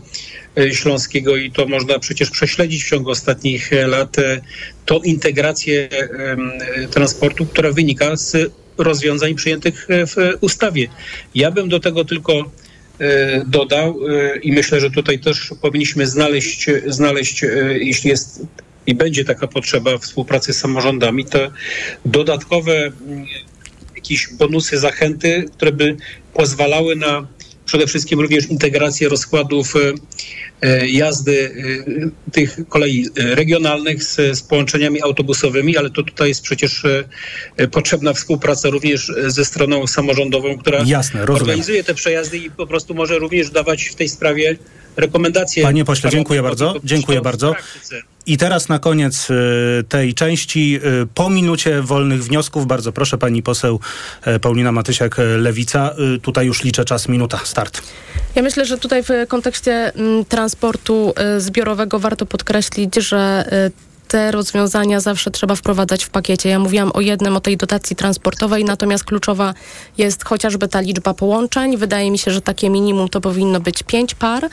śląskiego 0.72 1.36
i 1.36 1.50
to 1.50 1.66
można 1.66 1.98
przecież 1.98 2.30
prześledzić 2.30 2.84
w 2.84 2.88
ciągu 2.88 3.10
ostatnich 3.10 3.70
lat 3.86 4.16
tą 4.86 4.98
integrację 4.98 5.88
transportu, 6.90 7.46
która 7.46 7.72
wynika 7.72 8.16
z 8.16 8.52
rozwiązań 8.78 9.34
przyjętych 9.34 9.86
w 9.88 10.36
ustawie. 10.40 10.88
Ja 11.34 11.50
bym 11.50 11.68
do 11.68 11.80
tego 11.80 12.04
tylko 12.04 12.50
dodał 13.46 13.98
e, 14.08 14.38
i 14.38 14.52
myślę, 14.52 14.80
że 14.80 14.90
tutaj 14.90 15.18
też 15.18 15.50
powinniśmy 15.62 16.06
znaleźć, 16.06 16.66
znaleźć 16.86 17.44
e, 17.44 17.48
jeśli 17.78 18.10
jest 18.10 18.42
i 18.86 18.94
będzie 18.94 19.24
taka 19.24 19.46
potrzeba 19.46 19.98
współpracy 19.98 20.52
z 20.52 20.58
samorządami, 20.58 21.24
to 21.24 21.50
dodatkowe 22.04 22.72
mm, 22.72 23.26
jakieś 23.96 24.28
bonusy, 24.28 24.78
zachęty, 24.78 25.44
które 25.52 25.72
by 25.72 25.96
pozwalały 26.34 26.96
na 26.96 27.26
przede 27.66 27.86
wszystkim 27.86 28.20
również 28.20 28.46
integrację 28.46 29.08
rozkładów 29.08 29.74
e, 29.76 29.92
e, 30.62 30.88
jazdy 30.88 31.54
e, 32.26 32.30
tych 32.30 32.58
kolei 32.68 33.06
regionalnych 33.16 34.04
z, 34.04 34.38
z 34.38 34.42
połączeniami 34.42 35.02
autobusowymi, 35.02 35.76
ale 35.76 35.90
to 35.90 36.02
tutaj 36.02 36.28
jest 36.28 36.42
przecież 36.42 36.82
potrzebna 37.70 38.12
współpraca 38.12 38.70
również 38.70 39.12
ze 39.26 39.44
stroną 39.44 39.86
samorządową, 39.86 40.58
która 40.58 40.84
Jasne, 40.86 41.22
organizuje 41.22 41.84
te 41.84 41.94
przejazdy 41.94 42.38
i 42.38 42.50
po 42.50 42.66
prostu 42.66 42.94
może 42.94 43.18
również 43.18 43.50
dawać 43.50 43.84
w 43.84 43.94
tej 43.94 44.08
sprawie 44.08 44.56
rekomendacje... 44.96 45.62
Panie 45.62 45.84
pośle, 45.84 46.10
dziękuję 46.10 46.42
bardzo. 46.42 46.74
Dziękuję 46.84 47.20
bardzo. 47.20 47.54
I 48.26 48.36
teraz 48.36 48.68
na 48.68 48.78
koniec 48.78 49.30
y, 49.30 49.84
tej 49.88 50.14
części, 50.14 50.80
y, 51.02 51.06
po 51.14 51.30
minucie 51.30 51.82
wolnych 51.82 52.24
wniosków, 52.24 52.66
bardzo 52.66 52.92
proszę 52.92 53.18
pani 53.18 53.42
poseł 53.42 53.80
y, 54.26 54.40
Paulina 54.40 54.72
Matysiak-Lewica. 54.72 56.00
Y, 56.16 56.20
tutaj 56.20 56.46
już 56.46 56.64
liczę 56.64 56.84
czas, 56.84 57.08
minuta, 57.08 57.40
start. 57.44 57.82
Ja 58.34 58.42
myślę, 58.42 58.64
że 58.64 58.78
tutaj 58.78 59.02
w 59.02 59.08
kontekście 59.28 59.72
mm, 59.72 60.24
transportu 60.24 61.14
zbiorowego 61.38 61.98
warto 61.98 62.26
podkreślić, 62.26 62.94
że 62.94 63.44
te 64.08 64.30
rozwiązania 64.30 65.00
zawsze 65.00 65.30
trzeba 65.30 65.54
wprowadzać 65.54 66.04
w 66.04 66.10
pakiecie. 66.10 66.48
Ja 66.48 66.58
mówiłam 66.58 66.90
o 66.94 67.00
jednym, 67.00 67.36
o 67.36 67.40
tej 67.40 67.56
dotacji 67.56 67.96
transportowej, 67.96 68.64
natomiast 68.64 69.04
kluczowa 69.04 69.54
jest 69.98 70.24
chociażby 70.24 70.68
ta 70.68 70.80
liczba 70.80 71.14
połączeń. 71.14 71.76
Wydaje 71.76 72.10
mi 72.10 72.18
się, 72.18 72.30
że 72.30 72.40
takie 72.40 72.70
minimum 72.70 73.08
to 73.08 73.20
powinno 73.20 73.60
być 73.60 73.82
pięć 73.82 74.14
par. 74.14 74.48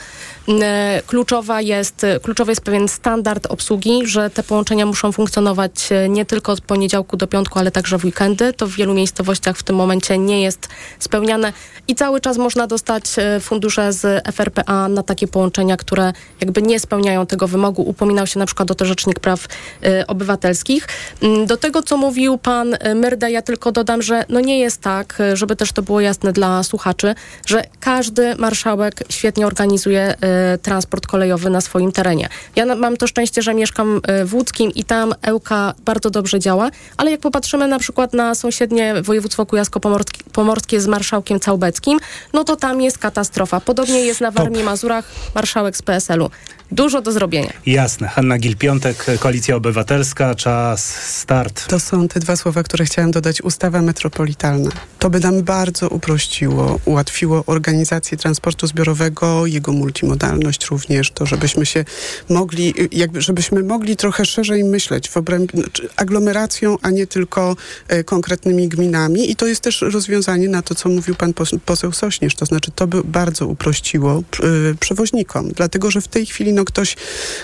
E, 0.48 1.02
Kluczowa 1.06 1.60
jest, 1.60 2.06
kluczowy 2.22 2.52
jest 2.52 2.60
pewien 2.60 2.88
standard 2.88 3.46
obsługi, 3.46 4.06
że 4.06 4.30
te 4.30 4.42
połączenia 4.42 4.86
muszą 4.86 5.12
funkcjonować 5.12 5.92
e, 5.92 6.08
nie 6.08 6.24
tylko 6.24 6.52
od 6.52 6.60
poniedziałku 6.60 7.16
do 7.16 7.26
piątku, 7.26 7.58
ale 7.58 7.70
także 7.70 7.98
w 7.98 8.04
weekendy. 8.04 8.52
To 8.52 8.66
w 8.66 8.70
wielu 8.70 8.94
miejscowościach 8.94 9.56
w 9.56 9.62
tym 9.62 9.76
momencie 9.76 10.18
nie 10.18 10.42
jest 10.42 10.68
spełniane 10.98 11.52
i 11.88 11.94
cały 11.94 12.20
czas 12.20 12.36
można 12.36 12.66
dostać 12.66 13.04
e, 13.16 13.40
fundusze 13.40 13.92
z 13.92 14.26
FRPA 14.34 14.88
na 14.88 15.02
takie 15.02 15.28
połączenia, 15.28 15.76
które 15.76 16.12
jakby 16.40 16.62
nie 16.62 16.80
spełniają 16.80 17.26
tego 17.26 17.48
wymogu. 17.48 17.82
Upominał 17.82 18.26
się 18.26 18.38
na 18.38 18.46
przykład 18.46 18.70
o 18.70 18.74
to 18.74 18.84
Rzecznik 18.84 19.20
Praw 19.20 19.43
e, 19.82 20.06
Obywatelskich. 20.06 20.88
Mm, 21.22 21.46
Do 21.46 21.56
tego, 21.56 21.82
co 21.82 21.96
mówił 21.96 22.38
pan 22.38 22.74
e, 22.80 22.94
Myrda, 22.94 23.28
ja 23.28 23.42
tylko 23.42 23.72
dodam, 23.72 24.02
że 24.02 24.24
no 24.28 24.40
nie 24.40 24.60
jest 24.60 24.80
tak, 24.80 25.20
e, 25.20 25.36
żeby 25.36 25.56
też 25.56 25.72
to 25.72 25.82
było 25.82 26.00
jasne 26.00 26.32
dla 26.32 26.62
słuchaczy, 26.62 27.14
że 27.46 27.64
każdy 27.80 28.36
marszałek 28.36 28.94
świetnie 29.08 29.46
organizuje 29.46 30.14
transport 30.62 31.06
kolejowy 31.06 31.50
na 31.50 31.60
swoim 31.60 31.92
terenie. 31.92 32.28
Ja 32.56 32.76
mam 32.76 32.96
to 32.96 33.06
szczęście, 33.06 33.42
że 33.42 33.54
mieszkam 33.54 34.00
w 34.24 34.34
Łódzkim 34.34 34.70
i 34.70 34.84
tam 34.84 35.14
Ełka 35.22 35.74
bardzo 35.84 36.10
dobrze 36.10 36.40
działa, 36.40 36.70
ale 36.96 37.10
jak 37.10 37.20
popatrzymy 37.20 37.68
na 37.68 37.78
przykład 37.78 38.12
na 38.12 38.34
sąsiednie 38.34 38.94
województwo 39.02 39.46
kujawsko-pomorskie 39.46 40.80
z 40.80 40.86
marszałkiem 40.86 41.40
Całbeckim, 41.40 41.98
no 42.32 42.44
to 42.44 42.56
tam 42.56 42.80
jest 42.80 42.98
katastrofa. 42.98 43.60
Podobnie 43.60 44.00
jest 44.00 44.20
na 44.20 44.30
Warmii 44.30 44.62
Mazurach 44.62 45.04
marszałek 45.34 45.76
z 45.76 45.82
PSL-u. 45.82 46.30
Dużo 46.72 47.00
do 47.00 47.12
zrobienia. 47.12 47.52
Jasne. 47.66 48.08
Hanna 48.08 48.38
Gil-Piątek, 48.38 49.18
Koalicja 49.34 49.56
Obywatelska, 49.56 50.34
czas, 50.34 50.94
start. 50.94 51.66
To 51.68 51.80
są 51.80 52.08
te 52.08 52.20
dwa 52.20 52.36
słowa, 52.36 52.62
które 52.62 52.84
chciałam 52.84 53.10
dodać. 53.10 53.42
Ustawa 53.42 53.82
metropolitalna. 53.82 54.70
To 54.98 55.10
by 55.10 55.20
nam 55.20 55.42
bardzo 55.42 55.88
uprościło, 55.88 56.80
ułatwiło 56.84 57.44
organizację 57.46 58.18
transportu 58.18 58.66
zbiorowego, 58.66 59.46
jego 59.46 59.72
multimodalność 59.72 60.66
również, 60.66 61.10
to 61.10 61.26
żebyśmy 61.26 61.66
się 61.66 61.84
mogli, 62.28 62.74
jakby, 62.92 63.22
żebyśmy 63.22 63.62
mogli 63.62 63.96
trochę 63.96 64.24
szerzej 64.24 64.64
myśleć 64.64 65.08
w 65.08 65.16
obrębie 65.16 65.60
znaczy 65.60 65.88
aglomeracją, 65.96 66.76
a 66.82 66.90
nie 66.90 67.06
tylko 67.06 67.56
e, 67.88 68.04
konkretnymi 68.04 68.68
gminami. 68.68 69.30
I 69.30 69.36
to 69.36 69.46
jest 69.46 69.60
też 69.60 69.80
rozwiązanie 69.80 70.48
na 70.48 70.62
to, 70.62 70.74
co 70.74 70.88
mówił 70.88 71.14
pan 71.14 71.32
pos- 71.32 71.58
poseł 71.66 71.92
Sośnierz. 71.92 72.34
To 72.34 72.46
znaczy, 72.46 72.70
to 72.74 72.86
by 72.86 73.04
bardzo 73.04 73.46
uprościło 73.46 74.22
y, 74.70 74.74
przewoźnikom, 74.80 75.48
dlatego 75.48 75.90
że 75.90 76.00
w 76.00 76.08
tej 76.08 76.26
chwili 76.26 76.52
no, 76.52 76.64
ktoś, 76.64 76.96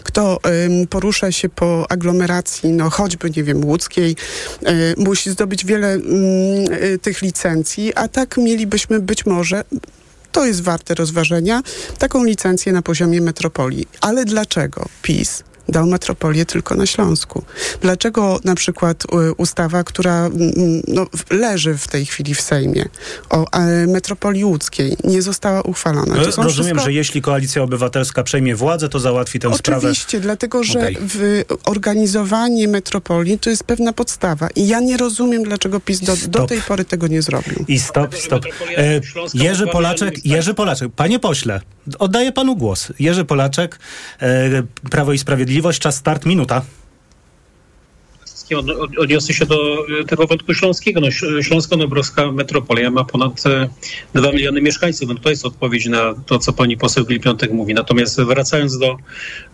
kto 0.02 0.38
porusza 0.90 1.32
się 1.32 1.48
po 1.48 1.79
aglomeracji, 1.88 2.72
no 2.72 2.90
choćby, 2.90 3.30
nie 3.36 3.44
wiem, 3.44 3.64
łódzkiej, 3.64 4.16
y, 4.62 4.94
musi 4.96 5.30
zdobyć 5.30 5.64
wiele 5.64 5.92
ym, 5.94 6.04
y, 6.72 6.98
tych 7.02 7.22
licencji, 7.22 7.94
a 7.94 8.08
tak 8.08 8.36
mielibyśmy 8.36 9.00
być 9.00 9.26
może 9.26 9.64
to 10.32 10.46
jest 10.46 10.62
warte 10.62 10.94
rozważenia, 10.94 11.62
taką 11.98 12.24
licencję 12.24 12.72
na 12.72 12.82
poziomie 12.82 13.20
metropolii. 13.20 13.88
Ale 14.00 14.24
dlaczego 14.24 14.86
PiS 15.02 15.42
dał 15.70 15.86
metropolię 15.86 16.46
tylko 16.46 16.74
na 16.74 16.86
Śląsku? 16.86 17.42
Dlaczego 17.80 18.40
na 18.44 18.54
przykład 18.54 19.04
y, 19.04 19.32
ustawa, 19.36 19.84
która 19.84 20.26
mm, 20.26 20.32
no, 20.88 21.06
w- 21.16 21.30
leży 21.30 21.74
w 21.78 21.88
tej 21.88 22.06
chwili 22.06 22.34
w 22.34 22.40
Sejmie 22.40 22.84
o 23.30 23.46
e, 23.52 23.86
metropolii 23.86 24.44
łódzkiej 24.44 24.96
nie 25.04 25.22
została 25.22 25.62
uchwalona? 25.62 26.14
To 26.24 26.32
są 26.32 26.42
Rozumiem, 26.42 26.66
wszystko- 26.70 26.84
że 26.84 26.92
jeśli 26.92 27.22
Koalicja 27.22 27.62
Obywatelska 27.62 28.22
przejmie 28.22 28.56
władzę, 28.56 28.88
to 28.88 29.00
załatwi 29.00 29.38
tę 29.38 29.54
sprawę. 29.54 29.78
Oczywiście, 29.78 30.20
dlatego 30.20 30.64
że 30.64 30.90
w 31.00 31.42
organizowanie 31.64 32.68
metropolii 32.68 33.38
to 33.38 33.50
jest 33.50 33.64
pewna 33.64 33.92
podstawa. 33.92 34.48
I 34.56 34.68
ja 34.68 34.80
nie 34.80 34.96
rozumiem, 34.96 35.42
dlaczego 35.42 35.80
PiS 35.80 36.00
do, 36.00 36.16
do 36.28 36.46
tej 36.46 36.60
pory 36.62 36.84
tego 36.84 37.06
nie 37.06 37.22
zrobił. 37.22 37.64
I 37.68 37.78
stop, 37.78 38.16
stop. 38.16 38.44
E, 38.76 39.00
Jerzy 39.34 39.66
Polaczek, 39.66 40.26
Jerzy 40.26 40.54
Polaczek, 40.54 40.88
panie 40.96 41.18
pośle, 41.18 41.60
oddaję 41.98 42.32
panu 42.32 42.56
głos. 42.56 42.88
Jerzy 42.98 43.24
Polaczek, 43.24 43.78
e, 44.22 44.62
Prawo 44.90 45.12
i 45.12 45.18
Sprawiedliwość, 45.18 45.59
czas 45.78 45.96
start, 45.96 46.26
minuta. 46.26 46.62
Odniosę 48.98 49.34
się 49.34 49.46
do 49.46 49.86
e, 50.00 50.04
tego 50.04 50.26
wątku 50.26 50.54
śląskiego. 50.54 51.00
No, 51.00 51.10
Śląsko-Nobrowska 51.42 52.32
metropolia 52.32 52.90
ma 52.90 53.04
ponad 53.04 53.46
e, 53.46 53.68
2 54.14 54.32
miliony 54.32 54.60
mieszkańców. 54.62 55.08
No, 55.08 55.14
to 55.14 55.30
jest 55.30 55.46
odpowiedź 55.46 55.86
na 55.86 56.14
to, 56.26 56.38
co 56.38 56.52
pani 56.52 56.76
poseł 56.76 57.04
Gil-Piątek 57.04 57.52
mówi. 57.52 57.74
Natomiast 57.74 58.20
wracając 58.20 58.78
do, 58.78 58.96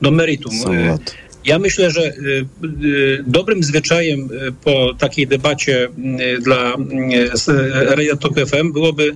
do 0.02 0.11
meritum. 0.11 0.52
e, 0.72 0.98
Ja 1.44 1.59
myślę, 1.59 1.90
że 1.90 2.02
e, 2.02 2.11
e, 2.11 2.14
dobrym 3.26 3.62
zwyczajem 3.62 4.20
e, 4.20 4.52
po 4.64 4.94
takiej 4.94 5.26
debacie 5.26 5.84
e, 5.84 6.38
dla 6.38 6.74
e, 6.74 8.12
e, 8.12 8.16
Tok 8.16 8.34
FM 8.46 8.72
byłoby 8.72 9.14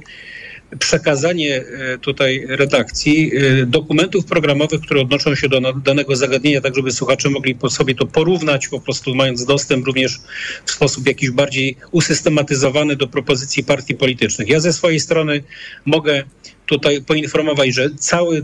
przekazanie 0.79 1.57
e, 1.57 1.99
tutaj 1.99 2.47
redakcji 2.49 3.33
e, 3.37 3.67
dokumentów 3.67 4.25
programowych, 4.25 4.81
które 4.81 5.01
odnoszą 5.01 5.35
się 5.35 5.49
do 5.49 5.61
danego 5.73 6.17
zagadnienia, 6.17 6.61
tak 6.61 6.75
żeby 6.75 6.93
słuchacze 6.93 7.31
mogli 7.31 7.57
sobie 7.69 7.95
to 7.95 8.07
porównać, 8.07 8.69
po 8.69 8.81
prostu 8.81 9.15
mając 9.15 9.45
dostęp 9.45 9.87
również 9.87 10.19
w 10.65 10.71
sposób 10.71 11.07
jakiś 11.07 11.31
bardziej 11.31 11.77
usystematyzowany 11.91 12.97
do 12.97 13.09
propozycji 13.09 13.65
partii 13.65 13.95
politycznych. 13.95 14.49
Ja 14.49 14.61
ze 14.61 14.73
swojej 14.73 15.01
strony 15.01 15.43
mogę 15.87 16.23
tutaj 16.71 17.03
poinformować, 17.03 17.75
że 17.75 17.91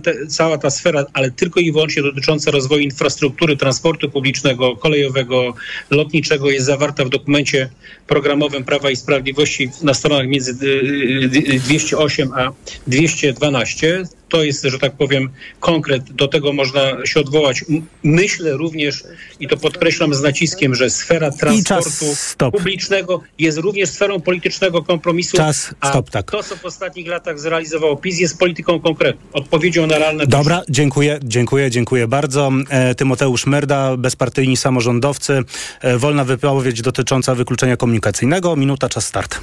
te, 0.03 0.27
cała 0.27 0.59
ta 0.59 0.71
sfera, 0.71 1.05
ale 1.13 1.31
tylko 1.31 1.61
i 1.61 1.73
wyłącznie 1.73 2.03
dotycząca 2.03 2.51
rozwoju 2.51 2.81
infrastruktury 2.81 3.57
transportu 3.57 4.11
publicznego, 4.11 4.77
kolejowego, 4.77 5.55
lotniczego 5.91 6.51
jest 6.51 6.67
zawarta 6.67 7.05
w 7.05 7.09
dokumencie 7.09 7.69
programowym 8.07 8.65
Prawa 8.65 8.91
i 8.91 8.97
Sprawiedliwości 8.97 9.71
na 9.83 9.95
stronach 9.95 10.29
między 10.29 10.53
y, 10.63 11.55
y, 11.55 11.61
208 11.61 12.33
a 12.33 12.53
212. 12.87 14.03
To 14.29 14.45
jest, 14.45 14.65
że 14.65 14.79
tak 14.79 14.97
powiem, 14.97 15.31
konkret, 15.61 16.13
do 16.13 16.29
tego 16.29 16.53
można 16.53 17.07
się 17.07 17.21
odwołać. 17.21 17.65
Myślę 18.03 18.53
również, 18.53 19.05
i 19.41 19.49
to 19.49 19.57
podkreślam 19.57 20.15
z 20.15 20.23
naciskiem, 20.23 20.75
że 20.75 20.91
sfera 20.91 21.31
transportu 21.31 22.07
publicznego 22.53 23.23
jest 23.39 23.59
również 23.59 23.91
sferą 23.91 24.21
politycznego 24.21 24.83
kompromisu. 24.83 25.37
Czas, 25.37 25.75
stop, 25.89 26.11
tak. 26.11 26.31
to, 26.31 26.43
co 26.43 26.57
w 26.57 26.65
ostatnich 26.65 27.07
latach 27.07 27.41
zrealizował 27.41 27.97
PiS, 27.97 28.19
jest 28.19 28.39
polityką 28.39 28.81
konkretną, 28.81 29.27
odpowiedzią 29.33 29.87
na 29.87 29.99
realne 29.99 30.27
Dobra, 30.27 30.63
dziękuję, 30.69 31.19
dziękuję, 31.23 31.71
dziękuję 31.71 32.09
bardzo. 32.09 32.51
E, 32.69 32.95
Tymoteusz 32.95 33.47
Merda, 33.47 33.97
bezpartyjni 33.97 34.57
samorządowcy, 34.57 35.43
e, 35.81 35.99
wolna 35.99 36.25
wypowiedź 36.25 36.83
dotycząca 36.83 37.35
wykluczenia 37.35 37.77
komunikacyjnego. 37.77 38.57
Minuta, 38.57 38.89
czas 38.89 39.07
start. 39.07 39.41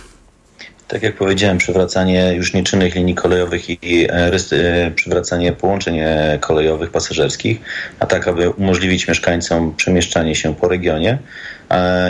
Tak 0.94 1.04
jak 1.04 1.16
powiedziałem, 1.16 1.58
przywracanie 1.58 2.34
już 2.34 2.54
nieczynnych 2.54 2.96
linii 2.96 3.16
kolejowych 3.16 3.70
i 3.70 4.06
e, 4.06 4.32
e, 4.52 4.92
przywracanie 4.92 5.52
połączeń 5.52 6.00
e, 6.00 6.38
kolejowych 6.42 6.92
pasażerskich, 6.92 7.62
a 8.00 8.06
tak, 8.06 8.28
aby 8.28 8.50
umożliwić 8.50 9.08
mieszkańcom 9.08 9.76
przemieszczanie 9.76 10.36
się 10.36 10.56
po 10.56 10.68
regionie, 10.68 11.18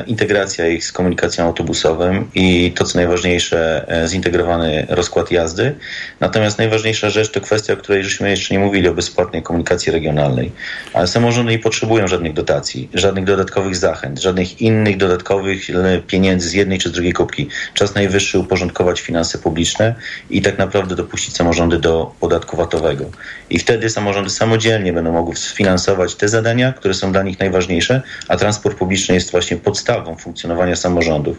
integracja 0.08 0.68
ich 0.68 0.86
z 0.86 0.92
komunikacją 0.92 1.46
autobusową 1.46 2.28
i 2.36 2.72
to, 2.76 2.84
co 2.84 2.98
najważniejsze, 2.98 3.86
e, 4.04 4.08
zintegrowany 4.08 4.86
rozkład 4.90 5.32
jazdy. 5.32 5.76
Natomiast 6.20 6.58
najważniejsza 6.58 7.10
rzecz 7.10 7.32
to 7.32 7.42
kwestia, 7.42 7.74
o 7.74 7.78
której 7.78 8.04
żeśmy 8.04 8.30
jeszcze 8.30 8.54
nie 8.54 8.60
mówili, 8.60 8.88
o 8.88 8.94
bezpłatnej 8.94 9.44
komunikacji 9.44 9.92
regionalnej. 9.92 10.52
Ale 10.94 11.08
samorządy 11.08 11.52
nie 11.52 11.60
potrzebują 11.60 12.08
żadnych 12.08 12.34
dotacji, 12.34 12.90
żadnych 12.94 13.26
dodatkowych 13.26 13.76
zachęt, 13.76 14.22
żadnych 14.22 14.62
innych 14.62 14.98
dodatkowych 14.98 15.68
pieniędzy 16.08 16.50
z 16.50 16.54
jednej 16.54 16.80
czy 16.80 16.90
z 16.90 16.92
drugiej 16.92 17.14
kubki. 17.14 17.50
Czas 17.74 17.96
najwyższy 17.96 18.40
uporządkować 18.40 19.02
finanse 19.02 19.38
publiczne 19.38 19.96
i 20.30 20.42
tak 20.42 20.58
naprawdę 20.58 20.96
dopuścić 20.96 21.36
samorządy 21.36 21.80
do 21.80 22.12
podatku 22.20 22.58
VAT-owego. 22.58 23.06
I 23.50 23.60
wtedy 23.60 23.90
samorządy 23.90 24.30
samodzielnie 24.30 24.94
będą 24.94 25.12
mogły 25.12 25.36
sfinansować 25.36 26.16
te 26.16 26.30
zadania, 26.30 26.74
które 26.74 26.94
są 26.94 27.12
dla 27.12 27.24
nich 27.24 27.40
najważniejsze, 27.40 28.02
a 28.28 28.38
transport 28.38 28.78
publiczny 28.78 29.16
jest 29.16 29.32
właśnie 29.32 29.53
podstawą 29.58 30.16
funkcjonowania 30.16 30.76
samorządów. 30.76 31.38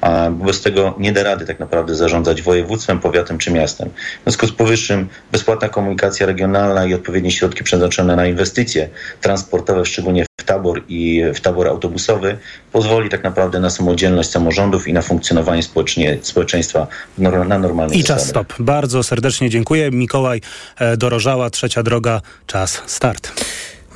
A 0.00 0.30
bez 0.30 0.62
tego 0.62 0.94
nie 0.98 1.12
da 1.12 1.22
rady 1.22 1.46
tak 1.46 1.60
naprawdę 1.60 1.94
zarządzać 1.94 2.42
województwem, 2.42 3.00
powiatem 3.00 3.38
czy 3.38 3.50
miastem. 3.52 3.90
W 3.90 4.22
związku 4.22 4.46
z 4.46 4.52
powyższym 4.52 5.08
bezpłatna 5.32 5.68
komunikacja 5.68 6.26
regionalna 6.26 6.86
i 6.86 6.94
odpowiednie 6.94 7.30
środki 7.30 7.64
przeznaczone 7.64 8.16
na 8.16 8.26
inwestycje 8.26 8.88
transportowe, 9.20 9.86
szczególnie 9.86 10.26
w 10.40 10.44
tabor 10.44 10.82
i 10.88 11.22
w 11.34 11.40
tabor 11.40 11.68
autobusowy 11.68 12.38
pozwoli 12.72 13.08
tak 13.08 13.24
naprawdę 13.24 13.60
na 13.60 13.70
samodzielność 13.70 14.30
samorządów 14.30 14.88
i 14.88 14.92
na 14.92 15.02
funkcjonowanie 15.02 15.62
społecznie, 15.62 16.18
społeczeństwa 16.22 16.86
na 17.18 17.58
normalnych 17.58 17.98
I 17.98 18.04
czas 18.04 18.20
zasadach. 18.20 18.46
stop. 18.46 18.62
Bardzo 18.62 19.02
serdecznie 19.02 19.50
dziękuję. 19.50 19.90
Mikołaj 19.90 20.40
e, 20.78 20.96
Dorożała, 20.96 21.50
Trzecia 21.50 21.82
Droga, 21.82 22.20
czas 22.46 22.82
start. 22.86 23.32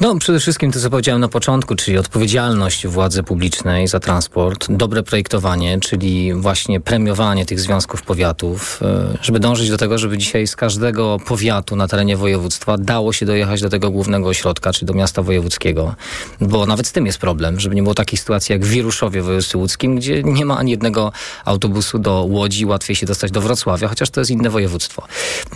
No, 0.00 0.18
przede 0.18 0.40
wszystkim 0.40 0.72
to, 0.72 0.80
co 0.80 0.90
powiedziałem 0.90 1.20
na 1.20 1.28
początku, 1.28 1.76
czyli 1.76 1.98
odpowiedzialność 1.98 2.86
władzy 2.86 3.22
publicznej 3.22 3.88
za 3.88 4.00
transport, 4.00 4.66
dobre 4.70 5.02
projektowanie, 5.02 5.80
czyli 5.80 6.34
właśnie 6.34 6.80
premiowanie 6.80 7.46
tych 7.46 7.60
związków 7.60 8.02
powiatów, 8.02 8.80
e, 8.82 9.18
żeby 9.22 9.40
dążyć 9.40 9.70
do 9.70 9.76
tego, 9.76 9.98
żeby 9.98 10.18
dzisiaj 10.18 10.46
z 10.46 10.56
każdego 10.56 11.16
powiatu 11.26 11.76
na 11.76 11.88
terenie 11.88 12.16
województwa 12.16 12.78
dało 12.78 13.12
się 13.12 13.26
dojechać 13.26 13.60
do 13.62 13.68
tego 13.68 13.90
głównego 13.90 14.28
ośrodka, 14.28 14.72
czyli 14.72 14.86
do 14.86 14.94
miasta 14.94 15.22
wojewódzkiego. 15.22 15.94
Bo 16.40 16.66
nawet 16.66 16.86
z 16.86 16.92
tym 16.92 17.06
jest 17.06 17.18
problem, 17.18 17.60
żeby 17.60 17.74
nie 17.74 17.82
było 17.82 17.94
takiej 17.94 18.18
sytuacji 18.18 18.52
jak 18.52 18.64
w 18.64 18.68
Wieruszowie 18.68 19.22
w 19.22 19.24
województwie 19.24 19.58
łódzkim, 19.58 19.96
gdzie 19.96 20.22
nie 20.22 20.44
ma 20.44 20.58
ani 20.58 20.70
jednego 20.70 21.12
autobusu 21.44 21.98
do 21.98 22.22
Łodzi, 22.22 22.66
łatwiej 22.66 22.96
się 22.96 23.06
dostać 23.06 23.30
do 23.30 23.40
Wrocławia, 23.40 23.88
chociaż 23.88 24.10
to 24.10 24.20
jest 24.20 24.30
inne 24.30 24.50
województwo. 24.50 25.06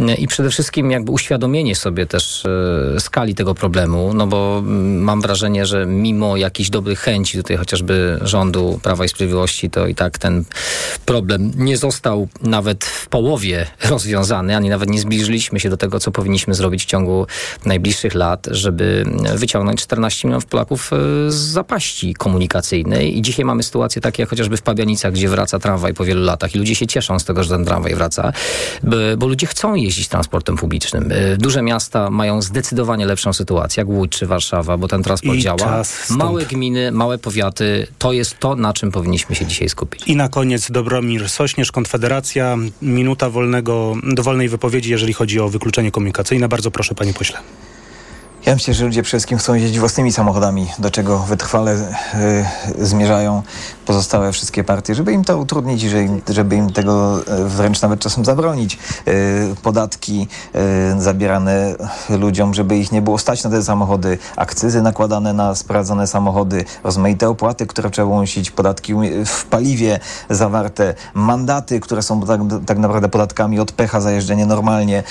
E, 0.01 0.15
I 0.15 0.27
przede 0.27 0.51
wszystkim 0.51 0.91
jakby 0.91 1.13
uświadomienie 1.13 1.77
sobie 1.77 2.07
też 2.07 2.47
e, 2.97 3.01
skali 3.01 3.35
tego 3.35 3.55
problemu, 3.55 4.15
no 4.15 4.27
bo 4.27 4.34
bo 4.35 4.63
mam 5.01 5.21
wrażenie, 5.21 5.67
że 5.67 5.87
mimo 5.87 6.37
jakichś 6.37 6.71
dobrych 6.71 7.01
chęci 7.01 7.39
tutaj 7.39 7.57
chociażby 7.57 8.19
rządu 8.23 8.81
Prawa 8.83 9.05
i 9.05 9.09
Sprawiedliwości, 9.09 9.71
to 9.71 9.87
i 9.87 9.95
tak 9.95 10.19
ten 10.19 10.45
problem 11.07 11.53
nie 11.57 11.77
został 11.77 12.29
nawet 12.43 12.85
w 12.85 13.09
połowie 13.09 13.67
rozwiązany, 13.91 14.57
ani 14.57 14.69
nawet 14.69 14.91
nie 14.91 15.01
zbliżyliśmy 15.01 15.61
się 15.61 15.71
do 15.71 15.77
tego, 15.77 16.01
co 16.01 16.11
powinniśmy 16.11 16.55
zrobić 16.55 16.83
w 16.83 16.87
ciągu 16.87 17.27
najbliższych 17.65 18.15
lat, 18.15 18.47
żeby 18.51 19.05
wyciągnąć 19.35 19.83
14 19.83 20.29
milionów 20.29 20.47
Polaków 20.47 20.91
e, 20.93 20.97
z 21.31 21.35
zapaści 21.35 22.15
komunikacyjnej. 22.15 23.19
I 23.19 23.23
dzisiaj 23.23 23.45
mamy 23.45 23.63
sytuację 23.63 24.03
takie 24.03 24.23
jak 24.23 24.31
chociażby 24.31 24.57
w 24.57 24.63
Pabianicach, 24.63 25.13
gdzie 25.13 25.29
wraca 25.29 25.59
tramwaj 25.59 25.95
po 25.95 26.05
wielu 26.05 26.23
latach 26.25 26.55
i 26.55 26.59
ludzie 26.59 26.75
się 26.75 26.87
cieszą 26.87 27.19
z 27.19 27.25
tego, 27.25 27.43
że 27.45 27.51
ten 27.51 27.65
tramwaj 27.65 27.95
wraca, 27.95 28.33
bo, 29.17 29.27
ludzie 29.27 29.47
chcą 29.47 29.75
jeździć 29.75 30.09
transportem 30.09 30.57
publicznym. 30.57 31.13
E, 31.13 31.37
Duże 31.37 31.63
miasta 31.63 32.11
mają 32.11 32.43
zdecydowanie 32.43 33.07
lepszą 33.07 33.33
sytuację, 33.33 33.81
jak 33.81 33.89
Łódź 33.89 34.24
czy 34.25 34.29
Warszawa, 34.29 34.77
bo 34.77 34.89
ten 34.89 35.03
transport 35.03 35.39
I 35.39 35.43
działa. 35.43 35.83
Małe 36.11 36.47
gminy, 36.47 36.93
małe 36.93 37.19
powiaty, 37.19 37.87
to 37.99 38.13
jest 38.13 38.39
to, 38.39 38.57
na 38.57 38.73
czym 38.73 38.91
powinniśmy 38.93 39.37
się 39.37 39.47
dzisiaj 39.47 39.69
skupić. 39.69 40.03
I 40.07 40.17
na 40.17 40.29
koniec 40.29 40.71
Dobromir 40.71 41.29
Sośnierz, 41.29 41.73
Konfederacja. 41.73 42.57
Minuta 42.83 43.31
wolnego, 43.31 43.95
dowolnej 44.03 44.49
wypowiedzi, 44.49 44.91
jeżeli 44.91 45.13
chodzi 45.13 45.41
o 45.41 45.49
wykluczenie 45.49 45.91
komunikacyjne. 45.91 46.49
Bardzo 46.49 46.71
proszę, 46.71 46.95
panie 46.95 47.15
pośle. 47.15 47.39
Ja 48.47 48.55
myślę, 48.55 48.75
że 48.75 48.85
ludzie 48.85 49.03
przede 49.03 49.19
wszystkim 49.19 49.39
chcą 49.39 49.55
jeździć 49.55 49.79
własnymi 49.79 50.13
samochodami, 50.13 50.67
do 50.79 50.91
czego 50.91 51.19
wytrwale 51.19 51.75
y, 52.79 52.87
zmierzają 52.87 53.43
pozostałe 53.87 54.33
wszystkie 54.33 54.65
partie, 54.65 54.95
żeby 54.95 55.13
im 55.13 55.25
to 55.25 55.39
utrudnić 55.39 55.83
i 55.83 55.89
żeby 56.29 56.57
im 56.57 56.73
tego 56.73 57.21
y, 57.21 57.49
wręcz 57.49 57.83
nawet 57.83 58.01
czasem 58.01 58.25
zabronić. 58.25 58.79
Y, 59.09 59.55
podatki 59.63 60.29
y, 60.97 61.03
zabierane 61.03 61.75
ludziom, 62.09 62.55
żeby 62.55 62.77
ich 62.77 62.93
nie 62.93 63.03
było 63.03 63.19
stać 63.19 63.45
na 63.45 63.51
te 63.51 63.63
samochody, 63.63 64.19
akcyzy 64.37 64.83
nakładane 64.83 65.33
na 65.33 65.55
sprawdzone 65.55 66.07
samochody, 66.07 66.65
rozmaite 66.85 67.29
opłaty, 67.29 67.67
które 67.67 67.91
trzeba 67.91 68.09
unosić, 68.09 68.51
podatki 68.51 68.95
w 69.27 69.45
paliwie 69.45 70.01
zawarte, 70.31 70.95
mandaty, 71.15 71.81
które 71.81 72.03
są 72.03 72.21
tak, 72.21 72.41
tak 72.67 72.79
naprawdę 72.79 73.09
podatkami 73.09 73.61
od 73.61 73.73
pecha 73.73 74.01
za 74.01 74.11
jeżdżenie 74.11 74.47
normalnie, 74.47 75.03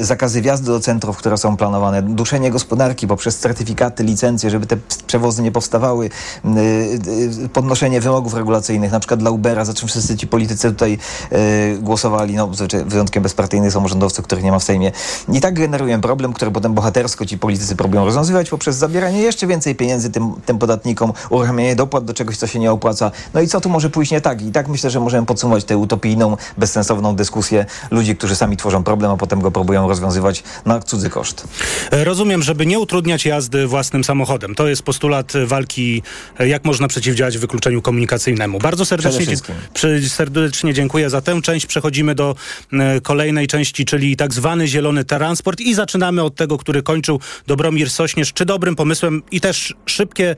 zakazy 0.00 0.42
wjazdu 0.42 0.72
do 0.72 0.80
centrów, 0.80 1.16
które 1.16 1.38
są 1.38 1.56
planowane, 1.56 2.02
duszenie 2.02 2.50
gospodarki 2.50 3.06
poprzez 3.06 3.38
certyfikaty, 3.38 4.04
licencje, 4.04 4.50
żeby 4.50 4.66
te 4.66 4.76
przewozy 5.06 5.42
nie 5.42 5.52
powstawały, 5.52 6.10
y, 6.44 7.48
podnoszenie 7.86 8.00
wymogów 8.00 8.34
regulacyjnych, 8.34 8.92
na 8.92 9.00
przykład 9.00 9.20
dla 9.20 9.30
Ubera, 9.30 9.64
za 9.64 9.74
czym 9.74 9.88
wszyscy 9.88 10.16
ci 10.16 10.26
politycy 10.26 10.70
tutaj 10.70 10.98
y, 11.32 11.78
głosowali, 11.80 12.34
no 12.34 12.50
wyjątkiem 12.86 13.22
bezpartyjnych 13.22 13.72
samorządowców, 13.72 14.24
których 14.24 14.44
nie 14.44 14.50
ma 14.50 14.58
w 14.58 14.64
Sejmie. 14.64 14.92
I 15.32 15.40
tak 15.40 15.54
generują 15.54 16.00
problem, 16.00 16.32
który 16.32 16.50
potem 16.50 16.74
bohatersko 16.74 17.26
ci 17.26 17.38
politycy 17.38 17.76
próbują 17.76 18.04
rozwiązywać 18.04 18.50
poprzez 18.50 18.76
zabieranie 18.76 19.22
jeszcze 19.22 19.46
więcej 19.46 19.74
pieniędzy 19.74 20.10
tym, 20.10 20.32
tym 20.46 20.58
podatnikom, 20.58 21.12
uruchamianie 21.30 21.76
dopłat 21.76 22.04
do 22.04 22.14
czegoś, 22.14 22.36
co 22.36 22.46
się 22.46 22.58
nie 22.58 22.72
opłaca. 22.72 23.10
No 23.34 23.40
i 23.40 23.48
co 23.48 23.60
tu 23.60 23.68
może 23.68 23.90
pójść 23.90 24.12
nie 24.12 24.20
tak? 24.20 24.42
I 24.42 24.52
tak 24.52 24.68
myślę, 24.68 24.90
że 24.90 25.00
możemy 25.00 25.26
podsumować 25.26 25.64
tę 25.64 25.78
utopijną, 25.78 26.36
bezsensowną 26.58 27.16
dyskusję 27.16 27.66
ludzi, 27.90 28.16
którzy 28.16 28.36
sami 28.36 28.56
tworzą 28.56 28.84
problem, 28.84 29.10
a 29.10 29.16
potem 29.16 29.40
go 29.40 29.50
próbują 29.50 29.88
rozwiązywać 29.88 30.42
na 30.64 30.80
cudzy 30.80 31.10
koszt. 31.10 31.44
E, 31.90 32.04
Rozumiem, 32.04 32.42
żeby 32.42 32.66
nie 32.66 32.78
utrudniać 32.78 33.26
jazdy 33.26 33.66
własnym 33.66 34.04
samochodem. 34.04 34.54
To 34.54 34.68
jest 34.68 34.82
postulat 34.82 35.32
walki, 35.46 36.02
e, 36.38 36.48
jak 36.48 36.64
można 36.64 36.88
przeciwdziałać 36.88 37.38
wykluczeniu 37.38 37.75
komunikacyjnemu. 37.82 38.58
Bardzo 38.58 38.84
serdecznie, 38.84 39.36
serdecznie 40.08 40.74
dziękuję 40.74 41.10
za 41.10 41.20
tę 41.20 41.42
część. 41.42 41.66
Przechodzimy 41.66 42.14
do 42.14 42.36
kolejnej 43.02 43.46
części, 43.46 43.84
czyli 43.84 44.16
tak 44.16 44.34
zwany 44.34 44.68
zielony 44.68 45.04
transport 45.04 45.60
i 45.60 45.74
zaczynamy 45.74 46.22
od 46.22 46.34
tego, 46.34 46.58
który 46.58 46.82
kończył 46.82 47.20
Dobromir 47.46 47.90
Sośnierz. 47.90 48.32
Czy 48.32 48.44
dobrym 48.44 48.76
pomysłem 48.76 49.22
i 49.30 49.40
też 49.40 49.74
szybkie 49.86 50.36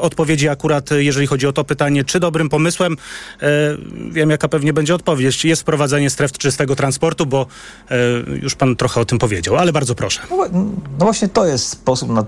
odpowiedzi 0.00 0.48
akurat, 0.48 0.90
jeżeli 0.90 1.26
chodzi 1.26 1.46
o 1.46 1.52
to 1.52 1.64
pytanie, 1.64 2.04
czy 2.04 2.20
dobrym 2.20 2.48
pomysłem, 2.48 2.96
e, 3.42 3.46
wiem 4.10 4.30
jaka 4.30 4.48
pewnie 4.48 4.72
będzie 4.72 4.94
odpowiedź, 4.94 5.44
jest 5.44 5.62
wprowadzenie 5.62 6.10
stref 6.10 6.32
czystego 6.32 6.76
transportu, 6.76 7.26
bo 7.26 7.46
e, 7.90 7.96
już 8.42 8.54
pan 8.54 8.76
trochę 8.76 9.00
o 9.00 9.04
tym 9.04 9.18
powiedział, 9.18 9.56
ale 9.56 9.72
bardzo 9.72 9.94
proszę. 9.94 10.20
No, 10.30 10.36
no 10.98 11.04
właśnie 11.04 11.28
to 11.28 11.46
jest 11.46 11.68
sposób 11.68 12.10
na, 12.10 12.24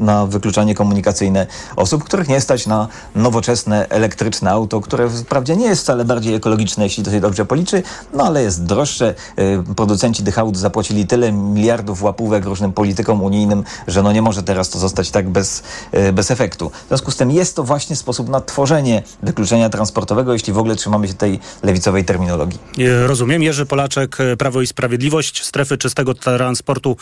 na 0.00 0.26
wykluczanie 0.26 0.74
komunikacyjne 0.74 1.46
osób, 1.76 2.04
których 2.04 2.28
nie 2.28 2.40
stać 2.40 2.66
na 2.66 2.88
nowoczesne 3.14 3.88
elektryczne 3.88 4.03
auto, 4.50 4.80
które 4.80 5.10
wprawdzie 5.10 5.56
nie 5.56 5.66
jest 5.66 5.82
wcale 5.82 6.04
bardziej 6.04 6.34
ekologiczne, 6.34 6.84
jeśli 6.84 7.04
to 7.04 7.10
się 7.10 7.20
dobrze 7.20 7.44
policzy, 7.44 7.82
no 8.12 8.24
ale 8.24 8.42
jest 8.42 8.64
droższe. 8.64 9.14
Y, 9.38 9.74
Producenci 9.76 10.24
tych 10.24 10.38
aut 10.38 10.56
zapłacili 10.56 11.06
tyle 11.06 11.32
miliardów 11.32 12.02
łapówek 12.02 12.44
różnym 12.44 12.72
politykom 12.72 13.22
unijnym, 13.22 13.64
że 13.86 14.02
no 14.02 14.12
nie 14.12 14.22
może 14.22 14.42
teraz 14.42 14.70
to 14.70 14.78
zostać 14.78 15.10
tak 15.10 15.28
bez, 15.28 15.62
y, 15.94 16.12
bez 16.12 16.30
efektu. 16.30 16.70
W 16.84 16.88
związku 16.88 17.10
z 17.10 17.16
tym 17.16 17.30
jest 17.30 17.56
to 17.56 17.64
właśnie 17.64 17.96
sposób 17.96 18.28
na 18.28 18.40
tworzenie 18.40 19.02
wykluczenia 19.22 19.70
transportowego, 19.70 20.32
jeśli 20.32 20.52
w 20.52 20.58
ogóle 20.58 20.76
trzymamy 20.76 21.08
się 21.08 21.14
tej 21.14 21.40
lewicowej 21.62 22.04
terminologii. 22.04 22.58
E, 22.78 23.06
Rozumiem. 23.06 23.42
Jerzy 23.42 23.66
Polaczek, 23.66 24.18
Prawo 24.38 24.60
i 24.60 24.66
Sprawiedliwość, 24.66 25.44
strefy 25.44 25.78
czystego 25.78 26.14
transportu. 26.14 26.96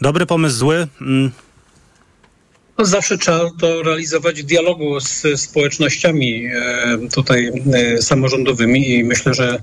Dobry 0.00 0.26
pomysł, 0.26 0.56
zły. 0.56 0.88
Mm, 1.00 1.30
No 2.78 2.84
zawsze 2.84 3.18
trzeba 3.18 3.50
to 3.60 3.82
realizować 3.82 4.42
w 4.42 4.46
dialogu 4.46 5.00
z 5.00 5.22
społecznościami 5.36 6.46
e, 6.46 6.98
tutaj 7.14 7.52
e, 7.72 8.02
samorządowymi 8.02 8.90
i 8.90 9.04
myślę, 9.04 9.34
że 9.34 9.62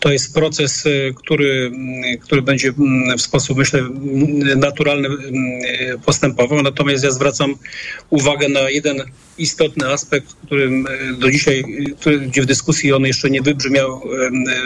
to 0.00 0.12
jest 0.12 0.34
proces, 0.34 0.86
e, 0.86 0.90
który, 1.14 1.72
który 2.20 2.42
będzie 2.42 2.72
w 3.18 3.22
sposób, 3.22 3.58
myślę, 3.58 3.82
naturalny 4.56 5.08
postępował. 6.06 6.62
Natomiast 6.62 7.04
ja 7.04 7.10
zwracam 7.10 7.54
uwagę 8.10 8.48
na 8.48 8.70
jeden 8.70 9.02
istotny 9.38 9.88
aspekt, 9.88 10.34
którym 10.46 10.86
do 11.18 11.30
dzisiaj, 11.30 11.64
gdzie 12.26 12.42
w 12.42 12.46
dyskusji 12.46 12.92
on 12.92 13.02
jeszcze 13.02 13.30
nie 13.30 13.42
wybrzmiał, 13.42 14.02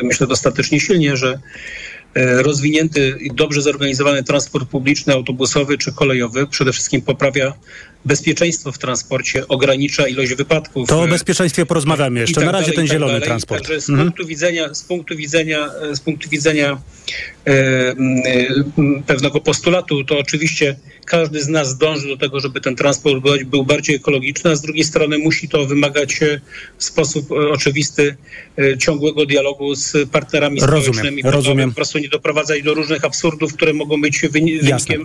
myślę, 0.02 0.26
dostatecznie 0.26 0.80
silnie, 0.80 1.16
że 1.16 1.38
rozwinięty 2.14 3.16
i 3.20 3.30
dobrze 3.30 3.62
zorganizowany 3.62 4.22
transport 4.22 4.68
publiczny, 4.68 5.12
autobusowy 5.12 5.78
czy 5.78 5.92
kolejowy 5.92 6.46
przede 6.46 6.72
wszystkim 6.72 7.02
poprawia 7.02 7.52
bezpieczeństwo 8.04 8.72
w 8.72 8.78
transporcie, 8.78 9.48
ogranicza 9.48 10.08
ilość 10.08 10.34
wypadków. 10.34 10.88
To 10.88 11.00
o 11.00 11.04
e, 11.04 11.08
bezpieczeństwie 11.08 11.66
porozmawiamy 11.66 12.20
jeszcze. 12.20 12.34
tak 12.34 12.44
Na 12.44 12.52
razie 12.52 12.62
dalej, 12.64 12.76
ten 12.76 12.86
tak 12.86 12.92
zielony 12.92 13.12
dalej. 13.12 13.26
transport. 13.26 13.62
Także 13.62 13.80
z 13.80 13.88
Mhm. 13.90 14.08
punktu 14.08 14.26
widzenia, 14.26 14.74
z 14.74 14.82
punktu 14.82 15.16
widzenia, 15.16 15.68
e, 15.90 15.96
z 15.96 16.00
punktu 16.00 16.28
widzenia 16.30 16.78
e, 17.46 17.50
e, 17.50 17.94
pewnego 19.06 19.40
postulatu, 19.40 20.04
to 20.04 20.18
oczywiście 20.18 20.76
każdy 21.08 21.42
z 21.42 21.48
nas 21.48 21.78
dąży 21.78 22.08
do 22.08 22.16
tego, 22.16 22.40
żeby 22.40 22.60
ten 22.60 22.76
transport 22.76 23.22
był, 23.46 23.64
bardziej 23.64 23.96
ekologiczny, 23.96 24.50
a 24.50 24.56
z 24.56 24.62
drugiej 24.62 24.84
strony 24.84 25.18
musi 25.18 25.48
to 25.48 25.66
wymagać 25.66 26.22
e, 26.22 26.40
w 26.78 26.84
sposób 26.84 27.32
e, 27.32 27.34
oczywisty 27.34 28.16
e, 28.58 28.78
ciągłego 28.78 29.26
dialogu 29.26 29.74
z 29.74 29.92
partnerami 30.12 30.60
Rozumiem, 30.60 30.82
społecznymi, 30.82 31.22
rozumiem. 31.24 31.70
po 31.70 31.76
prostu 31.76 31.98
nie 31.98 32.08
doprowadzać 32.08 32.62
do 32.62 32.74
różnych 32.74 33.04
absurdów, 33.04 33.54
które 33.54 33.72
mogą 33.72 34.00
być 34.00 34.20
wyni- 34.20 34.62
wynikiem 34.62 35.04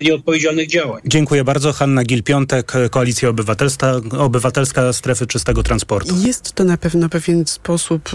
nieodpowiedzialnych 0.00 0.68
działań. 0.68 1.02
Dziękuję 1.06 1.44
bardzo. 1.44 1.72
Hanna 1.72 2.04
Gil-Piątek, 2.04 2.72
Koalicja 2.90 3.28
Obywatelska, 3.28 4.00
Obywatelska 4.18 4.92
Strefy 4.92 5.26
Czystego 5.26 5.62
Transportu. 5.62 6.14
Jest 6.26 6.52
to 6.52 6.64
na 6.64 6.76
pewno 6.76 7.08
pewien 7.08 7.46
sposób 7.46 8.10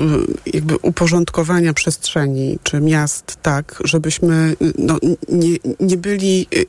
jakby 0.54 0.78
uporządkowania 0.78 1.74
przestrzeni 1.74 2.60
czy 2.64 2.80
miast 2.82 3.38
tak, 3.42 3.82
żebyśmy 3.86 4.56
no, 4.78 4.98
nie, 5.30 5.58
nie 5.80 5.98
byli 5.98 6.48
y, 6.56 6.66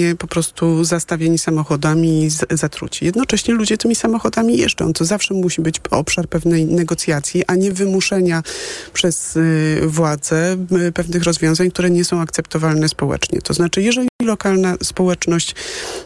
jedynie 0.00 0.16
po 0.16 0.26
prostu 0.26 0.84
zastawieni 0.84 1.38
samochodami 1.38 2.28
zatruci. 2.50 3.04
Jednocześnie 3.04 3.54
ludzie 3.54 3.76
tymi 3.76 3.94
samochodami 3.94 4.56
jeżdżą. 4.56 4.92
To 4.92 5.04
zawsze 5.04 5.34
musi 5.34 5.62
być 5.62 5.76
obszar 5.90 6.28
pewnej 6.28 6.64
negocjacji, 6.64 7.44
a 7.46 7.54
nie 7.54 7.72
wymuszenia 7.72 8.42
przez 8.92 9.36
y, 9.36 9.80
władze 9.86 10.56
y, 10.88 10.92
pewnych 10.92 11.22
rozwiązań, 11.24 11.70
które 11.70 11.90
nie 11.90 12.04
są 12.04 12.20
akceptowalne 12.20 12.88
społecznie. 12.88 13.40
To 13.42 13.54
znaczy, 13.54 13.82
jeżeli 13.82 14.08
lokalna 14.22 14.76
społeczność 14.82 15.54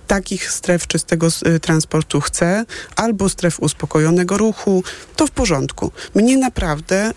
takich 0.07 0.51
stref 0.51 0.87
czystego 0.87 1.29
y, 1.57 1.61
transportu 1.61 2.21
chce, 2.21 2.65
albo 2.97 3.29
stref 3.29 3.61
uspokojonego 3.61 4.39
ruchu, 4.39 4.83
to 5.17 5.27
w 5.27 5.31
porządku. 5.31 5.93
Mnie 6.15 6.37
naprawdę 6.37 7.13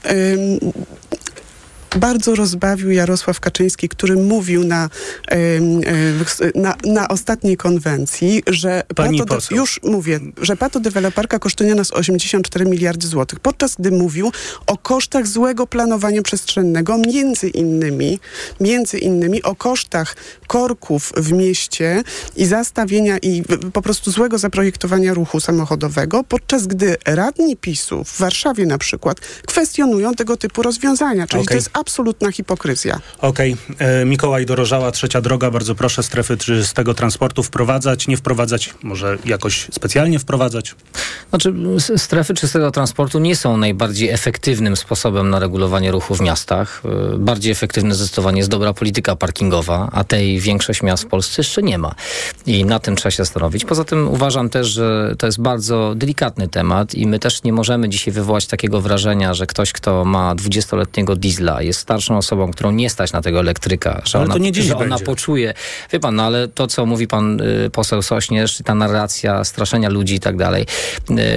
bardzo 1.95 2.35
rozbawił 2.35 2.91
Jarosław 2.91 3.39
Kaczyński, 3.39 3.89
który 3.89 4.15
mówił 4.15 4.63
na, 4.63 4.89
na, 6.55 6.75
na 6.85 7.07
ostatniej 7.07 7.57
konwencji, 7.57 8.43
że 8.47 8.83
Pani 8.95 9.19
pato, 9.19 9.35
poseł. 9.35 9.57
już 9.57 9.79
mówię, 9.83 10.19
że 10.41 10.57
patodeweloperka 10.57 11.39
kosztuje 11.39 11.75
nas 11.75 11.91
84 11.91 12.65
miliardy 12.65 13.07
złotych, 13.07 13.39
podczas 13.39 13.75
gdy 13.79 13.91
mówił 13.91 14.31
o 14.67 14.77
kosztach 14.77 15.27
złego 15.27 15.67
planowania 15.67 16.21
przestrzennego, 16.21 16.97
między 16.97 17.49
innymi, 17.49 18.19
między 18.59 18.97
innymi 18.97 19.43
o 19.43 19.55
kosztach 19.55 20.15
korków 20.47 21.13
w 21.17 21.31
mieście 21.31 22.03
i 22.35 22.45
zastawienia 22.45 23.17
i 23.17 23.43
po 23.73 23.81
prostu 23.81 24.11
złego 24.11 24.37
zaprojektowania 24.37 25.13
ruchu 25.13 25.39
samochodowego, 25.39 26.23
podczas 26.23 26.67
gdy 26.67 26.95
radni 27.05 27.57
PiSu 27.57 28.03
w 28.03 28.17
Warszawie 28.17 28.65
na 28.65 28.77
przykład 28.77 29.19
kwestionują 29.19 30.13
tego 30.13 30.37
typu 30.37 30.61
rozwiązania, 30.61 31.27
czyli 31.27 31.41
Okej. 31.41 31.47
to 31.47 31.55
jest 31.55 31.69
absolutna 31.79 32.31
hipokryzja. 32.31 32.99
Okej, 33.21 33.57
e, 33.79 34.05
Mikołaj 34.05 34.45
Dorożała, 34.45 34.91
trzecia 34.91 35.21
droga, 35.21 35.51
bardzo 35.51 35.75
proszę 35.75 36.03
strefy 36.03 36.37
czystego 36.37 36.93
transportu 36.93 37.43
wprowadzać, 37.43 38.07
nie 38.07 38.17
wprowadzać, 38.17 38.73
może 38.83 39.17
jakoś 39.25 39.67
specjalnie 39.71 40.19
wprowadzać? 40.19 40.75
Znaczy, 41.29 41.53
strefy 41.97 42.33
czystego 42.33 42.71
transportu 42.71 43.19
nie 43.19 43.35
są 43.35 43.57
najbardziej 43.57 44.09
efektywnym 44.09 44.77
sposobem 44.77 45.29
na 45.29 45.39
regulowanie 45.39 45.91
ruchu 45.91 46.15
w 46.15 46.21
miastach. 46.21 46.81
Y, 47.13 47.17
Bardziej 47.17 47.51
efektywna 47.51 47.95
zdecydowanie 47.95 48.37
jest 48.37 48.49
dobra 48.49 48.73
polityka 48.73 49.15
parkingowa, 49.15 49.89
a 49.91 50.03
tej 50.03 50.39
większość 50.39 50.83
miast 50.83 51.03
w 51.03 51.07
Polsce 51.07 51.33
jeszcze 51.37 51.63
nie 51.63 51.77
ma. 51.77 51.95
I 52.45 52.65
na 52.65 52.79
tym 52.79 52.95
trzeba 52.95 53.11
się 53.11 53.17
zastanowić. 53.17 53.65
Poza 53.65 53.83
tym 53.83 54.07
uważam 54.07 54.49
też, 54.49 54.67
że 54.67 55.15
to 55.17 55.25
jest 55.25 55.41
bardzo 55.41 55.93
delikatny 55.95 56.47
temat 56.47 56.95
i 56.95 57.07
my 57.07 57.19
też 57.19 57.43
nie 57.43 57.53
możemy 57.53 57.89
dzisiaj 57.89 58.13
wywołać 58.13 58.47
takiego 58.47 58.81
wrażenia, 58.81 59.33
że 59.33 59.47
ktoś, 59.47 59.73
kto 59.73 60.05
ma 60.05 60.35
20-letniego 60.35 61.15
diesla, 61.15 61.61
jest 61.67 61.79
starszą 61.79 62.17
osobą, 62.17 62.51
którą 62.51 62.71
nie 62.71 62.89
stać 62.89 63.11
na 63.11 63.21
tego 63.21 63.39
elektryka, 63.39 64.01
że, 64.05 64.17
Ale 64.17 64.25
ona, 64.25 64.33
to 64.33 64.39
nie 64.39 64.51
dziś 64.51 64.65
że 64.65 64.77
ona 64.77 64.85
będzie. 64.89 65.05
poczuje. 65.05 65.53
Wie 65.93 65.99
pan, 65.99 66.15
no 66.15 66.23
ale 66.23 66.47
to, 66.47 66.67
co 66.67 66.85
mówi 66.85 67.07
pan 67.07 67.41
y, 67.41 67.69
poseł 67.69 68.01
Sośnierz, 68.01 68.57
ta 68.65 68.75
narracja 68.75 69.43
straszenia 69.43 69.89
ludzi 69.89 70.15
i 70.15 70.19
tak 70.19 70.37
dalej. 70.37 70.65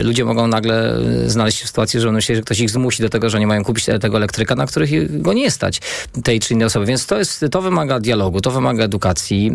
Y, 0.00 0.02
ludzie 0.02 0.24
mogą 0.24 0.46
nagle 0.46 0.98
y, 0.98 1.30
znaleźć 1.30 1.58
się 1.58 1.64
w 1.64 1.68
sytuacji, 1.68 2.00
że 2.00 2.06
będą 2.06 2.16
myśleć, 2.16 2.36
że 2.38 2.42
ktoś 2.42 2.60
ich 2.60 2.70
zmusi 2.70 3.02
do 3.02 3.08
tego, 3.08 3.30
że 3.30 3.40
nie 3.40 3.46
mają 3.46 3.64
kupić 3.64 3.84
te- 3.84 3.98
tego 3.98 4.16
elektryka, 4.16 4.54
na 4.54 4.66
których 4.66 5.22
go 5.22 5.32
nie 5.32 5.50
stać, 5.50 5.80
tej 6.24 6.40
czy 6.40 6.54
innej 6.54 6.66
osoby. 6.66 6.86
Więc 6.86 7.06
to, 7.06 7.18
jest, 7.18 7.44
to 7.50 7.62
wymaga 7.62 8.00
dialogu, 8.00 8.40
to 8.40 8.50
wymaga 8.50 8.84
edukacji 8.84 9.52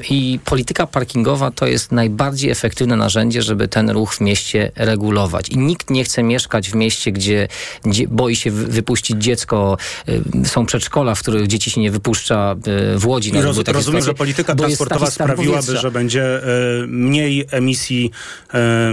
i 0.10 0.38
polityka 0.44 0.86
parkingowa 0.86 1.50
to 1.50 1.66
jest 1.66 1.92
najbardziej 1.92 2.50
efektywne 2.50 2.96
narzędzie, 2.96 3.42
żeby 3.42 3.68
ten 3.68 3.90
ruch 3.90 4.14
w 4.14 4.20
mieście 4.20 4.72
regulować. 4.76 5.48
I 5.48 5.58
nikt 5.58 5.90
nie 5.90 6.04
chce 6.04 6.22
mieszkać 6.22 6.70
w 6.70 6.74
mieście, 6.74 7.12
gdzie, 7.12 7.48
gdzie 7.84 8.08
boi 8.08 8.36
się 8.36 8.50
wy- 8.50 8.66
wypuścić 8.66 9.16
dziecko. 9.22 9.76
Y, 10.44 10.48
Są 10.48 10.66
przedszkola, 10.66 11.14
w 11.14 11.20
których 11.20 11.46
dzieci 11.46 11.70
się 11.70 11.80
nie 11.80 11.90
wypuszcza 11.90 12.56
y, 12.94 12.98
w 12.98 13.06
Łodzi. 13.06 13.28
I 13.30 13.32
roz, 13.32 13.44
rozumiem, 13.44 13.82
sytuacje, 13.82 14.02
że 14.02 14.14
polityka 14.14 14.54
transportowa 14.54 15.10
sprawiłaby, 15.10 15.46
powietrza. 15.66 15.80
że 15.82 15.90
będzie 15.90 16.24
e, 16.42 16.46
mniej 16.86 17.46
emisji 17.50 18.10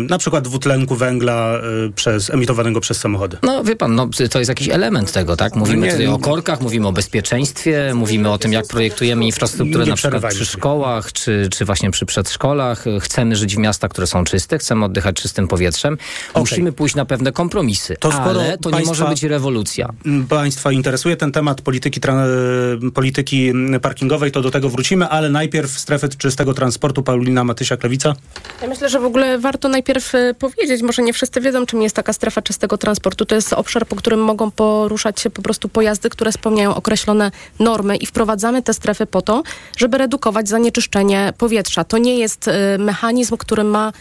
na 0.10 0.18
przykład 0.18 0.44
dwutlenku 0.44 0.96
węgla 0.96 1.54
przez, 1.96 2.30
emitowanego 2.30 2.80
przez 2.82 2.98
samochody. 3.00 3.38
No 3.44 3.64
wie 3.64 3.76
pan, 3.76 3.96
no, 3.96 4.10
to 4.32 4.40
jest 4.40 4.50
jakiś 4.50 4.70
element 4.70 5.12
tego, 5.12 5.36
tak? 5.38 5.56
Mówimy 5.56 5.86
Nie, 5.86 5.92
tutaj 5.92 6.08
o 6.08 6.18
korkach, 6.20 6.62
mówimy 6.62 6.88
o 6.88 6.92
bezpieczeństwie, 6.92 7.92
mówimy 7.96 8.32
o 8.32 8.38
tym, 8.38 8.54
jak 8.54 8.68
projektujemy 8.68 9.26
infrastrukturę 9.26 9.86
na 9.86 9.96
przykład 9.96 10.26
przy 10.34 10.46
szkołach, 10.46 11.14
czy, 11.14 11.48
czy 11.52 11.66
właśnie 11.66 11.92
przy 11.92 12.06
przedszkolach. 12.06 12.86
Chcemy 13.00 13.36
żyć 13.36 13.56
w 13.56 13.60
miastach, 13.60 13.92
które 13.92 14.08
są 14.08 14.24
czyste, 14.24 14.58
chcemy 14.58 14.86
oddychać 14.86 15.16
czystym 15.16 15.48
powietrzem. 15.48 15.98
Musimy 16.36 16.72
pójść 16.72 16.96
na 16.96 17.06
pewne 17.06 17.32
kompromisy, 17.32 17.96
To 18.00 18.14
ale 18.14 18.58
to 18.58 18.70
nie 18.70 18.74
państwa- 18.76 18.88
może 18.88 19.06
być 19.06 19.24
rewolucja. 19.24 19.90
M, 20.06 20.26
Państwa 20.30 20.72
interesuje 20.72 21.11
ten 21.18 21.32
temat 21.32 21.62
polityki, 21.62 22.02
e, 22.08 22.92
polityki 22.92 23.54
parkingowej, 23.82 24.32
to 24.32 24.42
do 24.42 24.52
tego 24.52 24.70
wrócimy, 24.70 25.08
ale 25.08 25.30
najpierw 25.30 25.72
strefy 25.72 26.10
czystego 26.10 26.54
transportu. 26.54 27.04
Paulina 27.04 27.44
Matysiak-Lewica. 27.44 28.14
Ja 28.62 28.68
myślę, 28.68 28.90
że 28.90 29.00
w 29.00 29.06
ogóle 29.06 29.40
warto 29.40 29.70
najpierw 29.70 30.16
e, 30.16 30.34
powiedzieć, 30.34 30.82
może 30.82 31.02
nie 31.02 31.14
wszyscy 31.14 31.42
wiedzą, 31.42 31.66
czym 31.66 31.82
jest 31.82 31.96
taka 31.96 32.14
strefa 32.14 32.42
czystego 32.42 32.78
transportu. 32.78 33.26
To 33.26 33.36
jest 33.36 33.54
obszar, 33.54 33.88
po 33.88 33.96
którym 33.96 34.20
mogą 34.24 34.52
poruszać 34.52 35.20
się 35.20 35.30
po 35.30 35.42
prostu 35.42 35.70
pojazdy, 35.70 36.10
które 36.10 36.32
spełniają 36.32 36.76
określone 36.76 37.32
normy 37.60 37.98
i 37.98 38.06
wprowadzamy 38.06 38.62
te 38.62 38.74
strefy 38.74 39.06
po 39.06 39.22
to, 39.22 39.44
żeby 39.78 39.98
redukować 39.98 40.50
zanieczyszczenie 40.50 41.34
powietrza. 41.38 41.84
To 41.84 41.98
nie 41.98 42.20
jest 42.20 42.48
e, 42.48 42.78
mechanizm, 42.78 43.38
który 43.38 43.64
ma, 43.64 43.94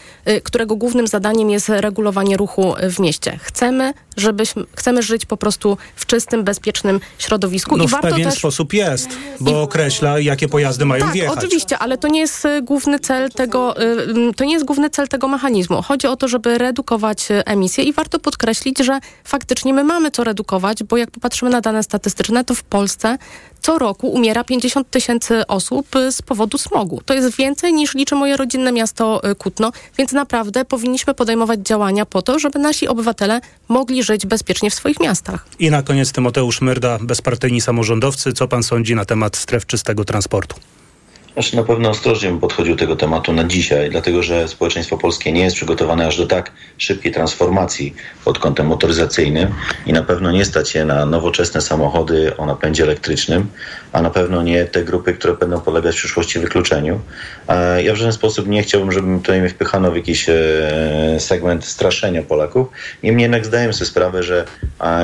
którego 0.42 0.76
głównym 0.76 1.06
zadaniem 1.06 1.50
jest 1.50 1.68
regulowanie 1.68 2.36
ruchu 2.36 2.74
w 2.90 2.98
mieście. 2.98 3.38
Chcemy, 3.42 3.94
żebyśmy, 4.16 4.64
chcemy 4.76 5.02
żyć 5.02 5.26
po 5.26 5.36
prostu 5.36 5.78
w 5.96 6.06
czystym, 6.06 6.44
bezpiecznym 6.44 6.99
środowisku 7.18 7.76
No 7.76 7.84
i 7.84 7.88
w 7.88 7.90
warto 7.90 8.08
pewien 8.08 8.30
też... 8.30 8.38
sposób 8.38 8.72
jest, 8.72 9.08
bo 9.40 9.62
określa, 9.62 10.18
jakie 10.18 10.48
pojazdy 10.48 10.84
mają 10.84 11.04
Tak, 11.04 11.12
wjechać. 11.12 11.38
oczywiście, 11.38 11.78
ale 11.78 11.98
to 11.98 12.08
nie 12.08 12.20
jest 12.20 12.44
y, 12.44 12.62
główny 12.62 12.98
cel 12.98 13.30
tego, 13.30 13.82
y, 13.82 14.34
to 14.36 14.44
nie 14.44 14.52
jest 14.52 14.64
główny 14.64 14.90
cel 14.90 15.08
tego 15.08 15.28
mechanizmu. 15.28 15.82
Chodzi 15.82 16.06
o 16.06 16.16
to, 16.16 16.28
żeby 16.28 16.58
redukować 16.58 17.30
y, 17.30 17.44
emisje 17.44 17.84
i 17.84 17.92
warto 17.92 18.18
podkreślić, 18.18 18.78
że 18.78 18.98
faktycznie 19.24 19.74
my 19.74 19.84
mamy 19.84 20.10
co 20.10 20.24
redukować, 20.24 20.82
bo 20.84 20.96
jak 20.96 21.10
popatrzymy 21.10 21.50
na 21.50 21.60
dane 21.60 21.82
statystyczne, 21.82 22.44
to 22.44 22.54
w 22.54 22.62
Polsce 22.62 23.18
co 23.60 23.78
roku 23.78 24.08
umiera 24.08 24.44
50 24.44 24.90
tysięcy 24.90 25.46
osób 25.46 25.86
z 26.10 26.22
powodu 26.22 26.58
smogu. 26.58 27.00
To 27.04 27.14
jest 27.14 27.36
więcej 27.36 27.72
niż 27.72 27.94
liczy 27.94 28.14
moje 28.14 28.36
rodzinne 28.36 28.72
miasto 28.72 29.30
y, 29.30 29.34
Kutno, 29.34 29.72
więc 29.98 30.12
naprawdę 30.12 30.64
powinniśmy 30.64 31.14
podejmować 31.14 31.60
działania 31.60 32.06
po 32.06 32.22
to, 32.22 32.38
żeby 32.38 32.58
nasi 32.58 32.88
obywatele 32.88 33.40
mogli 33.68 34.02
żyć 34.02 34.26
bezpiecznie 34.26 34.70
w 34.70 34.74
swoich 34.74 35.00
miastach. 35.00 35.46
I 35.58 35.70
na 35.70 35.82
koniec 35.82 36.12
Tymoteusz 36.12 36.60
Myrda, 36.60 36.98
bezpartyjni 37.00 37.60
samorządowcy. 37.60 38.32
Co 38.32 38.48
pan 38.48 38.62
sądzi 38.62 38.94
na 38.94 39.04
temat 39.04 39.36
stref 39.36 39.66
czystego 39.66 40.04
transportu? 40.04 40.56
Znaczy 41.34 41.56
na 41.56 41.62
pewno 41.62 41.90
ostrożnie 41.90 42.28
bym 42.28 42.40
podchodził 42.40 42.76
tego 42.76 42.96
tematu 42.96 43.32
na 43.32 43.44
dzisiaj, 43.44 43.90
dlatego 43.90 44.22
że 44.22 44.48
społeczeństwo 44.48 44.98
polskie 44.98 45.32
nie 45.32 45.42
jest 45.42 45.56
przygotowane 45.56 46.06
aż 46.06 46.18
do 46.18 46.26
tak 46.26 46.52
szybkiej 46.78 47.12
transformacji 47.12 47.94
pod 48.24 48.38
kątem 48.38 48.66
motoryzacyjnym 48.66 49.48
i 49.86 49.92
na 49.92 50.02
pewno 50.02 50.32
nie 50.32 50.44
stać 50.44 50.70
się 50.70 50.84
na 50.84 51.06
nowoczesne 51.06 51.60
samochody 51.60 52.36
o 52.36 52.46
napędzie 52.46 52.82
elektrycznym, 52.82 53.46
a 53.92 54.02
na 54.02 54.10
pewno 54.10 54.42
nie 54.42 54.64
te 54.64 54.84
grupy, 54.84 55.14
które 55.14 55.34
będą 55.34 55.60
polegać 55.60 55.94
w 55.94 55.98
przyszłości 55.98 56.38
wykluczeniu. 56.38 57.00
Ja 57.82 57.92
w 57.92 57.96
żaden 57.96 58.12
sposób 58.12 58.48
nie 58.48 58.62
chciałbym, 58.62 58.92
żeby 58.92 59.18
tutaj 59.18 59.40
mnie 59.40 59.48
wpychano 59.48 59.90
w 59.90 59.96
jakiś 59.96 60.28
e, 60.28 60.34
segment 61.18 61.64
straszenia 61.64 62.22
Polaków. 62.22 62.68
Niemniej 63.02 63.22
jednak 63.22 63.46
zdaję 63.46 63.72
sobie 63.72 63.86
sprawę, 63.86 64.22
że 64.22 64.44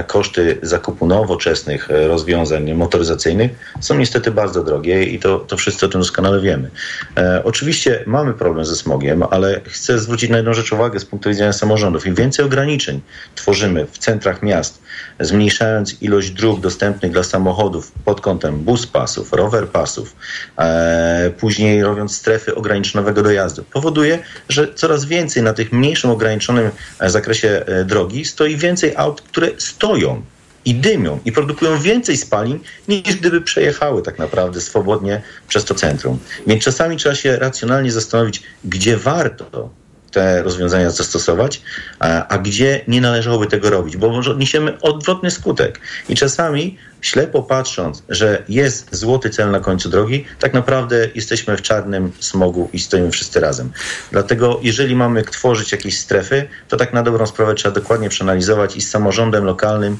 koszty 0.07 0.59
zakupu 0.63 1.07
nowoczesnych 1.07 1.91
e, 1.91 2.09
rozwiązań 2.09 2.75
motoryzacyjnych 2.75 3.51
są 3.81 3.95
niestety 3.95 4.31
bardzo 4.31 4.65
drogie 4.65 5.05
i 5.05 5.19
to, 5.19 5.39
to 5.39 5.57
wszyscy 5.57 5.87
o 5.87 5.89
tym 5.89 6.05
wiemy. 6.41 6.71
E, 7.17 7.45
oczywiście 7.45 8.05
mamy 8.07 8.35
problem 8.35 8.65
ze 8.65 8.77
smogiem, 8.77 9.23
ale 9.31 9.61
chcę 9.67 9.99
zwrócić 9.99 10.31
na 10.31 10.37
jedną 10.37 10.55
rzecz 10.55 10.73
uwagę 10.73 11.01
z 11.01 11.05
punktu 11.05 11.29
widzenia 11.29 11.53
samorządów. 11.53 12.07
Im 12.07 12.15
więcej 12.15 12.45
ograniczeń 12.45 13.01
tworzymy 13.35 13.87
w 13.87 13.99
centrach 13.99 14.43
miast, 14.43 14.83
zmniejszając 15.21 16.03
ilość 16.03 16.31
dróg 16.31 16.61
dostępnych 16.61 17.13
dla 17.13 17.23
samochodów 17.23 17.93
pod 17.93 18.21
kątem 18.21 18.59
bus 18.59 18.87
pasów, 18.87 19.33
rower 19.33 19.69
pasów, 19.69 20.17
e, 20.59 21.31
później 21.39 21.83
robiąc 21.83 22.17
strefy 22.17 22.55
ograniczonego 22.55 23.23
dojazdu, 23.23 23.65
powoduje, 23.73 24.19
że 24.49 24.75
coraz 24.75 25.05
więcej 25.05 25.43
na 25.43 25.53
tych 25.53 25.73
mniejszym 25.73 26.11
ograniczonym 26.11 26.71
e, 27.01 27.11
zakresie 27.11 27.49
e, 27.67 27.85
drogi 27.85 28.25
stoi 28.25 28.57
więcej 28.57 28.93
aut, 28.97 29.23
które 29.23 29.49
stoją 29.59 30.23
i 30.67 30.75
dymią 30.75 31.21
i 31.25 31.33
produkują 31.33 31.81
więcej 31.81 32.17
spalin 32.17 32.59
niż 32.89 33.17
gdyby 33.17 33.41
przejechały 33.41 34.03
tak 34.03 34.19
naprawdę 34.19 34.61
swobodnie 34.61 35.23
przez 35.49 35.65
to 35.65 35.75
centrum. 35.75 36.19
Więc 36.47 36.65
czasami 36.65 36.97
trzeba 36.97 37.15
się 37.15 37.37
racjonalnie 37.37 37.93
zastanowić, 37.93 38.43
gdzie 38.65 38.97
warto 38.97 39.71
te 40.17 40.43
rozwiązania 40.43 40.91
zastosować, 40.91 41.63
a, 41.99 42.29
a 42.29 42.39
gdzie 42.39 42.81
nie 42.89 43.01
należałoby 43.01 43.47
tego 43.47 43.71
robić, 43.71 43.97
bo 43.97 44.09
może 44.09 44.31
odniesiemy 44.31 44.81
odwrotny 44.81 45.31
skutek. 45.31 45.81
I 46.09 46.15
czasami 46.15 46.79
ślepo 47.01 47.43
patrząc, 47.43 48.03
że 48.09 48.43
jest 48.49 48.97
złoty 48.97 49.31
cel 49.31 49.51
na 49.51 49.61
końcu 49.61 49.89
drogi, 49.89 50.25
tak 50.41 50.55
naprawdę 50.55 51.09
jesteśmy 51.15 51.57
w 51.57 51.63
czarnym 51.63 52.13
smogu 52.21 52.71
i 52.73 52.79
stoimy 52.79 53.11
wszyscy 53.11 53.41
razem. 53.41 53.71
Dlatego 54.11 54.61
jeżeli 54.63 54.97
mamy 54.97 55.23
tworzyć 55.23 55.73
jakieś 55.73 55.99
strefy, 55.99 56.49
to 56.69 56.77
tak 56.77 56.93
na 56.93 57.03
dobrą 57.03 57.27
sprawę 57.27 57.55
trzeba 57.55 57.75
dokładnie 57.75 58.09
przeanalizować 58.09 58.77
i 58.77 58.81
z 58.81 58.91
samorządem 58.91 59.45
lokalnym 59.45 59.99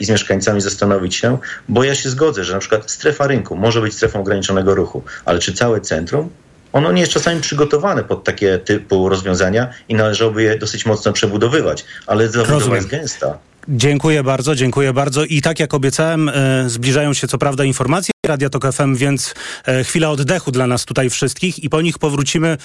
i 0.00 0.04
z 0.04 0.10
mieszkańcami 0.10 0.60
zastanowić 0.60 1.14
się, 1.14 1.38
bo 1.68 1.84
ja 1.84 1.94
się 1.94 2.10
zgodzę, 2.10 2.44
że 2.44 2.52
na 2.52 2.58
przykład 2.58 2.90
strefa 2.90 3.26
rynku 3.26 3.56
może 3.56 3.80
być 3.80 3.94
strefą 3.94 4.20
ograniczonego 4.20 4.74
ruchu, 4.74 5.02
ale 5.24 5.38
czy 5.38 5.52
całe 5.52 5.80
centrum? 5.80 6.30
Ono 6.74 6.92
nie 6.92 7.00
jest 7.00 7.12
czasami 7.12 7.40
przygotowane 7.40 8.04
pod 8.04 8.24
takie 8.24 8.58
typu 8.58 9.08
rozwiązania 9.08 9.68
i 9.88 9.94
należałoby 9.94 10.42
je 10.42 10.58
dosyć 10.58 10.86
mocno 10.86 11.12
przebudowywać, 11.12 11.84
ale 12.06 12.28
zabudowa 12.28 12.76
jest 12.76 12.88
gęsta. 12.88 13.38
Dziękuję 13.68 14.22
bardzo, 14.22 14.54
dziękuję 14.54 14.92
bardzo. 14.92 15.24
I 15.24 15.42
tak 15.42 15.60
jak 15.60 15.74
obiecałem, 15.74 16.28
e, 16.28 16.64
zbliżają 16.70 17.12
się 17.12 17.28
co 17.28 17.38
prawda 17.38 17.64
informacje 17.64 18.14
Radia 18.26 18.50
Tok 18.50 18.72
FM, 18.72 18.94
więc 18.96 19.34
e, 19.66 19.84
chwila 19.84 20.10
oddechu 20.10 20.50
dla 20.50 20.66
nas 20.66 20.84
tutaj 20.84 21.10
wszystkich 21.10 21.64
i 21.64 21.68
po 21.68 21.80
nich 21.80 21.98
powrócimy 21.98 22.58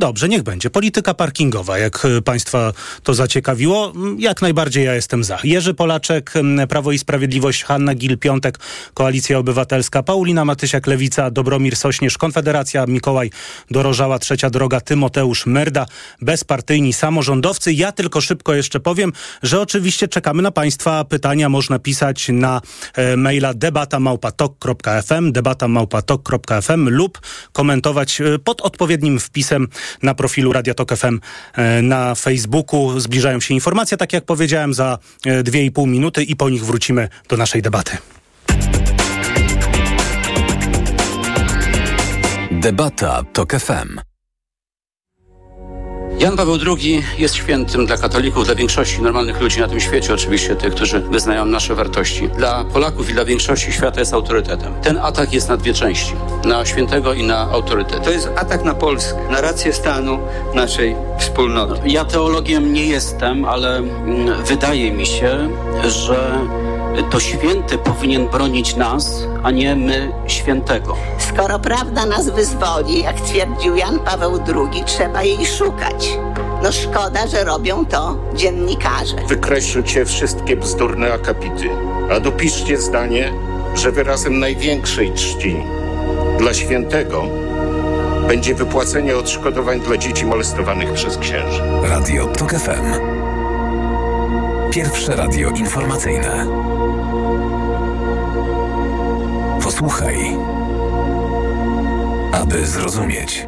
Dobrze, 0.00 0.28
niech 0.28 0.42
będzie. 0.42 0.70
Polityka 0.70 1.14
parkingowa, 1.14 1.78
jak 1.78 2.04
y, 2.04 2.22
Państwa 2.22 2.72
to 3.02 3.14
zaciekawiło, 3.14 3.92
mm, 3.96 4.20
jak 4.20 4.42
najbardziej 4.42 4.84
ja 4.84 4.94
jestem 4.94 5.24
za. 5.24 5.38
Jerzy 5.44 5.74
Polaczek, 5.74 6.36
mm, 6.36 6.68
Prawo 6.68 6.92
i 6.92 6.98
Sprawiedliwość, 6.98 7.64
Hanna 7.64 7.94
Gil-Piątek, 7.94 8.58
Koalicja 8.94 9.38
Obywatelska, 9.38 10.02
Paulina 10.02 10.44
Matysiak, 10.44 10.86
Lewica, 10.86 11.30
Dobromir 11.30 11.76
Sośnierz, 11.76 12.18
Konfederacja, 12.18 12.86
Mikołaj 12.86 13.30
Dorożała, 13.70 14.18
Trzecia 14.18 14.50
Droga, 14.50 14.80
Tymoteusz 14.80 15.46
Merda, 15.46 15.86
bezpartyjni 16.20 16.92
samorządowcy. 16.92 17.72
Ja 17.72 17.92
tylko 17.92 18.20
szybko 18.20 18.54
jeszcze 18.54 18.80
powiem, 18.80 19.12
że 19.42 19.60
oczywiście 19.60 20.08
czekamy 20.08 20.42
na 20.42 20.50
Państwa 20.50 21.04
pytania. 21.04 21.48
Można 21.48 21.78
pisać 21.78 22.28
na 22.28 22.60
e, 22.94 23.16
maila 23.16 23.54
debatamałpatok.fm, 23.54 25.32
debatamałpatok.fm 25.32 26.88
lub 26.88 27.20
komentować 27.52 28.20
e, 28.20 28.38
pod 28.38 28.60
odpowiednim 28.60 29.20
wpisem 29.20 29.68
na 30.02 30.14
profilu 30.14 30.52
Radia 30.52 30.74
Tok 30.74 30.96
FM 30.96 31.20
e, 31.54 31.82
na 31.82 32.14
Facebooku. 32.14 33.00
Zbliżają 33.00 33.40
się 33.40 33.54
informacje, 33.54 33.96
tak 33.96 34.12
jak 34.12 34.24
powiedziałem, 34.24 34.74
za 34.74 34.98
e, 35.26 35.42
dwie 35.42 35.64
i 35.64 35.70
pół 35.70 35.86
minuty 35.86 36.22
i 36.22 36.36
po 36.36 36.50
nich 36.50 36.64
wrócimy 36.64 37.08
do 37.28 37.36
naszej 37.36 37.62
debaty. 37.62 37.96
Debata 42.50 43.22
TOK 43.32 43.52
FM. 43.52 44.09
Jan 46.20 46.36
Paweł 46.36 46.58
II 46.66 47.02
jest 47.18 47.34
świętym 47.34 47.86
dla 47.86 47.96
katolików, 47.96 48.44
dla 48.44 48.54
większości 48.54 49.02
normalnych 49.02 49.40
ludzi 49.40 49.60
na 49.60 49.68
tym 49.68 49.80
świecie, 49.80 50.14
oczywiście 50.14 50.56
tych, 50.56 50.74
którzy 50.74 51.00
wyznają 51.00 51.44
nasze 51.44 51.74
wartości. 51.74 52.28
Dla 52.28 52.64
Polaków 52.64 53.10
i 53.10 53.12
dla 53.12 53.24
większości 53.24 53.72
świata 53.72 54.00
jest 54.00 54.14
autorytetem. 54.14 54.74
Ten 54.82 54.98
atak 54.98 55.32
jest 55.32 55.48
na 55.48 55.56
dwie 55.56 55.74
części. 55.74 56.12
Na 56.44 56.66
świętego 56.66 57.12
i 57.12 57.22
na 57.22 57.38
autorytet. 57.38 58.04
To 58.04 58.10
jest 58.10 58.28
atak 58.36 58.64
na 58.64 58.74
Polskę, 58.74 59.18
na 59.30 59.40
rację 59.40 59.72
stanu 59.72 60.18
naszej 60.54 60.96
wspólnoty. 61.18 61.80
Ja 61.86 62.04
teologiem 62.04 62.72
nie 62.72 62.86
jestem, 62.86 63.44
ale 63.44 63.76
mm, 63.76 64.44
wydaje 64.44 64.92
mi 64.92 65.06
się, 65.06 65.48
że 65.88 66.38
to 67.10 67.20
święty 67.20 67.78
powinien 67.78 68.28
bronić 68.28 68.76
nas, 68.76 69.22
a 69.42 69.50
nie 69.50 69.76
my 69.76 70.12
świętego. 70.26 70.96
Skoro 71.18 71.58
prawda 71.58 72.06
nas 72.06 72.30
wyzwoli, 72.30 73.02
jak 73.02 73.20
twierdził 73.20 73.76
Jan 73.76 73.98
Paweł 73.98 74.40
II, 74.54 74.84
trzeba 74.84 75.22
jej 75.22 75.46
szukać. 75.46 76.18
No 76.62 76.72
szkoda, 76.72 77.26
że 77.26 77.44
robią 77.44 77.86
to 77.86 78.16
dziennikarze. 78.34 79.16
Wykreślcie 79.28 80.04
wszystkie 80.04 80.56
bzdurne 80.56 81.12
akapity, 81.12 81.68
a 82.16 82.20
dopiszcie 82.20 82.78
zdanie, 82.78 83.32
że 83.74 83.92
wyrazem 83.92 84.38
największej 84.38 85.12
czci 85.12 85.56
dla 86.38 86.54
świętego 86.54 87.24
będzie 88.28 88.54
wypłacenie 88.54 89.16
odszkodowań 89.16 89.80
dla 89.80 89.96
dzieci 89.96 90.26
molestowanych 90.26 90.92
przez 90.92 91.16
księży. 91.18 91.62
Radio 91.82 92.26
TOK 92.26 92.52
FM. 92.52 93.19
Pierwsze 94.70 95.16
radio 95.16 95.50
informacyjne. 95.50 96.46
Posłuchaj, 99.62 100.36
aby 102.32 102.66
zrozumieć. 102.66 103.46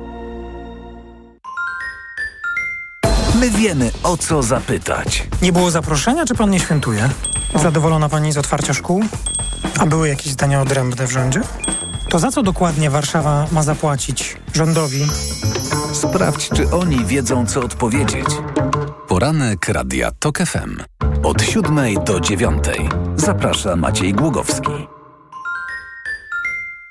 My 3.40 3.50
wiemy, 3.50 3.90
o 4.02 4.16
co 4.16 4.42
zapytać. 4.42 5.28
Nie 5.42 5.52
było 5.52 5.70
zaproszenia, 5.70 6.26
czy 6.26 6.34
pan 6.34 6.50
nie 6.50 6.60
świętuje? 6.60 7.08
Zadowolona 7.54 8.08
pani 8.08 8.32
z 8.32 8.38
otwarcia 8.38 8.74
szkół? 8.74 9.04
A 9.78 9.86
były 9.86 10.08
jakieś 10.08 10.32
zdania 10.32 10.60
odrębne 10.60 11.06
w 11.06 11.10
rządzie? 11.12 11.40
To 12.08 12.18
za 12.18 12.30
co 12.30 12.42
dokładnie 12.42 12.90
Warszawa 12.90 13.46
ma 13.52 13.62
zapłacić 13.62 14.36
rządowi? 14.54 15.06
Sprawdź, 15.92 16.48
czy 16.48 16.70
oni 16.70 17.04
wiedzą, 17.04 17.46
co 17.46 17.60
odpowiedzieć. 17.60 18.26
Poranek 19.08 19.68
Radia 19.68 20.10
TOK 20.18 20.38
FM. 20.38 20.91
Od 21.22 21.42
siódmej 21.42 21.98
do 22.06 22.20
dziewiątej. 22.20 22.88
Zaprasza 23.16 23.76
Maciej 23.76 24.12
Głogowski. 24.12 24.72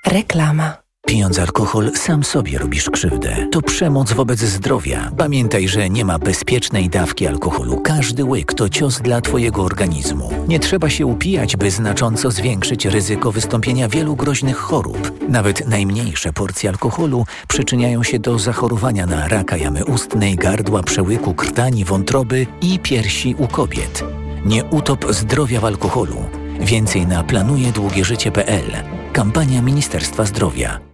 Reklama. 0.06 0.81
Pijąc 1.12 1.40
alkohol, 1.40 1.92
sam 1.96 2.24
sobie 2.24 2.58
robisz 2.58 2.90
krzywdę. 2.90 3.48
To 3.52 3.62
przemoc 3.62 4.14
wobec 4.14 4.40
zdrowia. 4.40 5.12
Pamiętaj, 5.18 5.68
że 5.68 5.90
nie 5.90 6.06
ma 6.06 6.20
bezpiecznej 6.20 6.90
dawki 6.90 7.28
alkoholu. 7.28 7.82
Każdy 7.82 8.26
łyk 8.26 8.54
to 8.54 8.70
cios 8.70 9.02
dla 9.02 9.22
Twojego 9.22 9.64
organizmu. 9.64 10.30
Nie 10.48 10.60
trzeba 10.60 10.90
się 10.90 11.06
upijać, 11.06 11.56
by 11.58 11.72
znacząco 11.72 12.32
zwiększyć 12.32 12.86
ryzyko 12.86 13.32
wystąpienia 13.32 13.90
wielu 13.90 14.16
groźnych 14.16 14.58
chorób. 14.58 15.12
Nawet 15.30 15.68
najmniejsze 15.68 16.34
porcje 16.34 16.70
alkoholu 16.70 17.26
przyczyniają 17.48 18.04
się 18.04 18.20
do 18.20 18.40
zachorowania 18.40 19.06
na 19.06 19.28
raka 19.28 19.58
jamy 19.58 19.86
ustnej, 19.86 20.36
gardła, 20.36 20.84
przełyku, 20.84 21.34
krtani, 21.34 21.86
wątroby 21.86 22.48
i 22.62 22.80
piersi 22.80 23.36
u 23.38 23.48
kobiet. 23.48 24.04
Nie 24.46 24.64
utop 24.66 25.06
zdrowia 25.10 25.60
w 25.60 25.66
alkoholu. 25.66 26.16
Więcej 26.60 27.08
na 27.08 27.24
planujedługieżycie.pl. 27.24 28.66
Kampania 29.14 29.62
Ministerstwa 29.62 30.26
Zdrowia. 30.26 30.91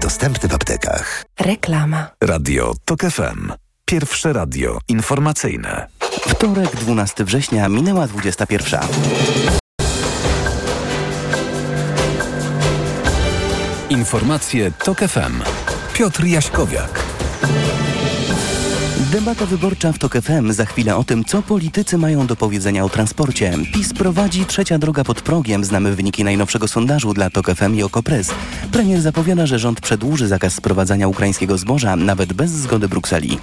Dostępny 0.00 0.48
w 0.48 0.54
aptekach. 0.54 1.24
Reklama. 1.40 2.10
Radio 2.20 2.74
TOK 2.84 3.00
FM. 3.00 3.52
Pierwsze 3.84 4.32
radio 4.32 4.78
informacyjne. 4.88 5.86
Wtorek, 6.28 6.76
12 6.76 7.24
września, 7.24 7.68
minęła 7.68 8.06
21. 8.06 8.80
Informacje 13.90 14.72
TOK 14.84 14.98
FM. 14.98 15.42
Piotr 15.94 16.24
Jaśkowiak. 16.24 17.04
Debata 19.12 19.46
wyborcza 19.46 19.92
w 19.92 19.98
TOK 19.98 20.12
FM. 20.12 20.52
Za 20.52 20.64
chwilę 20.64 20.96
o 20.96 21.04
tym, 21.04 21.24
co 21.24 21.42
politycy 21.42 21.98
mają 21.98 22.26
do 22.26 22.36
powiedzenia 22.36 22.84
o 22.84 22.88
transporcie. 22.88 23.52
PiS 23.74 23.92
prowadzi 23.92 24.44
trzecia 24.44 24.78
droga 24.78 25.04
pod 25.04 25.22
progiem. 25.22 25.64
Znamy 25.64 25.96
wyniki 25.96 26.24
najnowszego 26.24 26.68
sondażu 26.68 27.14
dla 27.14 27.30
TOK 27.30 27.46
FM 27.54 27.74
i 27.74 27.82
Okopres. 27.82 28.30
Premier 28.72 29.00
zapowiada, 29.00 29.46
że 29.46 29.58
rząd 29.58 29.80
przedłuży 29.80 30.28
zakaz 30.28 30.54
sprowadzania 30.54 31.08
ukraińskiego 31.08 31.58
zboża, 31.58 31.96
nawet 31.96 32.32
bez 32.32 32.50
zgody 32.50 32.88
Brukseli. 32.88 33.38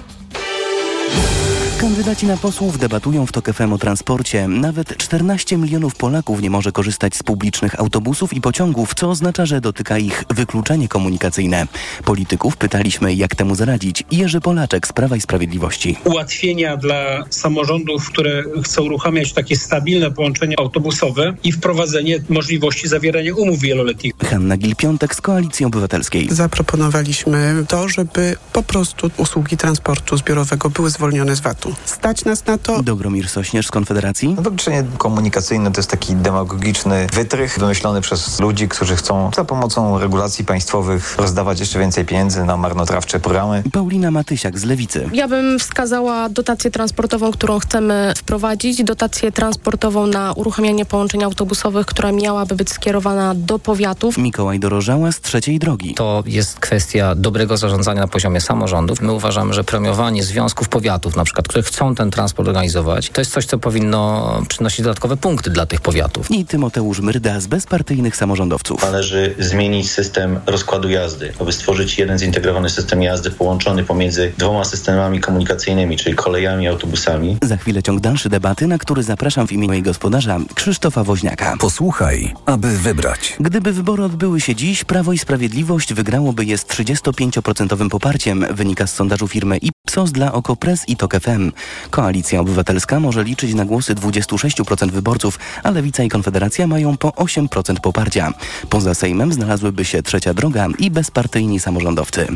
Kandydaci 1.77 2.25
na 2.25 2.37
posłów 2.37 2.77
debatują 2.77 3.25
w 3.25 3.31
TOK 3.31 3.53
FM 3.53 3.73
o 3.73 3.77
transporcie. 3.77 4.47
Nawet 4.47 4.97
14 4.97 5.57
milionów 5.57 5.95
Polaków 5.95 6.41
nie 6.41 6.49
może 6.49 6.71
korzystać 6.71 7.15
z 7.15 7.23
publicznych 7.23 7.79
autobusów 7.79 8.33
i 8.33 8.41
pociągów, 8.41 8.93
co 8.93 9.09
oznacza, 9.09 9.45
że 9.45 9.61
dotyka 9.61 9.97
ich 9.97 10.23
wykluczenie 10.29 10.87
komunikacyjne. 10.87 11.67
Polityków 12.05 12.57
pytaliśmy, 12.57 13.13
jak 13.13 13.35
temu 13.35 13.55
zaradzić. 13.55 14.03
Jerzy 14.11 14.41
Polaczek 14.41 14.87
z 14.87 14.93
Prawa 14.93 15.15
i 15.15 15.21
Sprawiedliwości. 15.21 15.95
Ułatwienia 16.03 16.77
dla 16.77 17.23
samorządów, 17.29 18.09
które 18.09 18.43
chcą 18.63 18.83
uruchamiać 18.83 19.33
takie 19.33 19.55
stabilne 19.55 20.11
połączenia 20.11 20.55
autobusowe 20.59 21.33
i 21.43 21.51
wprowadzenie 21.51 22.19
możliwości 22.29 22.87
zawierania 22.87 23.33
umów 23.35 23.59
wieloletnich. 23.59 24.13
Hanna 24.29 24.57
Gil-Piątek 24.57 25.15
z 25.15 25.21
Koalicji 25.21 25.65
Obywatelskiej. 25.65 26.27
Zaproponowaliśmy 26.31 27.65
to, 27.67 27.89
żeby 27.89 28.35
po 28.53 28.63
prostu 28.63 29.11
usługi 29.17 29.57
transportu 29.57 30.17
zbiorowego 30.17 30.69
były 30.69 30.89
zwolnione 30.89 31.35
z 31.35 31.39
VAT-u. 31.39 31.74
Stać 31.85 32.25
nas 32.25 32.45
na 32.45 32.57
to. 32.57 32.83
Dobromir 32.83 33.29
Sośnierz 33.29 33.67
z 33.67 33.71
Konfederacji. 33.71 34.35
Wykluczenie 34.39 34.83
komunikacyjne 34.97 35.71
to 35.71 35.79
jest 35.79 35.89
taki 35.89 36.15
demagogiczny 36.15 37.07
wytrych 37.13 37.59
wymyślony 37.59 38.01
przez 38.01 38.39
ludzi, 38.39 38.67
którzy 38.67 38.95
chcą 38.95 39.31
za 39.35 39.45
pomocą 39.45 39.99
regulacji 39.99 40.45
państwowych 40.45 41.15
rozdawać 41.17 41.59
jeszcze 41.59 41.79
więcej 41.79 42.05
pieniędzy 42.05 42.45
na 42.45 42.57
marnotrawcze 42.57 43.19
programy. 43.19 43.63
Paulina 43.71 44.11
Matysiak 44.11 44.59
z 44.59 44.63
Lewicy. 44.63 45.09
Ja 45.13 45.27
bym 45.27 45.59
wskazała 45.59 46.29
dotację 46.29 46.71
transportową, 46.71 47.31
którą 47.31 47.59
chcemy 47.59 48.13
wprowadzić. 48.17 48.83
Dotację 48.83 49.31
transportową 49.31 50.07
na 50.07 50.33
uruchamianie 50.33 50.85
połączeń 50.85 51.23
autobusowych, 51.23 51.85
która 51.85 52.11
miałaby 52.11 52.55
być 52.55 52.69
skierowana 52.69 53.33
do 53.35 53.59
powiatów. 53.59 54.17
Mikołaj 54.17 54.59
Dorożała 54.59 55.11
z 55.11 55.21
Trzeciej 55.21 55.59
Drogi. 55.59 55.93
To 55.93 56.23
jest 56.25 56.59
kwestia 56.59 57.15
dobrego 57.15 57.57
zarządzania 57.57 58.01
na 58.01 58.07
poziomie 58.07 58.41
samorządów. 58.41 59.01
My 59.01 59.13
uważamy, 59.13 59.53
że 59.53 59.63
premiowanie 59.63 60.23
związków 60.23 60.69
powiatów, 60.69 61.15
na 61.15 61.23
przykład, 61.23 61.47
które 61.55 61.63
chcą 61.63 61.95
ten 61.95 62.11
transport 62.11 62.47
organizować, 62.47 63.09
to 63.09 63.21
jest 63.21 63.31
coś, 63.31 63.45
co 63.45 63.57
powinno 63.57 64.41
przynosić 64.47 64.81
dodatkowe 64.81 65.17
punkty 65.17 65.49
dla 65.49 65.65
tych 65.65 65.81
powiatów. 65.81 66.31
I 66.31 66.45
Tymoteusz 66.45 66.99
Myrda 66.99 67.39
z 67.39 67.47
bezpartyjnych 67.47 68.15
samorządowców. 68.15 68.81
Należy 68.81 69.35
zmienić 69.39 69.91
system 69.91 70.39
rozkładu 70.45 70.89
jazdy, 70.89 71.33
aby 71.39 71.51
stworzyć 71.51 71.97
jeden 71.97 72.19
zintegrowany 72.19 72.69
system 72.69 73.01
jazdy 73.01 73.31
połączony 73.31 73.83
pomiędzy 73.83 74.33
dwoma 74.37 74.65
systemami 74.65 75.19
komunikacyjnymi, 75.19 75.97
czyli 75.97 76.15
kolejami 76.15 76.63
i 76.63 76.67
autobusami. 76.67 77.37
Za 77.41 77.57
chwilę 77.57 77.83
ciąg 77.83 77.99
dalszy 77.99 78.29
debaty, 78.29 78.67
na 78.67 78.77
który 78.77 79.03
zapraszam 79.03 79.47
w 79.47 79.51
imieniu 79.51 79.73
jej 79.73 79.83
gospodarza 79.83 80.39
Krzysztofa 80.55 81.03
Woźniaka. 81.03 81.57
Posłuchaj, 81.59 82.33
aby 82.45 82.77
wybrać. 82.77 83.35
Gdyby 83.39 83.71
wybory 83.71 84.03
odbyły 84.03 84.41
się 84.41 84.55
dziś, 84.55 84.83
Prawo 84.83 85.13
i 85.13 85.17
Sprawiedliwość 85.17 85.93
wygrałoby 85.93 86.45
je 86.45 86.57
z 86.57 86.65
35% 86.65 87.89
poparciem, 87.89 88.45
wynika 88.51 88.87
z 88.87 88.93
sondażu 88.93 89.27
firmy 89.27 89.57
Ipsos 89.85 90.11
dla 90.11 90.33
Okopres 90.33 90.89
i 90.89 90.95
TOK 90.97 91.13
FM. 91.19 91.51
Koalicja 91.89 92.39
Obywatelska 92.39 92.99
może 92.99 93.23
liczyć 93.23 93.53
na 93.53 93.65
głosy 93.65 93.95
26% 93.95 94.91
wyborców, 94.91 95.39
a 95.63 95.71
Lewica 95.71 96.03
i 96.03 96.09
Konfederacja 96.09 96.67
mają 96.67 96.97
po 96.97 97.09
8% 97.09 97.79
poparcia. 97.79 98.33
Poza 98.69 98.93
Sejmem 98.93 99.33
znalazłyby 99.33 99.85
się 99.85 100.03
Trzecia 100.03 100.33
Droga 100.33 100.67
i 100.79 100.91
bezpartyjni 100.91 101.59
samorządowcy. 101.59 102.27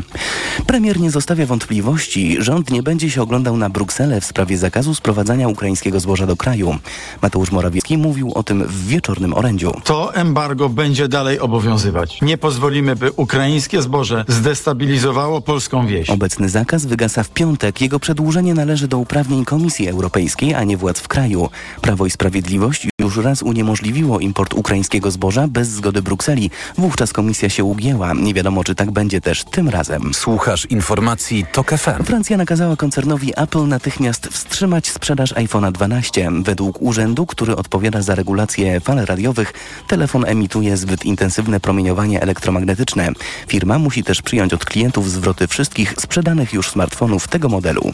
Premier 0.66 1.00
nie 1.00 1.10
zostawia 1.10 1.46
wątpliwości, 1.46 2.36
rząd 2.38 2.70
nie 2.70 2.82
będzie 2.82 3.10
się 3.10 3.22
oglądał 3.22 3.56
na 3.56 3.70
Brukselę 3.70 4.20
w 4.20 4.24
sprawie 4.24 4.58
zakazu 4.58 4.94
sprowadzania 4.94 5.48
ukraińskiego 5.48 6.00
zboża 6.00 6.26
do 6.26 6.36
kraju. 6.36 6.78
Mateusz 7.22 7.50
Morawiecki 7.50 7.98
mówił 7.98 8.32
o 8.34 8.42
tym 8.42 8.64
w 8.64 8.86
wieczornym 8.86 9.34
orędziu. 9.34 9.72
To 9.84 10.14
embargo 10.14 10.68
będzie 10.68 11.08
dalej 11.08 11.40
obowiązywać. 11.40 12.18
Nie 12.22 12.38
pozwolimy, 12.38 12.96
by 12.96 13.12
ukraińskie 13.12 13.82
zboże 13.82 14.24
zdestabilizowało 14.28 15.40
polską 15.40 15.86
wieś. 15.86 16.10
Obecny 16.10 16.48
zakaz 16.48 16.86
wygasa 16.86 17.22
w 17.22 17.39
piątek. 17.40 17.80
Jego 17.80 18.00
przedłużenie 18.00 18.54
należy 18.54 18.88
do 18.88 18.98
uprawnień 18.98 19.44
Komisji 19.44 19.88
Europejskiej, 19.88 20.54
a 20.54 20.64
nie 20.64 20.76
władz 20.76 21.00
w 21.00 21.08
kraju. 21.08 21.48
Prawo 21.80 22.06
i 22.06 22.10
Sprawiedliwość 22.10 22.88
już 23.00 23.16
raz 23.16 23.42
uniemożliwiło 23.42 24.20
import 24.20 24.54
ukraińskiego 24.54 25.10
zboża 25.10 25.48
bez 25.48 25.68
zgody 25.68 26.02
Brukseli. 26.02 26.50
Wówczas 26.78 27.12
komisja 27.12 27.48
się 27.48 27.64
ugięła. 27.64 28.14
Nie 28.14 28.34
wiadomo, 28.34 28.64
czy 28.64 28.74
tak 28.74 28.90
będzie 28.90 29.20
też 29.20 29.44
tym 29.44 29.68
razem. 29.68 30.14
Słuchasz 30.14 30.66
informacji 30.66 31.46
TOK 31.52 31.70
FM. 31.70 32.04
Francja 32.04 32.36
nakazała 32.36 32.76
koncernowi 32.76 33.32
Apple 33.36 33.68
natychmiast 33.68 34.26
wstrzymać 34.26 34.88
sprzedaż 34.88 35.34
iPhone'a 35.34 35.72
12. 35.72 36.30
Według 36.42 36.82
urzędu, 36.82 37.26
który 37.26 37.56
odpowiada 37.56 38.02
za 38.02 38.14
regulację 38.14 38.80
fal 38.80 39.04
radiowych, 39.04 39.52
telefon 39.88 40.24
emituje 40.26 40.76
zbyt 40.76 41.04
intensywne 41.04 41.60
promieniowanie 41.60 42.22
elektromagnetyczne. 42.22 43.08
Firma 43.46 43.78
musi 43.78 44.04
też 44.04 44.22
przyjąć 44.22 44.54
od 44.54 44.64
klientów 44.64 45.10
zwroty 45.10 45.46
wszystkich 45.46 45.94
sprzedanych 45.98 46.52
już 46.52 46.70
smartfonów 46.70 47.29
tego 47.30 47.48
modelu. 47.48 47.92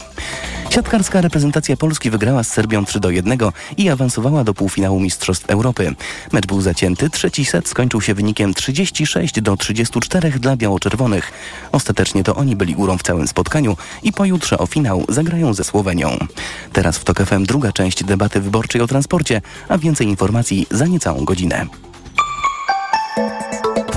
Siatkarska 0.69 1.21
reprezentacja 1.21 1.77
Polski 1.77 2.09
wygrała 2.09 2.43
z 2.43 2.47
Serbią 2.47 2.85
3 2.85 2.99
do 2.99 3.09
1 3.09 3.39
i 3.77 3.89
awansowała 3.89 4.43
do 4.43 4.53
półfinału 4.53 4.99
Mistrzostw 4.99 5.49
Europy. 5.49 5.95
Mecz 6.31 6.45
był 6.45 6.61
zacięty, 6.61 7.09
trzeci 7.09 7.45
set 7.45 7.67
skończył 7.67 8.01
się 8.01 8.13
wynikiem 8.13 8.53
36 8.53 9.41
do 9.41 9.57
34 9.57 10.31
dla 10.31 10.55
biało-czerwonych. 10.55 11.31
Ostatecznie 11.71 12.23
to 12.23 12.35
oni 12.35 12.55
byli 12.55 12.75
górą 12.75 12.97
w 12.97 13.03
całym 13.03 13.27
spotkaniu 13.27 13.77
i 14.03 14.13
pojutrze 14.13 14.57
o 14.57 14.67
finał 14.67 15.05
zagrają 15.09 15.53
ze 15.53 15.63
Słowenią. 15.63 16.17
Teraz 16.73 16.97
w 16.97 17.03
TOK 17.03 17.25
FM 17.25 17.43
druga 17.43 17.71
część 17.71 18.03
debaty 18.03 18.41
wyborczej 18.41 18.81
o 18.81 18.87
transporcie, 18.87 19.41
a 19.69 19.77
więcej 19.77 20.07
informacji 20.07 20.67
za 20.71 20.87
niecałą 20.87 21.25
godzinę. 21.25 21.65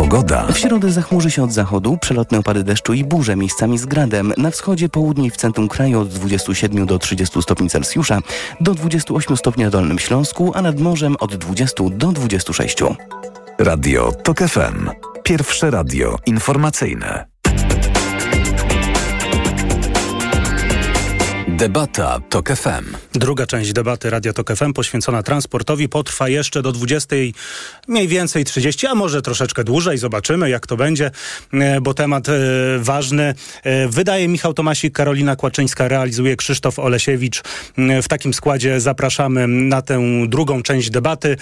Pogoda. 0.00 0.46
W 0.52 0.58
środę 0.58 0.92
zachmurzy 0.92 1.30
się 1.30 1.42
od 1.42 1.52
zachodu, 1.52 1.98
przelotne 2.00 2.38
opady 2.38 2.64
deszczu 2.64 2.92
i 2.94 3.04
burze 3.04 3.36
miejscami 3.36 3.78
z 3.78 3.86
gradem. 3.86 4.32
Na 4.36 4.50
wschodzie, 4.50 4.88
południe 4.88 5.26
i 5.26 5.30
w 5.30 5.36
centrum 5.36 5.68
kraju 5.68 6.00
od 6.00 6.08
27 6.08 6.86
do 6.86 6.98
30 6.98 7.42
stopni 7.42 7.70
Celsjusza, 7.70 8.18
do 8.60 8.74
28 8.74 9.36
stopni 9.36 9.64
na 9.64 9.70
Dolnym 9.70 9.98
Śląsku, 9.98 10.52
a 10.54 10.62
nad 10.62 10.80
morzem 10.80 11.16
od 11.20 11.36
20 11.36 11.84
do 11.90 12.12
26. 12.12 12.78
Radio 13.58 14.12
TOK 14.12 14.38
FM. 14.38 14.90
Pierwsze 15.22 15.70
radio 15.70 16.16
informacyjne. 16.26 17.29
Debata 21.60 22.20
TOK 22.28 22.48
FM. 22.48 22.96
Druga 23.12 23.46
część 23.46 23.72
debaty 23.72 24.10
Radia 24.10 24.32
TOK 24.32 24.56
FM 24.56 24.72
poświęcona 24.72 25.22
transportowi 25.22 25.88
potrwa 25.88 26.28
jeszcze 26.28 26.62
do 26.62 26.72
20, 26.72 27.16
mniej 27.88 28.08
więcej 28.08 28.44
30, 28.44 28.86
a 28.86 28.94
może 28.94 29.22
troszeczkę 29.22 29.64
dłużej. 29.64 29.98
Zobaczymy, 29.98 30.50
jak 30.50 30.66
to 30.66 30.76
będzie, 30.76 31.10
e, 31.52 31.80
bo 31.80 31.94
temat 31.94 32.28
e, 32.28 32.32
ważny. 32.78 33.34
E, 33.62 33.88
wydaje 33.88 34.28
Michał 34.28 34.54
Tomasik, 34.54 34.94
Karolina 34.94 35.36
Kłaczyńska, 35.36 35.88
realizuje 35.88 36.36
Krzysztof 36.36 36.78
Olesiewicz. 36.78 37.42
W 38.02 38.08
takim 38.08 38.34
składzie 38.34 38.80
zapraszamy 38.80 39.48
na 39.48 39.82
tę 39.82 40.02
drugą 40.28 40.62
część 40.62 40.90
debaty. 40.90 41.36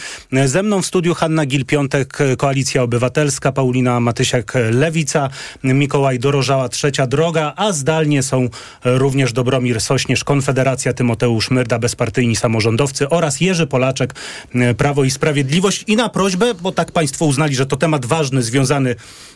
Ze 0.47 0.63
mną 0.63 0.83
w 0.83 0.87
studiu 0.87 1.15
Hanna 1.15 1.47
Gil-Piątek, 1.47 2.37
Koalicja 2.39 2.83
Obywatelska, 2.83 3.53
Paulina 3.53 4.01
Matysiak-Lewica, 4.01 5.29
Mikołaj 5.65 6.19
Dorożała, 6.19 6.69
Trzecia 6.69 7.07
Droga, 7.07 7.53
a 7.57 7.73
zdalnie 7.73 8.23
są 8.23 8.49
również 8.85 9.33
Dobromir 9.33 9.81
Sośnierz, 9.81 10.08
Konfederacja, 10.25 10.93
Tymoteusz 10.93 11.51
Myrda, 11.51 11.79
bezpartyjni 11.79 12.37
samorządowcy 12.37 13.09
oraz 13.09 13.41
Jerzy 13.41 13.67
Polaczek, 13.67 14.15
e, 14.55 14.75
Prawo 14.75 15.05
i 15.05 15.11
Sprawiedliwość. 15.11 15.85
I 15.87 15.97
na 15.97 16.09
prośbę, 16.09 16.55
bo 16.55 16.73
tak 16.73 16.93
państwo 16.93 17.25
uznali, 17.25 17.55
że 17.55 17.67
to 17.67 17.77
temat 17.77 18.07
ważny 18.07 18.43
związany 18.43 18.95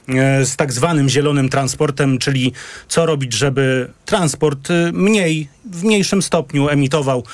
e, 0.09 0.47
z 0.47 0.57
tak 0.57 0.73
zwanym 0.73 1.09
zielonym 1.09 1.49
transportem, 1.49 2.18
czyli 2.18 2.53
co 2.89 3.07
robić, 3.07 3.33
żeby 3.33 3.91
transport 4.05 4.70
e, 4.70 4.93
mniej, 4.93 5.49
w 5.64 5.85
mniejszym 5.85 6.23
stopniu 6.23 6.68
emitował 6.68 7.25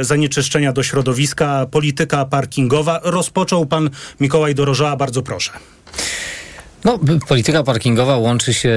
zanieczyszczenia 0.00 0.72
do 0.72 0.82
środowiska, 0.82 1.66
polityka 1.70 2.24
parkingowa. 2.24 3.00
Rozpoczął 3.04 3.66
pan 3.66 3.90
Mikołaj 4.20 4.54
Dorożała, 4.54 4.96
bardzo 4.96 5.22
proszę. 5.22 5.75
No, 6.86 6.98
polityka 7.28 7.62
parkingowa 7.62 8.16
łączy 8.16 8.54
się 8.54 8.72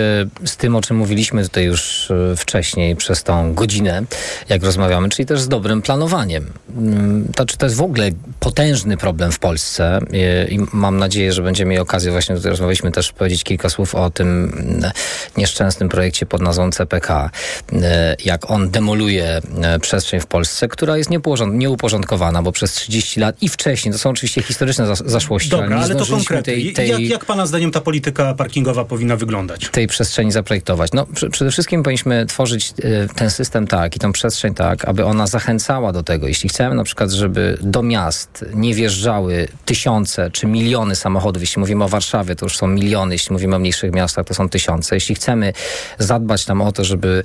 z 0.45 0.57
tym, 0.57 0.75
o 0.75 0.81
czym 0.81 0.97
mówiliśmy 0.97 1.43
tutaj 1.43 1.63
już 1.63 2.11
e, 2.11 2.35
wcześniej 2.35 2.95
przez 2.95 3.23
tą 3.23 3.53
godzinę, 3.53 4.03
jak 4.49 4.63
rozmawiamy, 4.63 5.09
czyli 5.09 5.25
też 5.25 5.41
z 5.41 5.47
dobrym 5.47 5.81
planowaniem. 5.81 6.45
Mm, 6.77 7.27
to, 7.35 7.45
to 7.45 7.65
jest 7.65 7.75
w 7.75 7.81
ogóle 7.81 8.09
potężny 8.39 8.97
problem 8.97 9.31
w 9.31 9.39
Polsce 9.39 9.99
e, 10.13 10.47
i 10.47 10.59
mam 10.73 10.97
nadzieję, 10.97 11.33
że 11.33 11.41
będziemy 11.41 11.69
mieli 11.69 11.81
okazję 11.81 12.11
właśnie 12.11 12.35
tutaj 12.35 12.51
rozmawialiśmy 12.51 12.91
też 12.91 13.11
powiedzieć 13.11 13.43
kilka 13.43 13.69
słów 13.69 13.95
o 13.95 14.09
tym 14.09 14.27
mm, 14.27 14.91
nieszczęsnym 15.37 15.89
projekcie 15.89 16.25
pod 16.25 16.41
nazwą 16.41 16.71
CPK, 16.71 17.29
e, 17.73 18.15
jak 18.25 18.51
on 18.51 18.69
demoluje 18.69 19.41
przestrzeń 19.81 20.19
w 20.19 20.25
Polsce, 20.25 20.67
która 20.67 20.97
jest 20.97 21.09
nieuporządkowana, 21.51 22.41
bo 22.41 22.51
przez 22.51 22.73
30 22.73 23.19
lat 23.19 23.35
i 23.41 23.49
wcześniej, 23.49 23.91
to 23.91 23.99
są 23.99 24.09
oczywiście 24.09 24.41
historyczne 24.41 24.95
zaszłości, 24.95 25.49
Dobra, 25.49 25.67
ale, 25.67 25.85
ale 25.85 25.95
to 25.95 26.05
konkretnie. 26.05 26.53
Tej, 26.53 26.73
tej... 26.73 26.89
Jak, 26.89 27.01
jak 27.01 27.25
pana 27.25 27.45
zdaniem 27.45 27.71
ta 27.71 27.81
polityka 27.81 27.98
polityka 28.01 28.33
parkingowa 28.33 28.85
powinna 28.85 29.15
wyglądać? 29.15 29.69
Tej 29.71 29.87
przestrzeni 29.87 30.31
zaprojektować. 30.31 30.91
No, 30.93 31.05
pr 31.05 31.29
przede 31.31 31.51
wszystkim 31.51 31.83
powinniśmy 31.83 32.25
tworzyć 32.25 32.73
y, 32.79 33.07
ten 33.15 33.29
system 33.29 33.67
tak 33.67 33.95
i 33.95 33.99
tą 33.99 34.11
przestrzeń 34.11 34.53
tak, 34.53 34.85
aby 34.85 35.05
ona 35.05 35.27
zachęcała 35.27 35.91
do 35.91 36.03
tego. 36.03 36.27
Jeśli 36.27 36.49
chcemy 36.49 36.75
na 36.75 36.83
przykład, 36.83 37.11
żeby 37.11 37.57
do 37.61 37.83
miast 37.83 38.45
nie 38.53 38.73
wjeżdżały 38.73 39.47
tysiące 39.65 40.31
czy 40.31 40.47
miliony 40.47 40.95
samochodów, 40.95 41.41
jeśli 41.43 41.59
mówimy 41.59 41.83
o 41.83 41.87
Warszawie, 41.87 42.35
to 42.35 42.45
już 42.45 42.57
są 42.57 42.67
miliony, 42.67 43.15
jeśli 43.15 43.33
mówimy 43.33 43.55
o 43.55 43.59
mniejszych 43.59 43.91
miastach, 43.93 44.25
to 44.25 44.33
są 44.33 44.49
tysiące. 44.49 44.95
Jeśli 44.95 45.15
chcemy 45.15 45.53
zadbać 45.99 46.45
tam 46.45 46.61
o 46.61 46.71
to, 46.71 46.83
żeby 46.83 47.23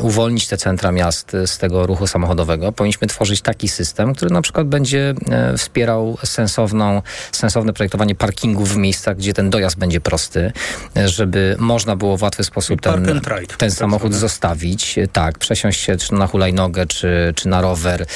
uwolnić 0.00 0.46
te 0.46 0.56
centra 0.56 0.92
miast 0.92 1.36
z 1.46 1.58
tego 1.58 1.86
ruchu 1.86 2.06
samochodowego, 2.06 2.72
powinniśmy 2.72 3.06
tworzyć 3.08 3.40
taki 3.40 3.68
system, 3.68 4.14
który 4.14 4.30
na 4.30 4.42
przykład 4.42 4.66
będzie 4.66 5.14
y, 5.54 5.58
wspierał 5.58 6.18
sensowną, 6.24 7.02
sensowne 7.32 7.72
projektowanie 7.72 8.14
parkingów 8.14 8.74
w 8.74 8.76
miejscach, 8.76 9.16
gdzie 9.16 9.32
ten 9.32 9.50
dojazd 9.50 9.78
będzie 9.78 10.00
prosty, 10.02 10.52
żeby 11.04 11.56
można 11.58 11.96
było 11.96 12.16
w 12.16 12.22
łatwy 12.22 12.44
sposób 12.44 12.80
ten, 12.80 13.20
ten 13.58 13.70
samochód 13.70 14.14
zostawić, 14.14 14.98
tak, 15.12 15.38
przesiąść 15.38 15.80
się 15.80 15.96
czy 15.96 16.14
na 16.14 16.26
hulajnogę, 16.26 16.86
czy, 16.86 17.32
czy 17.36 17.48
na 17.48 17.60
rower 17.60 18.06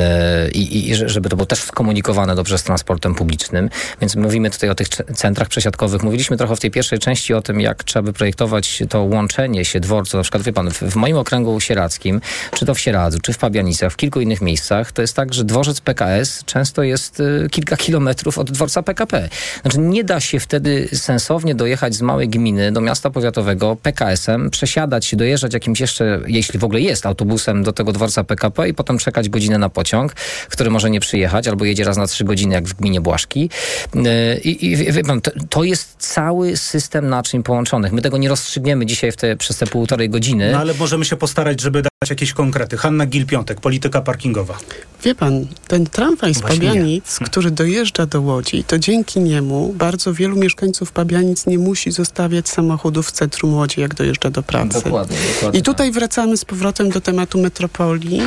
e, 0.00 0.50
i, 0.50 0.90
i 0.90 0.94
żeby 0.94 1.28
to 1.28 1.36
było 1.36 1.46
też 1.46 1.58
skomunikowane 1.58 2.34
dobrze 2.34 2.58
z 2.58 2.62
transportem 2.62 3.14
publicznym. 3.14 3.70
Więc 4.00 4.16
mówimy 4.16 4.50
tutaj 4.50 4.70
o 4.70 4.74
tych 4.74 4.88
centrach 4.88 5.48
przesiadkowych. 5.48 6.02
Mówiliśmy 6.02 6.36
trochę 6.36 6.56
w 6.56 6.60
tej 6.60 6.70
pierwszej 6.70 6.98
części 6.98 7.34
o 7.34 7.42
tym, 7.42 7.60
jak 7.60 7.84
trzeba 7.84 8.02
by 8.02 8.12
projektować 8.12 8.82
to 8.88 9.02
łączenie 9.02 9.64
się 9.64 9.80
dworców. 9.80 10.14
Na 10.14 10.22
przykład, 10.22 10.42
wie 10.42 10.52
pan, 10.52 10.70
w, 10.70 10.82
w 10.82 10.96
moim 10.96 11.16
okręgu 11.16 11.60
sieradzkim, 11.60 12.20
czy 12.52 12.66
to 12.66 12.74
w 12.74 12.80
Sieradzu, 12.80 13.18
czy 13.22 13.32
w 13.32 13.38
Pabianicach, 13.38 13.92
w 13.92 13.96
kilku 13.96 14.20
innych 14.20 14.40
miejscach, 14.40 14.92
to 14.92 15.02
jest 15.02 15.16
tak, 15.16 15.34
że 15.34 15.44
dworzec 15.44 15.80
PKS 15.80 16.44
często 16.44 16.82
jest 16.82 17.20
y, 17.20 17.48
kilka 17.50 17.76
kilometrów 17.76 18.38
od 18.38 18.50
dworca 18.50 18.82
PKP. 18.82 19.28
Znaczy 19.62 19.78
nie 19.78 20.04
da 20.04 20.20
się 20.20 20.40
wtedy 20.40 20.88
sensownie 20.92 21.15
sensownie 21.18 21.54
dojechać 21.54 21.94
z 21.94 22.02
małej 22.02 22.28
gminy 22.28 22.72
do 22.72 22.80
miasta 22.80 23.10
powiatowego 23.10 23.76
PKS-em, 23.82 24.50
przesiadać 24.50 25.06
się, 25.06 25.16
dojeżdżać 25.16 25.54
jakimś 25.54 25.80
jeszcze, 25.80 26.20
jeśli 26.26 26.58
w 26.58 26.64
ogóle 26.64 26.80
jest, 26.80 27.06
autobusem 27.06 27.62
do 27.62 27.72
tego 27.72 27.92
dworca 27.92 28.24
PKP 28.24 28.68
i 28.68 28.74
potem 28.74 28.98
czekać 28.98 29.28
godzinę 29.28 29.58
na 29.58 29.68
pociąg, 29.68 30.12
który 30.48 30.70
może 30.70 30.90
nie 30.90 31.00
przyjechać 31.00 31.48
albo 31.48 31.64
jedzie 31.64 31.84
raz 31.84 31.96
na 31.96 32.06
trzy 32.06 32.24
godziny, 32.24 32.54
jak 32.54 32.64
w 32.64 32.74
gminie 32.74 33.00
Błaszki. 33.00 33.50
Yy, 33.94 34.02
I, 34.44 34.66
i 34.66 34.76
wie 34.76 35.02
pan, 35.02 35.20
to, 35.20 35.30
to 35.50 35.64
jest 35.64 35.96
cały 35.98 36.56
system 36.56 37.08
naczyń 37.08 37.42
połączonych. 37.42 37.92
My 37.92 38.02
tego 38.02 38.18
nie 38.18 38.28
rozstrzygniemy 38.28 38.86
dzisiaj 38.86 39.12
w 39.12 39.16
te, 39.16 39.36
przez 39.36 39.56
te 39.56 39.66
półtorej 39.66 40.10
godziny. 40.10 40.52
No 40.52 40.58
ale 40.58 40.74
możemy 40.74 41.04
się 41.04 41.16
postarać, 41.16 41.60
żeby 41.60 41.82
dać 41.82 42.10
jakieś 42.10 42.32
konkrety. 42.32 42.76
Hanna 42.76 43.06
Gil-Piątek, 43.06 43.60
polityka 43.60 44.00
parkingowa. 44.00 44.58
Wie 45.04 45.14
pan, 45.14 45.46
ten 45.68 45.86
tramwaj 45.86 46.34
z 46.34 46.40
Właśnie 46.40 46.58
nie. 46.58 46.68
Pabianic, 46.68 47.18
który 47.24 47.50
dojeżdża 47.50 48.06
do 48.06 48.20
Łodzi, 48.20 48.64
to 48.64 48.78
dzięki 48.78 49.20
niemu 49.20 49.72
bardzo 49.72 50.14
wielu 50.14 50.36
mieszkańców 50.36 50.92
Pabianic 50.92 51.05
nie 51.46 51.58
musi 51.58 51.92
zostawiać 51.92 52.48
samochodów 52.48 53.08
w 53.08 53.12
centrum 53.12 53.54
Łodzi, 53.54 53.80
jak 53.80 53.94
dojeżdża 53.94 54.30
do 54.30 54.42
pracy. 54.42 54.82
Dokładnie, 54.84 55.16
dokładnie 55.34 55.60
I 55.60 55.62
tutaj 55.62 55.92
wracamy 55.92 56.36
z 56.36 56.44
powrotem 56.44 56.90
do 56.90 57.00
tematu 57.00 57.40
metropolii 57.40 58.20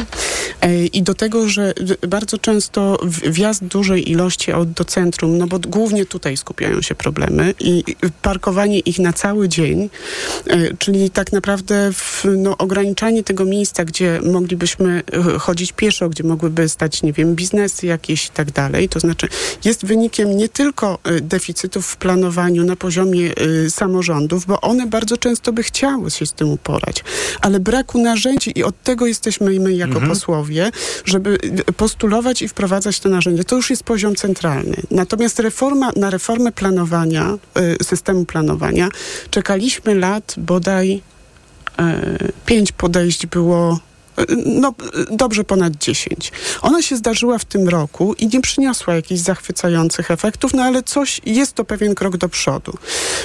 e, 0.62 0.86
i 0.86 1.04
do 1.04 1.14
tego, 1.14 1.50
że 1.50 1.74
bardzo 2.08 2.38
często 2.38 2.98
wjazd 3.30 3.64
dużej 3.64 4.12
ilości 4.12 4.52
aut 4.52 4.72
do 4.72 4.86
centrum, 4.86 5.38
no 5.38 5.48
bo 5.48 5.60
głównie 5.60 6.06
tutaj 6.06 6.38
skupiają 6.38 6.82
się 6.82 6.96
problemy 6.96 7.54
i 7.60 7.84
parkowanie 8.22 8.80
ich 8.80 9.00
na 9.00 9.14
cały 9.14 9.50
dzień, 9.50 9.90
e, 10.48 10.74
czyli 10.78 11.10
tak 11.10 11.32
naprawdę 11.32 11.94
w, 11.94 12.26
no, 12.38 12.58
ograniczanie 12.58 13.24
tego 13.24 13.46
miejsca, 13.46 13.86
gdzie 13.86 14.20
moglibyśmy 14.24 15.04
e, 15.36 15.40
chodzić 15.40 15.72
pieszo, 15.72 16.10
gdzie 16.10 16.24
mogłyby 16.24 16.70
stać, 16.70 17.04
nie 17.04 17.14
wiem, 17.14 17.36
biznesy 17.36 17.88
jakieś 17.88 18.26
i 18.26 18.30
tak 18.30 18.52
dalej, 18.52 18.90
to 18.90 19.00
znaczy 19.00 19.28
jest 19.66 19.86
wynikiem 19.86 20.38
nie 20.38 20.50
tylko 20.50 21.00
deficytów 21.22 21.88
w 21.88 21.98
planowaniu 21.98 22.64
na 22.70 22.76
poziomie 22.76 23.32
e, 23.66 23.70
samorządów, 23.70 24.46
bo 24.46 24.62
one 24.62 24.88
bardzo 24.88 25.18
często 25.18 25.54
by 25.54 25.64
chciały 25.64 26.12
się 26.12 26.26
z 26.26 26.34
tym 26.34 26.50
uporać, 26.50 27.04
ale 27.42 27.60
braku 27.60 28.02
narzędzi 28.02 28.60
i 28.60 28.64
od 28.64 28.84
tego 28.84 29.08
jesteśmy 29.08 29.60
my 29.60 29.74
jako 29.74 29.94
Mhm. 29.94 30.10
posłowie, 30.10 30.72
żeby 31.06 31.38
e, 31.68 31.74
postulować 31.74 32.42
i 32.42 32.48
wprowadzać 32.48 33.00
te 33.00 33.10
narzędzia. 33.10 33.44
To 33.44 33.56
już 33.56 33.70
jest 33.70 33.84
poziom 33.84 34.16
centralny. 34.16 34.76
Natomiast 34.92 35.40
reforma, 35.40 35.92
na 35.96 36.10
reformę 36.10 36.52
planowania, 36.52 37.38
e, 37.56 37.84
systemu 37.84 38.26
planowania 38.26 38.90
czekaliśmy 39.30 39.96
lat 39.96 40.36
bodaj 40.38 41.02
pięć 42.46 42.72
podejść 42.72 43.26
było 43.26 43.80
no, 44.46 44.74
dobrze 45.12 45.44
ponad 45.44 45.76
10. 45.76 46.32
Ona 46.62 46.82
się 46.82 46.96
zdarzyła 46.96 47.38
w 47.38 47.46
tym 47.46 47.70
roku 47.70 48.14
i 48.14 48.28
nie 48.28 48.42
przyniosła 48.42 48.96
jakichś 48.96 49.22
zachwycających 49.22 50.12
efektów, 50.12 50.54
no 50.54 50.64
ale 50.64 50.84
coś, 50.84 51.22
jest 51.26 51.54
to 51.54 51.66
pewien 51.66 51.96
krok 51.96 52.18
do 52.18 52.30
przodu. 52.30 52.78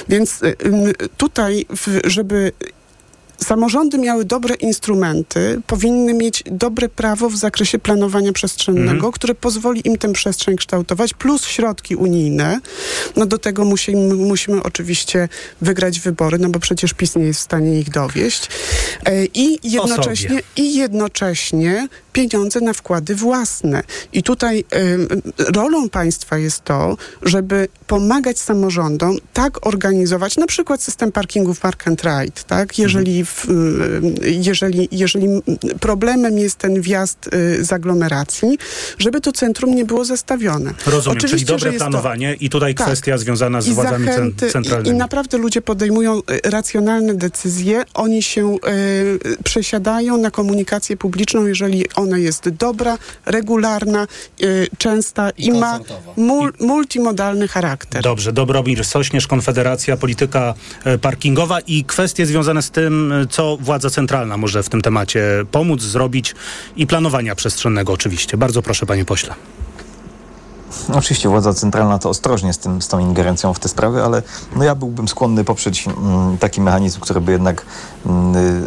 Więc 0.09 0.43
y, 0.43 0.45
y, 0.45 0.55
tutaj, 1.17 1.65
żeby 2.03 2.51
samorządy 3.43 3.97
miały 3.97 4.25
dobre 4.25 4.55
instrumenty, 4.55 5.61
powinny 5.67 6.13
mieć 6.13 6.43
dobre 6.45 6.89
prawo 6.89 7.29
w 7.29 7.35
zakresie 7.35 7.79
planowania 7.79 8.33
przestrzennego, 8.33 8.91
Mhm. 8.91 9.11
które 9.11 9.35
pozwoli 9.35 9.87
im 9.87 9.97
tę 9.97 10.13
przestrzeń 10.13 10.55
kształtować, 10.55 11.13
plus 11.13 11.45
środki 11.45 11.95
unijne. 11.95 12.59
No 13.15 13.25
do 13.25 13.37
tego 13.37 13.65
musimy, 13.65 14.15
musimy 14.15 14.63
oczywiście 14.63 15.29
wygrać 15.61 15.99
wybory, 15.99 16.37
no 16.39 16.49
bo 16.49 16.59
przecież 16.59 16.93
PiS 16.93 17.15
nie 17.15 17.25
jest 17.25 17.39
w 17.39 17.43
stanie 17.43 17.79
ich 17.79 17.89
dowieść. 17.89 18.49
E, 19.05 19.25
I 19.25 19.59
jednocześnie, 19.71 20.39
i 20.55 20.75
jednocześnie 20.75 21.87
pieniądze 22.19 22.61
na 22.61 22.73
wkłady 22.73 23.15
własne. 23.15 23.83
I 24.13 24.23
tutaj 24.23 24.65
em, 24.71 25.07
rolą 25.55 25.89
państwa 25.89 26.37
jest 26.37 26.63
to, 26.63 26.97
żeby 27.21 27.67
pomagać 27.87 28.39
samorządom 28.39 29.17
tak 29.33 29.67
organizować, 29.67 30.37
na 30.37 30.47
przykład 30.47 30.83
system 30.83 31.11
parkingów 31.11 31.59
park 31.59 31.87
and 31.87 32.01
ride, 32.03 32.41
tak? 32.47 32.79
Jeżeli, 32.79 33.25
w, 33.25 33.45
em, 33.49 33.55
jeżeli, 34.21 34.89
jeżeli 34.91 35.27
problemem 35.79 36.37
jest 36.37 36.55
ten 36.57 36.81
wjazd 36.81 37.27
y, 37.27 37.65
z 37.65 37.73
aglomeracji, 37.73 38.57
żeby 38.97 39.21
to 39.21 39.31
centrum 39.31 39.75
nie 39.75 39.85
było 39.85 40.05
zastawione. 40.05 40.73
Rozumiem, 40.85 41.19
czyli 41.19 41.33
Oczywiście, 41.33 41.47
że 41.47 41.53
dobre 41.53 41.69
jest 41.71 41.79
to- 41.85 41.89
planowanie 41.89 42.35
i 42.39 42.49
tutaj 42.49 42.75
Tak. 42.75 42.87
kwestia 42.87 43.17
związana 43.17 43.61
z 43.61 43.67
I 43.67 43.73
władzami 43.73 44.05
zachęty, 44.05 44.45
i, 44.45 44.49
I 44.49 44.51
centralnymi. 44.51 44.97
naprawdę 44.97 45.37
ludzie 45.37 45.61
podejmują 45.61 46.17
e, 46.45 46.49
racjonalne 46.49 47.13
decyzje. 47.13 47.83
Oni 47.93 48.23
się 48.23 48.53
e, 48.53 48.57
przesiadają 49.43 50.17
na 50.17 50.31
komunikację 50.31 50.97
publiczną, 50.97 51.45
jeżeli 51.45 51.85
ona 52.05 52.17
jest 52.17 52.49
dobra, 52.49 52.97
regularna, 53.25 54.01
e, 54.01 54.07
częsta 54.77 55.29
i, 55.29 55.51
ma 55.51 55.79
mul, 56.17 56.53
multimodalny 56.59 57.47
charakter. 57.47 58.03
Dobrze, 58.03 58.33
Dobromir 58.33 58.85
Sośnierz, 58.85 59.27
Konfederacja, 59.27 59.97
polityka 59.97 60.53
e, 60.83 60.97
parkingowa 60.97 61.59
i 61.59 61.83
kwestie 61.83 62.25
związane 62.25 62.61
z 62.61 62.71
tym, 62.71 63.11
e, 63.11 63.27
co 63.27 63.57
władza 63.57 63.89
centralna 63.89 64.37
może 64.37 64.63
w 64.63 64.69
tym 64.69 64.81
temacie 64.81 65.45
pomóc, 65.51 65.81
zrobić 65.81 66.35
i 66.75 66.87
planowania 66.87 67.35
przestrzennego 67.35 67.93
oczywiście. 67.93 68.37
Bardzo 68.37 68.61
proszę, 68.61 68.85
panie 68.85 69.05
pośle. 69.05 69.35
Oczywiście 70.93 71.29
władza 71.29 71.53
centralna 71.53 71.99
to 71.99 72.09
ostrożnie 72.09 72.53
z, 72.53 72.57
tym, 72.57 72.81
z 72.81 72.87
tą 72.87 72.99
ingerencją 72.99 73.53
w 73.53 73.59
te 73.59 73.69
sprawy, 73.69 74.03
ale 74.03 74.23
no 74.55 74.63
ja 74.63 74.75
byłbym 74.75 75.07
skłonny 75.07 75.43
poprzeć 75.43 75.87
mm, 75.87 76.37
taki 76.37 76.61
mechanizm, 76.61 76.99
który 76.99 77.21
by 77.21 77.31
jednak 77.31 77.65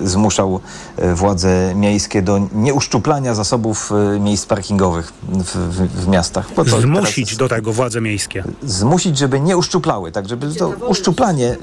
zmuszał 0.05 0.61
e, 0.97 1.15
władze 1.15 1.75
miejskie 1.75 2.23
do 2.23 2.41
nieuszczuplania 2.55 3.35
zasobów 3.35 3.93
e, 4.17 4.21
miejsc 4.21 4.47
parkingowych 4.47 5.13
w, 5.29 5.57
w, 5.57 6.05
w 6.05 6.09
miastach. 6.09 6.51
To 6.55 6.65
teraz 6.65 6.81
Zmusić 6.81 7.37
do 7.37 7.49
tego 7.49 7.73
władze 7.73 8.01
miejskie. 8.01 8.45
zmusić, 8.63 9.19
żeby 9.19 9.41
nie 9.41 9.57
uszczuplały, 9.57 10.13
tak, 10.13 10.29
żeby 10.29 10.55
to 10.55 10.69
uszczuplanie 10.69 11.57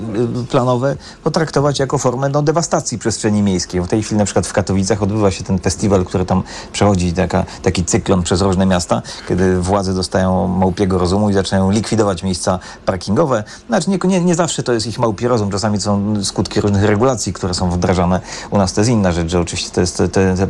y, 0.43 0.47
planowe 0.49 0.95
potraktować 1.23 1.79
jako 1.79 1.97
formę 1.97 2.29
no, 2.29 2.41
dewastacji 2.41 2.99
przestrzeni 2.99 3.41
miejskiej. 3.41 3.81
W 3.81 3.87
tej 3.87 4.03
chwili 4.03 4.17
na 4.19 4.25
przykład 4.25 4.47
w 4.47 4.53
Katowicach 4.53 5.03
odbywa 5.03 5.31
się 5.31 5.43
ten 5.43 5.59
festiwal, 5.59 6.05
który 6.05 6.25
tam 6.25 6.43
przechodzi, 6.71 7.13
taka, 7.13 7.45
taki 7.61 7.85
cyklon 7.85 8.23
przez 8.23 8.41
różne 8.41 8.65
miasta, 8.65 9.01
kiedy 9.27 9.61
władze 9.61 9.93
dostają 9.93 10.47
małpiego 10.47 10.97
rozumu 10.97 11.29
i 11.29 11.33
zaczynają 11.33 11.71
likwidować 11.71 12.23
miejsca 12.23 12.59
parkingowe. 12.85 13.43
Znaczy 13.67 13.89
nie, 13.89 13.97
nie, 14.03 14.21
nie 14.21 14.35
zawsze 14.35 14.63
to 14.63 14.73
jest 14.73 14.87
ich 14.87 14.99
małpi 14.99 15.27
rozum, 15.27 15.51
czasami 15.51 15.77
to 15.77 15.83
są 15.83 16.23
skutki 16.23 16.61
różnych 16.61 16.83
regulacji, 16.83 17.33
które 17.33 17.53
są 17.53 17.64
wdrażane. 17.69 18.21
U 18.49 18.57
nas 18.57 18.73
to 18.73 18.81
jest 18.81 18.91
inna 18.91 19.11
rzecz, 19.11 19.31
że 19.31 19.39
oczywiście 19.39 19.69
to 19.71 19.81
jest 19.81 19.97
te, 19.97 20.07
te, 20.09 20.35
te 20.37 20.47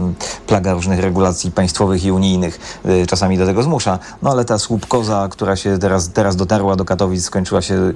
plaga 0.48 0.74
różnych 0.74 1.00
regulacji 1.00 1.52
państwowych 1.52 2.04
i 2.06 2.12
unijnych 2.12 2.80
y, 2.86 3.08
czasami 3.08 3.38
do 3.38 3.46
tego 3.46 3.64
zmusza. 3.64 4.00
No 4.22 4.32
ale 4.32 4.46
ta 4.46 4.60
słupkoza, 4.60 5.28
która 5.32 5.56
się 5.56 5.78
teraz, 5.78 6.10
teraz 6.10 6.36
dotarła 6.36 6.76
do 6.76 6.86
Katowic, 6.86 7.24
skończyła 7.26 7.62
się 7.62 7.94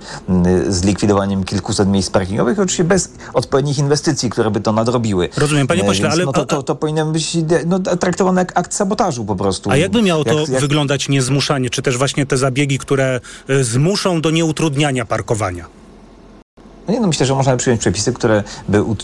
y, 0.67 0.74
z 0.74 0.84
likwidowaniem 0.84 1.43
kilkuset 1.43 1.89
miejsc 1.89 2.09
parkingowych, 2.09 2.59
oczywiście 2.59 2.84
bez 2.84 3.11
odpowiednich 3.34 3.78
inwestycji, 3.78 4.30
które 4.30 4.51
by 4.51 4.61
to 4.61 4.72
nadrobiły. 4.72 5.30
Rozumiem, 5.38 5.67
panie 5.67 5.82
E, 5.84 5.86
pośle, 5.86 6.03
więc 6.03 6.13
ale- 6.15 6.26
No 6.26 6.32
to, 6.34 6.45
to, 6.45 6.63
to 6.63 6.76
powinien 6.76 7.11
być 7.11 7.38
no, 7.65 7.80
traktowane 7.80 8.41
jak 8.41 8.57
akt 8.59 8.74
sabotażu 8.74 9.26
po 9.26 9.36
prostu. 9.36 9.72
A 9.72 9.78
jakby 9.78 10.01
miało 10.01 10.24
to 10.24 10.39
Jak- 10.39 10.49
jak- 10.49 10.61
wyglądać 10.61 11.09
niezmuszanie, 11.09 11.70
czy 11.70 11.82
też 11.82 11.97
właśnie 11.97 12.26
te 12.26 12.38
zabiegi, 12.38 12.78
które 12.80 13.20
zmuszą 13.61 14.22
do 14.22 14.32
nieutrudniania 14.32 15.05
parkowania? 15.05 15.78
No 16.90 16.94
nie, 16.94 17.02
no 17.02 17.08
myślę, 17.08 17.26
że 17.26 17.36
można 17.36 17.58
przyjąć 17.58 17.82
przepisy, 17.82 18.14
które 18.14 18.44
by, 18.70 18.84
u, 18.84 18.96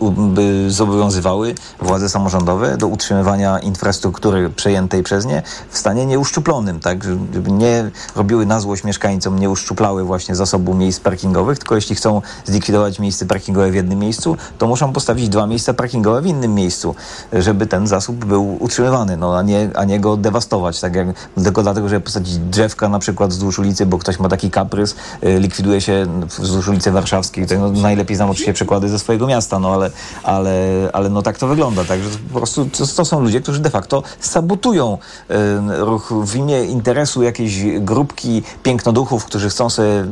u, 0.00 0.10
by 0.10 0.70
zobowiązywały 0.70 1.54
władze 1.80 2.08
samorządowe 2.08 2.76
do 2.76 2.86
utrzymywania 2.86 3.58
infrastruktury 3.58 4.50
przejętej 4.50 5.02
przez 5.02 5.26
nie 5.26 5.42
w 5.70 5.78
stanie 5.78 6.06
nieuszczuplonym, 6.06 6.80
tak? 6.80 7.04
Żeby 7.34 7.50
nie 7.50 7.90
robiły 8.16 8.46
na 8.46 8.60
złość 8.60 8.84
mieszkańcom, 8.84 9.38
nie 9.38 9.50
uszczuplały 9.50 10.04
właśnie 10.04 10.34
zasobu 10.34 10.74
miejsc 10.74 11.00
parkingowych, 11.00 11.58
tylko 11.58 11.74
jeśli 11.74 11.96
chcą 11.96 12.22
zlikwidować 12.44 12.98
miejsce 12.98 13.26
parkingowe 13.26 13.70
w 13.70 13.74
jednym 13.74 13.98
miejscu, 13.98 14.36
to 14.58 14.66
muszą 14.66 14.92
postawić 14.92 15.28
dwa 15.28 15.46
miejsca 15.46 15.74
parkingowe 15.74 16.22
w 16.22 16.26
innym 16.26 16.54
miejscu, 16.54 16.94
żeby 17.32 17.66
ten 17.66 17.86
zasób 17.86 18.24
był 18.24 18.56
utrzymywany, 18.60 19.16
no, 19.16 19.38
a, 19.38 19.42
nie, 19.42 19.70
a 19.74 19.84
nie 19.84 20.00
go 20.00 20.16
dewastować, 20.16 20.80
tak 20.80 20.94
jak 20.94 21.08
tylko 21.44 21.62
dlatego, 21.62 21.88
żeby 21.88 22.00
posadzić 22.00 22.38
drzewka 22.38 22.88
na 22.88 22.98
przykład 22.98 23.30
wzdłuż 23.30 23.58
ulicy, 23.58 23.86
bo 23.86 23.98
ktoś 23.98 24.18
ma 24.18 24.28
taki 24.28 24.50
kaprys, 24.50 24.94
y, 25.24 25.38
likwiduje 25.38 25.80
się 25.80 26.06
wzdłuż 26.38 26.68
ulicy 26.68 26.90
Warszawskiej. 26.90 27.33
To, 27.48 27.58
no, 27.58 27.70
najlepiej 27.70 28.16
znam 28.16 28.30
oczywiście 28.30 28.52
przykłady 28.52 28.88
ze 28.88 28.98
swojego 28.98 29.26
miasta, 29.26 29.58
no 29.58 29.74
ale, 29.74 29.90
ale, 30.22 30.54
ale 30.92 31.08
no 31.10 31.22
tak 31.22 31.38
to 31.38 31.46
wygląda, 31.46 31.84
tak, 31.84 32.02
że 32.02 32.10
po 32.32 32.38
prostu 32.38 32.64
to, 32.78 32.86
to 32.86 33.04
są 33.04 33.20
ludzie, 33.20 33.40
którzy 33.40 33.60
de 33.60 33.70
facto 33.70 34.02
sabotują 34.20 34.98
y, 35.30 35.34
ruch 35.84 36.12
w 36.24 36.36
imię 36.36 36.64
interesu 36.64 37.22
jakiejś 37.22 37.78
grupki 37.80 38.42
pięknoduchów, 38.62 39.24
którzy 39.24 39.48
chcą 39.50 39.70
sobie 39.70 39.88
y, 39.90 40.06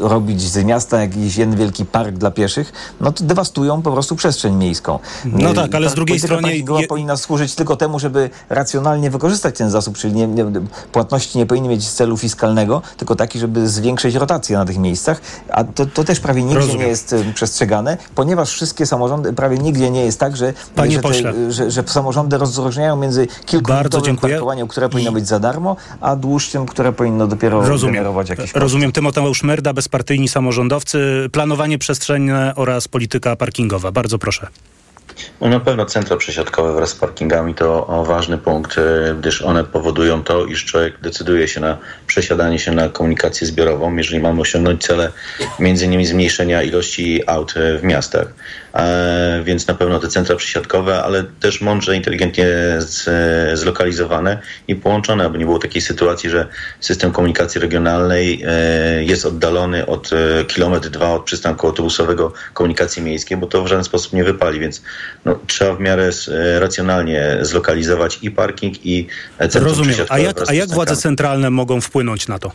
robić 0.00 0.42
z 0.42 0.64
miasta 0.64 1.00
jakiś 1.00 1.36
jeden 1.36 1.56
wielki 1.56 1.84
park 1.84 2.14
dla 2.14 2.30
pieszych, 2.30 2.72
no 3.00 3.12
to 3.12 3.24
dewastują 3.24 3.82
po 3.82 3.92
prostu 3.92 4.16
przestrzeń 4.16 4.54
miejską. 4.54 4.98
No 5.24 5.50
Y, 5.50 5.54
tak, 5.54 5.74
ale 5.74 5.90
z 5.90 5.94
drugiej 5.94 6.20
strony 6.20 6.42
parkingowa 6.42 6.80
je- 6.80 6.86
powinna 6.86 7.16
służyć 7.16 7.54
tylko 7.54 7.76
temu, 7.76 7.98
żeby 7.98 8.30
racjonalnie 8.48 9.10
wykorzystać 9.10 9.56
ten 9.56 9.70
zasób, 9.70 9.98
czyli 9.98 10.14
nie, 10.14 10.26
nie, 10.26 10.44
płatności 10.92 11.38
nie 11.38 11.46
powinny 11.46 11.68
mieć 11.68 11.88
celu 11.88 12.16
fiskalnego, 12.16 12.82
tylko 12.96 13.16
taki, 13.16 13.38
żeby 13.38 13.68
zwiększyć 13.68 14.14
rotację 14.14 14.56
na 14.58 14.64
tych 14.64 14.78
miejscach, 14.78 15.20
a 15.50 15.64
to 15.64 15.83
to, 15.86 15.90
to 15.94 16.04
też 16.04 16.20
prawie 16.20 16.42
nigdzie 16.42 16.58
Rozumiem. 16.58 16.80
nie 16.82 16.88
jest 16.88 17.12
y, 17.12 17.32
przestrzegane, 17.34 17.96
ponieważ 18.14 18.50
wszystkie 18.52 18.86
samorządy, 18.86 19.32
prawie 19.32 19.58
nigdzie 19.58 19.90
nie 19.90 20.04
jest 20.04 20.20
tak, 20.20 20.36
że, 20.36 20.52
Panie 20.74 20.94
że, 20.96 21.00
pośle. 21.00 21.52
że, 21.52 21.70
że 21.70 21.82
samorządy 21.86 22.38
rozróżniają 22.38 22.96
między 22.96 23.26
kilkuminutowym 23.46 24.04
dziękuję. 24.06 24.32
parkowaniem, 24.34 24.68
które 24.68 24.88
powinno 24.88 25.12
być 25.12 25.26
za 25.26 25.38
darmo, 25.40 25.76
a 26.00 26.16
dłuższym, 26.16 26.66
które 26.66 26.92
powinno 26.92 27.26
dopiero 27.26 27.68
Rozumiem. 27.68 27.94
generować 27.94 28.28
jakieś 28.28 28.44
koszty. 28.44 28.60
Rozumiem. 28.60 28.92
Tymoteusz 28.92 29.42
Merda, 29.42 29.72
bezpartyjni 29.72 30.28
samorządowcy, 30.28 31.28
planowanie 31.32 31.78
przestrzenne 31.78 32.52
oraz 32.56 32.88
polityka 32.88 33.36
parkingowa. 33.36 33.92
Bardzo 33.92 34.18
proszę. 34.18 34.46
No 35.40 35.48
na 35.48 35.60
pewno 35.60 35.86
centra 35.86 36.16
przesiadkowe 36.16 36.74
wraz 36.74 36.90
z 36.90 36.94
parkingami 36.94 37.54
to 37.54 38.04
ważny 38.06 38.38
punkt, 38.38 38.78
e, 38.78 39.14
gdyż 39.14 39.42
one 39.42 39.64
powodują 39.64 40.22
to, 40.22 40.44
iż 40.46 40.64
człowiek 40.64 41.00
decyduje 41.00 41.48
się 41.48 41.60
na 41.60 41.78
przesiadanie 42.06 42.58
się 42.58 42.72
na 42.72 42.88
komunikację 42.88 43.46
zbiorową, 43.46 43.96
jeżeli 43.96 44.22
mamy 44.22 44.40
osiągnąć 44.40 44.82
cele 44.82 45.12
między 45.58 45.84
innymi 45.84 46.06
zmniejszenia 46.06 46.62
ilości 46.62 47.22
aut 47.26 47.54
e, 47.56 47.78
w 47.78 47.84
miastach. 47.84 48.26
E, 48.74 49.42
więc 49.44 49.66
na 49.66 49.74
pewno 49.74 50.00
te 50.00 50.08
centra 50.08 50.36
przesiadkowe, 50.36 51.02
ale 51.02 51.24
też 51.40 51.60
mądrze, 51.60 51.96
inteligentnie 51.96 52.46
zlokalizowane 53.54 54.38
i 54.68 54.76
połączone, 54.76 55.24
aby 55.24 55.38
nie 55.38 55.44
było 55.44 55.58
takiej 55.58 55.82
sytuacji, 55.82 56.30
że 56.30 56.48
system 56.80 57.12
komunikacji 57.12 57.60
regionalnej 57.60 58.42
e, 58.46 59.04
jest 59.04 59.26
oddalony 59.26 59.86
od 59.86 60.10
e, 60.12 60.44
kilometr 60.44 60.88
dwa 60.88 61.14
od 61.14 61.24
przystanku 61.24 61.66
autobusowego 61.66 62.32
komunikacji 62.54 63.02
miejskiej, 63.02 63.36
bo 63.36 63.46
to 63.46 63.62
w 63.62 63.66
żaden 63.66 63.84
sposób 63.84 64.12
nie 64.12 64.24
wypali, 64.24 64.60
więc 64.60 64.82
no, 65.24 65.38
trzeba 65.46 65.74
w 65.74 65.80
miarę 65.80 66.10
racjonalnie 66.58 67.38
zlokalizować 67.42 68.18
i 68.22 68.30
parking 68.30 68.86
i 68.86 69.06
centrum 69.38 69.64
Rozumiem. 69.64 69.96
A 70.08 70.18
jak, 70.18 70.36
a 70.46 70.54
jak 70.54 70.68
władze 70.68 70.96
centralne 70.96 71.50
mogą 71.50 71.80
wpłynąć 71.80 72.28
na 72.28 72.38
to? 72.38 72.52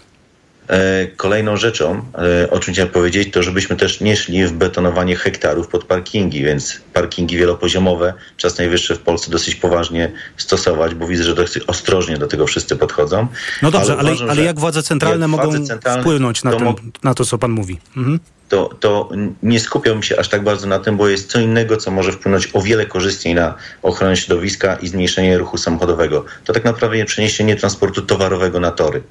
E, 0.69 1.07
Kolejną 1.17 1.57
rzeczą, 1.57 2.01
e, 2.43 2.49
o 2.49 2.59
czym 2.59 2.73
chciałem 2.73 2.91
powiedzieć, 2.91 3.33
to 3.33 3.43
żebyśmy 3.43 3.75
też 3.75 4.01
nie 4.01 4.15
szli 4.17 4.45
w 4.45 4.51
betonowanie 4.51 5.15
hektarów 5.15 5.67
pod 5.67 5.83
parkingi, 5.83 6.43
więc 6.43 6.81
parkingi 6.93 7.37
wielopoziomowe 7.37 8.13
czas 8.37 8.57
najwyższy 8.57 8.95
w 8.95 8.99
Polsce 8.99 9.31
dosyć 9.31 9.55
poważnie 9.55 10.11
stosować, 10.37 10.95
bo 10.95 11.07
widzę, 11.07 11.23
że 11.23 11.35
dosyć 11.35 11.63
ostrożnie 11.67 12.17
do 12.17 12.27
tego 12.27 12.47
wszyscy 12.47 12.75
podchodzą. 12.75 13.27
No 13.61 13.71
dobrze, 13.71 13.91
ale, 13.91 13.99
ale, 14.01 14.11
uważam, 14.11 14.35
że 14.35 14.43
jak 14.43 14.59
władze 14.59 14.83
centralne 14.83 15.23
jak 15.23 15.29
mogą 15.29 15.43
władze 15.43 15.65
centralne, 15.65 16.01
wpłynąć 16.01 16.43
na, 16.43 16.51
to 16.51 16.59
mo- 16.59 16.75
na 17.03 17.13
to, 17.13 17.25
co 17.25 17.37
pan 17.37 17.51
mówi? 17.51 17.79
Mhm. 17.97 18.19
to, 18.49 18.69
to 18.79 19.09
nie 19.43 19.59
skupiam 19.59 20.03
się 20.03 20.19
aż 20.19 20.29
tak 20.29 20.43
bardzo 20.43 20.67
na 20.67 20.79
tym, 20.79 20.97
bo 20.97 21.07
jest 21.07 21.31
co 21.31 21.39
innego, 21.39 21.77
co 21.77 21.91
może 21.91 22.11
wpłynąć 22.11 22.49
o 22.53 22.61
wiele 22.61 22.85
korzystniej 22.85 23.35
na 23.35 23.55
ochronę 23.81 24.17
środowiska 24.17 24.75
i 24.75 24.87
zmniejszenie 24.87 25.37
ruchu 25.37 25.57
samochodowego. 25.57 26.25
To 26.45 26.53
tak 26.53 26.63
naprawdę 26.63 27.05
przeniesienie 27.05 27.55
transportu 27.55 28.01
towarowego 28.01 28.59
na 28.59 28.71
tory. 28.71 29.03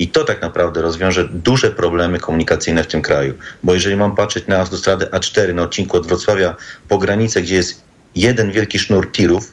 I 0.00 0.08
to 0.08 0.24
tak 0.24 0.42
naprawdę 0.42 0.82
rozwiąże 0.82 1.28
duże 1.28 1.70
problemy 1.70 2.18
komunikacyjne 2.18 2.84
w 2.84 2.86
tym 2.86 3.02
kraju. 3.02 3.34
Bo 3.62 3.74
jeżeli 3.74 3.96
mam 3.96 4.16
patrzeć 4.16 4.46
na 4.46 4.58
autostradę 4.58 5.06
A4 5.06 5.54
na 5.54 5.62
odcinku 5.62 5.96
od 5.96 6.06
Wrocławia 6.06 6.56
po 6.88 6.98
granicę, 6.98 7.42
gdzie 7.42 7.54
jest 7.54 7.82
jeden 8.14 8.52
wielki 8.52 8.78
sznur 8.78 9.12
tirów, 9.12 9.52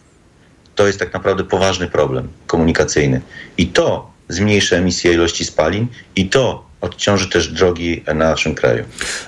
to 0.76 0.88
jest 0.88 1.00
tak 1.00 1.14
naprawdę 1.14 1.44
poważny 1.44 1.88
problem 1.88 2.28
komunikacyjny. 2.48 3.22
I 3.58 3.68
to 3.68 4.12
zmniejszy 4.30 4.76
emisję 4.76 5.14
ilości 5.14 5.46
spalin 5.46 5.88
i 6.16 6.30
to 6.30 6.67
odciąży 6.82 7.30
też 7.30 7.48
drogi 7.48 8.04
na 8.08 8.14
naszym 8.14 8.56
kraju. 8.56 8.84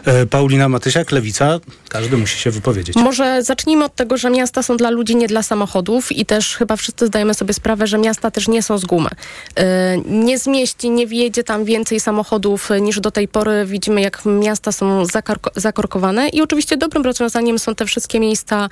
E, 0.05 0.25
Paulina 0.25 0.69
Matysiak, 0.69 1.11
Lewica. 1.11 1.59
Każdy 1.89 2.17
musi 2.17 2.39
się 2.39 2.51
wypowiedzieć. 2.51 2.95
Może 2.95 3.43
zacznijmy 3.43 3.85
od 3.85 3.95
tego, 3.95 4.17
że 4.17 4.29
miasta 4.29 4.63
są 4.63 4.77
dla 4.77 4.89
ludzi, 4.89 5.15
nie 5.15 5.27
dla 5.27 5.43
samochodów 5.43 6.11
i 6.11 6.25
też 6.25 6.55
chyba 6.55 6.75
wszyscy 6.75 7.07
zdajemy 7.07 7.33
sobie 7.33 7.53
sprawę, 7.53 7.87
że 7.87 7.97
miasta 7.97 8.31
też 8.31 8.47
nie 8.47 8.63
są 8.63 8.77
z 8.77 8.85
gumy. 8.85 9.09
Yy, 9.57 9.63
Nie 10.05 10.37
zmieści, 10.39 10.89
nie 10.89 11.07
wjedzie 11.07 11.43
tam 11.43 11.65
więcej 11.65 11.99
samochodów 11.99 12.71
y, 12.71 12.81
niż 12.81 12.99
do 12.99 13.11
tej 13.11 13.27
pory. 13.27 13.65
Widzimy, 13.65 14.01
jak 14.01 14.25
miasta 14.25 14.71
są 14.71 15.03
zakorko- 15.03 15.51
zakorkowane 15.55 16.29
i 16.29 16.41
oczywiście 16.41 16.77
dobrym 16.77 17.03
rozwiązaniem 17.03 17.59
są 17.59 17.75
te 17.75 17.85
wszystkie 17.85 18.19
miejsca 18.19 18.69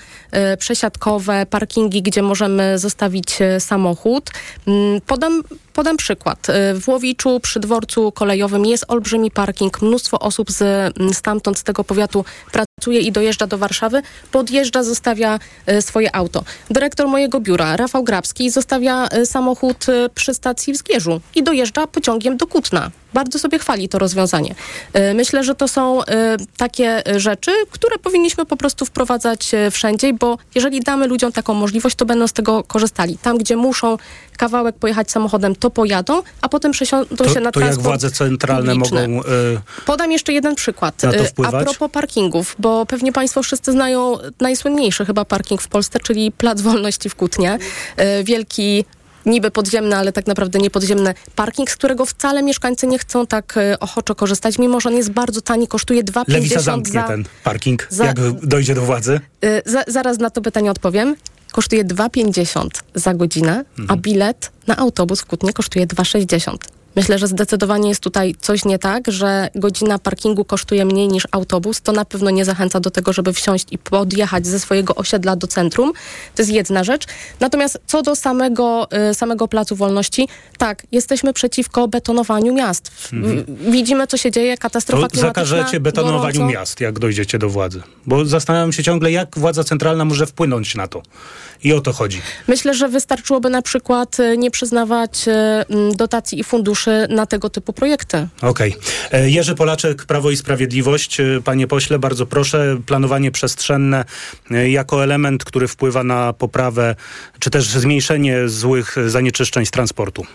przesiadkowe, 0.60 1.46
parkingi, 1.50 2.02
gdzie 2.02 2.22
możemy 2.22 2.80
zostawić 2.80 3.38
samochód. 3.60 4.30
Mm, 4.68 5.02
Podam, 5.02 5.44
podam 5.74 5.98
przykład. 5.98 6.48
W 6.82 6.88
Łowiczu 6.88 7.40
przy 7.40 7.60
dworcu 7.60 8.12
kolejowym 8.12 8.66
jest 8.66 8.77
olbrzymi 8.88 9.32
parking. 9.32 9.82
Mnóstwo 9.82 10.20
osób 10.20 10.52
z, 10.52 10.62
mm, 10.62 11.14
stamtąd, 11.14 11.60
z 11.60 11.64
tego 11.64 11.84
powiatu 11.84 12.26
pracuje 12.52 13.00
i 13.00 13.12
dojeżdża 13.12 13.48
do 13.48 13.58
Warszawy, 13.58 14.02
podjeżdża, 14.32 14.84
zostawia 14.84 15.40
e, 15.66 15.82
swoje 15.82 16.16
auto. 16.16 16.44
Dyrektor 16.70 17.08
mojego 17.08 17.40
biura, 17.40 17.78
Rafał 17.78 18.04
Grabski, 18.04 18.50
zostawia 18.50 19.08
e, 19.08 19.26
samochód 19.26 19.90
e, 19.90 20.10
przy 20.10 20.34
stacji 20.34 20.74
w 20.74 20.78
Zgierzu 20.78 21.22
i 21.36 21.44
dojeżdża 21.44 21.88
pociągiem 21.88 22.38
do 22.38 22.48
Kutna. 22.48 22.92
Bardzo 23.14 23.40
sobie 23.40 23.60
chwali 23.60 23.90
to 23.90 24.00
rozwiązanie. 24.00 24.56
Myślę, 25.14 25.44
że 25.44 25.56
to 25.56 25.68
są 25.68 26.02
takie 26.58 27.04
rzeczy, 27.16 27.52
które 27.72 27.98
powinniśmy 27.98 28.46
po 28.46 28.58
prostu 28.58 28.86
wprowadzać 28.86 29.52
wszędzie, 29.72 30.14
bo 30.14 30.38
jeżeli 30.56 30.80
damy 30.82 31.08
ludziom 31.08 31.32
taką 31.32 31.54
możliwość, 31.54 31.96
to 31.96 32.06
będą 32.06 32.28
z 32.28 32.34
tego 32.34 32.64
korzystali. 32.64 33.18
Tam, 33.18 33.38
gdzie 33.38 33.56
muszą 33.56 33.98
kawałek 34.38 34.76
pojechać 34.76 35.12
samochodem, 35.12 35.56
to 35.56 35.70
pojadą, 35.70 36.22
a 36.42 36.50
potem 36.50 36.72
przesiądą 36.72 37.16
To, 37.16 37.30
się 37.30 37.40
na 37.40 37.52
to 37.52 37.60
jak 37.60 37.70
transport 37.70 37.84
władze 37.84 38.12
centralne 38.12 38.72
publiczny. 38.74 39.08
mogą... 39.08 39.28
e, 39.30 39.32
Podam 39.86 40.12
jeszcze 40.12 40.34
jeden 40.34 40.56
przykład. 40.56 41.04
Na 41.04 41.12
to 41.12 41.18
Y, 41.18 41.22
A 41.22 41.26
wpływać? 41.26 41.66
propos 41.66 41.92
parkingów, 41.92 42.56
bo 42.60 42.86
pewnie 42.86 43.12
Państwo 43.12 43.44
wszyscy 43.44 43.72
znają 43.72 44.18
najsłynniejszy 44.42 45.06
chyba 45.06 45.26
parking 45.26 45.62
w 45.62 45.68
Polsce, 45.68 46.00
czyli 46.00 46.32
Plac 46.32 46.62
Wolności 46.62 47.10
w 47.10 47.16
Kutnie. 47.16 47.58
Y, 48.20 48.24
Wielki 48.24 48.86
niby 49.26 49.52
podziemny, 49.52 49.96
ale 49.96 50.12
tak 50.14 50.28
naprawdę 50.28 50.60
nie 50.60 50.70
podziemny 50.70 51.14
parking, 51.36 51.72
z 51.72 51.76
którego 51.76 52.06
wcale 52.06 52.44
mieszkańcy 52.44 52.88
nie 52.88 53.00
chcą 53.00 53.28
tak 53.28 53.58
y, 53.58 53.80
ochoczo 53.80 54.16
korzystać, 54.16 54.60
mimo 54.60 54.80
że 54.80 54.90
on 54.90 54.96
jest 54.96 55.12
bardzo 55.12 55.42
tani, 55.42 55.68
kosztuje 55.68 56.04
2,50 56.04 56.24
Lewica 56.28 56.60
zamknie 56.60 56.94
za... 56.94 57.04
ten 57.04 57.26
parking, 57.44 57.88
za- 57.90 58.06
jak 58.06 58.18
dojdzie 58.48 58.76
do 58.76 58.82
władzy. 58.82 59.20
Y, 59.46 59.62
za, 59.66 59.84
zaraz 59.88 60.18
na 60.20 60.30
to 60.30 60.42
pytanie 60.42 60.72
odpowiem. 60.72 61.16
Kosztuje 61.52 61.86
2,50 61.86 62.68
za 62.96 63.14
godzinę, 63.14 63.66
a 63.88 63.96
bilet 63.96 64.52
na 64.68 64.78
autobus 64.78 65.22
w 65.22 65.26
Kutnie 65.26 65.54
kosztuje 65.54 65.88
2,60. 65.88 66.77
Myślę, 66.96 67.20
że 67.20 67.28
zdecydowanie 67.28 67.90
jest 67.90 68.02
tutaj 68.02 68.36
coś 68.42 68.66
nie 68.66 68.80
tak, 68.80 69.12
że 69.12 69.50
godzina 69.56 70.00
parkingu 70.00 70.46
kosztuje 70.46 70.86
mniej 70.86 71.08
niż 71.08 71.28
autobus. 71.32 71.82
To 71.82 71.92
na 71.92 72.06
pewno 72.06 72.30
nie 72.30 72.46
zachęca 72.46 72.80
do 72.80 72.92
tego, 72.92 73.14
żeby 73.14 73.34
wsiąść 73.34 73.66
i 73.72 73.78
podjechać 73.78 74.48
ze 74.48 74.60
swojego 74.60 74.96
osiedla 74.96 75.36
do 75.36 75.48
centrum. 75.48 75.94
To 76.36 76.42
jest 76.42 76.52
jedna 76.52 76.84
rzecz. 76.84 77.04
Natomiast 77.40 77.80
co 77.88 78.02
do 78.02 78.16
samego, 78.16 78.88
y, 79.12 79.14
samego 79.14 79.48
Placu 79.48 79.76
Wolności, 79.76 80.28
tak, 80.58 80.84
jesteśmy 80.92 81.34
przeciwko 81.34 81.88
betonowaniu 81.88 82.54
miast. 82.54 82.92
Mhm. 83.14 83.46
Widzimy, 83.72 84.08
co 84.08 84.18
się 84.18 84.32
dzieje, 84.32 84.58
katastrofa 84.58 85.08
To 85.08 85.20
zakażecie 85.20 85.80
betonowaniu 85.80 86.34
gorąco. 86.34 86.54
miast, 86.60 86.82
jak 86.82 87.00
dojdziecie 87.00 87.40
do 87.40 87.50
władzy. 87.50 87.82
Bo 88.06 88.26
zastanawiam 88.26 88.74
się 88.74 88.84
ciągle, 88.84 89.12
jak 89.12 89.38
władza 89.40 89.64
centralna 89.64 90.06
może 90.06 90.26
wpłynąć 90.26 90.76
na 90.76 90.88
to. 90.88 91.02
I 91.64 91.74
o 91.74 91.82
to 91.82 91.94
chodzi. 91.94 92.22
Myślę, 92.48 92.74
że 92.74 92.90
wystarczyłoby 92.90 93.50
na 93.50 93.62
przykład 93.62 94.20
y, 94.20 94.38
nie 94.38 94.52
przyznawać 94.52 95.28
y, 95.28 95.96
dotacji 95.96 96.40
i 96.40 96.44
funduszy 96.44 96.77
na 97.10 97.26
tego 97.26 97.50
typu 97.50 97.74
projekty. 97.74 98.28
Okej. 98.42 98.76
E, 99.12 99.30
Jerzy 99.30 99.56
Polaczek, 99.56 100.06
Prawo 100.06 100.32
i 100.32 100.38
Sprawiedliwość. 100.38 101.20
E, 101.20 101.42
Panie 101.44 101.68
pośle, 101.68 102.00
bardzo 102.00 102.26
proszę. 102.26 102.78
Planowanie 102.86 103.32
przestrzenne 103.32 104.06
e, 104.52 104.70
jako 104.70 105.04
element, 105.04 105.44
który 105.44 105.68
wpływa 105.68 106.04
na 106.04 106.34
poprawę, 106.34 106.96
czy 107.40 107.50
też 107.50 107.68
zmniejszenie 107.68 108.50
złych 108.50 108.96
zanieczyszczeń 109.08 109.66
z 109.66 109.72
transportu. 109.72 110.26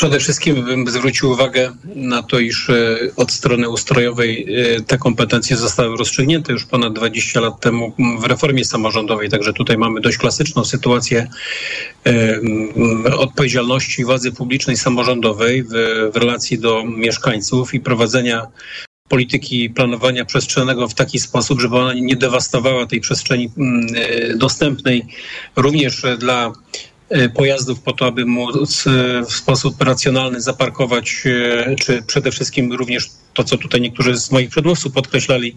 Przede 0.00 0.20
wszystkim 0.20 0.64
bym 0.64 0.90
zwrócił 0.90 1.30
uwagę 1.30 1.72
na 1.84 2.22
to, 2.22 2.38
iż 2.38 2.70
e, 2.70 2.98
od 3.16 3.32
strony 3.32 3.68
ustrojowej 3.68 4.46
e, 4.76 4.80
te 4.80 4.98
kompetencje 4.98 5.56
zostały 5.56 5.96
rozstrzygnięte 5.96 6.52
już 6.52 6.64
ponad 6.64 6.92
20 6.92 7.40
lat 7.40 7.60
temu 7.60 7.92
w 8.20 8.24
reformie 8.24 8.64
samorządowej. 8.64 9.28
Także 9.28 9.52
tutaj 9.52 9.78
mamy 9.78 10.00
dość 10.00 10.18
klasyczną 10.18 10.64
sytuację 10.64 11.28
e, 12.06 12.40
odpowiedzialności 13.18 14.04
władzy 14.04 14.32
publicznej 14.32 14.76
samorządowej 14.76 15.62
w, 15.62 15.72
relacji 16.14 16.58
do 16.58 16.84
mieszkańców 16.84 17.74
i 17.74 17.80
prowadzenia 17.80 18.46
polityki 19.08 19.70
planowania 19.70 20.24
przestrzennego 20.24 20.88
w 20.88 20.94
taki 20.94 21.18
sposób, 21.18 21.60
żeby 21.60 21.76
ona 21.76 21.94
nie 21.94 22.16
dewastowała 22.16 22.86
tej 22.86 23.00
przestrzeni 23.00 23.50
dostępnej 24.36 25.06
również 25.56 26.02
dla 26.18 26.52
pojazdów 27.34 27.80
po 27.80 27.92
to, 27.92 28.06
aby 28.06 28.26
móc 28.26 28.86
e, 28.86 29.22
w 29.24 29.32
sposób 29.32 29.82
racjonalny 29.82 30.40
zaparkować, 30.40 31.22
e, 31.26 31.76
czy 31.76 32.02
przede 32.02 32.30
wszystkim 32.30 32.72
również 32.72 33.10
to, 33.34 33.44
co 33.44 33.58
tutaj 33.58 33.80
niektórzy 33.80 34.16
z 34.16 34.30
moich 34.30 34.50
przedmówców 34.50 34.92
podkreślali, 34.92 35.56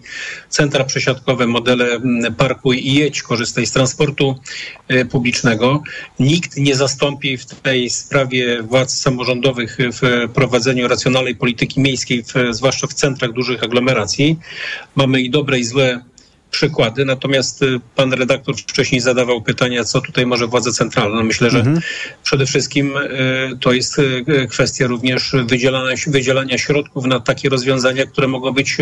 centra 0.50 0.84
przesiadkowe, 0.84 1.48
modele 1.48 1.86
mm, 1.86 2.36
parkuj 2.36 2.88
i 2.88 2.94
jedź, 2.94 3.22
korzystaj 3.22 3.66
z 3.66 3.72
transportu 3.72 4.36
e, 4.88 5.06
publicznego. 5.06 5.84
Nikt 6.20 6.58
nie 6.58 6.76
zastąpi 6.76 7.38
w 7.38 7.46
tej 7.46 7.90
sprawie 7.90 8.64
władz 8.64 8.98
samorządowych 8.98 9.78
w 9.80 10.30
prowadzeniu 10.34 10.88
racjonalnej 10.88 11.36
polityki 11.36 11.82
miejskiej, 11.82 12.24
w, 12.24 12.34
zwłaszcza 12.50 12.88
w 12.88 12.94
centrach 12.94 13.32
dużych 13.32 13.64
aglomeracji. 13.64 14.40
Mamy 14.96 15.22
i 15.22 15.30
dobre, 15.30 15.60
i 15.60 15.64
złe 15.64 16.04
przykłady. 16.54 17.06
Natomiast 17.06 17.62
y, 17.62 17.80
pan 17.96 18.14
redaktor 18.14 18.56
wcześniej 18.58 19.02
zadawał 19.02 19.42
pytania, 19.42 19.84
co 19.84 20.02
tutaj 20.02 20.26
może 20.26 20.48
władza 20.48 20.72
centralna. 20.72 21.16
No 21.16 21.24
myślę, 21.24 21.50
że 21.50 21.60
Mhm. 21.60 21.80
przede 22.24 22.46
wszystkim 22.46 22.98
y, 22.98 23.58
to 23.62 23.74
jest 23.74 24.00
y, 24.00 24.48
kwestia 24.50 24.88
również 24.88 25.36
wydzielania, 25.46 25.96
wydzielania 26.08 26.58
środków 26.58 27.06
na 27.06 27.20
takie 27.20 27.50
rozwiązania, 27.50 28.06
które 28.06 28.28
mogą 28.28 28.52
być 28.52 28.78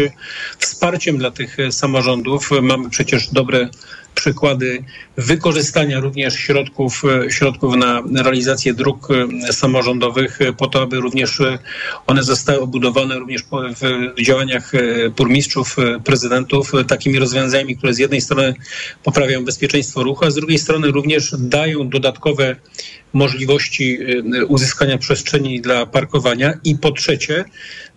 wsparciem 0.60 1.18
dla 1.18 1.32
tych 1.32 1.58
samorządów. 1.72 2.50
Mamy 2.62 2.90
przecież 2.90 3.28
dobre 3.28 3.70
przykłady 4.22 4.84
wykorzystania 5.18 6.00
również 6.00 6.34
środków, 6.34 7.04
e, 7.06 7.32
środków 7.32 7.76
na 7.76 8.02
realizację 8.16 8.74
dróg 8.74 9.08
e, 9.12 9.54
samorządowych 9.54 10.42
e, 10.42 10.54
po 10.54 10.68
to, 10.68 10.82
aby 10.82 11.00
również 11.00 11.42
one 12.08 12.24
zostały 12.24 12.60
obudowane 12.60 13.20
również 13.20 13.42
w 13.82 14.22
działaniach 14.22 14.72
burmistrzów, 15.18 15.76
prezydentów 16.04 16.72
takimi 16.88 17.20
rozwiązaniami, 17.20 17.78
które 17.78 17.94
z 17.94 17.98
jednej 17.98 18.22
strony 18.22 18.54
poprawiają 19.04 19.46
bezpieczeństwo 19.46 20.04
ruchu, 20.04 20.26
a 20.26 20.32
z 20.32 20.36
drugiej 20.36 20.60
strony 20.60 20.92
również 20.92 21.36
dają 21.40 21.90
dodatkowe 21.90 22.56
możliwości 23.14 24.00
uzyskania 24.48 24.98
przestrzeni 24.98 25.62
dla 25.62 25.86
parkowania. 25.86 26.54
I 26.64 26.76
po 26.76 26.92
trzecie 26.92 27.46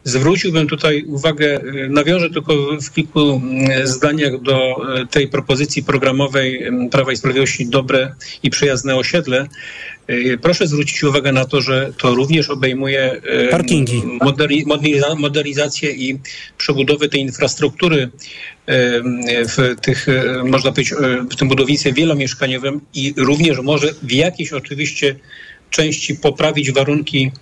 zwróciłbym 0.04 0.66
tutaj 0.66 1.04
uwagę, 1.06 1.60
e, 1.60 1.88
nawiążę 1.88 2.30
tylko 2.30 2.54
w 2.82 2.92
kilku 2.92 3.42
zdaniach 3.84 4.40
do 4.42 4.76
e, 4.96 5.06
tej 5.06 5.28
propozycji 5.28 5.82
programowej 5.84 6.66
Prawa 6.90 7.12
i 7.12 7.16
Sprawiedliwości 7.16 7.66
dobre 7.66 8.14
i 8.42 8.50
przyjazne 8.50 8.96
osiedle. 8.96 9.48
E, 10.06 10.38
Proszę 10.38 10.66
zwrócić 10.66 11.04
uwagę 11.04 11.32
na 11.32 11.44
to, 11.44 11.60
że 11.60 11.92
to 11.98 12.14
również 12.14 12.50
obejmuje 12.50 13.20
Parkingi. 13.50 14.02
moderni- 14.22 14.64
moderniza- 14.66 15.16
modernizację 15.18 15.90
i 15.90 16.18
przebudowę 16.58 17.08
tej 17.08 17.20
infrastruktury 17.20 18.10
w 19.28 19.74
tych, 19.80 20.06
można 20.44 20.70
powiedzieć, 20.72 20.94
w 21.30 21.36
tym 21.36 21.48
budownictwie 21.48 21.92
wielomieszkaniowym 21.92 22.80
i 22.94 23.14
również 23.16 23.58
może 23.60 23.94
w 24.02 24.12
jakiejś 24.12 24.52
oczywiście 24.52 25.16
części 25.74 26.14
poprawić 26.14 26.72
warunki 26.72 27.32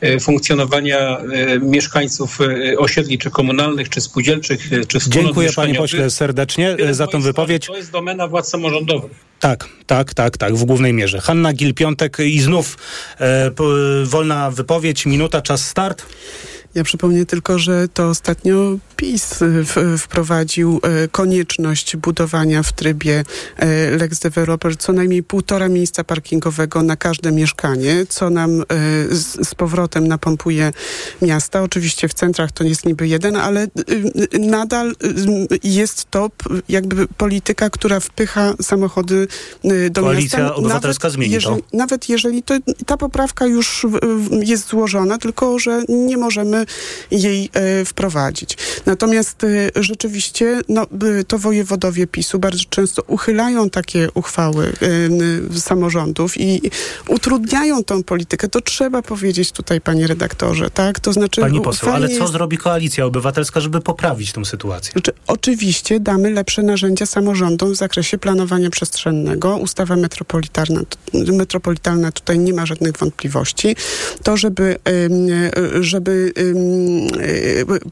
e, 0.00 0.20
funkcjonowania 0.20 1.18
e, 1.18 1.58
mieszkańców 1.58 2.38
e, 2.40 2.78
osiedli, 2.78 3.18
czy 3.18 3.30
komunalnych, 3.30 3.88
czy 3.88 4.00
spółdzielczych, 4.00 4.70
czy 4.88 5.00
wspólnot 5.00 5.24
Dziękuję 5.24 5.52
panie 5.52 5.74
pośle 5.74 6.10
serdecznie 6.10 6.76
za 6.90 7.06
tą 7.06 7.20
wypowiedź. 7.20 7.66
To 7.66 7.76
jest 7.76 7.90
domena 7.90 8.28
władz 8.28 8.48
samorządowych. 8.48 9.12
Tak, 9.40 9.68
tak, 9.86 10.14
tak, 10.14 10.36
tak, 10.36 10.54
w 10.54 10.64
głównej 10.64 10.92
mierze. 10.92 11.20
Hanna 11.20 11.52
Gil-Piątek 11.52 12.24
i 12.24 12.40
znów 12.40 12.78
e, 13.20 13.50
wolna 14.04 14.50
wypowiedź, 14.50 15.06
minuta, 15.06 15.42
czas 15.42 15.68
start. 15.68 16.06
Ja 16.74 16.84
przypomnę 16.84 17.26
tylko, 17.26 17.58
że 17.58 17.88
to 17.88 18.08
ostatnio 18.08 18.78
PiS 18.96 19.38
w, 19.40 19.98
wprowadził 19.98 20.80
e, 20.82 21.08
konieczność 21.08 21.96
budowania 21.96 22.62
w 22.62 22.72
trybie 22.72 23.24
e, 23.56 23.90
Lex 23.90 24.18
Developer 24.18 24.76
co 24.76 24.92
najmniej 24.92 25.22
półtora 25.22 25.68
miejsca 25.68 26.04
parkingowego 26.04 26.82
na 26.82 26.96
każde 26.96 27.32
mieszkanie, 27.32 28.06
co 28.08 28.30
nam 28.30 28.60
e, 28.60 28.64
z, 29.10 29.48
z 29.48 29.54
powrotem 29.54 30.08
napompuje 30.08 30.72
miasta. 31.22 31.62
Oczywiście 31.62 32.08
w 32.08 32.14
centrach 32.14 32.52
to 32.52 32.64
jest 32.64 32.86
niby 32.86 33.08
jeden, 33.08 33.36
ale 33.36 33.66
nadal 34.40 34.92
jest 35.62 36.10
to 36.10 36.30
jakby 36.68 37.08
polityka, 37.08 37.70
która 37.70 38.00
wpycha 38.00 38.54
samochody 38.62 39.28
do 39.90 40.02
Koalicja 40.02 40.38
miasta. 40.38 40.54
Obywatelska 40.54 41.08
Nawet 41.08 41.14
zmieni 41.14 41.30
to. 41.30 41.34
jeżeli, 41.34 41.62
nawet 41.72 42.08
jeżeli 42.08 42.42
to, 42.42 42.54
ta 42.86 42.96
poprawka 42.96 43.46
już 43.46 43.86
jest 44.30 44.68
złożona, 44.68 45.18
tylko 45.18 45.58
że 45.58 45.82
nie 45.88 46.16
możemy 46.16 46.61
jej 47.10 47.50
e, 47.52 47.84
wprowadzić. 47.84 48.56
Natomiast 48.86 49.44
e, 49.44 49.48
rzeczywiście 49.76 50.60
no, 50.68 50.86
to 51.28 51.38
wojewodowie 51.38 52.06
PiSu 52.06 52.38
bardzo 52.38 52.64
często 52.70 53.02
uchylają 53.06 53.70
takie 53.70 54.08
uchwały 54.14 54.72
e, 55.54 55.58
samorządów 55.60 56.40
i 56.40 56.70
utrudniają 57.08 57.84
tą 57.84 58.02
politykę. 58.02 58.48
To 58.48 58.60
trzeba 58.60 59.02
powiedzieć 59.02 59.52
tutaj, 59.52 59.80
panie 59.80 60.06
redaktorze, 60.06 60.70
tak? 60.70 61.00
To 61.00 61.12
znaczy, 61.12 61.40
Pani 61.40 61.60
poseł, 61.60 61.90
ale 61.90 62.08
co 62.08 62.14
jest- 62.14 62.32
zrobi 62.32 62.58
koalicja 62.58 63.06
obywatelska, 63.06 63.60
żeby 63.60 63.80
poprawić 63.80 64.32
tą 64.32 64.44
sytuację? 64.44 64.92
znaczy, 64.92 65.12
oczywiście 65.26 66.00
damy 66.00 66.30
lepsze 66.30 66.62
narzędzia 66.62 67.06
samorządom 67.06 67.72
w 67.72 67.76
zakresie 67.76 68.18
planowania 68.18 68.70
przestrzennego. 68.70 69.56
Ustawa 69.56 69.96
metropolitarna, 69.96 70.80
metropolitalna 71.32 72.12
tutaj 72.12 72.38
nie 72.38 72.52
ma 72.52 72.66
żadnych 72.66 72.96
wątpliwości. 72.96 73.76
To, 74.22 74.36
żeby, 74.36 74.76
żeby 75.80 76.32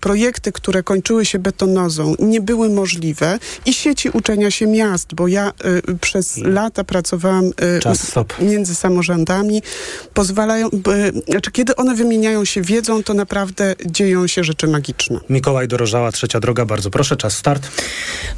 projekty, 0.00 0.52
które 0.52 0.82
kończyły 0.82 1.24
się 1.24 1.38
betonozą, 1.38 2.14
nie 2.18 2.40
były 2.40 2.68
możliwe 2.68 3.38
i 3.66 3.72
sieci 3.74 4.10
uczenia 4.10 4.50
się 4.50 4.66
miast, 4.66 5.14
bo 5.14 5.28
ja 5.28 5.52
e, 5.88 5.96
przez 6.00 6.36
lata 6.38 6.84
pracowałam 6.84 7.50
e, 7.56 7.80
Czas, 7.80 8.08
stop. 8.08 8.34
między 8.40 8.74
samorządami, 8.74 9.62
pozwalają, 10.14 10.68
znaczy 11.28 11.50
kiedy 11.50 11.76
one 11.76 11.94
wymieniają 11.94 12.44
się 12.44 12.62
wiedzą, 12.62 13.02
to 13.02 13.14
naprawdę 13.14 13.74
dzieją 13.86 14.26
się 14.26 14.44
rzeczy 14.44 14.66
magiczne. 14.66 15.20
Mikołaj 15.30 15.68
Dorożała, 15.68 16.12
Trzecia 16.12 16.40
Droga, 16.40 16.64
bardzo 16.64 16.90
proszę, 16.90 17.16
czas 17.16 17.36
start. 17.36 17.68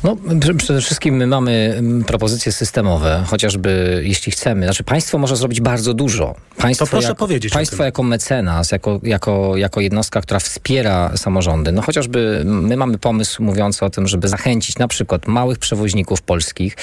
No, 0.05 0.15
pr- 0.15 0.57
przede 0.57 0.81
wszystkim 0.81 1.17
my 1.17 1.27
mamy 1.27 1.75
mm, 1.79 2.05
propozycje 2.05 2.53
systemowe, 2.53 3.25
chociażby 3.27 4.03
jeśli 4.05 4.33
chcemy. 4.33 4.67
Znaczy, 4.67 4.85
państwo 4.85 5.19
może 5.19 5.37
zrobić 5.37 5.61
bardzo 5.61 5.95
dużo. 5.95 6.35
Państwo 6.57 6.87
To 6.87 6.91
proszę 6.91 7.09
jako, 7.09 7.19
powiedzieć 7.19 7.53
Państwo 7.53 7.85
jako 7.85 8.03
mecenas, 8.03 8.73
jako, 8.73 9.01
jako, 9.03 9.57
jako 9.57 9.81
jednostka, 9.81 10.12
która 10.21 10.41
wspiera 10.41 11.17
samorządy. 11.17 11.73
No 11.73 11.83
chociażby 11.83 12.43
my 12.45 12.77
mamy 12.77 12.99
pomysł 12.99 13.43
mówiący 13.43 13.85
o 13.85 13.91
tym, 13.91 14.09
żeby 14.09 14.29
zachęcić 14.29 14.79
na 14.79 14.89
przykład 14.89 15.27
małych 15.27 15.59
przewoźników 15.59 16.23
polskich, 16.23 16.77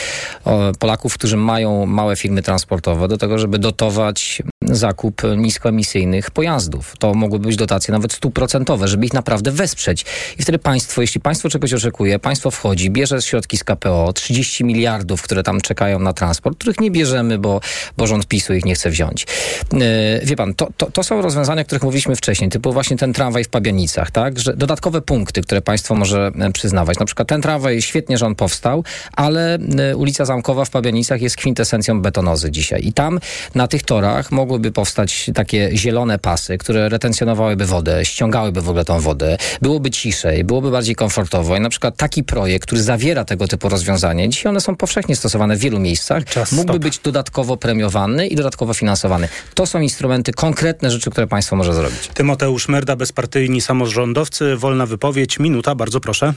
Polaków, 0.80 1.14
którzy 1.14 1.38
mają 1.38 1.86
małe 1.86 2.16
firmy 2.16 2.42
transportowe, 2.42 3.08
do 3.08 3.18
tego, 3.18 3.38
żeby 3.38 3.60
dotować 3.60 4.42
zakup 4.72 5.22
niskoemisyjnych 5.38 6.32
pojazdów. 6.32 6.94
To 7.00 7.14
mogłyby 7.14 7.48
być 7.48 7.56
dotacje 7.56 7.92
nawet 7.92 8.14
stuprocentowe, 8.14 8.88
żeby 8.88 9.06
ich 9.06 9.14
naprawdę 9.14 9.52
wesprzeć. 9.52 10.06
I 10.40 10.44
wtedy 10.44 10.60
państwo, 10.60 11.02
jeśli 11.02 11.22
państwo 11.22 11.50
czegoś 11.50 11.74
oczekuje, 11.74 12.20
państwo 12.20 12.52
wchodzi, 12.52 12.90
bierze 12.90 13.22
środki 13.22 13.58
z 13.58 13.64
KPO, 13.64 14.14
30 14.14 14.64
miliardów, 14.64 15.22
które 15.22 15.44
tam 15.44 15.62
czekają 15.62 16.00
na 16.00 16.14
transport, 16.14 16.58
których 16.58 16.80
nie 16.80 16.92
bierzemy, 16.92 17.38
bo, 17.38 17.62
bo 17.98 18.08
rząd 18.08 18.28
PiSu 18.28 18.54
ich 18.54 18.66
nie 18.66 18.76
chce 18.76 18.90
wziąć. 18.90 19.28
Yy, 19.74 19.80
wie 20.24 20.36
pan, 20.36 20.54
to, 20.54 20.68
to, 20.78 20.92
to 20.92 21.04
są 21.04 21.22
rozwiązania, 21.22 21.62
o 21.62 21.66
których 21.66 21.84
mówiliśmy 21.84 22.16
wcześniej, 22.16 22.50
typu 22.50 22.74
właśnie 22.74 22.98
ten 22.98 23.14
tramwaj 23.14 23.44
w 23.44 23.50
Pabianicach, 23.50 24.12
tak? 24.12 24.40
Że 24.40 24.54
dodatkowe 24.54 25.02
punkty, 25.02 25.42
które 25.42 25.62
państwo 25.62 25.96
może 25.96 26.32
e, 26.40 26.52
przyznawać. 26.52 27.00
Na 27.00 27.06
przykład 27.06 27.28
ten 27.28 27.42
tramwaj, 27.42 27.82
świetnie, 27.82 28.18
że 28.18 28.26
on 28.26 28.36
powstał, 28.36 28.84
ale 29.14 29.56
e, 29.56 29.96
ulica 29.98 30.26
Zamkowa 30.26 30.66
w 30.66 30.70
Pabianicach 30.70 31.22
jest 31.22 31.36
kwintesencją 31.36 32.02
betonozy 32.02 32.52
dzisiaj. 32.52 32.88
I 32.88 32.94
tam 32.94 33.20
na 33.56 33.68
tych 33.68 33.84
torach 33.84 34.32
mogłyby 34.60 34.72
powstać 34.72 35.30
takie 35.34 35.70
zielone 35.74 36.20
pasy, 36.20 36.58
które 36.58 36.90
retencjonowałyby 36.90 37.66
wodę, 37.66 38.06
ściągałyby 38.06 38.62
w 38.62 38.70
ogóle 38.70 38.86
tą 38.86 39.00
wodę, 39.00 39.38
byłoby 39.62 39.92
ciszej, 39.92 40.44
byłoby 40.44 40.72
bardziej 40.72 40.96
komfortowo 40.96 41.58
i 41.58 41.60
na 41.60 41.70
przykład 41.70 41.98
taki 41.98 42.24
projekt, 42.24 42.66
który 42.66 42.82
zawiera 42.82 43.26
tego 43.26 43.48
typu 43.48 43.70
rozwiązanie, 43.70 44.30
dzisiaj 44.30 44.50
one 44.50 44.62
są 44.62 44.76
powszechnie 44.76 45.16
stosowane 45.16 45.56
w 45.56 45.60
wielu 45.60 45.80
miejscach, 45.80 46.24
mógłby 46.52 46.74
stop. 46.74 46.84
być 46.84 47.00
dodatkowo 47.00 47.58
premiowany 47.58 48.28
i 48.28 48.36
dodatkowo 48.36 48.74
finansowany. 48.74 49.28
To 49.54 49.66
są 49.66 49.80
instrumenty, 49.80 50.32
konkretne 50.34 50.92
rzeczy, 50.92 51.10
które 51.12 51.28
państwo 51.28 51.56
może 51.56 51.74
zrobić. 51.74 52.10
Tymoteusz 52.14 52.68
Merda, 52.68 52.96
bezpartyjni 52.96 53.62
samorządowcy, 53.62 54.56
wolna 54.56 54.86
wypowiedź, 54.86 55.40
minuta, 55.40 55.76
bardzo 55.76 56.00
proszę. 56.00 56.34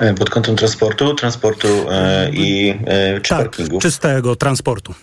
E, 0.00 0.14
Pod 0.14 0.30
kątem 0.30 0.56
transportu, 0.56 1.14
transportu 1.14 1.68
e, 1.90 2.30
i 2.32 2.74
e, 2.86 3.20
czy 3.20 3.34
parkingów. 3.34 3.82
Czystego 3.82 4.36
transportu. 4.36 4.94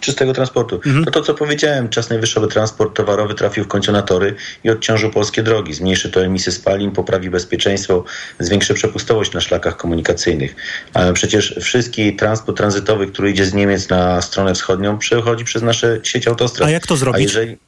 Czystego 0.00 0.32
transportu. 0.32 0.80
To 1.04 1.10
to, 1.10 1.22
co 1.22 1.34
powiedziałem, 1.34 1.88
czas 1.88 2.10
najwyższy, 2.10 2.38
aby 2.38 2.48
transport 2.48 2.96
towarowy 2.96 3.34
trafił 3.34 3.64
w 3.64 3.68
końcu 3.68 3.92
na 3.92 4.02
tory 4.02 4.34
i 4.64 4.70
odciążył 4.70 5.10
polskie 5.10 5.42
drogi. 5.42 5.74
Zmniejszy 5.74 6.10
to 6.10 6.24
emisję 6.24 6.52
spalin, 6.52 6.90
poprawi 6.90 7.30
bezpieczeństwo, 7.30 8.04
zwiększy 8.38 8.74
przepustowość 8.74 9.32
na 9.32 9.40
szlakach 9.40 9.76
komunikacyjnych. 9.76 10.56
Ale 10.94 11.12
przecież 11.12 11.54
wszystki 11.62 12.16
transport 12.16 12.58
tranzytowy, 12.58 13.06
który 13.06 13.30
idzie 13.30 13.44
z 13.44 13.54
Niemiec 13.54 13.88
na 13.88 14.22
stronę 14.22 14.54
wschodnią, 14.54 14.98
przechodzi 14.98 15.44
przez 15.44 15.62
nasze 15.62 16.00
sieć 16.02 16.28
autostrad. 16.28 16.68
A 16.68 16.70
jak 16.70 16.86
to 16.86 16.96
zrobić? 16.96 17.20
A 17.20 17.22
jeżeli... 17.22 17.58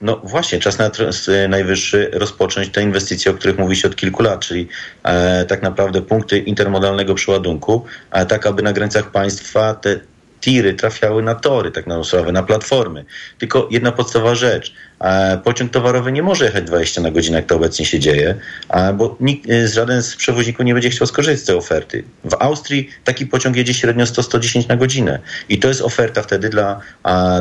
No 0.00 0.20
właśnie, 0.24 0.58
czas 0.58 0.78
na, 0.78 0.90
najwyższy 1.48 2.10
rozpocząć 2.12 2.68
te 2.68 2.82
inwestycje, 2.82 3.32
o 3.32 3.34
których 3.34 3.58
mówi 3.58 3.76
się 3.76 3.88
od 3.88 3.96
kilku 3.96 4.22
lat, 4.22 4.40
czyli 4.40 4.68
e, 5.02 5.44
tak 5.44 5.62
naprawdę 5.62 6.02
punkty 6.02 6.38
intermodalnego 6.38 7.14
przeładunku, 7.14 7.84
a 8.10 8.24
tak 8.24 8.46
aby 8.46 8.62
na 8.62 8.72
granicach 8.72 9.10
państwa 9.10 9.74
te 9.74 10.00
tiry 10.42 10.74
trafiały 10.74 11.22
na 11.22 11.34
tory, 11.34 11.70
tak 11.70 11.86
na 11.86 12.04
sprawę, 12.04 12.32
na 12.32 12.42
platformy. 12.42 13.04
Tylko 13.38 13.68
jedna 13.70 13.92
podstawowa 13.92 14.34
rzecz. 14.34 14.74
E, 15.00 15.38
pociąg 15.44 15.72
towarowy 15.72 16.12
nie 16.12 16.22
może 16.22 16.44
jechać 16.44 16.64
20 16.64 17.00
na 17.00 17.10
godzinę, 17.10 17.36
jak 17.36 17.46
to 17.46 17.56
obecnie 17.56 17.86
się 17.86 18.00
dzieje, 18.00 18.34
bo 18.94 19.16
nikt, 19.20 19.50
e, 19.50 19.68
żaden 19.68 20.02
z 20.02 20.16
przewoźników 20.16 20.66
nie 20.66 20.74
będzie 20.74 20.90
chciał 20.90 21.06
skorzystać 21.06 21.40
z 21.40 21.46
tej 21.46 21.56
oferty. 21.56 22.04
W 22.24 22.34
Austrii 22.38 22.90
taki 23.04 23.26
pociąg 23.26 23.56
jedzie 23.56 23.74
średnio 23.74 24.04
100-110 24.04 24.68
na 24.68 24.76
godzinę. 24.76 25.18
I 25.48 25.58
to 25.58 25.68
jest 25.68 25.80
oferta 25.80 26.22
wtedy 26.22 26.48
dla, 26.48 26.80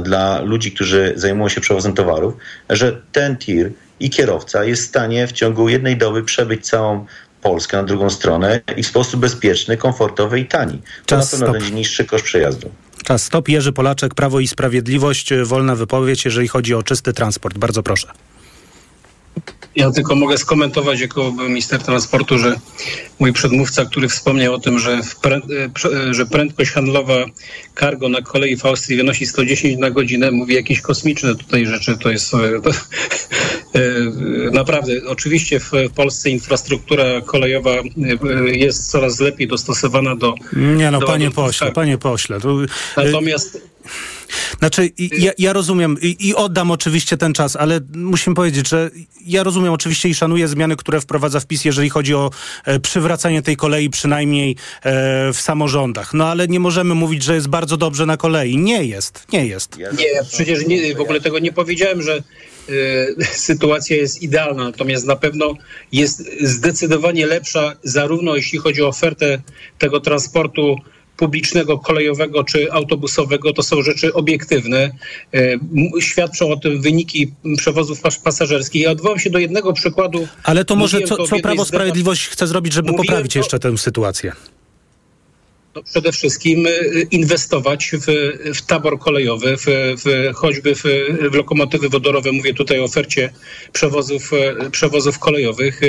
dla 0.03 0.41
ludzi, 0.41 0.71
którzy 0.71 1.13
zajmują 1.15 1.49
się 1.49 1.61
przewozem 1.61 1.93
towarów, 1.93 2.33
że 2.69 3.01
ten 3.11 3.37
tir 3.37 3.71
i 3.99 4.09
kierowca 4.09 4.63
jest 4.63 4.83
w 4.83 4.85
stanie 4.85 5.27
w 5.27 5.31
ciągu 5.31 5.69
jednej 5.69 5.97
doby 5.97 6.23
przebyć 6.23 6.65
całą 6.65 7.05
Polskę 7.41 7.77
na 7.77 7.83
drugą 7.83 8.09
stronę 8.09 8.59
i 8.77 8.83
w 8.83 8.87
sposób 8.87 9.19
bezpieczny, 9.19 9.77
komfortowy 9.77 10.39
i 10.39 10.45
tani. 10.45 10.81
To 11.05 11.15
Czas 11.15 11.25
na 11.25 11.31
pewno 11.31 11.47
stop. 11.47 11.61
będzie 11.61 11.75
niższy 11.75 12.05
koszt 12.05 12.25
przejazdu. 12.25 12.69
Czas 13.03 13.23
stop. 13.23 13.49
Jerzy 13.49 13.73
Polaczek, 13.73 14.15
Prawo 14.15 14.39
i 14.39 14.47
Sprawiedliwość. 14.47 15.33
Wolna 15.43 15.75
wypowiedź, 15.75 16.25
jeżeli 16.25 16.47
chodzi 16.47 16.73
o 16.73 16.83
czysty 16.83 17.13
transport. 17.13 17.57
Bardzo 17.57 17.83
proszę. 17.83 18.07
Ja 19.75 19.91
tylko 19.91 20.15
mogę 20.15 20.37
skomentować 20.37 20.99
jako 20.99 21.31
minister 21.31 21.83
transportu, 21.83 22.37
że 22.37 22.55
mój 23.19 23.33
przedmówca, 23.33 23.85
który 23.85 24.09
wspomniał 24.09 24.53
o 24.53 24.59
tym, 24.59 24.79
że, 24.79 25.01
e, 25.25 25.71
e, 26.09 26.13
że 26.13 26.25
prędkość 26.25 26.71
handlowa 26.71 27.25
cargo 27.79 28.09
na 28.09 28.21
kolei 28.21 28.57
w 28.57 28.65
Austrii 28.65 28.97
wynosi 28.97 29.25
110 29.25 29.79
na 29.79 29.91
godzinę, 29.91 30.31
mówi 30.31 30.55
jakieś 30.55 30.81
kosmiczne 30.81 31.35
tutaj 31.35 31.65
rzeczy, 31.65 31.97
to 31.97 32.11
jest 32.11 32.33
e, 32.33 32.37
to, 32.61 32.71
naprawdę. 34.51 34.93
Oczywiście 35.07 35.59
w 35.59 35.71
Polsce 35.95 36.29
infrastruktura 36.29 37.21
kolejowa 37.25 37.71
jest 38.45 38.91
coraz 38.91 39.19
lepiej 39.19 39.47
dostosowana 39.47 40.15
do... 40.15 40.35
Nie 40.53 40.91
no, 40.91 40.99
do 40.99 41.07
panie 41.07 41.31
pośle, 41.31 41.71
panie 41.71 41.97
pośle. 41.97 42.41
To, 42.41 42.57
Natomiast 42.97 43.61
Znaczy, 44.59 44.89
ja, 44.97 45.31
ja 45.37 45.53
rozumiem 45.53 45.97
i, 46.01 46.27
i 46.27 46.35
oddam 46.35 46.71
oczywiście 46.71 47.17
ten 47.17 47.33
czas, 47.33 47.55
ale 47.55 47.79
musimy 47.95 48.35
powiedzieć, 48.35 48.69
że 48.69 48.91
ja 49.25 49.43
rozumiem 49.43 49.73
oczywiście 49.73 50.09
i 50.09 50.15
szanuję 50.15 50.47
zmiany, 50.47 50.75
które 50.75 51.01
wprowadza 51.01 51.39
wpis, 51.39 51.65
jeżeli 51.65 51.89
chodzi 51.89 52.15
o 52.15 52.31
e, 52.65 52.79
przywracanie 52.79 53.41
tej 53.41 53.57
kolei 53.57 53.89
przynajmniej 53.89 54.55
e, 54.83 55.33
w 55.33 55.41
samorządach. 55.41 56.13
No 56.13 56.27
ale 56.27 56.47
nie 56.47 56.59
możemy 56.59 56.95
mówić, 56.95 57.23
że 57.23 57.35
jest 57.35 57.47
bardzo 57.47 57.77
dobrze 57.77 58.05
na 58.05 58.17
kolei. 58.17 58.57
Nie 58.57 58.83
jest, 58.83 59.25
nie 59.33 59.45
jest. 59.45 59.77
Nie, 59.77 60.23
przecież 60.31 60.65
nie, 60.67 60.95
w 60.95 61.01
ogóle 61.01 61.21
tego 61.21 61.39
nie 61.39 61.51
powiedziałem, 61.51 62.01
że 62.01 62.23
y, 62.69 63.15
sytuacja 63.49 63.95
jest 63.95 64.21
idealna, 64.21 64.63
natomiast 64.63 65.05
na 65.05 65.15
pewno 65.15 65.53
jest 65.91 66.29
zdecydowanie 66.41 67.25
lepsza, 67.25 67.75
zarówno 67.83 68.35
jeśli 68.35 68.59
chodzi 68.59 68.81
o 68.81 68.87
ofertę 68.87 69.41
tego 69.79 69.99
transportu 69.99 70.75
publicznego, 71.25 71.79
kolejowego 71.79 72.43
czy 72.43 72.71
autobusowego, 72.71 73.53
to 73.53 73.63
są 73.63 73.81
rzeczy 73.81 74.13
obiektywne. 74.13 74.91
M- 75.31 76.01
Świadczą 76.01 76.49
o 76.51 76.57
tym 76.57 76.81
wyniki 76.81 77.31
przewozów 77.57 78.01
pas- 78.01 78.19
pasażerskich. 78.19 78.81
Ja 78.81 78.91
odwołam 78.91 79.19
się 79.19 79.29
do 79.29 79.39
jednego 79.39 79.73
przykładu. 79.73 80.27
Ale 80.43 80.65
to 80.65 80.75
może 80.75 81.01
co, 81.01 81.27
co 81.27 81.39
Prawo. 81.39 81.65
Sprawiedliwość 81.65 82.27
chce 82.27 82.47
zrobić, 82.47 82.73
żeby 82.73 82.91
Mówiłem 82.91 83.07
poprawić 83.07 83.35
jeszcze 83.35 83.59
tę 83.59 83.77
sytuację? 83.77 84.31
No 85.75 85.83
przede 85.83 86.11
wszystkim 86.11 86.67
y, 86.67 87.07
inwestować 87.11 87.91
w, 87.93 88.05
w 88.57 88.61
tabor 88.61 88.99
kolejowy, 88.99 89.57
w, 89.57 89.65
w, 90.05 90.33
choćby 90.33 90.75
w, 90.75 90.83
w 91.31 91.35
lokomotywy 91.35 91.89
wodorowe, 91.89 92.31
mówię 92.31 92.53
tutaj 92.53 92.79
o 92.79 92.83
ofercie 92.83 93.33
przewozów, 93.73 94.33
y, 94.33 94.71
przewozów 94.71 95.19
kolejowych, 95.19 95.81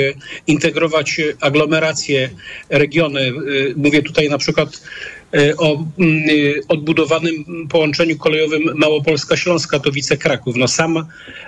integrować 0.47 1.21
aglomeracje, 1.41 2.29
regiony, 2.69 3.31
mówię 3.75 4.01
tutaj 4.03 4.29
na 4.29 4.37
przykład 4.37 4.69
o 5.57 5.85
mm, 5.99 6.29
y, 6.29 6.61
odbudowanym 6.67 7.67
połączeniu 7.69 8.17
kolejowym 8.17 8.63
Małopolska-Śląska, 8.63 9.71
Katowice, 9.71 10.17
Kraków. 10.17 10.55
No 10.55 10.67
sam, 10.67 11.05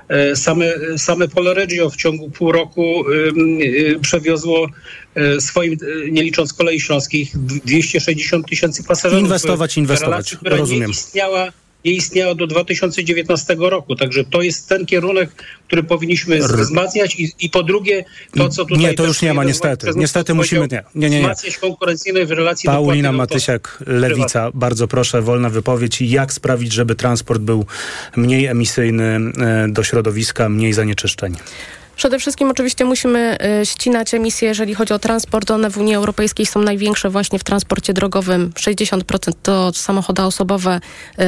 e, 0.07 0.35
same, 0.35 0.73
same 0.97 1.27
Pole 1.27 1.53
Regio 1.53 1.89
w 1.89 1.95
ciągu 1.95 2.29
pół 2.29 2.51
roku 2.51 3.11
y, 3.11 3.99
przewiozło 4.01 4.69
e, 5.15 5.41
swoim, 5.41 5.73
e, 5.73 6.11
nie 6.11 6.23
licząc 6.23 6.53
kolei 6.53 6.79
śląskich, 6.79 7.37
260 7.37 8.49
tysięcy 8.49 8.83
pasażerów. 8.83 9.23
Inwestować, 9.23 9.77
inwestować. 9.77 10.11
relacji, 10.11 10.37
która 10.37 10.57
Rozumiem. 10.57 10.89
Nie 10.89 10.91
istniała, 10.91 11.51
nie 11.85 11.91
istniała 11.91 12.35
do 12.35 12.47
2019 12.47 13.55
roku. 13.59 13.95
Także 13.95 14.23
to 14.23 14.41
jest 14.41 14.69
ten 14.69 14.85
kierunek, 14.85 15.29
który 15.67 15.83
powinniśmy 15.83 16.39
wzmacniać 16.39 17.15
i, 17.19 17.31
i 17.39 17.49
po 17.49 17.63
drugie 17.63 18.05
to, 18.37 18.49
co 18.49 18.65
tutaj 18.65 18.83
Nie, 18.83 18.93
to 18.93 19.05
już 19.05 19.21
nie 19.21 19.33
ma, 19.33 19.43
niestety. 19.43 19.87
Niestety 19.95 20.33
musimy- 20.33 20.67
nie, 20.71 20.83
nie, 20.95 21.09
nie, 21.09 21.09
nie. 21.09 21.21
Wzmacniać 21.21 21.57
konkurencyjność 21.57 22.27
w 22.27 22.31
relacji 22.31 22.67
do 22.67 22.73
Paulina 22.73 23.09
płatnego 23.09 23.17
Matysiak, 23.17 23.83
Lewica, 23.87 24.51
bardzo 24.53 24.87
proszę, 24.87 25.21
wolna 25.21 25.49
wypowiedź. 25.49 26.01
I 26.01 26.09
Jak 26.09 26.33
sprawić, 26.33 26.73
żeby 26.73 26.95
transport 26.95 27.41
był 27.41 27.65
mniej 28.15 28.45
emisyjny 28.45 29.03
e, 29.37 29.67
do 29.69 29.83
środowiska, 29.83 30.49
mniej 30.49 30.73
zanieczyszczeń? 30.73 31.35
Przede 31.95 32.19
wszystkim 32.19 32.51
oczywiście 32.51 32.85
musimy 32.85 33.37
y, 33.61 33.65
ścinać 33.65 34.13
emisje, 34.13 34.47
jeżeli 34.47 34.75
chodzi 34.75 34.93
o 34.93 34.99
transport. 34.99 35.51
One 35.51 35.69
w 35.69 35.77
Unii 35.77 35.95
Europejskiej 35.95 36.45
są 36.45 36.61
największe 36.61 37.09
właśnie 37.09 37.39
w 37.39 37.43
transporcie 37.43 37.93
drogowym. 37.93 38.51
60% 38.51 39.31
to 39.43 39.73
samochody 39.73 40.21
osobowe, 40.21 40.79
y, 41.19 41.23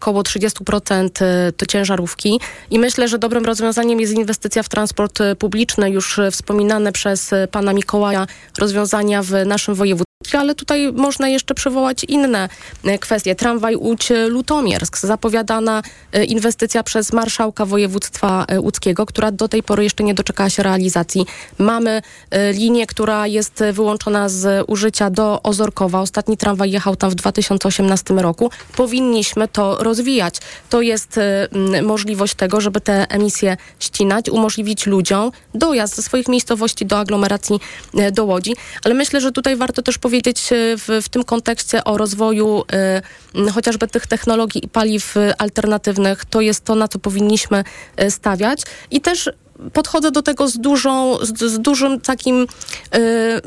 około 0.00 0.22
30% 0.22 1.22
y, 1.48 1.52
to 1.52 1.66
ciężarówki. 1.66 2.40
I 2.70 2.78
myślę, 2.78 3.08
że 3.08 3.18
dobrym 3.18 3.44
rozwiązaniem 3.44 4.00
jest 4.00 4.12
inwestycja 4.12 4.62
w 4.62 4.68
transport 4.68 5.20
y, 5.20 5.36
publiczny. 5.36 5.90
Już 5.90 6.18
y, 6.18 6.30
wspominane 6.30 6.92
przez 6.92 7.32
y, 7.32 7.48
pana 7.50 7.72
Mikołaja 7.72 8.26
rozwiązania 8.58 9.22
w 9.22 9.32
naszym 9.46 9.74
województwie. 9.74 10.09
Ale 10.38 10.54
tutaj 10.54 10.92
można 10.92 11.28
jeszcze 11.28 11.54
przywołać 11.54 12.04
inne 12.04 12.48
y, 12.84 12.98
kwestie. 12.98 13.34
Tramwaj 13.34 13.76
Łódź-Lutomiersk. 13.76 15.06
Zapowiadana 15.06 15.82
y, 16.16 16.24
inwestycja 16.24 16.82
przez 16.82 17.12
marszałka 17.12 17.66
województwa 17.66 18.46
łódzkiego, 18.58 19.06
która 19.06 19.30
do 19.32 19.48
tej 19.48 19.62
pory 19.62 19.84
jeszcze 19.84 20.04
nie 20.04 20.14
doczekała 20.14 20.50
się 20.50 20.62
realizacji. 20.62 21.26
Mamy 21.58 22.02
linię, 22.52 22.86
która 22.86 23.26
jest 23.26 23.64
wyłączona 23.72 24.28
z 24.28 24.64
użycia 24.66 25.10
do 25.10 25.42
Ozorkowa. 25.42 26.00
Ostatni 26.00 26.36
tramwaj 26.36 26.70
jechał 26.70 26.96
tam 26.96 27.10
w 27.10 27.14
2018 27.14 28.14
roku. 28.14 28.50
Powinniśmy 28.76 29.48
to 29.48 29.76
rozwijać. 29.84 30.34
To 30.70 30.82
jest 30.82 31.20
możliwość 31.82 32.34
tego, 32.34 32.60
żeby 32.60 32.80
te 32.80 33.06
emisje 33.08 33.56
ścinać, 33.80 34.28
umożliwić 34.28 34.86
ludziom 34.86 35.32
dojazd 35.54 35.96
ze 35.96 36.02
swoich 36.02 36.28
miejscowości 36.28 36.86
do 36.86 36.98
aglomeracji 36.98 37.60
do 38.12 38.24
Łodzi. 38.24 38.56
Ale 38.84 38.94
myślę, 38.94 39.20
że 39.20 39.32
tutaj 39.32 39.56
warto 39.56 39.82
też 39.82 39.98
powiedzieć 39.98 40.09
y, 40.52 40.76
w, 40.76 40.88
w 41.02 41.08
tym 41.08 41.24
kontekście 41.24 41.84
o 41.84 41.96
rozwoju 41.96 42.64
m, 43.34 43.48
chociażby 43.48 43.88
tych 43.88 44.06
technologii 44.06 44.64
i 44.64 44.68
paliw 44.68 45.16
y, 45.16 45.36
alternatywnych. 45.38 46.24
To 46.24 46.40
jest 46.40 46.64
to, 46.64 46.74
na 46.74 46.88
co 46.88 46.98
powinniśmy 46.98 47.64
stawiać. 48.08 48.62
I 48.90 49.00
też 49.00 49.30
podchodzę 49.72 50.10
do 50.10 50.22
tego 50.22 50.48
z, 50.48 50.58
dużą, 50.58 51.18
z, 51.22 51.38
z 51.52 51.58
dużym 51.58 52.00
takim 52.00 52.42
y, 52.42 52.98
y, 52.98 53.40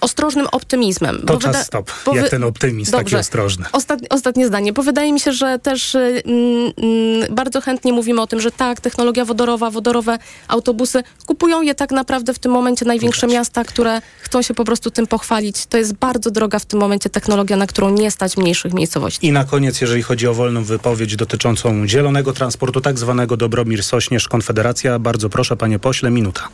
ostrożnym 0.00 0.46
optymizmem. 0.52 1.22
To 1.26 1.36
czas 1.36 1.52
wyda- 1.52 1.64
stop. 1.64 1.90
bo 2.06 2.14
Jak 2.14 2.24
wy- 2.24 2.30
ten 2.30 2.44
optymizm 2.44 2.92
taki 2.92 3.04
Dobrze. 3.04 3.18
ostrożny. 3.18 3.64
Ostatnie, 3.72 4.08
ostatnie 4.08 4.46
zdanie, 4.46 4.72
bo 4.72 4.82
wydaje 4.82 5.12
mi 5.12 5.20
się, 5.20 5.32
że 5.32 5.58
też 5.58 5.94
y, 5.94 6.22
mm, 6.26 6.72
mm, 6.76 7.34
bardzo 7.34 7.60
chętnie 7.60 7.92
mówimy 7.92 8.20
o 8.22 8.26
tym, 8.26 8.40
że 8.40 8.50
tak, 8.50 8.80
technologia 8.80 9.24
wodorowa, 9.24 9.70
wodorowe 9.70 10.18
autobusy, 10.48 11.02
kupują 11.26 11.62
je 11.62 11.74
tak 11.74 11.90
naprawdę 11.90 12.34
w 12.34 12.38
tym 12.38 12.52
momencie 12.52 12.84
największe 12.84 13.26
miasta, 13.26 13.64
które 13.64 14.00
chcą 14.20 14.42
się 14.42 14.54
po 14.54 14.64
prostu 14.64 14.90
tym 14.90 15.06
pochwalić. 15.06 15.66
To 15.66 15.78
jest 15.78 15.92
bardzo 15.94 16.30
droga 16.30 16.58
w 16.58 16.64
tym 16.66 16.80
momencie 16.80 17.10
technologia, 17.10 17.56
na 17.56 17.66
którą 17.66 17.90
nie 17.90 18.10
stać 18.10 18.36
mniejszych 18.36 18.72
miejscowości. 18.74 19.26
I 19.26 19.32
na 19.32 19.44
koniec, 19.44 19.80
jeżeli 19.80 20.02
chodzi 20.02 20.26
o 20.26 20.34
wolną 20.34 20.64
wypowiedź 20.64 21.16
dotyczącą 21.16 21.86
zielonego 21.88 22.32
transportu, 22.32 22.80
tak 22.80 22.98
zwanego 22.98 23.36
Dobromir 23.36 23.82
Sośnierz, 23.84 24.28
Konfederacja. 24.28 24.98
Bardzo 24.98 25.28
proszę, 25.28 25.56
panie 25.58 25.78
pośle, 25.78 26.10
minuta. 26.10 26.48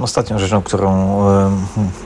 Ostatnią 0.00 0.38
rzeczą, 0.38 0.62
którą 0.62 1.20
e, 1.28 1.50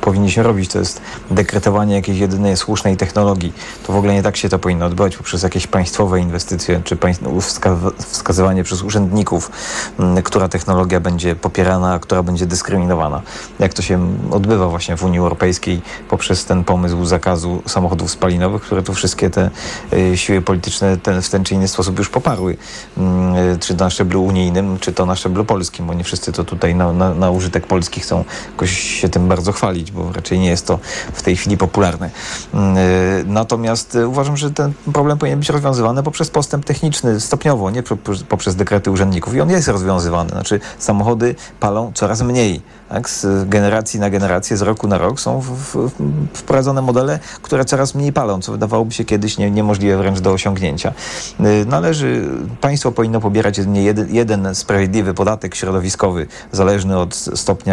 powinniśmy 0.01 0.43
robić, 0.43 0.70
to 0.73 0.78
jest 0.78 1.01
dekretowanie 1.31 1.94
jakiejś 1.94 2.19
jedynej 2.19 2.56
słusznej 2.56 2.97
technologii. 2.97 3.52
To 3.86 3.93
w 3.93 3.97
ogóle 3.97 4.14
nie 4.14 4.23
tak 4.23 4.36
się 4.36 4.48
to 4.48 4.59
powinno 4.59 4.86
odbywać 4.86 5.16
poprzez 5.16 5.43
jakieś 5.43 5.66
państwowe 5.66 6.20
inwestycje, 6.20 6.81
czy 6.85 6.97
wska- 6.97 7.90
wskazywanie 7.98 8.64
przez 8.64 8.82
urzędników, 8.82 9.51
m, 9.98 10.23
która 10.23 10.48
technologia 10.48 11.01
będzie 11.01 11.36
popierana, 11.36 11.93
a 11.93 11.98
która 11.98 12.23
będzie 12.23 12.47
dyskryminowana. 12.47 13.23
Jak 13.59 13.74
to 13.74 13.82
się 13.82 14.09
odbywa 14.31 14.69
właśnie 14.69 14.97
w 14.97 15.05
Unii 15.05 15.19
Europejskiej 15.19 15.82
poprzez 16.09 16.44
ten 16.44 16.64
pomysł 16.64 17.05
zakazu 17.05 17.62
samochodów 17.66 18.10
spalinowych, 18.10 18.62
które 18.62 18.82
tu 18.82 18.94
wszystkie 18.94 19.31
te 19.31 19.51
e, 19.93 20.16
siły 20.16 20.43
polityczne 20.43 20.97
ten, 20.97 21.23
w 21.23 21.28
ten 21.31 21.44
czy 21.44 21.55
inny 21.55 21.69
sposób 21.69 21.98
już 21.98 22.09
poparły. 22.09 22.56
E, 22.98 23.59
Czy 23.60 23.74
na 23.74 23.90
szczeblu 23.90 24.24
unijnym, 24.24 24.78
czy 24.78 24.93
to 24.93 25.06
na 25.06 25.16
szczeblu 25.16 25.44
polskim, 25.44 25.86
bo 25.86 25.94
nie 25.94 26.05
wszyscy 26.05 26.32
to 26.32 26.44
tutaj 26.44 26.74
na, 26.74 26.93
na, 26.93 27.14
na 27.14 27.31
użytek 27.31 27.66
polski 27.66 27.81
chcą 27.90 28.24
jakoś 28.52 28.70
się 28.70 29.09
tym 29.09 29.28
bardzo 29.28 29.52
chwalić, 29.52 29.92
bo 29.92 30.12
raczej 30.12 30.38
nie 30.38 30.48
jest 30.48 30.66
to 30.66 30.78
w 31.12 31.22
tej 31.22 31.36
chwili 31.36 31.56
popularne. 31.56 32.10
Mm, 32.54 32.76
e, 32.76 32.80
Natomiast 33.26 33.94
e, 33.94 34.09
uważam, 34.09 34.36
że 34.36 34.50
ten 34.50 34.72
problem 34.92 35.18
powinien 35.18 35.38
być 35.38 35.48
rozwiązywany 35.48 36.02
poprzez 36.02 36.30
postęp 36.30 36.64
techniczny 36.64 37.20
stopniowo, 37.20 37.70
nie 37.70 37.82
po- 37.82 37.96
poprzez 38.28 38.56
dekrety 38.56 38.90
urzędników. 38.90 39.34
I 39.34 39.40
on 39.40 39.50
jest 39.50 39.68
rozwiązywany. 39.68 40.30
Znaczy 40.30 40.60
samochody 40.78 41.34
palą 41.60 41.92
coraz 41.94 42.22
mniej. 42.22 42.62
Tak? 42.88 43.10
Z 43.10 43.48
generacji 43.48 44.00
na 44.00 44.10
generację, 44.10 44.56
z 44.56 44.62
roku 44.62 44.88
na 44.88 44.98
rok 44.98 45.20
są 45.20 45.40
w, 45.40 45.46
w, 45.46 45.90
wprowadzone 46.34 46.82
modele, 46.82 47.18
które 47.42 47.64
coraz 47.64 47.94
mniej 47.94 48.12
palą, 48.12 48.40
co 48.40 48.52
wydawałoby 48.52 48.92
się 48.92 49.04
kiedyś 49.04 49.38
nie, 49.38 49.50
niemożliwe 49.50 49.96
wręcz 49.96 50.20
do 50.20 50.32
osiągnięcia. 50.32 50.92
Y, 51.40 51.66
Należy, 51.66 52.28
państwo 52.60 52.92
powinno 52.92 53.20
pobierać 53.20 53.59
jedynie 53.59 53.82
jeden, 53.82 54.14
jeden 54.14 54.54
sprawiedliwy 54.54 55.14
podatek 55.14 55.54
środowiskowy, 55.54 56.26
zależny 56.52 56.98
od 56.98 57.14
stopnia 57.14 57.71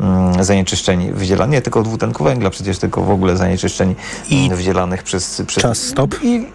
mm, 0.00 0.44
zanieczyszczeń 0.44 1.12
wydzielanych, 1.12 1.52
nie 1.52 1.62
tylko 1.62 1.82
dwutlenku 1.82 2.24
węgla, 2.24 2.50
przecież 2.50 2.78
tylko 2.78 3.02
w 3.02 3.10
ogóle 3.10 3.36
zanieczyszczeń 3.36 3.94
mm, 4.32 4.56
wydzielanych 4.56 5.02
przez... 5.02 5.42
przez 5.46 5.62
Czas, 5.62 5.78
stop. 5.78 6.14
I 6.22 6.46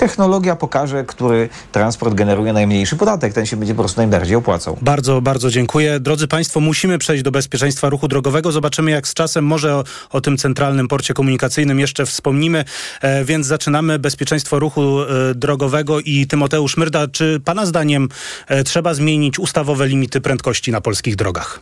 technologia 0.00 0.56
pokaże, 0.56 1.04
który 1.04 1.48
transport 1.72 2.14
generuje 2.14 2.52
najmniejszy 2.52 2.96
podatek. 2.96 3.32
Ten 3.32 3.46
się 3.46 3.56
będzie 3.56 3.74
po 3.74 3.82
prostu 3.82 4.00
najbardziej 4.00 4.36
opłacał. 4.36 4.76
Bardzo, 4.82 5.20
bardzo 5.20 5.50
dziękuję. 5.50 6.00
Drodzy 6.00 6.28
Państwo, 6.28 6.60
musimy 6.60 6.98
przejść 6.98 7.22
do 7.22 7.30
bezpieczeństwa 7.30 7.88
ruchu 7.88 8.08
drogowego. 8.08 8.52
Zobaczymy, 8.52 8.90
jak 8.90 9.08
z 9.08 9.14
czasem 9.14 9.44
może 9.44 9.76
o, 9.76 9.84
o 10.10 10.20
tym 10.20 10.36
centralnym 10.36 10.88
porcie 10.88 11.14
komunikacyjnym 11.14 11.80
jeszcze 11.80 12.06
wspomnimy. 12.06 12.64
E, 13.00 13.24
więc 13.24 13.46
zaczynamy 13.46 13.98
bezpieczeństwo 13.98 14.58
ruchu 14.58 15.02
e, 15.02 15.34
drogowego 15.34 16.00
i 16.00 16.26
Tymoteusz 16.26 16.76
Myrda. 16.76 17.08
Czy 17.08 17.40
Pana 17.44 17.66
zdaniem 17.66 18.08
e, 18.46 18.64
trzeba 18.64 18.94
zmienić 18.94 19.38
ustawowe 19.38 19.88
limity 19.88 20.20
prędkości 20.20 20.72
na 20.72 20.80
polskich 20.80 21.16
drogach? 21.16 21.60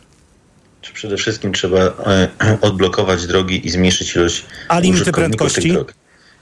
Przede 0.93 1.17
wszystkim 1.17 1.53
trzeba 1.53 1.79
e, 1.79 2.27
odblokować 2.61 3.27
drogi 3.27 3.67
i 3.67 3.69
zmniejszyć 3.69 4.15
ilość 4.15 4.45
A 4.67 4.79
limity 4.79 5.11
prędkości? 5.11 5.61
tych 5.61 5.73
drog? 5.73 5.93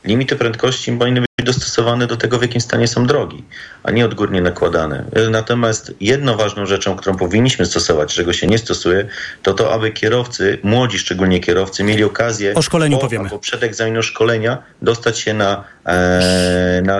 Limity 0.08 0.36
prędkości 0.36 0.92
powinny 0.92 1.22
być 1.22 1.28
dostosowane 1.46 2.08
do 2.08 2.18
tego, 2.18 2.40
w 2.40 2.42
jakim 2.42 2.62
stanie 2.62 2.88
są 2.88 3.06
drogi, 3.06 3.44
a 3.84 3.92
nie 3.92 4.06
odgórnie 4.06 4.42
nakładane. 4.42 5.06
Natomiast 5.32 5.94
jedną 6.02 6.38
ważną 6.38 6.66
rzeczą, 6.66 6.96
którą 6.96 7.18
powinniśmy 7.18 7.66
stosować, 7.66 8.14
czego 8.14 8.34
się 8.34 8.48
nie 8.48 8.58
stosuje, 8.58 9.08
to 9.44 9.54
to, 9.54 9.74
aby 9.74 9.92
kierowcy, 9.92 10.58
młodzi 10.64 11.00
szczególnie 11.00 11.40
kierowcy, 11.40 11.84
mieli 11.84 12.04
okazję 12.04 12.54
O 12.54 12.62
szkoleniu 12.62 12.98
po, 12.98 13.02
powiemy. 13.02 13.24
albo 13.24 13.40
przed 13.40 13.64
egzaminem 13.64 14.04
szkolenia 14.04 14.58
dostać 14.82 15.20
się 15.20 15.34
na, 15.34 15.64
e, 15.86 16.82
na 16.86 17.00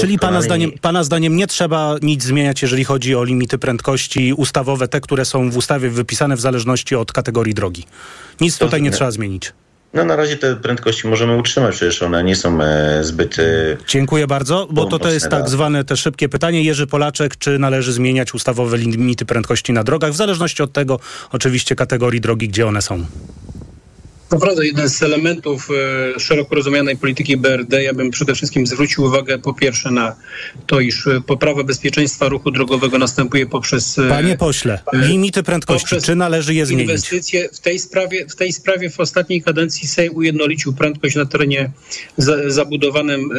Czyli 0.00 0.18
pana 0.18 0.42
zdaniem, 0.42 0.72
pana 0.80 1.04
zdaniem 1.04 1.36
nie 1.36 1.46
trzeba 1.46 1.94
nic 2.02 2.22
zmieniać, 2.22 2.62
jeżeli 2.62 2.84
chodzi 2.84 3.14
o 3.14 3.24
limity 3.24 3.58
prędkości 3.58 4.32
ustawowe, 4.36 4.88
te, 4.88 5.00
które 5.00 5.24
są 5.24 5.50
w 5.50 5.56
ustawie 5.56 5.90
wypisane 5.90 6.36
w 6.36 6.40
zależności 6.40 6.96
od 6.96 7.12
kategorii 7.12 7.54
drogi. 7.54 7.86
Nic 8.40 8.58
To 8.58 8.64
tutaj 8.64 8.82
nie. 8.82 8.90
trzeba 8.90 9.10
zmienić. 9.10 9.52
No 9.94 10.04
na 10.04 10.16
razie 10.16 10.36
te 10.36 10.56
prędkości 10.56 11.08
możemy 11.08 11.36
utrzymać, 11.36 11.76
przecież 11.76 12.02
one 12.02 12.24
nie 12.24 12.36
są 12.36 12.62
e, 12.62 13.04
zbyt... 13.04 13.38
E, 13.38 13.42
Dziękuję 13.88 14.26
bardzo, 14.26 14.68
bo 14.70 14.86
to, 14.86 14.98
to 14.98 15.10
jest 15.10 15.28
tak 15.28 15.48
zwane 15.48 15.84
te 15.84 15.96
szybkie 15.96 16.28
pytanie. 16.28 16.62
Jerzy 16.62 16.86
Polaczek, 16.86 17.36
czy 17.36 17.58
należy 17.58 17.92
zmieniać 17.92 18.34
ustawowe 18.34 18.78
limity 18.78 19.24
prędkości 19.24 19.72
na 19.72 19.84
drogach, 19.84 20.12
w 20.12 20.16
zależności 20.16 20.62
od 20.62 20.72
tego 20.72 21.00
oczywiście 21.32 21.76
kategorii 21.76 22.20
drogi, 22.20 22.48
gdzie 22.48 22.66
one 22.66 22.82
są. 22.82 23.06
Naprawdę 24.30 24.66
jeden 24.66 24.88
z 24.88 25.02
elementów 25.02 25.68
e, 26.16 26.20
szeroko 26.20 26.54
rozumianej 26.54 26.96
polityki 26.96 27.36
BRD, 27.36 27.82
ja 27.82 27.94
bym 27.94 28.10
przede 28.10 28.34
wszystkim 28.34 28.66
zwrócił 28.66 29.04
uwagę 29.04 29.38
po 29.38 29.54
pierwsze 29.54 29.90
na 29.90 30.16
to, 30.66 30.80
iż 30.80 31.06
e, 31.06 31.20
poprawa 31.20 31.64
bezpieczeństwa 31.64 32.28
ruchu 32.28 32.50
drogowego 32.50 32.98
następuje 32.98 33.46
poprzez... 33.46 33.98
e, 33.98 34.08
Panie 34.08 34.36
pośle, 34.36 34.80
limity 34.92 35.42
prędkości, 35.42 35.96
czy 36.02 36.16
należy 36.16 36.54
je 36.54 36.66
zmienić? 36.66 36.88
Inwestycje 36.88 37.48
w 37.52 37.60
tej 37.60 37.78
sprawie, 37.78 38.26
w 38.26 38.36
tej 38.36 38.52
sprawie 38.52 38.90
w 38.90 39.00
ostatniej 39.00 39.42
kadencji 39.42 39.88
Sejm 39.88 40.16
ujednolicił 40.16 40.72
prędkość 40.72 41.16
na 41.16 41.26
terenie 41.26 41.70
za, 42.16 42.50
zabudowanym 42.50 43.30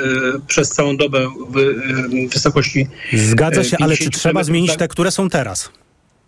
przez 0.47 0.69
całą 0.69 0.97
dobę 0.97 1.27
w 1.49 2.29
wysokości 2.33 2.87
Zgadza 3.13 3.63
się, 3.63 3.77
ale 3.79 3.93
czy 3.93 3.99
50 3.99 4.15
trzeba 4.21 4.43
zmienić 4.43 4.69
Tak, 4.69 4.79
te, 4.79 4.87
które 4.87 5.11
są 5.11 5.29
teraz? 5.29 5.69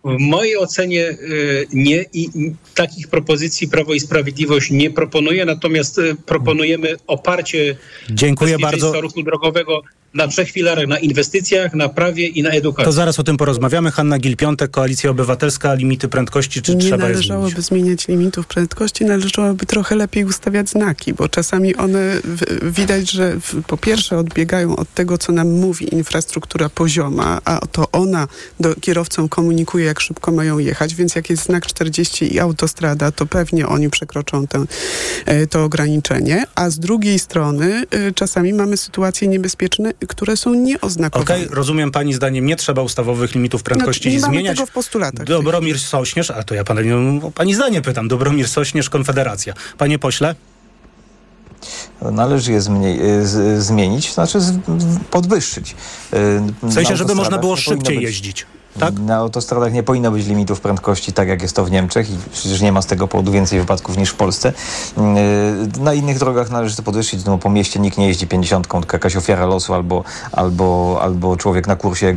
W 0.04 0.18
mojej 0.20 0.58
ocenie 0.58 1.10
y, 1.10 1.68
nie 1.74 2.06
i 2.14 2.30
takich 2.76 3.08
propozycji 3.08 3.68
Prawo 3.68 3.94
i 3.94 4.00
Sprawiedliwość 4.00 4.72
nie 4.72 4.92
proponuje, 4.92 5.46
natomiast 5.46 5.98
y, 5.98 6.16
proponujemy 6.26 6.96
oparcie 7.08 7.78
Dziękuję 8.10 8.52
bezpieczeństwa 8.52 8.92
bardzo. 8.92 9.02
ruchu 9.02 9.24
drogowego 9.24 9.82
na 10.14 10.28
trzech 10.28 10.52
filarach, 10.52 10.88
na 10.88 11.00
inwestycjach, 11.00 11.74
na 11.74 11.90
prawie 11.90 12.28
i 12.28 12.44
na 12.44 12.50
edukacji. 12.50 12.86
To 12.86 12.92
zaraz 12.92 13.20
o 13.20 13.24
tym 13.24 13.38
porozmawiamy. 13.38 13.92
Hanna 13.92 14.20
Gil-Piątek, 14.20 14.72
Koalicja 14.72 15.10
Obywatelska, 15.10 15.74
limity 15.74 16.08
prędkości, 16.08 16.62
czy 16.62 16.76
nie 16.76 16.82
trzeba 16.82 16.96
je 16.96 17.14
zmienić? 17.14 17.30
należałoby 17.30 17.62
zmieniać 17.62 18.08
limitów 18.08 18.48
prędkości, 18.48 19.06
należałoby 19.06 19.66
trochę 19.66 19.96
lepiej 19.96 20.26
ustawiać 20.26 20.70
znaki, 20.70 21.14
bo 21.14 21.30
czasami 21.30 21.76
one 21.76 22.22
w, 22.24 22.72
widać, 22.74 23.12
że 23.12 23.36
w, 23.40 23.64
po 23.68 23.78
pierwsze 23.78 24.18
odbiegają 24.18 24.76
od 24.76 24.94
tego, 24.94 25.18
co 25.18 25.32
nam 25.32 25.52
mówi 25.52 25.96
infrastruktura 25.96 26.70
pozioma, 26.70 27.42
a 27.46 27.60
to 27.72 27.92
ona 27.92 28.28
do 28.60 28.76
kierowcom 28.76 29.30
komunikuje, 29.30 29.86
jak 29.86 30.00
szybko 30.00 30.32
mają 30.32 30.60
jechać, 30.60 30.96
więc 30.96 31.16
jak 31.16 31.30
jest 31.30 31.44
znak 31.44 31.66
40 31.66 32.34
i 32.36 32.40
autostrada, 32.40 33.12
to 33.12 33.26
pewnie 33.26 33.68
oni 33.68 33.90
przekroczą 33.90 34.48
tę, 34.48 34.66
e, 35.26 35.48
to 35.48 35.64
ograniczenie, 35.64 36.44
a 36.56 36.70
z 36.70 36.80
drugiej 36.80 37.20
strony 37.20 37.84
e, 37.92 38.12
czasami 38.12 38.54
mamy 38.54 38.78
sytuacje 38.78 39.28
niebezpieczne, 39.28 39.94
które 40.08 40.38
są 40.38 40.54
nieoznakowane. 40.54 41.24
Okej, 41.42 41.48
rozumiem 41.56 41.92
pani 41.92 42.14
zdaniem, 42.14 42.46
nie 42.46 42.56
trzeba 42.56 42.82
ustawowych 42.82 43.36
limitów 43.36 43.64
prędkości 43.64 44.10
No, 44.10 44.16
nie 44.16 44.20
mamy 44.22 44.34
zmieniać. 44.34 44.58
tego 44.58 44.66
w 44.68 44.72
postulatach. 44.72 45.26
Dobromir 45.26 45.80
Sośnierz, 45.80 46.32
a 46.32 46.44
to 46.44 46.56
ja 46.56 46.64
pana, 46.64 46.82
no, 47.22 47.32
pani 47.32 47.54
zdanie 47.56 47.82
pytam, 47.82 48.08
Dobromir 48.08 48.48
Sośnierz, 48.48 48.90
Konfederacja. 48.90 49.54
Panie 49.78 50.00
pośle? 50.00 50.36
Należy 52.02 52.52
je 52.52 52.62
zmieni- 52.62 53.00
z- 53.24 53.64
zmienić, 53.64 54.14
znaczy 54.14 54.42
z- 54.42 54.54
podwyższyć. 55.12 55.72
Y, 56.14 56.16
W 56.64 56.74
sensie, 56.74 56.96
żeby 56.98 57.16
można 57.16 57.38
było 57.38 57.56
nie 57.56 57.62
szybciej 57.62 57.96
być- 57.96 58.04
jeździć. 58.06 58.46
Tak? 58.80 59.00
Na 59.00 59.16
autostradach 59.16 59.74
nie 59.74 59.84
powinno 59.84 60.12
być 60.12 60.28
limitów 60.28 60.62
prędkości, 60.62 61.14
tak 61.14 61.28
jak 61.28 61.42
jest 61.42 61.56
to 61.56 61.66
w 61.66 61.72
Niemczech 61.72 62.10
i 62.10 62.14
przecież 62.34 62.62
nie 62.62 62.72
ma 62.72 62.82
z 62.82 62.86
tego 62.86 63.08
powodu 63.08 63.32
więcej 63.32 63.60
wypadków 63.60 63.98
niż 63.98 64.10
w 64.10 64.16
Polsce. 64.16 64.54
Yy, 64.98 65.04
Na 65.84 65.94
innych 65.94 66.20
drogach 66.20 66.50
należy 66.52 66.76
to 66.76 66.84
podwyższyć, 66.84 67.26
no 67.26 67.38
po 67.38 67.50
mieście 67.50 67.80
nikt 67.80 67.98
nie 67.98 68.08
jeździ 68.08 68.28
50, 68.28 68.68
tylko 68.68 68.96
jakaś 68.96 69.16
ofiara 69.16 69.46
losu 69.46 69.74
albo, 69.74 70.04
albo, 70.32 71.00
albo 71.02 71.38
człowiek 71.38 71.68
na 71.68 71.76
kursie 71.76 72.06
yy, 72.08 72.14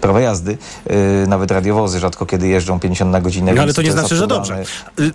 prawa 0.00 0.20
jazdy. 0.20 0.58
Yy, 0.90 0.94
Nawet 1.28 1.50
radiowozy 1.50 1.98
rzadko 2.00 2.26
kiedy 2.26 2.48
jeżdżą 2.48 2.80
50 2.80 3.10
na 3.10 3.20
godzinę. 3.20 3.54
No, 3.54 3.62
ale 3.62 3.74
to 3.74 3.82
nie 3.82 3.86
jest 3.86 3.98
znaczy, 3.98 4.16
że 4.16 4.24
absurdalne- 4.26 4.64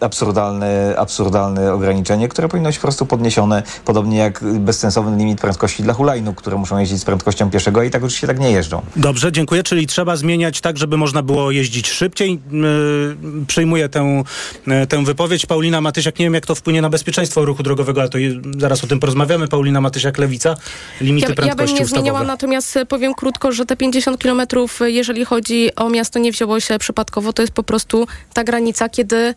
Absurdalne, 0.01 0.95
absurdalne 0.97 1.73
ograniczenie, 1.73 2.27
które 2.27 2.47
powinno 2.49 2.69
być 2.69 2.77
po 2.77 2.81
prostu 2.81 3.05
podniesione, 3.05 3.63
podobnie 3.85 4.17
jak 4.17 4.43
bezsensowny 4.59 5.17
limit 5.17 5.41
prędkości 5.41 5.83
dla 5.83 5.93
hulajnóg, 5.93 6.35
które 6.35 6.57
muszą 6.57 6.77
jeździć 6.77 6.99
z 7.01 7.05
prędkością 7.05 7.49
pieszego, 7.49 7.79
a 7.79 7.83
i 7.83 7.89
tak 7.89 8.03
oczywiście 8.03 8.27
tak 8.27 8.39
nie 8.39 8.51
jeżdżą. 8.51 8.81
Dobrze, 8.95 9.31
dziękuję. 9.31 9.63
Czyli 9.63 9.87
trzeba 9.87 10.15
zmieniać 10.15 10.50
tak, 10.59 10.77
żeby 10.77 10.97
można 10.97 11.23
było 11.23 11.51
jeździć 11.51 11.89
szybciej. 11.89 12.39
Yy, 12.51 13.45
przyjmuję 13.47 13.89
tę, 13.89 14.23
yy, 14.67 14.87
tę 14.87 15.05
wypowiedź. 15.05 15.45
Paulina 15.45 15.81
Matysiak, 15.81 16.19
nie 16.19 16.25
wiem 16.25 16.33
jak 16.33 16.45
to 16.45 16.55
wpłynie 16.55 16.81
na 16.81 16.89
bezpieczeństwo 16.89 17.45
ruchu 17.45 17.63
drogowego, 17.63 18.01
ale 18.01 18.09
to 18.09 18.17
je, 18.17 18.41
zaraz 18.57 18.83
o 18.83 18.87
tym 18.87 18.99
porozmawiamy. 18.99 19.47
Paulina 19.47 19.81
Matysiak, 19.81 20.17
Lewica, 20.17 20.55
limity 21.01 21.25
Ja, 21.25 21.29
ja 21.29 21.35
bym 21.35 21.45
prędkości 21.45 21.75
nie 21.75 21.81
ustawowe. 21.81 22.01
zmieniała, 22.01 22.23
natomiast 22.23 22.77
e, 22.77 22.85
powiem 22.85 23.13
krótko, 23.13 23.51
że 23.51 23.65
te 23.65 23.75
50 23.75 24.17
kilometrów, 24.21 24.81
e, 24.81 24.91
jeżeli 24.91 25.25
chodzi 25.25 25.75
o 25.75 25.89
miasto, 25.89 26.19
nie 26.19 26.31
wzięło 26.31 26.59
się 26.59 26.79
przypadkowo. 26.79 27.33
To 27.33 27.41
jest 27.41 27.53
po 27.53 27.63
prostu 27.63 28.07
ta 28.33 28.43
granica, 28.43 28.89
kiedy 28.89 29.15
e, 29.15 29.35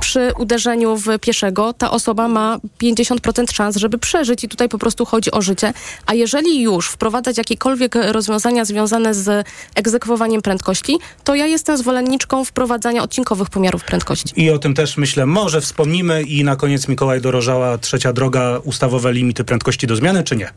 przy 0.00 0.32
uderzeniu 0.38 0.96
w 0.96 1.06
pieszego 1.20 1.72
ta 1.72 1.90
osoba 1.90 2.28
ma 2.28 2.58
50% 2.82 3.52
szans, 3.52 3.76
żeby 3.76 3.98
przeżyć 3.98 4.44
i 4.44 4.48
tutaj 4.48 4.68
po 4.68 4.78
prostu 4.78 5.04
chodzi 5.04 5.30
o 5.30 5.42
życie. 5.42 5.72
A 6.06 6.14
jeżeli 6.14 6.62
już 6.62 6.88
wprowadzać 6.88 7.38
jakiekolwiek 7.38 7.94
rozwiązania 7.94 8.64
związane 8.64 9.14
z 9.14 9.46
egzekwowaniem 9.74 10.42
prędkości, 10.42 10.98
to 11.24 11.34
ja 11.34 11.46
jestem 11.46 11.76
zwolenniczką 11.76 12.44
wprowadzania 12.44 13.02
odcinkowych 13.02 13.50
pomiarów 13.50 13.84
prędkości. 13.84 14.42
I 14.42 14.50
o 14.50 14.58
tym 14.58 14.74
też 14.74 14.96
myślę, 14.96 15.26
może 15.26 15.60
wspomnimy 15.60 16.22
i 16.22 16.44
na 16.44 16.56
koniec 16.56 16.88
Mikołaj 16.88 17.20
Dorożała, 17.20 17.78
trzecia 17.78 18.12
droga, 18.12 18.60
ustawowe 18.64 19.12
limity 19.12 19.44
prędkości 19.44 19.86
do 19.86 19.96
zmiany, 19.96 20.24
czy 20.24 20.36
nie? 20.36 20.50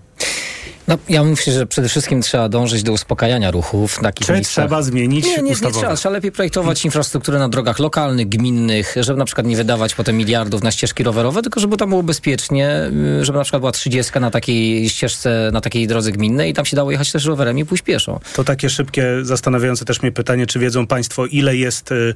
No, 0.90 0.98
ja 1.10 1.24
myślę, 1.24 1.54
że 1.54 1.68
przede 1.68 1.90
wszystkim 1.90 2.22
trzeba 2.22 2.50
dążyć 2.50 2.84
do 2.84 2.92
uspokajania 2.92 3.52
ruchów 3.52 3.94
w 3.94 4.00
takich 4.00 4.28
Czy 4.28 4.34
miejscach. 4.34 4.66
trzeba 4.66 4.82
zmienić 4.82 5.26
Nie, 5.26 5.38
nie, 5.38 5.44
nie 5.44 5.56
trzeba. 5.56 5.96
Trzeba 5.96 6.14
lepiej 6.14 6.32
projektować 6.32 6.86
infrastrukturę 6.86 7.40
na 7.40 7.50
drogach 7.50 7.80
lokalnych, 7.80 8.30
gminnych, 8.30 8.96
żeby 9.00 9.20
na 9.20 9.26
przykład 9.26 9.48
nie 9.48 9.56
wydawać 9.56 9.96
potem 9.96 10.18
miliardów 10.18 10.64
na 10.64 10.72
ścieżki 10.72 11.04
rowerowe, 11.04 11.42
tylko 11.42 11.60
żeby 11.60 11.78
tam 11.78 11.90
było 11.90 12.04
bezpiecznie, 12.04 12.92
y, 13.22 13.26
żeby 13.26 13.38
na 13.38 13.44
przykład 13.44 13.62
była 13.62 13.72
30 13.72 14.20
na 14.20 14.32
takiej 14.32 14.90
ścieżce, 14.90 15.50
na 15.54 15.62
takiej 15.62 15.88
drodze 15.88 16.12
gminnej 16.12 16.52
i 16.52 16.54
tam 16.54 16.66
się 16.66 16.76
dało 16.76 16.92
jechać 16.92 17.12
też 17.12 17.26
rowerem 17.26 17.60
i 17.60 17.66
pójść 17.66 17.84
pieszo. 17.84 18.20
To 18.36 18.44
takie 18.44 18.70
szybkie, 18.70 19.06
zastanawiające 19.22 19.86
też 19.86 20.02
mnie 20.02 20.12
pytanie, 20.12 20.48
czy 20.48 20.60
wiedzą 20.60 20.88
Państwo, 20.88 21.26
ile 21.26 21.56
jest 21.56 21.92
y, 21.92 22.14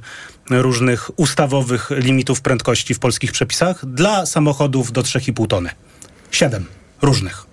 różnych 0.50 1.18
ustawowych 1.18 1.90
limitów 1.90 2.40
prędkości 2.40 2.94
w 2.94 2.98
polskich 2.98 3.32
przepisach 3.32 3.86
dla 3.86 4.26
samochodów 4.26 4.92
do 4.92 5.02
3,5 5.02 5.46
tony? 5.46 5.70
Siedem 6.30 6.64
różnych, 7.02 7.46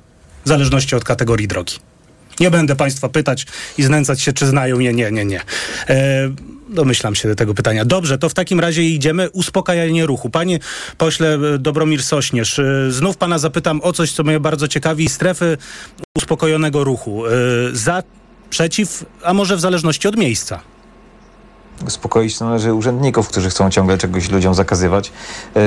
w 0.45 0.47
zależności 0.47 0.95
od 0.95 1.03
kategorii 1.03 1.47
drogi. 1.47 1.75
Nie 2.39 2.51
będę 2.51 2.75
Państwa 2.75 3.09
pytać 3.09 3.45
i 3.77 3.83
znęcać 3.83 4.21
się, 4.21 4.33
czy 4.33 4.45
znają 4.45 4.79
je. 4.79 4.93
Nie, 4.93 5.11
nie, 5.11 5.25
nie. 5.25 5.41
E, 5.89 6.29
domyślam 6.69 7.15
się 7.15 7.35
tego 7.35 7.53
pytania. 7.53 7.85
Dobrze, 7.85 8.17
to 8.17 8.29
w 8.29 8.33
takim 8.33 8.59
razie 8.59 8.83
idziemy. 8.83 9.29
Uspokajanie 9.29 10.05
ruchu. 10.05 10.29
Panie 10.29 10.59
pośle 10.97 11.33
e, 11.33 11.57
Dobromir 11.57 12.03
Sośnierz, 12.03 12.59
e, 12.59 12.91
znów 12.91 13.17
Pana 13.17 13.39
zapytam 13.39 13.81
o 13.83 13.93
coś, 13.93 14.11
co 14.11 14.23
mnie 14.23 14.39
bardzo 14.39 14.67
ciekawi. 14.67 15.09
Strefy 15.09 15.57
uspokojonego 16.17 16.83
ruchu. 16.83 17.25
E, 17.25 17.29
za, 17.73 18.03
przeciw, 18.49 19.05
a 19.23 19.33
może 19.33 19.57
w 19.57 19.59
zależności 19.59 20.07
od 20.07 20.17
miejsca. 20.17 20.59
Uspokoić 21.87 22.37
to 22.37 22.45
należy 22.45 22.73
urzędników, 22.73 23.27
którzy 23.27 23.49
chcą 23.49 23.69
ciągle 23.69 23.97
czegoś 23.97 24.29
ludziom 24.29 24.53
zakazywać. 24.53 25.11
E, 25.55 25.61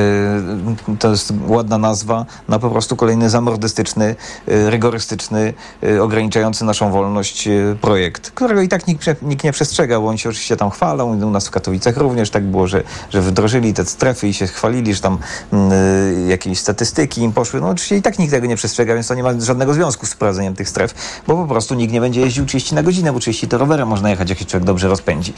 to 0.98 1.10
jest 1.10 1.32
ładna 1.46 1.78
nazwa 1.78 2.26
na 2.48 2.58
po 2.58 2.70
prostu 2.70 2.96
kolejny 2.96 3.30
zamordystyczny, 3.30 4.16
e, 4.48 4.70
rygorystyczny, 4.70 5.54
e, 5.82 6.02
ograniczający 6.02 6.64
naszą 6.64 6.90
wolność 6.90 7.48
projekt, 7.80 8.30
którego 8.30 8.60
i 8.60 8.68
tak 8.68 8.86
nikt, 8.86 9.22
nikt 9.22 9.44
nie 9.44 9.52
przestrzega, 9.52 10.00
bo 10.00 10.08
oni 10.08 10.18
się 10.18 10.28
oczywiście 10.28 10.56
tam 10.56 10.70
chwalą. 10.70 11.22
U 11.26 11.30
nas 11.30 11.48
w 11.48 11.50
Katowicach 11.50 11.96
również 11.96 12.30
tak 12.30 12.44
było, 12.44 12.66
że, 12.66 12.82
że 13.10 13.22
wdrożyli 13.22 13.74
te 13.74 13.84
strefy 13.84 14.28
i 14.28 14.34
się 14.34 14.46
chwalili, 14.46 14.94
że 14.94 15.00
tam 15.00 15.18
jakieś 16.28 16.58
statystyki 16.58 17.20
im 17.20 17.32
poszły. 17.32 17.60
No 17.60 17.68
oczywiście 17.68 17.96
i 17.96 18.02
tak 18.02 18.18
nikt 18.18 18.32
tego 18.32 18.46
nie 18.46 18.56
przestrzega, 18.56 18.94
więc 18.94 19.08
to 19.08 19.14
nie 19.14 19.22
ma 19.22 19.40
żadnego 19.40 19.74
związku 19.74 20.06
z 20.06 20.12
wprowadzeniem 20.12 20.54
tych 20.54 20.68
stref, 20.68 20.94
bo 21.26 21.36
po 21.36 21.46
prostu 21.46 21.74
nikt 21.74 21.92
nie 21.92 22.00
będzie 22.00 22.20
jeździł 22.20 22.46
30 22.46 22.74
na 22.74 22.82
godzinę, 22.82 23.12
bo 23.12 23.18
30 23.18 23.48
to 23.48 23.58
rowerem 23.58 23.88
można 23.88 24.10
jechać, 24.10 24.30
jak 24.30 24.38
się 24.38 24.44
człowiek 24.44 24.66
dobrze 24.66 24.88
rozpędzi. 24.88 25.32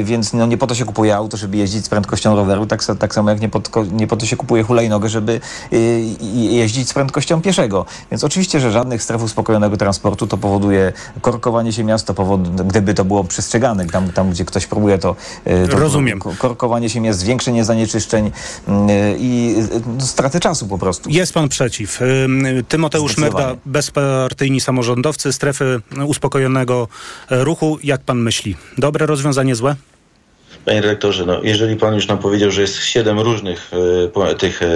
Y, 0.00 0.04
Więc 0.04 0.32
no, 0.32 0.46
nie 0.46 0.58
po 0.58 0.66
to 0.66 0.74
się 0.74 0.84
kupuje 0.84 1.16
auto, 1.16 1.36
żeby 1.36 1.56
jeździć 1.56 1.84
z 1.84 1.88
prędkością 1.88 2.36
roweru, 2.36 2.66
tak, 2.66 2.84
tak 2.98 3.14
samo 3.14 3.30
jak 3.30 3.40
nie 3.40 3.48
po, 3.48 3.60
nie 3.92 4.06
po 4.06 4.16
to 4.16 4.26
się 4.26 4.36
kupuje 4.36 4.62
hulajnogę, 4.62 5.08
żeby 5.08 5.40
y, 5.72 6.04
jeździć 6.32 6.88
z 6.88 6.94
prędkością 6.94 7.42
pieszego. 7.42 7.86
Więc 8.10 8.24
oczywiście, 8.24 8.60
że 8.60 8.72
żadnych 8.72 9.02
stref 9.02 9.22
uspokojonego 9.22 9.76
transportu 9.76 10.26
to 10.26 10.36
powoduje 10.36 10.92
korkowanie 11.20 11.72
się 11.72 11.84
miast, 11.84 12.06
to 12.06 12.14
powod, 12.14 12.66
gdyby 12.66 12.94
to 12.94 13.04
było 13.04 13.24
przestrzegane, 13.24 13.86
tam, 13.86 14.12
tam 14.12 14.30
gdzie 14.30 14.44
ktoś 14.44 14.66
próbuje 14.66 14.98
to, 14.98 15.16
y, 15.46 15.68
to 15.68 15.78
Rozumiem. 15.78 16.18
ko- 16.18 16.32
korkowanie 16.38 16.90
się 16.90 17.00
miast, 17.00 17.18
zwiększenie 17.18 17.64
zanieczyszczeń 17.64 18.30
mm, 18.68 18.88
i 19.18 19.54
y, 20.00 20.06
straty 20.06 20.40
czasu 20.40 20.66
po 20.66 20.78
prostu. 20.78 21.10
Jest 21.10 21.32
pan 21.34 21.48
przeciw. 21.48 22.02
Ym, 22.02 22.44
Tymoteusz. 22.68 23.16
Merda, 23.18 23.54
bezpartyjni 23.66 24.60
samorządowcy, 24.60 25.32
strefy 25.32 25.80
uspokojonego 26.06 26.88
ruchu. 27.30 27.78
Jak 27.84 28.00
pan 28.00 28.18
myśli? 28.18 28.56
Dobre 28.78 29.06
rozwiązanie, 29.06 29.55
złe? 29.56 29.74
Panie 30.64 30.80
dyrektorze, 30.80 31.26
no, 31.26 31.40
jeżeli 31.42 31.76
pan 31.76 31.94
już 31.94 32.06
nam 32.08 32.18
powiedział, 32.18 32.50
że 32.50 32.60
jest 32.60 32.84
siedem 32.84 33.20
różnych 33.20 33.70
po- 34.12 34.34
tych 34.34 34.62
e, 34.62 34.68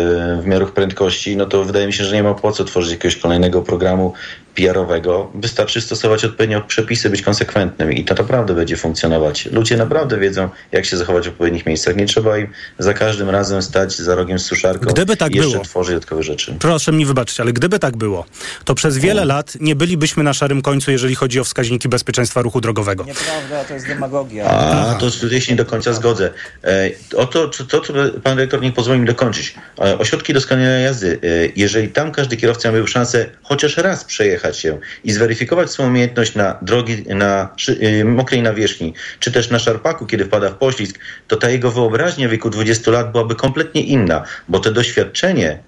wymiarów 0.43 0.73
prędkości, 0.73 1.37
no 1.37 1.47
to 1.47 1.65
wydaje 1.65 1.87
mi 1.87 1.93
się, 1.93 2.05
że 2.05 2.15
nie 2.15 2.23
ma 2.23 2.35
po 2.35 2.53
co 2.53 2.65
tworzyć 2.65 2.93
jakiegoś 2.93 3.17
kolejnego 3.17 3.63
programu 3.63 4.13
PR-owego. 4.55 5.31
Wystarczy 5.35 5.81
stosować 5.81 6.25
odpowiednio 6.25 6.61
przepisy, 6.61 7.11
być 7.11 7.23
konsekwentnym 7.23 7.93
i 7.93 8.05
to 8.05 8.15
naprawdę 8.15 8.55
będzie 8.55 8.77
funkcjonować. 8.77 9.47
Ludzie 9.47 9.77
naprawdę 9.77 10.19
wiedzą, 10.19 10.49
jak 10.73 10.85
się 10.87 10.97
zachować 10.97 11.25
w 11.25 11.29
odpowiednich 11.29 11.67
miejscach. 11.67 11.97
Nie 11.97 12.07
trzeba 12.07 12.39
im 12.39 12.47
za 12.79 12.95
każdym 12.95 13.31
razem 13.31 13.63
stać 13.63 13.97
za 13.99 14.15
rogiem 14.15 14.39
z 14.39 14.45
suszarką 14.47 14.87
Gdyby 14.93 15.17
tak 15.17 15.33
i 15.33 15.37
jeszcze 15.37 15.53
było. 15.53 15.65
tworzyć 15.65 15.95
dodatkowe 15.95 16.23
rzeczy. 16.23 16.55
Proszę 16.59 16.93
mi 16.93 17.07
wybaczyć, 17.07 17.41
ale 17.41 17.53
gdyby 17.53 17.79
tak 17.79 17.97
było, 17.97 18.25
to 18.65 18.75
przez 18.75 18.99
wiele 18.99 19.25
lat 19.25 19.53
nie 19.61 19.77
bylibyśmy 19.77 20.23
na 20.23 20.33
szarym 20.35 20.63
końcu, 20.63 20.91
jeżeli 20.91 21.15
chodzi 21.15 21.41
o 21.41 21.45
wskaźniki 21.45 21.89
bezpieczeństwa 21.89 22.43
ruchu 22.43 22.61
drogowego. 22.61 23.05
Nieprawda, 23.05 23.65
to 23.65 23.75
jest 23.75 23.87
demagogia. 23.87 24.45
A, 24.51 24.95
to 25.01 25.11
tutaj 25.11 25.41
się 25.41 25.53
nie 25.53 25.57
do 25.57 25.65
końca 25.67 25.93
zgodzę. 25.93 26.31
E, 26.65 26.91
o 27.17 27.27
to, 27.27 27.49
czy- 27.49 27.67
to, 27.67 27.81
co 27.81 27.93
pan 28.23 28.37
dyrektor 28.37 28.61
niech 28.63 28.75
pozwoli 28.75 29.01
mi 29.01 29.07
dokończyć. 29.07 29.55
E, 29.79 29.99
ośrodki 29.99 30.35
doskonalenia 30.35 30.79
jazdy, 30.79 31.19
e, 31.23 31.53
jeżeli 31.57 31.89
tam 31.89 32.13
każdy 32.13 32.37
kierowca 32.37 32.73
miał 32.73 32.87
szansę 32.87 33.27
chociaż 33.43 33.77
raz 33.77 34.05
przejechać 34.05 34.40
się 34.53 34.79
i 35.05 35.13
zweryfikować 35.13 35.71
swoją 35.71 35.89
umiejętność 35.89 36.35
na 36.35 36.59
drogi, 36.63 37.05
na 37.09 37.49
szy, 37.57 37.79
e, 37.81 38.05
mokrej 38.05 38.43
nawierzchni, 38.43 38.95
czy 39.21 39.33
też 39.33 39.51
na 39.51 39.59
szarpaku, 39.59 40.07
kiedy 40.07 40.25
wpada 40.25 40.51
w 40.51 40.55
poślizg, 40.55 40.99
to 41.29 41.37
ta 41.37 41.51
jego 41.51 41.71
wyobraźnia 41.71 42.29
w 42.29 42.31
wieku 42.31 42.51
20 42.51 42.91
lat 42.91 43.13
byłaby 43.13 43.35
kompletnie 43.35 43.83
inna, 43.83 44.25
bo 44.49 44.59
to 44.59 44.73
doświadczenie 44.73 45.59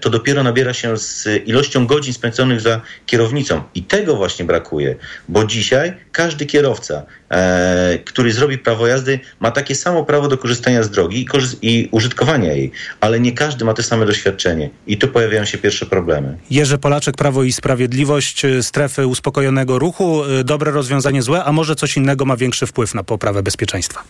to 0.00 0.10
dopiero 0.10 0.42
nabiera 0.42 0.74
się 0.74 0.96
z 0.96 1.28
ilością 1.46 1.86
godzin 1.86 2.14
spędzonych 2.14 2.60
za 2.60 2.80
kierownicą. 3.06 3.62
I 3.74 3.82
tego 3.82 4.16
właśnie 4.16 4.44
brakuje, 4.44 4.96
bo 5.28 5.44
dzisiaj 5.44 5.94
każdy 6.12 6.46
kierowca, 6.46 7.02
e, 7.30 7.98
który 8.04 8.32
zrobi 8.32 8.58
prawo 8.58 8.86
jazdy, 8.86 9.20
ma 9.40 9.50
takie 9.50 9.74
samo 9.74 10.04
prawo 10.04 10.28
do 10.28 10.38
korzystania 10.38 10.82
z 10.82 10.90
drogi 10.90 11.26
i, 11.62 11.88
użytkowania 11.90 12.52
jej, 12.52 12.72
ale 13.00 13.20
nie 13.20 13.32
każdy 13.32 13.64
ma 13.64 13.74
te 13.74 13.82
same 13.82 14.06
doświadczenie. 14.06 14.70
I 14.86 14.98
tu 14.98 15.08
pojawiają 15.08 15.44
się 15.44 15.58
pierwsze 15.58 15.86
problemy. 15.86 16.36
Jerzy 16.50 16.78
Polaczek, 16.78 17.16
Prawo 17.16 17.42
i 17.42 17.52
Sprawiedliwość, 17.52 18.44
y, 18.44 18.62
strefy 18.62 19.06
uspokojonego 19.06 19.78
ruchu, 19.78 20.22
dobre 20.44 20.70
rozwiązanie, 20.70 21.22
złe, 21.22 21.44
a 21.44 21.52
może 21.52 21.76
coś 21.76 21.96
innego 21.96 22.24
ma 22.24 22.36
większy 22.36 22.66
wpływ 22.66 22.94
na 22.94 23.04
poprawę 23.04 23.42
bezpieczeństwa? 23.42 24.04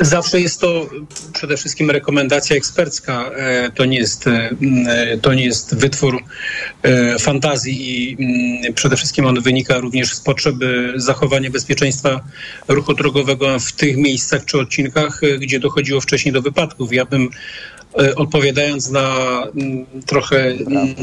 Zawsze 0.00 0.40
jest 0.40 0.60
to 0.60 0.86
przede 1.32 1.56
wszystkim 1.56 1.90
rekomendacja 1.90 2.56
ekspercka. 2.56 3.30
E, 3.36 3.70
To 3.70 3.84
nie 3.84 3.98
jest, 3.98 4.26
e, 4.26 4.50
to 5.22 5.34
nie 5.34 5.44
jest 5.44 5.74
wytwór 5.74 6.22
e, 6.82 7.18
fantazji 7.18 8.16
i 8.18 8.72
przede 8.74 8.96
wszystkim 8.96 9.26
on 9.26 9.40
wynika 9.42 9.78
również 9.78 10.14
z 10.14 10.20
potrzeby 10.20 10.92
zachowania 10.96 11.50
bezpieczeństwa 11.50 12.20
ruchu 12.68 12.94
drogowego 12.94 13.58
w 13.58 13.72
tych 13.72 13.96
miejscach 13.96 14.44
czy 14.44 14.58
odcinkach, 14.60 15.20
e, 15.22 15.38
gdzie 15.38 15.60
dochodziło 15.60 16.00
wcześniej 16.00 16.32
do 16.32 16.42
wypadków. 16.42 16.92
Ja 16.92 17.04
bym 17.04 17.28
e, 18.02 18.14
odpowiadając 18.14 18.90
na 18.90 19.16
trochę 20.06 20.54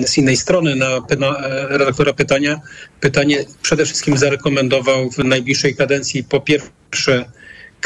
z 0.05 0.17
innej 0.17 0.37
strony 0.37 0.75
na 0.75 0.87
e, 1.09 1.67
redaktora 1.77 2.13
pytania, 2.13 2.59
pytanie 2.99 3.45
przede 3.61 3.85
wszystkim 3.85 4.17
zarekomendował 4.17 5.11
w 5.11 5.17
najbliższej 5.17 5.75
kadencji 5.75 6.23
po 6.23 6.41
pierwsze 6.41 7.25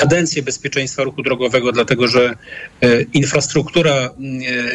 kadencję 0.03 0.43
bezpieczeństwa 0.43 1.03
ruchu 1.03 1.21
drogowego, 1.23 1.71
dlatego 1.71 2.07
że 2.07 2.35
e, 2.81 3.01
infrastruktura 3.13 3.93
e, 3.93 4.09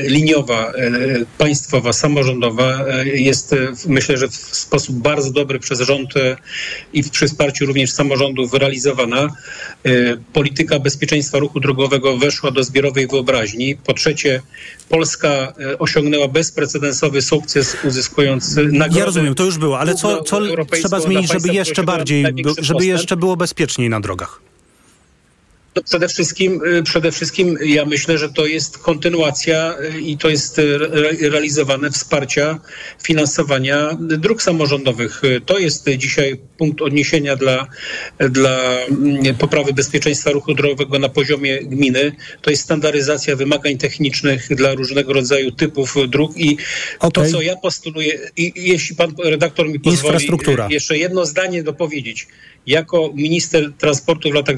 liniowa, 0.08 0.72
e, 0.72 0.92
państwowa, 1.38 1.92
samorządowa 1.92 2.84
jest, 3.04 3.54
myślę, 3.88 4.16
że 4.16 4.28
w 4.28 4.34
sposób 4.36 4.96
bardzo 4.96 5.30
dobry 5.30 5.58
przez 5.58 5.80
rząd 5.80 6.10
i 6.92 7.02
w- 7.02 7.10
przy 7.10 7.26
wsparciu 7.28 7.66
również 7.66 7.90
samorządów 7.92 8.54
realizowana. 8.54 9.28
Polityka 10.32 10.78
bezpieczeństwa 10.78 11.38
ruchu 11.38 11.60
drogowego 11.60 12.18
weszła 12.18 12.50
do 12.50 12.64
zbiorowej 12.64 13.06
wyobraźni. 13.06 13.76
Po 13.76 13.94
trzecie, 13.94 14.42
Polska 14.88 15.52
osiągnęła 15.78 16.28
bezprecedensowy 16.28 17.22
sukces, 17.22 17.76
uzyskując 17.84 18.56
nagrodę. 18.56 18.98
Ja 18.98 19.04
rozumiem, 19.04 19.34
to 19.34 19.44
już 19.44 19.58
było, 19.58 19.78
ale 19.78 19.94
co, 19.94 20.22
co 20.22 20.40
trzeba 20.72 21.00
zmienić, 21.00 21.32
żeby 21.32 21.48
jeszcze 21.54 21.82
bardziej, 21.82 22.22
żeby 22.24 22.44
postęp? 22.54 22.82
jeszcze 22.82 23.16
było 23.16 23.36
bezpieczniej 23.36 23.88
na 23.88 24.00
drogach? 24.00 24.40
No 25.76 25.82
przede 25.82 26.08
wszystkim, 26.08 26.60
y, 26.64 26.82
przede 26.82 27.12
wszystkim 27.12 27.58
ja 27.64 27.84
myślę, 27.84 28.18
że 28.18 28.28
to 28.28 28.46
jest 28.46 28.78
kontynuacja 28.78 29.74
y, 29.94 30.00
i 30.00 30.18
to 30.18 30.28
jest 30.28 30.58
y, 30.58 30.62
re, 30.74 31.30
realizowane 31.30 31.90
wsparcia 31.90 32.58
finansowania 33.02 33.96
dróg 34.00 34.42
samorządowych. 34.42 35.22
To 35.46 35.58
jest 35.58 35.88
dzisiaj 35.96 36.40
punkt 36.58 36.82
odniesienia 36.82 37.36
dla, 37.36 37.66
dla 38.18 38.60
mm, 38.90 39.34
poprawy 39.34 39.72
bezpieczeństwa 39.72 40.30
ruchu 40.30 40.54
drogowego 40.54 40.98
na 40.98 41.08
poziomie 41.08 41.58
gminy. 41.64 42.12
To 42.42 42.50
jest 42.50 42.62
standaryzacja 42.62 43.36
wymagań 43.36 43.78
technicznych 43.78 44.48
dla 44.50 44.74
różnego 44.74 45.12
rodzaju 45.12 45.52
typów 45.52 45.96
dróg 46.08 46.36
i 46.36 46.56
to, 47.00 47.06
Okej. 47.06 47.32
co 47.32 47.42
ja 47.42 47.56
postuluję, 47.56 48.18
i 48.36 48.52
jeśli 48.56 48.96
pan 48.96 49.14
redaktor 49.24 49.68
mi 49.68 49.80
pozwoli, 49.80 50.28
jeszcze 50.68 50.98
jedno 50.98 51.26
zdanie 51.26 51.62
dopowiedzieć. 51.62 52.26
Jako 52.66 53.12
minister 53.14 53.72
transportu 53.78 54.30
w 54.30 54.34
latach 54.34 54.56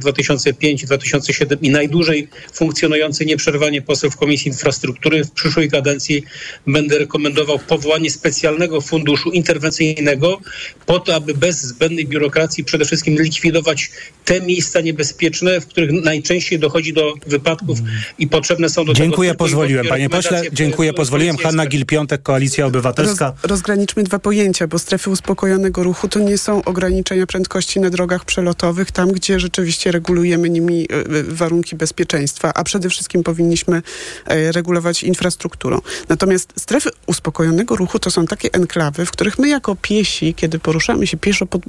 2005-2007 1.12 1.56
i 1.62 1.70
najdłużej 1.70 2.28
funkcjonujący 2.52 3.26
nieprzerwanie 3.26 3.82
poseł 3.82 4.10
w 4.10 4.16
Komisji 4.16 4.48
Infrastruktury 4.48 5.24
w 5.24 5.30
przyszłej 5.30 5.70
kadencji 5.70 6.24
będę 6.66 6.98
rekomendował 6.98 7.58
powołanie 7.58 8.10
specjalnego 8.10 8.80
funduszu 8.80 9.30
interwencyjnego 9.30 10.40
po 10.86 11.00
to, 11.00 11.14
aby 11.14 11.34
bez 11.34 11.62
zbędnej 11.62 12.06
biurokracji 12.06 12.64
przede 12.64 12.84
wszystkim 12.84 13.22
likwidować 13.22 13.90
te 14.24 14.40
miejsca 14.40 14.80
niebezpieczne, 14.80 15.60
w 15.60 15.66
których 15.66 15.92
najczęściej 15.92 16.58
dochodzi 16.58 16.92
do 16.92 17.14
wypadków 17.26 17.78
i 18.18 18.28
potrzebne 18.28 18.68
są 18.68 18.84
do 18.84 18.92
tego 18.92 19.04
Dziękuję, 19.04 19.30
i 19.30 19.36
pozwoliłem. 19.36 19.86
Panie 19.86 20.10
pośle, 20.10 20.42
dziękuję, 20.52 20.92
pozwoliłem. 20.92 21.36
Hanna. 21.36 21.66
Gil-Piątek, 21.66 22.22
Koalicja 22.22 22.66
Obywatelska. 22.66 23.26
Roz, 23.26 23.50
rozgraniczmy 23.50 24.02
dwa 24.02 24.18
pojęcia, 24.18 24.66
bo 24.66 24.78
strefy 24.78 25.10
uspokojonego 25.10 25.82
ruchu 25.82 26.08
to 26.08 26.20
nie 26.20 26.38
są 26.38 26.64
ograniczenia 26.64 27.26
prędkości 27.26 27.80
na 27.80 27.90
drogach 27.90 28.24
przelotowych, 28.24 28.90
tam 28.90 29.12
gdzie 29.12 29.40
rzeczywiście 29.40 29.92
regulujemy 29.92 30.50
nimi 30.50 30.88
warunki 31.28 31.76
bezpieczeństwa, 31.76 32.54
a 32.54 32.64
przede 32.64 32.88
wszystkim 32.88 33.22
powinniśmy 33.22 33.82
e, 34.26 34.52
regulować 34.52 35.02
infrastrukturą. 35.02 35.80
Natomiast 36.08 36.52
strefy 36.58 36.90
uspokojonego 37.06 37.76
ruchu 37.76 37.98
to 37.98 38.10
są 38.10 38.26
takie 38.26 38.52
enklawy, 38.52 39.06
w 39.06 39.10
których 39.10 39.38
my 39.38 39.48
jako 39.48 39.76
piesi, 39.82 40.34
kiedy 40.34 40.58
poruszamy 40.58 41.06
się 41.06 41.16
pieszo, 41.16 41.46
pod, 41.46 41.62
e, 41.62 41.68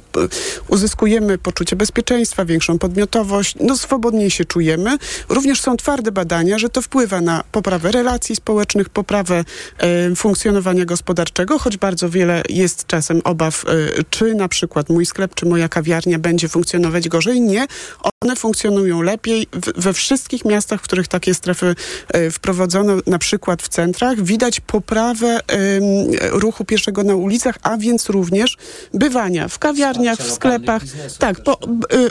uzyskujemy 0.68 1.38
poczucie 1.38 1.76
bezpieczeństwa, 1.76 2.44
większą 2.44 2.78
podmiotowość, 2.78 3.54
no 3.60 3.76
swobodniej 3.76 4.30
się 4.30 4.44
czujemy. 4.44 4.98
Również 5.28 5.60
są 5.60 5.76
twarde 5.76 6.12
badania, 6.12 6.58
że 6.58 6.68
to 6.68 6.82
wpływa 6.82 7.20
na 7.20 7.44
poprawę 7.52 7.92
relacji 7.92 8.36
społecznych, 8.36 8.88
poprawę 8.88 9.44
e, 9.78 10.14
funkcjonowania 10.14 10.84
gospodarczego, 10.84 11.58
choć 11.58 11.76
bardzo 11.76 12.10
wiele 12.10 12.42
jest 12.48 12.86
czasem 12.86 13.20
obaw, 13.24 13.64
e, 13.68 14.04
czy 14.10 14.34
na 14.34 14.48
przykład 14.48 14.88
mój 14.88 15.06
sklep, 15.06 15.34
czy 15.34 15.46
moja 15.46 15.68
kawiarnia 15.68 16.18
będzie 16.18 16.48
funkcjonować 16.48 17.08
gorzej. 17.08 17.40
Nie, 17.40 17.66
one 18.24 18.36
funkcjonują 18.36 19.02
lepiej. 19.02 19.17
Najlepiej 19.26 19.46
w, 19.52 19.82
we 19.82 19.92
wszystkich 19.92 20.44
miastach, 20.44 20.80
w 20.80 20.82
których 20.82 21.08
takie 21.08 21.34
strefy 21.34 21.74
e, 22.08 22.30
wprowadzono, 22.30 22.96
na 23.06 23.18
przykład 23.18 23.62
w 23.62 23.68
centrach, 23.68 24.22
widać 24.22 24.60
poprawę 24.60 25.40
ruchu 26.30 26.64
pieszego 26.64 27.04
na 27.04 27.14
ulicach, 27.14 27.58
a 27.62 27.76
więc 27.76 28.08
również 28.08 28.56
bywania 28.94 29.48
w 29.48 29.58
kawiarniach, 29.58 30.18
w 30.18 30.32
sklepach. 30.32 30.82
Tak, 31.18 31.44
bo, 31.44 31.58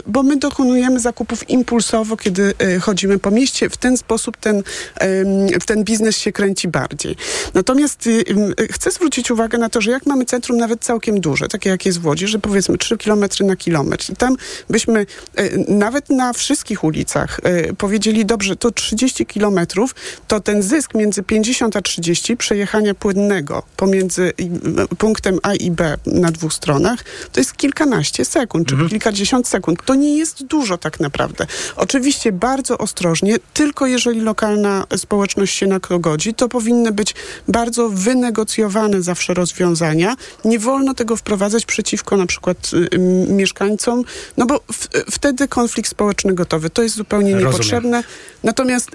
bo 0.06 0.22
my 0.22 0.36
dokonujemy 0.36 1.00
zakupów 1.00 1.50
impulsowo, 1.50 2.16
kiedy 2.16 2.54
chodzimy 2.80 3.18
po 3.18 3.30
mieście. 3.30 3.70
W 3.70 3.76
ten 3.76 3.96
sposób 3.96 4.36
ten, 4.36 4.62
ten 5.66 5.84
biznes 5.84 6.18
się 6.18 6.32
kręci 6.32 6.68
bardziej. 6.68 7.16
Natomiast 7.54 8.06
y, 8.06 8.24
chcę 8.72 8.90
zwrócić 8.90 9.30
uwagę 9.30 9.58
na 9.58 9.68
to, 9.68 9.80
że 9.80 9.90
jak 9.90 10.06
mamy 10.06 10.24
centrum 10.24 10.58
nawet 10.58 10.80
całkiem 10.80 11.20
duże, 11.20 11.48
takie 11.48 11.70
jak 11.70 11.86
jest 11.86 12.00
w 12.00 12.06
Łodzi, 12.06 12.26
że 12.26 12.38
powiedzmy 12.38 12.78
3 12.78 12.98
km 12.98 13.24
na 13.40 13.56
kilometr 13.56 14.12
i 14.12 14.16
tam 14.16 14.36
byśmy 14.70 15.06
nawet 15.68 16.10
na 16.10 16.32
wszystkich 16.32 16.84
ulicach 16.84 16.97
powiedzieli, 17.78 18.26
dobrze, 18.26 18.56
to 18.56 18.70
30 18.70 19.26
kilometrów, 19.26 19.94
to 20.28 20.40
ten 20.40 20.62
zysk 20.62 20.94
między 20.94 21.22
50 21.22 21.76
a 21.76 21.82
30 21.82 22.36
przejechania 22.36 22.94
płynnego 22.94 23.62
pomiędzy 23.76 24.32
punktem 24.98 25.38
A 25.42 25.54
i 25.54 25.70
B 25.70 25.96
na 26.06 26.30
dwóch 26.30 26.52
stronach, 26.52 27.04
to 27.32 27.40
jest 27.40 27.56
kilkanaście 27.56 28.24
sekund, 28.24 28.68
czy 28.68 28.74
mhm. 28.74 28.90
kilkadziesiąt 28.90 29.48
sekund. 29.48 29.84
To 29.84 29.94
nie 29.94 30.16
jest 30.16 30.44
dużo 30.44 30.78
tak 30.78 31.00
naprawdę. 31.00 31.46
Oczywiście 31.76 32.32
bardzo 32.32 32.78
ostrożnie, 32.78 33.36
tylko 33.54 33.86
jeżeli 33.86 34.20
lokalna 34.20 34.84
społeczność 34.96 35.56
się 35.56 35.66
na 35.66 35.80
to 35.80 35.98
godzi, 35.98 36.34
to 36.34 36.48
powinny 36.48 36.92
być 36.92 37.14
bardzo 37.48 37.88
wynegocjowane 37.88 39.02
zawsze 39.02 39.34
rozwiązania. 39.34 40.16
Nie 40.44 40.58
wolno 40.58 40.94
tego 40.94 41.16
wprowadzać 41.16 41.66
przeciwko 41.66 42.16
na 42.16 42.26
przykład 42.26 42.70
y, 42.94 42.98
mieszkańcom, 43.28 44.04
no 44.36 44.46
bo 44.46 44.60
w, 44.72 44.88
wtedy 45.10 45.48
konflikt 45.48 45.90
społeczny 45.90 46.34
gotowy. 46.34 46.70
To 46.70 46.82
jest 46.82 46.87
zupełnie 46.94 47.34
niepotrzebne. 47.34 47.96
Rozumiem. 47.96 48.38
Natomiast 48.44 48.90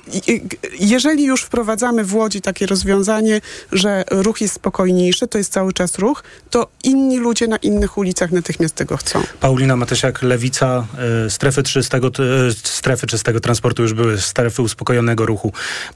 jeżeli 0.79 1.23
już 1.23 1.43
wprowadzamy 1.43 2.03
w 2.03 2.15
Łodzi 2.15 2.41
takie 2.41 2.65
rozwiązanie, 2.65 3.41
że 3.71 4.03
ruch 4.11 4.41
jest 4.41 4.53
spokojniejszy, 4.53 5.27
to 5.27 5.37
jest 5.37 5.53
cały 5.53 5.73
czas 5.73 5.99
ruch, 5.99 6.23
to 6.49 6.67
inni 6.83 7.17
ludzie 7.17 7.47
na 7.47 7.57
innych 7.57 7.97
ulicach 7.97 8.31
natychmiast 8.31 8.75
tego 8.75 8.97
chcą. 8.97 9.23
Paulina 9.39 9.75
Matysiak, 9.75 10.21
Lewica, 10.21 10.85
y, 11.25 11.29
strefy 11.29 11.63
czystego, 11.63 12.07
y, 12.07 12.53
strefy 12.63 13.07
czystego 13.07 13.39
transportu 13.39 13.81
już 13.81 13.93
były, 13.93 14.21
strefy 14.21 14.61
uspokojonego 14.61 15.25
ruchu. 15.25 15.51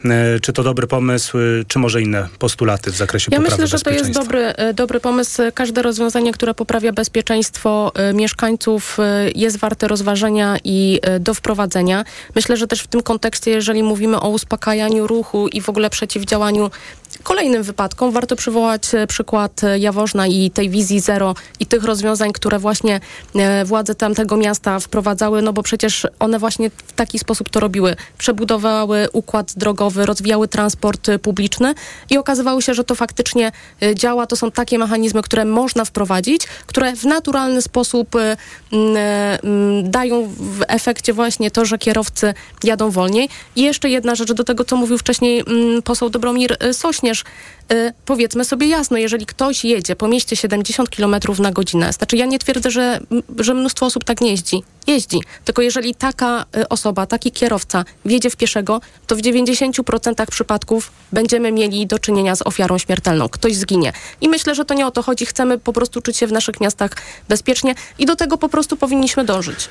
Y, 0.05 0.39
czy 0.41 0.53
to 0.53 0.63
dobry 0.63 0.87
pomysł, 0.87 1.37
czy 1.67 1.79
może 1.79 2.01
inne 2.01 2.27
postulaty 2.39 2.91
w 2.91 2.95
zakresie 2.95 3.29
ja 3.31 3.37
poprawy 3.37 3.63
myślę, 3.63 3.77
że 3.77 3.83
to 3.83 3.89
jest 3.89 4.11
dobry, 4.11 4.53
dobry 4.73 4.99
pomysł. 4.99 5.41
Każde 5.53 5.81
rozwiązanie, 5.81 6.31
które 6.31 6.53
poprawia 6.53 6.93
bezpieczeństwo 6.93 7.91
mieszkańców 8.13 8.97
jest 9.35 9.57
warte 9.57 9.87
rozważenia 9.87 10.57
i 10.63 10.99
do 11.19 11.33
wprowadzenia. 11.33 11.86
Myślę, 12.35 12.57
że 12.57 12.67
też 12.67 12.81
w 12.81 12.87
tym 12.87 13.03
kontekście, 13.03 13.51
jeżeli 13.51 13.83
mówimy 13.83 14.19
o 14.19 14.29
uspokajaniu 14.29 15.07
ruchu 15.07 15.47
i 15.47 15.61
w 15.61 15.69
ogóle 15.69 15.89
przeciwdziałaniu 15.89 16.71
kolejnym 17.23 17.63
wypadkom, 17.63 18.11
warto 18.11 18.35
przywołać 18.35 18.83
przykład 19.07 19.61
Jaworzna 19.79 20.27
i 20.27 20.51
tej 20.51 20.69
wizji 20.69 20.99
zero 20.99 21.35
i 21.59 21.65
tych 21.65 21.83
rozwiązań, 21.83 22.33
które 22.33 22.59
właśnie 22.59 22.99
e, 23.35 23.65
władze 23.65 23.95
tamtego 23.95 24.37
miasta 24.37 24.79
wprowadzały, 24.79 25.41
no 25.41 25.53
bo 25.53 25.63
przecież 25.63 26.07
one 26.19 26.39
właśnie 26.39 26.69
w 26.69 26.93
taki 26.93 27.19
sposób 27.19 27.49
to 27.49 27.59
robiły. 27.59 27.95
Przebudowały 28.17 29.07
układ 29.13 29.53
drogowy, 29.55 30.05
rozwijały 30.05 30.47
transport 30.47 31.07
publiczny 31.21 31.73
i 32.09 32.17
okazywało 32.17 32.61
się, 32.61 32.73
że 32.73 32.83
to 32.83 32.95
faktycznie 32.95 33.51
e, 33.81 33.95
działa. 33.95 34.27
To 34.27 34.35
są 34.35 34.51
takie 34.51 34.77
mechanizmy, 34.77 35.21
które 35.21 35.45
można 35.45 35.85
wprowadzić, 35.85 36.47
które 36.65 36.95
w 36.95 37.05
naturalny 37.05 37.61
sposób 37.61 38.15
e, 38.15 38.37
dają 39.83 40.27
w 40.27 40.63
efekcie 40.67 41.13
właśnie 41.13 41.51
to, 41.51 41.65
że 41.65 41.77
kierowcy 41.77 42.33
jadą 42.63 42.91
wolniej. 42.91 43.29
I 43.55 43.61
jeszcze 43.61 43.89
jedna 43.89 44.15
rzecz 44.15 44.33
do 44.33 44.43
tego, 44.43 44.63
co 44.63 44.75
mówił 44.75 44.97
wcześniej 44.97 45.43
poseł 45.83 46.09
Dobromir 46.09 46.57
Sośnierz. 46.71 47.16
Y, 47.73 47.93
powiedzmy 48.05 48.45
sobie 48.45 48.67
jasno, 48.67 48.97
jeżeli 48.97 49.25
ktoś 49.25 49.65
jedzie 49.65 49.95
po 49.95 50.07
mieście 50.07 50.35
70 50.35 50.89
km 50.89 51.15
na 51.39 51.51
godzinę, 51.51 51.93
znaczy 51.93 52.17
ja 52.17 52.25
nie 52.25 52.39
twierdzę, 52.39 52.71
że, 52.71 52.99
że 53.39 53.53
mnóstwo 53.53 53.85
osób 53.85 54.03
tak 54.03 54.21
nie 54.21 54.31
jeździ, 54.31 54.63
jeździ, 54.87 55.19
tylko 55.45 55.61
jeżeli 55.61 55.95
taka 55.95 56.45
y, 56.57 56.69
osoba, 56.69 57.05
taki 57.05 57.31
kierowca 57.31 57.85
wjedzie 58.05 58.29
w 58.29 58.35
pieszego, 58.35 58.81
to 59.07 59.15
w 59.15 59.19
90% 59.19 60.25
przypadków 60.25 60.91
będziemy 61.11 61.51
mieli 61.51 61.87
do 61.87 61.99
czynienia 61.99 62.35
z 62.35 62.41
ofiarą 62.41 62.77
śmiertelną. 62.77 63.29
Ktoś 63.29 63.55
zginie. 63.55 63.93
I 64.21 64.29
myślę, 64.29 64.55
że 64.55 64.65
to 64.65 64.73
nie 64.73 64.87
o 64.87 64.91
to 64.91 65.03
chodzi. 65.03 65.25
Chcemy 65.25 65.57
po 65.57 65.73
prostu 65.73 66.01
czuć 66.01 66.17
się 66.17 66.27
w 66.27 66.31
naszych 66.31 66.61
miastach 66.61 66.91
bezpiecznie 67.29 67.75
i 67.99 68.05
do 68.05 68.15
tego 68.15 68.37
po 68.37 68.49
prostu 68.49 68.77
powinniśmy 68.77 69.25
dążyć. 69.25 69.69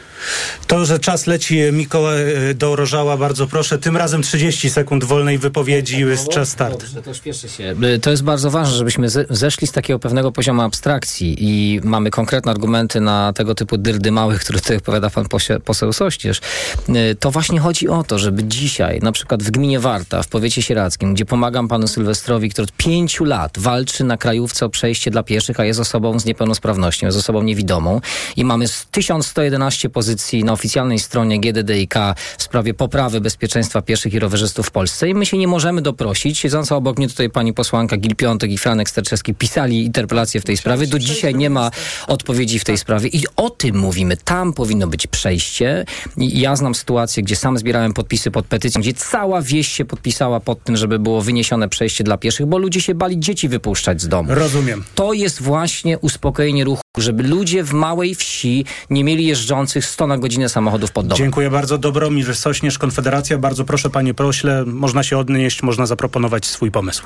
To, 0.66 0.84
że 0.84 0.98
czas 0.98 1.26
leci, 1.26 1.60
Mikołaj 1.72 2.50
y, 2.50 2.54
Dorożała, 2.54 3.16
bardzo 3.16 3.46
proszę. 3.46 3.78
Tym 3.78 3.96
razem 3.96 4.22
30 4.22 4.70
sekund 4.70 5.04
wolnej 5.04 5.38
wypowiedzi, 5.38 6.00
jest 6.00 6.28
czas 6.28 6.48
start. 6.48 6.80
Dobrze, 6.80 7.02
to 7.02 7.14
śpieszy 7.14 7.48
się. 7.48 7.74
Y, 7.94 7.98
to 7.98 8.10
jest 8.10 8.22
bardzo 8.22 8.50
ważne, 8.50 8.76
żebyśmy 8.76 9.08
zeszli 9.30 9.66
z 9.66 9.72
takiego 9.72 9.98
pewnego 9.98 10.32
poziomu 10.32 10.62
abstrakcji 10.62 11.36
i 11.38 11.80
mamy 11.84 12.10
konkretne 12.10 12.52
argumenty 12.52 13.00
na 13.00 13.32
tego 13.32 13.54
typu 13.54 13.78
dyrdy 13.78 14.10
małych, 14.10 14.40
które 14.40 14.60
tutaj 14.60 14.76
opowiada 14.76 15.05
pan 15.10 15.26
poseł 15.64 15.92
Sościerz. 15.92 16.40
Y, 16.88 17.14
to 17.20 17.30
właśnie 17.30 17.60
chodzi 17.60 17.88
o 17.88 18.04
to, 18.04 18.18
żeby 18.18 18.44
dzisiaj, 18.44 19.00
na 19.00 19.12
przykład 19.12 19.42
w 19.42 19.50
gminie 19.50 19.80
Warta, 19.80 20.22
w 20.22 20.28
powiecie 20.28 20.62
sieradzkim, 20.62 21.14
gdzie 21.14 21.24
pomagam 21.24 21.68
panu 21.68 21.88
Sylwestrowi, 21.88 22.50
który 22.50 22.64
od 22.64 22.72
pięciu 22.72 23.24
lat 23.24 23.58
walczy 23.58 24.04
na 24.04 24.16
krajówce 24.16 24.66
o 24.66 24.68
przejście 24.68 25.10
dla 25.10 25.22
pieszych, 25.22 25.60
a 25.60 25.64
jest 25.64 25.80
osobą 25.80 26.18
z 26.20 26.24
niepełnosprawnością, 26.24 27.06
jest 27.06 27.18
osobą 27.18 27.42
niewidomą 27.42 28.00
i 28.36 28.44
mamy 28.44 28.64
1111 28.90 29.90
pozycji 29.90 30.44
na 30.44 30.52
oficjalnej 30.52 30.98
stronie 30.98 31.40
GDDiK 31.40 31.94
w 32.38 32.42
sprawie 32.42 32.74
poprawy 32.74 33.20
bezpieczeństwa 33.20 33.82
pieszych 33.82 34.14
i 34.14 34.18
rowerzystów 34.18 34.66
w 34.66 34.70
Polsce 34.70 35.08
i 35.08 35.14
my 35.14 35.26
się 35.26 35.38
nie 35.38 35.48
możemy 35.48 35.82
doprosić. 35.82 36.38
Siedząca 36.38 36.76
obok 36.76 36.98
mnie 36.98 37.08
tutaj 37.08 37.30
pani 37.30 37.52
posłanka 37.52 37.96
Gil 37.96 38.16
Piątek 38.16 38.50
i 38.50 38.58
Franek 38.58 38.90
Sterczewski 38.90 39.34
pisali 39.34 39.84
interpelację 39.84 40.40
w 40.40 40.44
tej 40.44 40.56
sprawie. 40.56 40.86
Do 40.86 40.98
dzisiaj 40.98 41.34
nie 41.34 41.50
ma 41.50 41.70
odpowiedzi 42.06 42.58
w 42.58 42.64
tej 42.64 42.78
sprawie 42.78 43.08
i 43.08 43.24
o 43.36 43.50
tym 43.50 43.76
mówimy. 43.78 44.16
Tam 44.16 44.52
powinno 44.52 44.86
być 44.86 44.95
przejście. 45.06 45.84
I 46.16 46.40
ja 46.40 46.56
znam 46.56 46.74
sytuację, 46.74 47.22
gdzie 47.22 47.36
sam 47.36 47.58
zbierałem 47.58 47.92
podpisy 47.92 48.30
pod 48.30 48.46
petycją, 48.46 48.80
gdzie 48.80 48.94
cała 48.94 49.42
wieś 49.42 49.68
się 49.68 49.84
podpisała 49.84 50.40
pod 50.40 50.64
tym, 50.64 50.76
żeby 50.76 50.98
było 50.98 51.22
wyniesione 51.22 51.68
przejście 51.68 52.04
dla 52.04 52.16
pieszych, 52.16 52.46
bo 52.46 52.58
ludzie 52.58 52.80
się 52.80 52.94
bali 52.94 53.20
dzieci 53.20 53.48
wypuszczać 53.48 54.02
z 54.02 54.08
domu. 54.08 54.34
Rozumiem. 54.34 54.84
To 54.94 55.12
jest 55.12 55.42
właśnie 55.42 55.98
uspokojenie 55.98 56.64
ruchu, 56.64 56.82
żeby 56.98 57.22
ludzie 57.22 57.64
w 57.64 57.72
małej 57.72 58.14
wsi 58.14 58.64
nie 58.90 59.04
mieli 59.04 59.26
jeżdżących 59.26 59.86
100 59.86 60.06
na 60.06 60.18
godzinę 60.18 60.48
samochodów 60.48 60.92
pod 60.92 61.06
domem. 61.06 61.18
Dziękuję 61.18 61.50
bardzo. 61.50 61.78
Dobromir 61.78 62.36
Sośnierz, 62.36 62.78
Konfederacja. 62.78 63.38
Bardzo 63.38 63.64
proszę 63.64 63.90
panie 63.90 64.14
prośle, 64.14 64.64
można 64.64 65.02
się 65.02 65.18
odnieść, 65.18 65.62
można 65.62 65.86
zaproponować 65.86 66.46
swój 66.46 66.70
pomysł. 66.70 67.02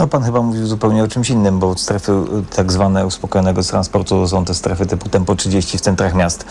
No 0.00 0.06
pan 0.06 0.22
chyba 0.22 0.42
mówił 0.42 0.66
zupełnie 0.66 1.04
o 1.04 1.08
czymś 1.08 1.30
innym, 1.30 1.58
bo 1.58 1.78
strefy 1.78 2.12
y, 2.12 2.56
tak 2.56 2.72
zwane 2.72 3.06
uspokojonego 3.06 3.62
transportu 3.62 4.28
są 4.28 4.44
te 4.44 4.54
strefy 4.54 4.86
typu 4.86 5.08
tempo 5.08 5.36
30 5.36 5.78
w 5.78 5.80
centrach 5.80 6.14
miast, 6.14 6.44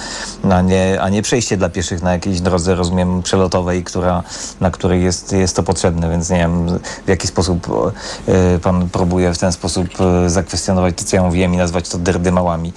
a 0.52 0.62
nie, 0.62 1.02
a 1.02 1.10
nie 1.10 1.22
przejście 1.22 1.58
dla 1.58 1.70
pieszych 1.70 2.02
na 2.02 2.12
jakiejś 2.12 2.42
drodze, 2.42 2.76
rozumiem, 2.76 3.24
przelotowej, 3.24 3.84
która, 3.84 4.24
na 4.60 4.72
której 4.72 5.04
jest, 5.04 5.32
jest 5.32 5.56
to 5.56 5.64
potrzebne, 5.64 6.10
więc 6.10 6.30
nie 6.30 6.38
wiem 6.38 6.80
w 7.06 7.10
jaki 7.10 7.28
sposób 7.28 7.68
y, 8.56 8.60
pan 8.60 8.90
próbuje 8.90 9.34
w 9.34 9.38
ten 9.38 9.52
sposób 9.52 9.88
y, 10.26 10.30
zakwestionować 10.30 10.96
to, 10.98 11.06
co 11.06 11.16
ja 11.16 11.24
mówiłem 11.24 11.54
i 11.54 11.58
nazwać 11.58 11.90
to 11.90 11.98
derdymałami. 11.98 12.74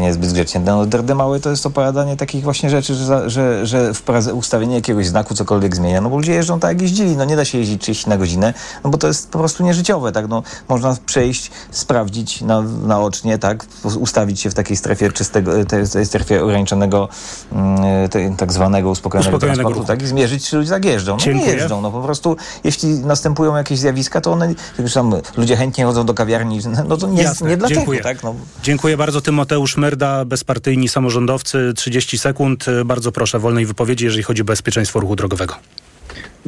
Niezbyt 0.00 0.32
grzecznie. 0.32 0.60
No 0.60 0.86
derdymały 0.86 1.40
to 1.40 1.50
jest 1.50 1.66
opowiadanie 1.66 2.16
takich 2.16 2.44
właśnie 2.44 2.70
rzeczy, 2.70 2.94
że, 2.94 3.30
że, 3.30 3.66
że 3.66 3.92
ustawienie 4.34 4.74
jakiegoś 4.74 5.06
znaku 5.06 5.34
cokolwiek 5.34 5.76
zmienia, 5.76 6.00
no 6.00 6.10
bo 6.10 6.16
ludzie 6.16 6.32
jeżdżą 6.32 6.60
tak 6.60 6.70
jak 6.70 6.82
jeździli, 6.82 7.16
no 7.16 7.24
nie 7.24 7.36
da 7.36 7.44
się 7.44 7.58
jeździć 7.58 7.82
30 7.82 8.08
na 8.08 8.16
godzinę, 8.18 8.54
no 8.84 8.90
bo 8.90 8.98
to 8.98 9.06
jest 9.06 9.30
po 9.30 9.38
prostu 9.38 9.64
nieżyciowe 9.64 9.87
życiowe, 9.88 10.12
tak? 10.12 10.28
No, 10.28 10.42
można 10.68 10.96
przejść, 11.06 11.50
sprawdzić 11.70 12.40
na, 12.40 12.62
naocznie, 12.62 13.38
tak? 13.38 13.66
Ustawić 13.84 14.40
się 14.40 14.50
w 14.50 14.54
takiej 14.54 14.76
strefie 14.76 15.12
czystego, 15.12 15.64
tej, 15.64 16.06
strefie 16.06 16.44
ograniczonego, 16.44 17.08
mm, 17.52 18.08
tej, 18.08 18.36
tak 18.36 18.52
zwanego 18.52 18.90
uspokojonego, 18.90 19.36
uspokojonego 19.36 19.62
transportu, 19.62 19.88
tak? 19.88 20.02
I 20.02 20.06
zmierzyć, 20.06 20.48
czy 20.48 20.56
ludzie 20.56 20.70
tak 20.70 20.84
jeżdżą. 20.84 21.12
No 21.12 21.18
Dziękuję. 21.18 21.46
nie 21.46 21.52
jeżdżą, 21.52 21.80
no 21.80 21.90
po 21.90 22.02
prostu 22.02 22.36
jeśli 22.64 22.88
następują 22.88 23.56
jakieś 23.56 23.78
zjawiska, 23.78 24.20
to 24.20 24.32
one, 24.32 24.54
tam 24.94 25.12
ludzie 25.36 25.56
chętnie 25.56 25.84
chodzą 25.84 26.06
do 26.06 26.14
kawiarni, 26.14 26.60
no 26.88 26.96
to 26.96 27.06
nie, 27.06 27.22
Jasne. 27.22 27.50
nie 27.50 27.56
dlaczego, 27.56 27.80
Dziękuję. 27.80 28.00
tak? 28.00 28.22
No. 28.22 28.34
Dziękuję 28.62 28.96
bardzo. 28.96 29.20
Tymoteusz 29.20 29.76
Merda, 29.76 30.24
bezpartyjni 30.24 30.88
samorządowcy, 30.88 31.72
30 31.76 32.18
sekund. 32.18 32.66
Bardzo 32.84 33.12
proszę 33.12 33.38
wolnej 33.38 33.66
wypowiedzi, 33.66 34.04
jeżeli 34.04 34.22
chodzi 34.22 34.42
o 34.42 34.44
bezpieczeństwo 34.44 35.00
ruchu 35.00 35.16
drogowego. 35.16 35.54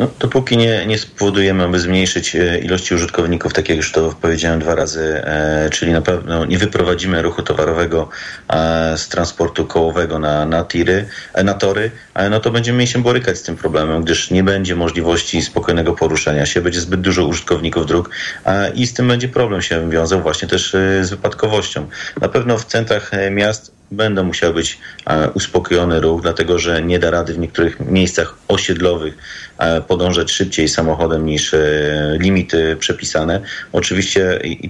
No, 0.01 0.09
dopóki 0.19 0.57
nie, 0.57 0.87
nie 0.87 0.99
spowodujemy, 0.99 1.65
aby 1.65 1.79
zmniejszyć 1.79 2.37
e, 2.37 2.59
ilości 2.59 2.95
użytkowników, 2.95 3.53
tak 3.53 3.69
jak 3.69 3.77
już 3.77 3.93
to 3.93 4.15
powiedziałem 4.21 4.61
dwa 4.61 4.75
razy, 4.75 5.23
e, 5.25 5.71
czyli 5.71 5.93
na 5.93 6.03
pewno 6.03 6.45
nie 6.45 6.59
wyprowadzimy 6.59 7.23
ruchu 7.23 7.43
towarowego 7.43 8.09
e, 8.49 8.99
z 8.99 9.09
transportu 9.09 9.67
kołowego 9.67 10.19
na, 10.19 10.47
na 10.47 10.65
tiry, 10.65 11.09
e, 11.35 11.45
na 11.45 11.55
tory, 11.55 11.91
no 12.31 12.41
to 12.41 12.51
będziemy 12.51 12.87
się 12.87 13.03
borykać 13.03 13.39
z 13.39 13.43
tym 13.43 13.57
problemem, 13.57 14.03
gdyż 14.05 14.31
nie 14.31 14.45
będzie 14.45 14.77
możliwości 14.77 15.43
spokojnego 15.43 15.93
poruszania 15.93 16.47
się, 16.47 16.61
będzie 16.61 16.81
zbyt 16.81 17.01
dużo 17.01 17.25
użytkowników 17.25 17.87
dróg 17.87 18.11
i 18.75 18.87
z 18.87 18.95
tym 18.95 19.09
będzie 19.09 19.29
problem 19.29 19.63
się 19.63 19.91
wiązał 19.91 20.23
właśnie 20.23 20.49
też 20.49 20.75
e, 20.75 21.05
z 21.05 21.11
wypadkowością. 21.11 21.89
Na 22.21 22.29
pewno 22.29 22.59
w 22.59 22.65
centrach 22.65 23.15
e, 23.15 23.31
miast 23.31 23.80
będą 23.91 24.25
musiał 24.25 24.55
być 24.55 24.79
e, 25.07 25.31
uspokojony 25.31 26.01
ruch, 26.01 26.23
dlatego 26.23 26.59
że 26.59 26.83
nie 26.83 26.99
da 26.99 27.11
rady 27.11 27.35
w 27.35 27.39
niektórych 27.39 27.81
miejscach 27.81 28.37
osiedlowych 28.49 29.19
e, 29.59 29.81
podążać 29.81 30.31
szybciej 30.31 30.69
samochodem 30.69 31.27
niż 31.27 31.55
e, 31.55 31.61
limity 32.21 32.77
przepisane. 32.77 33.41
Oczywiście 33.73 34.41
i, 34.45 34.69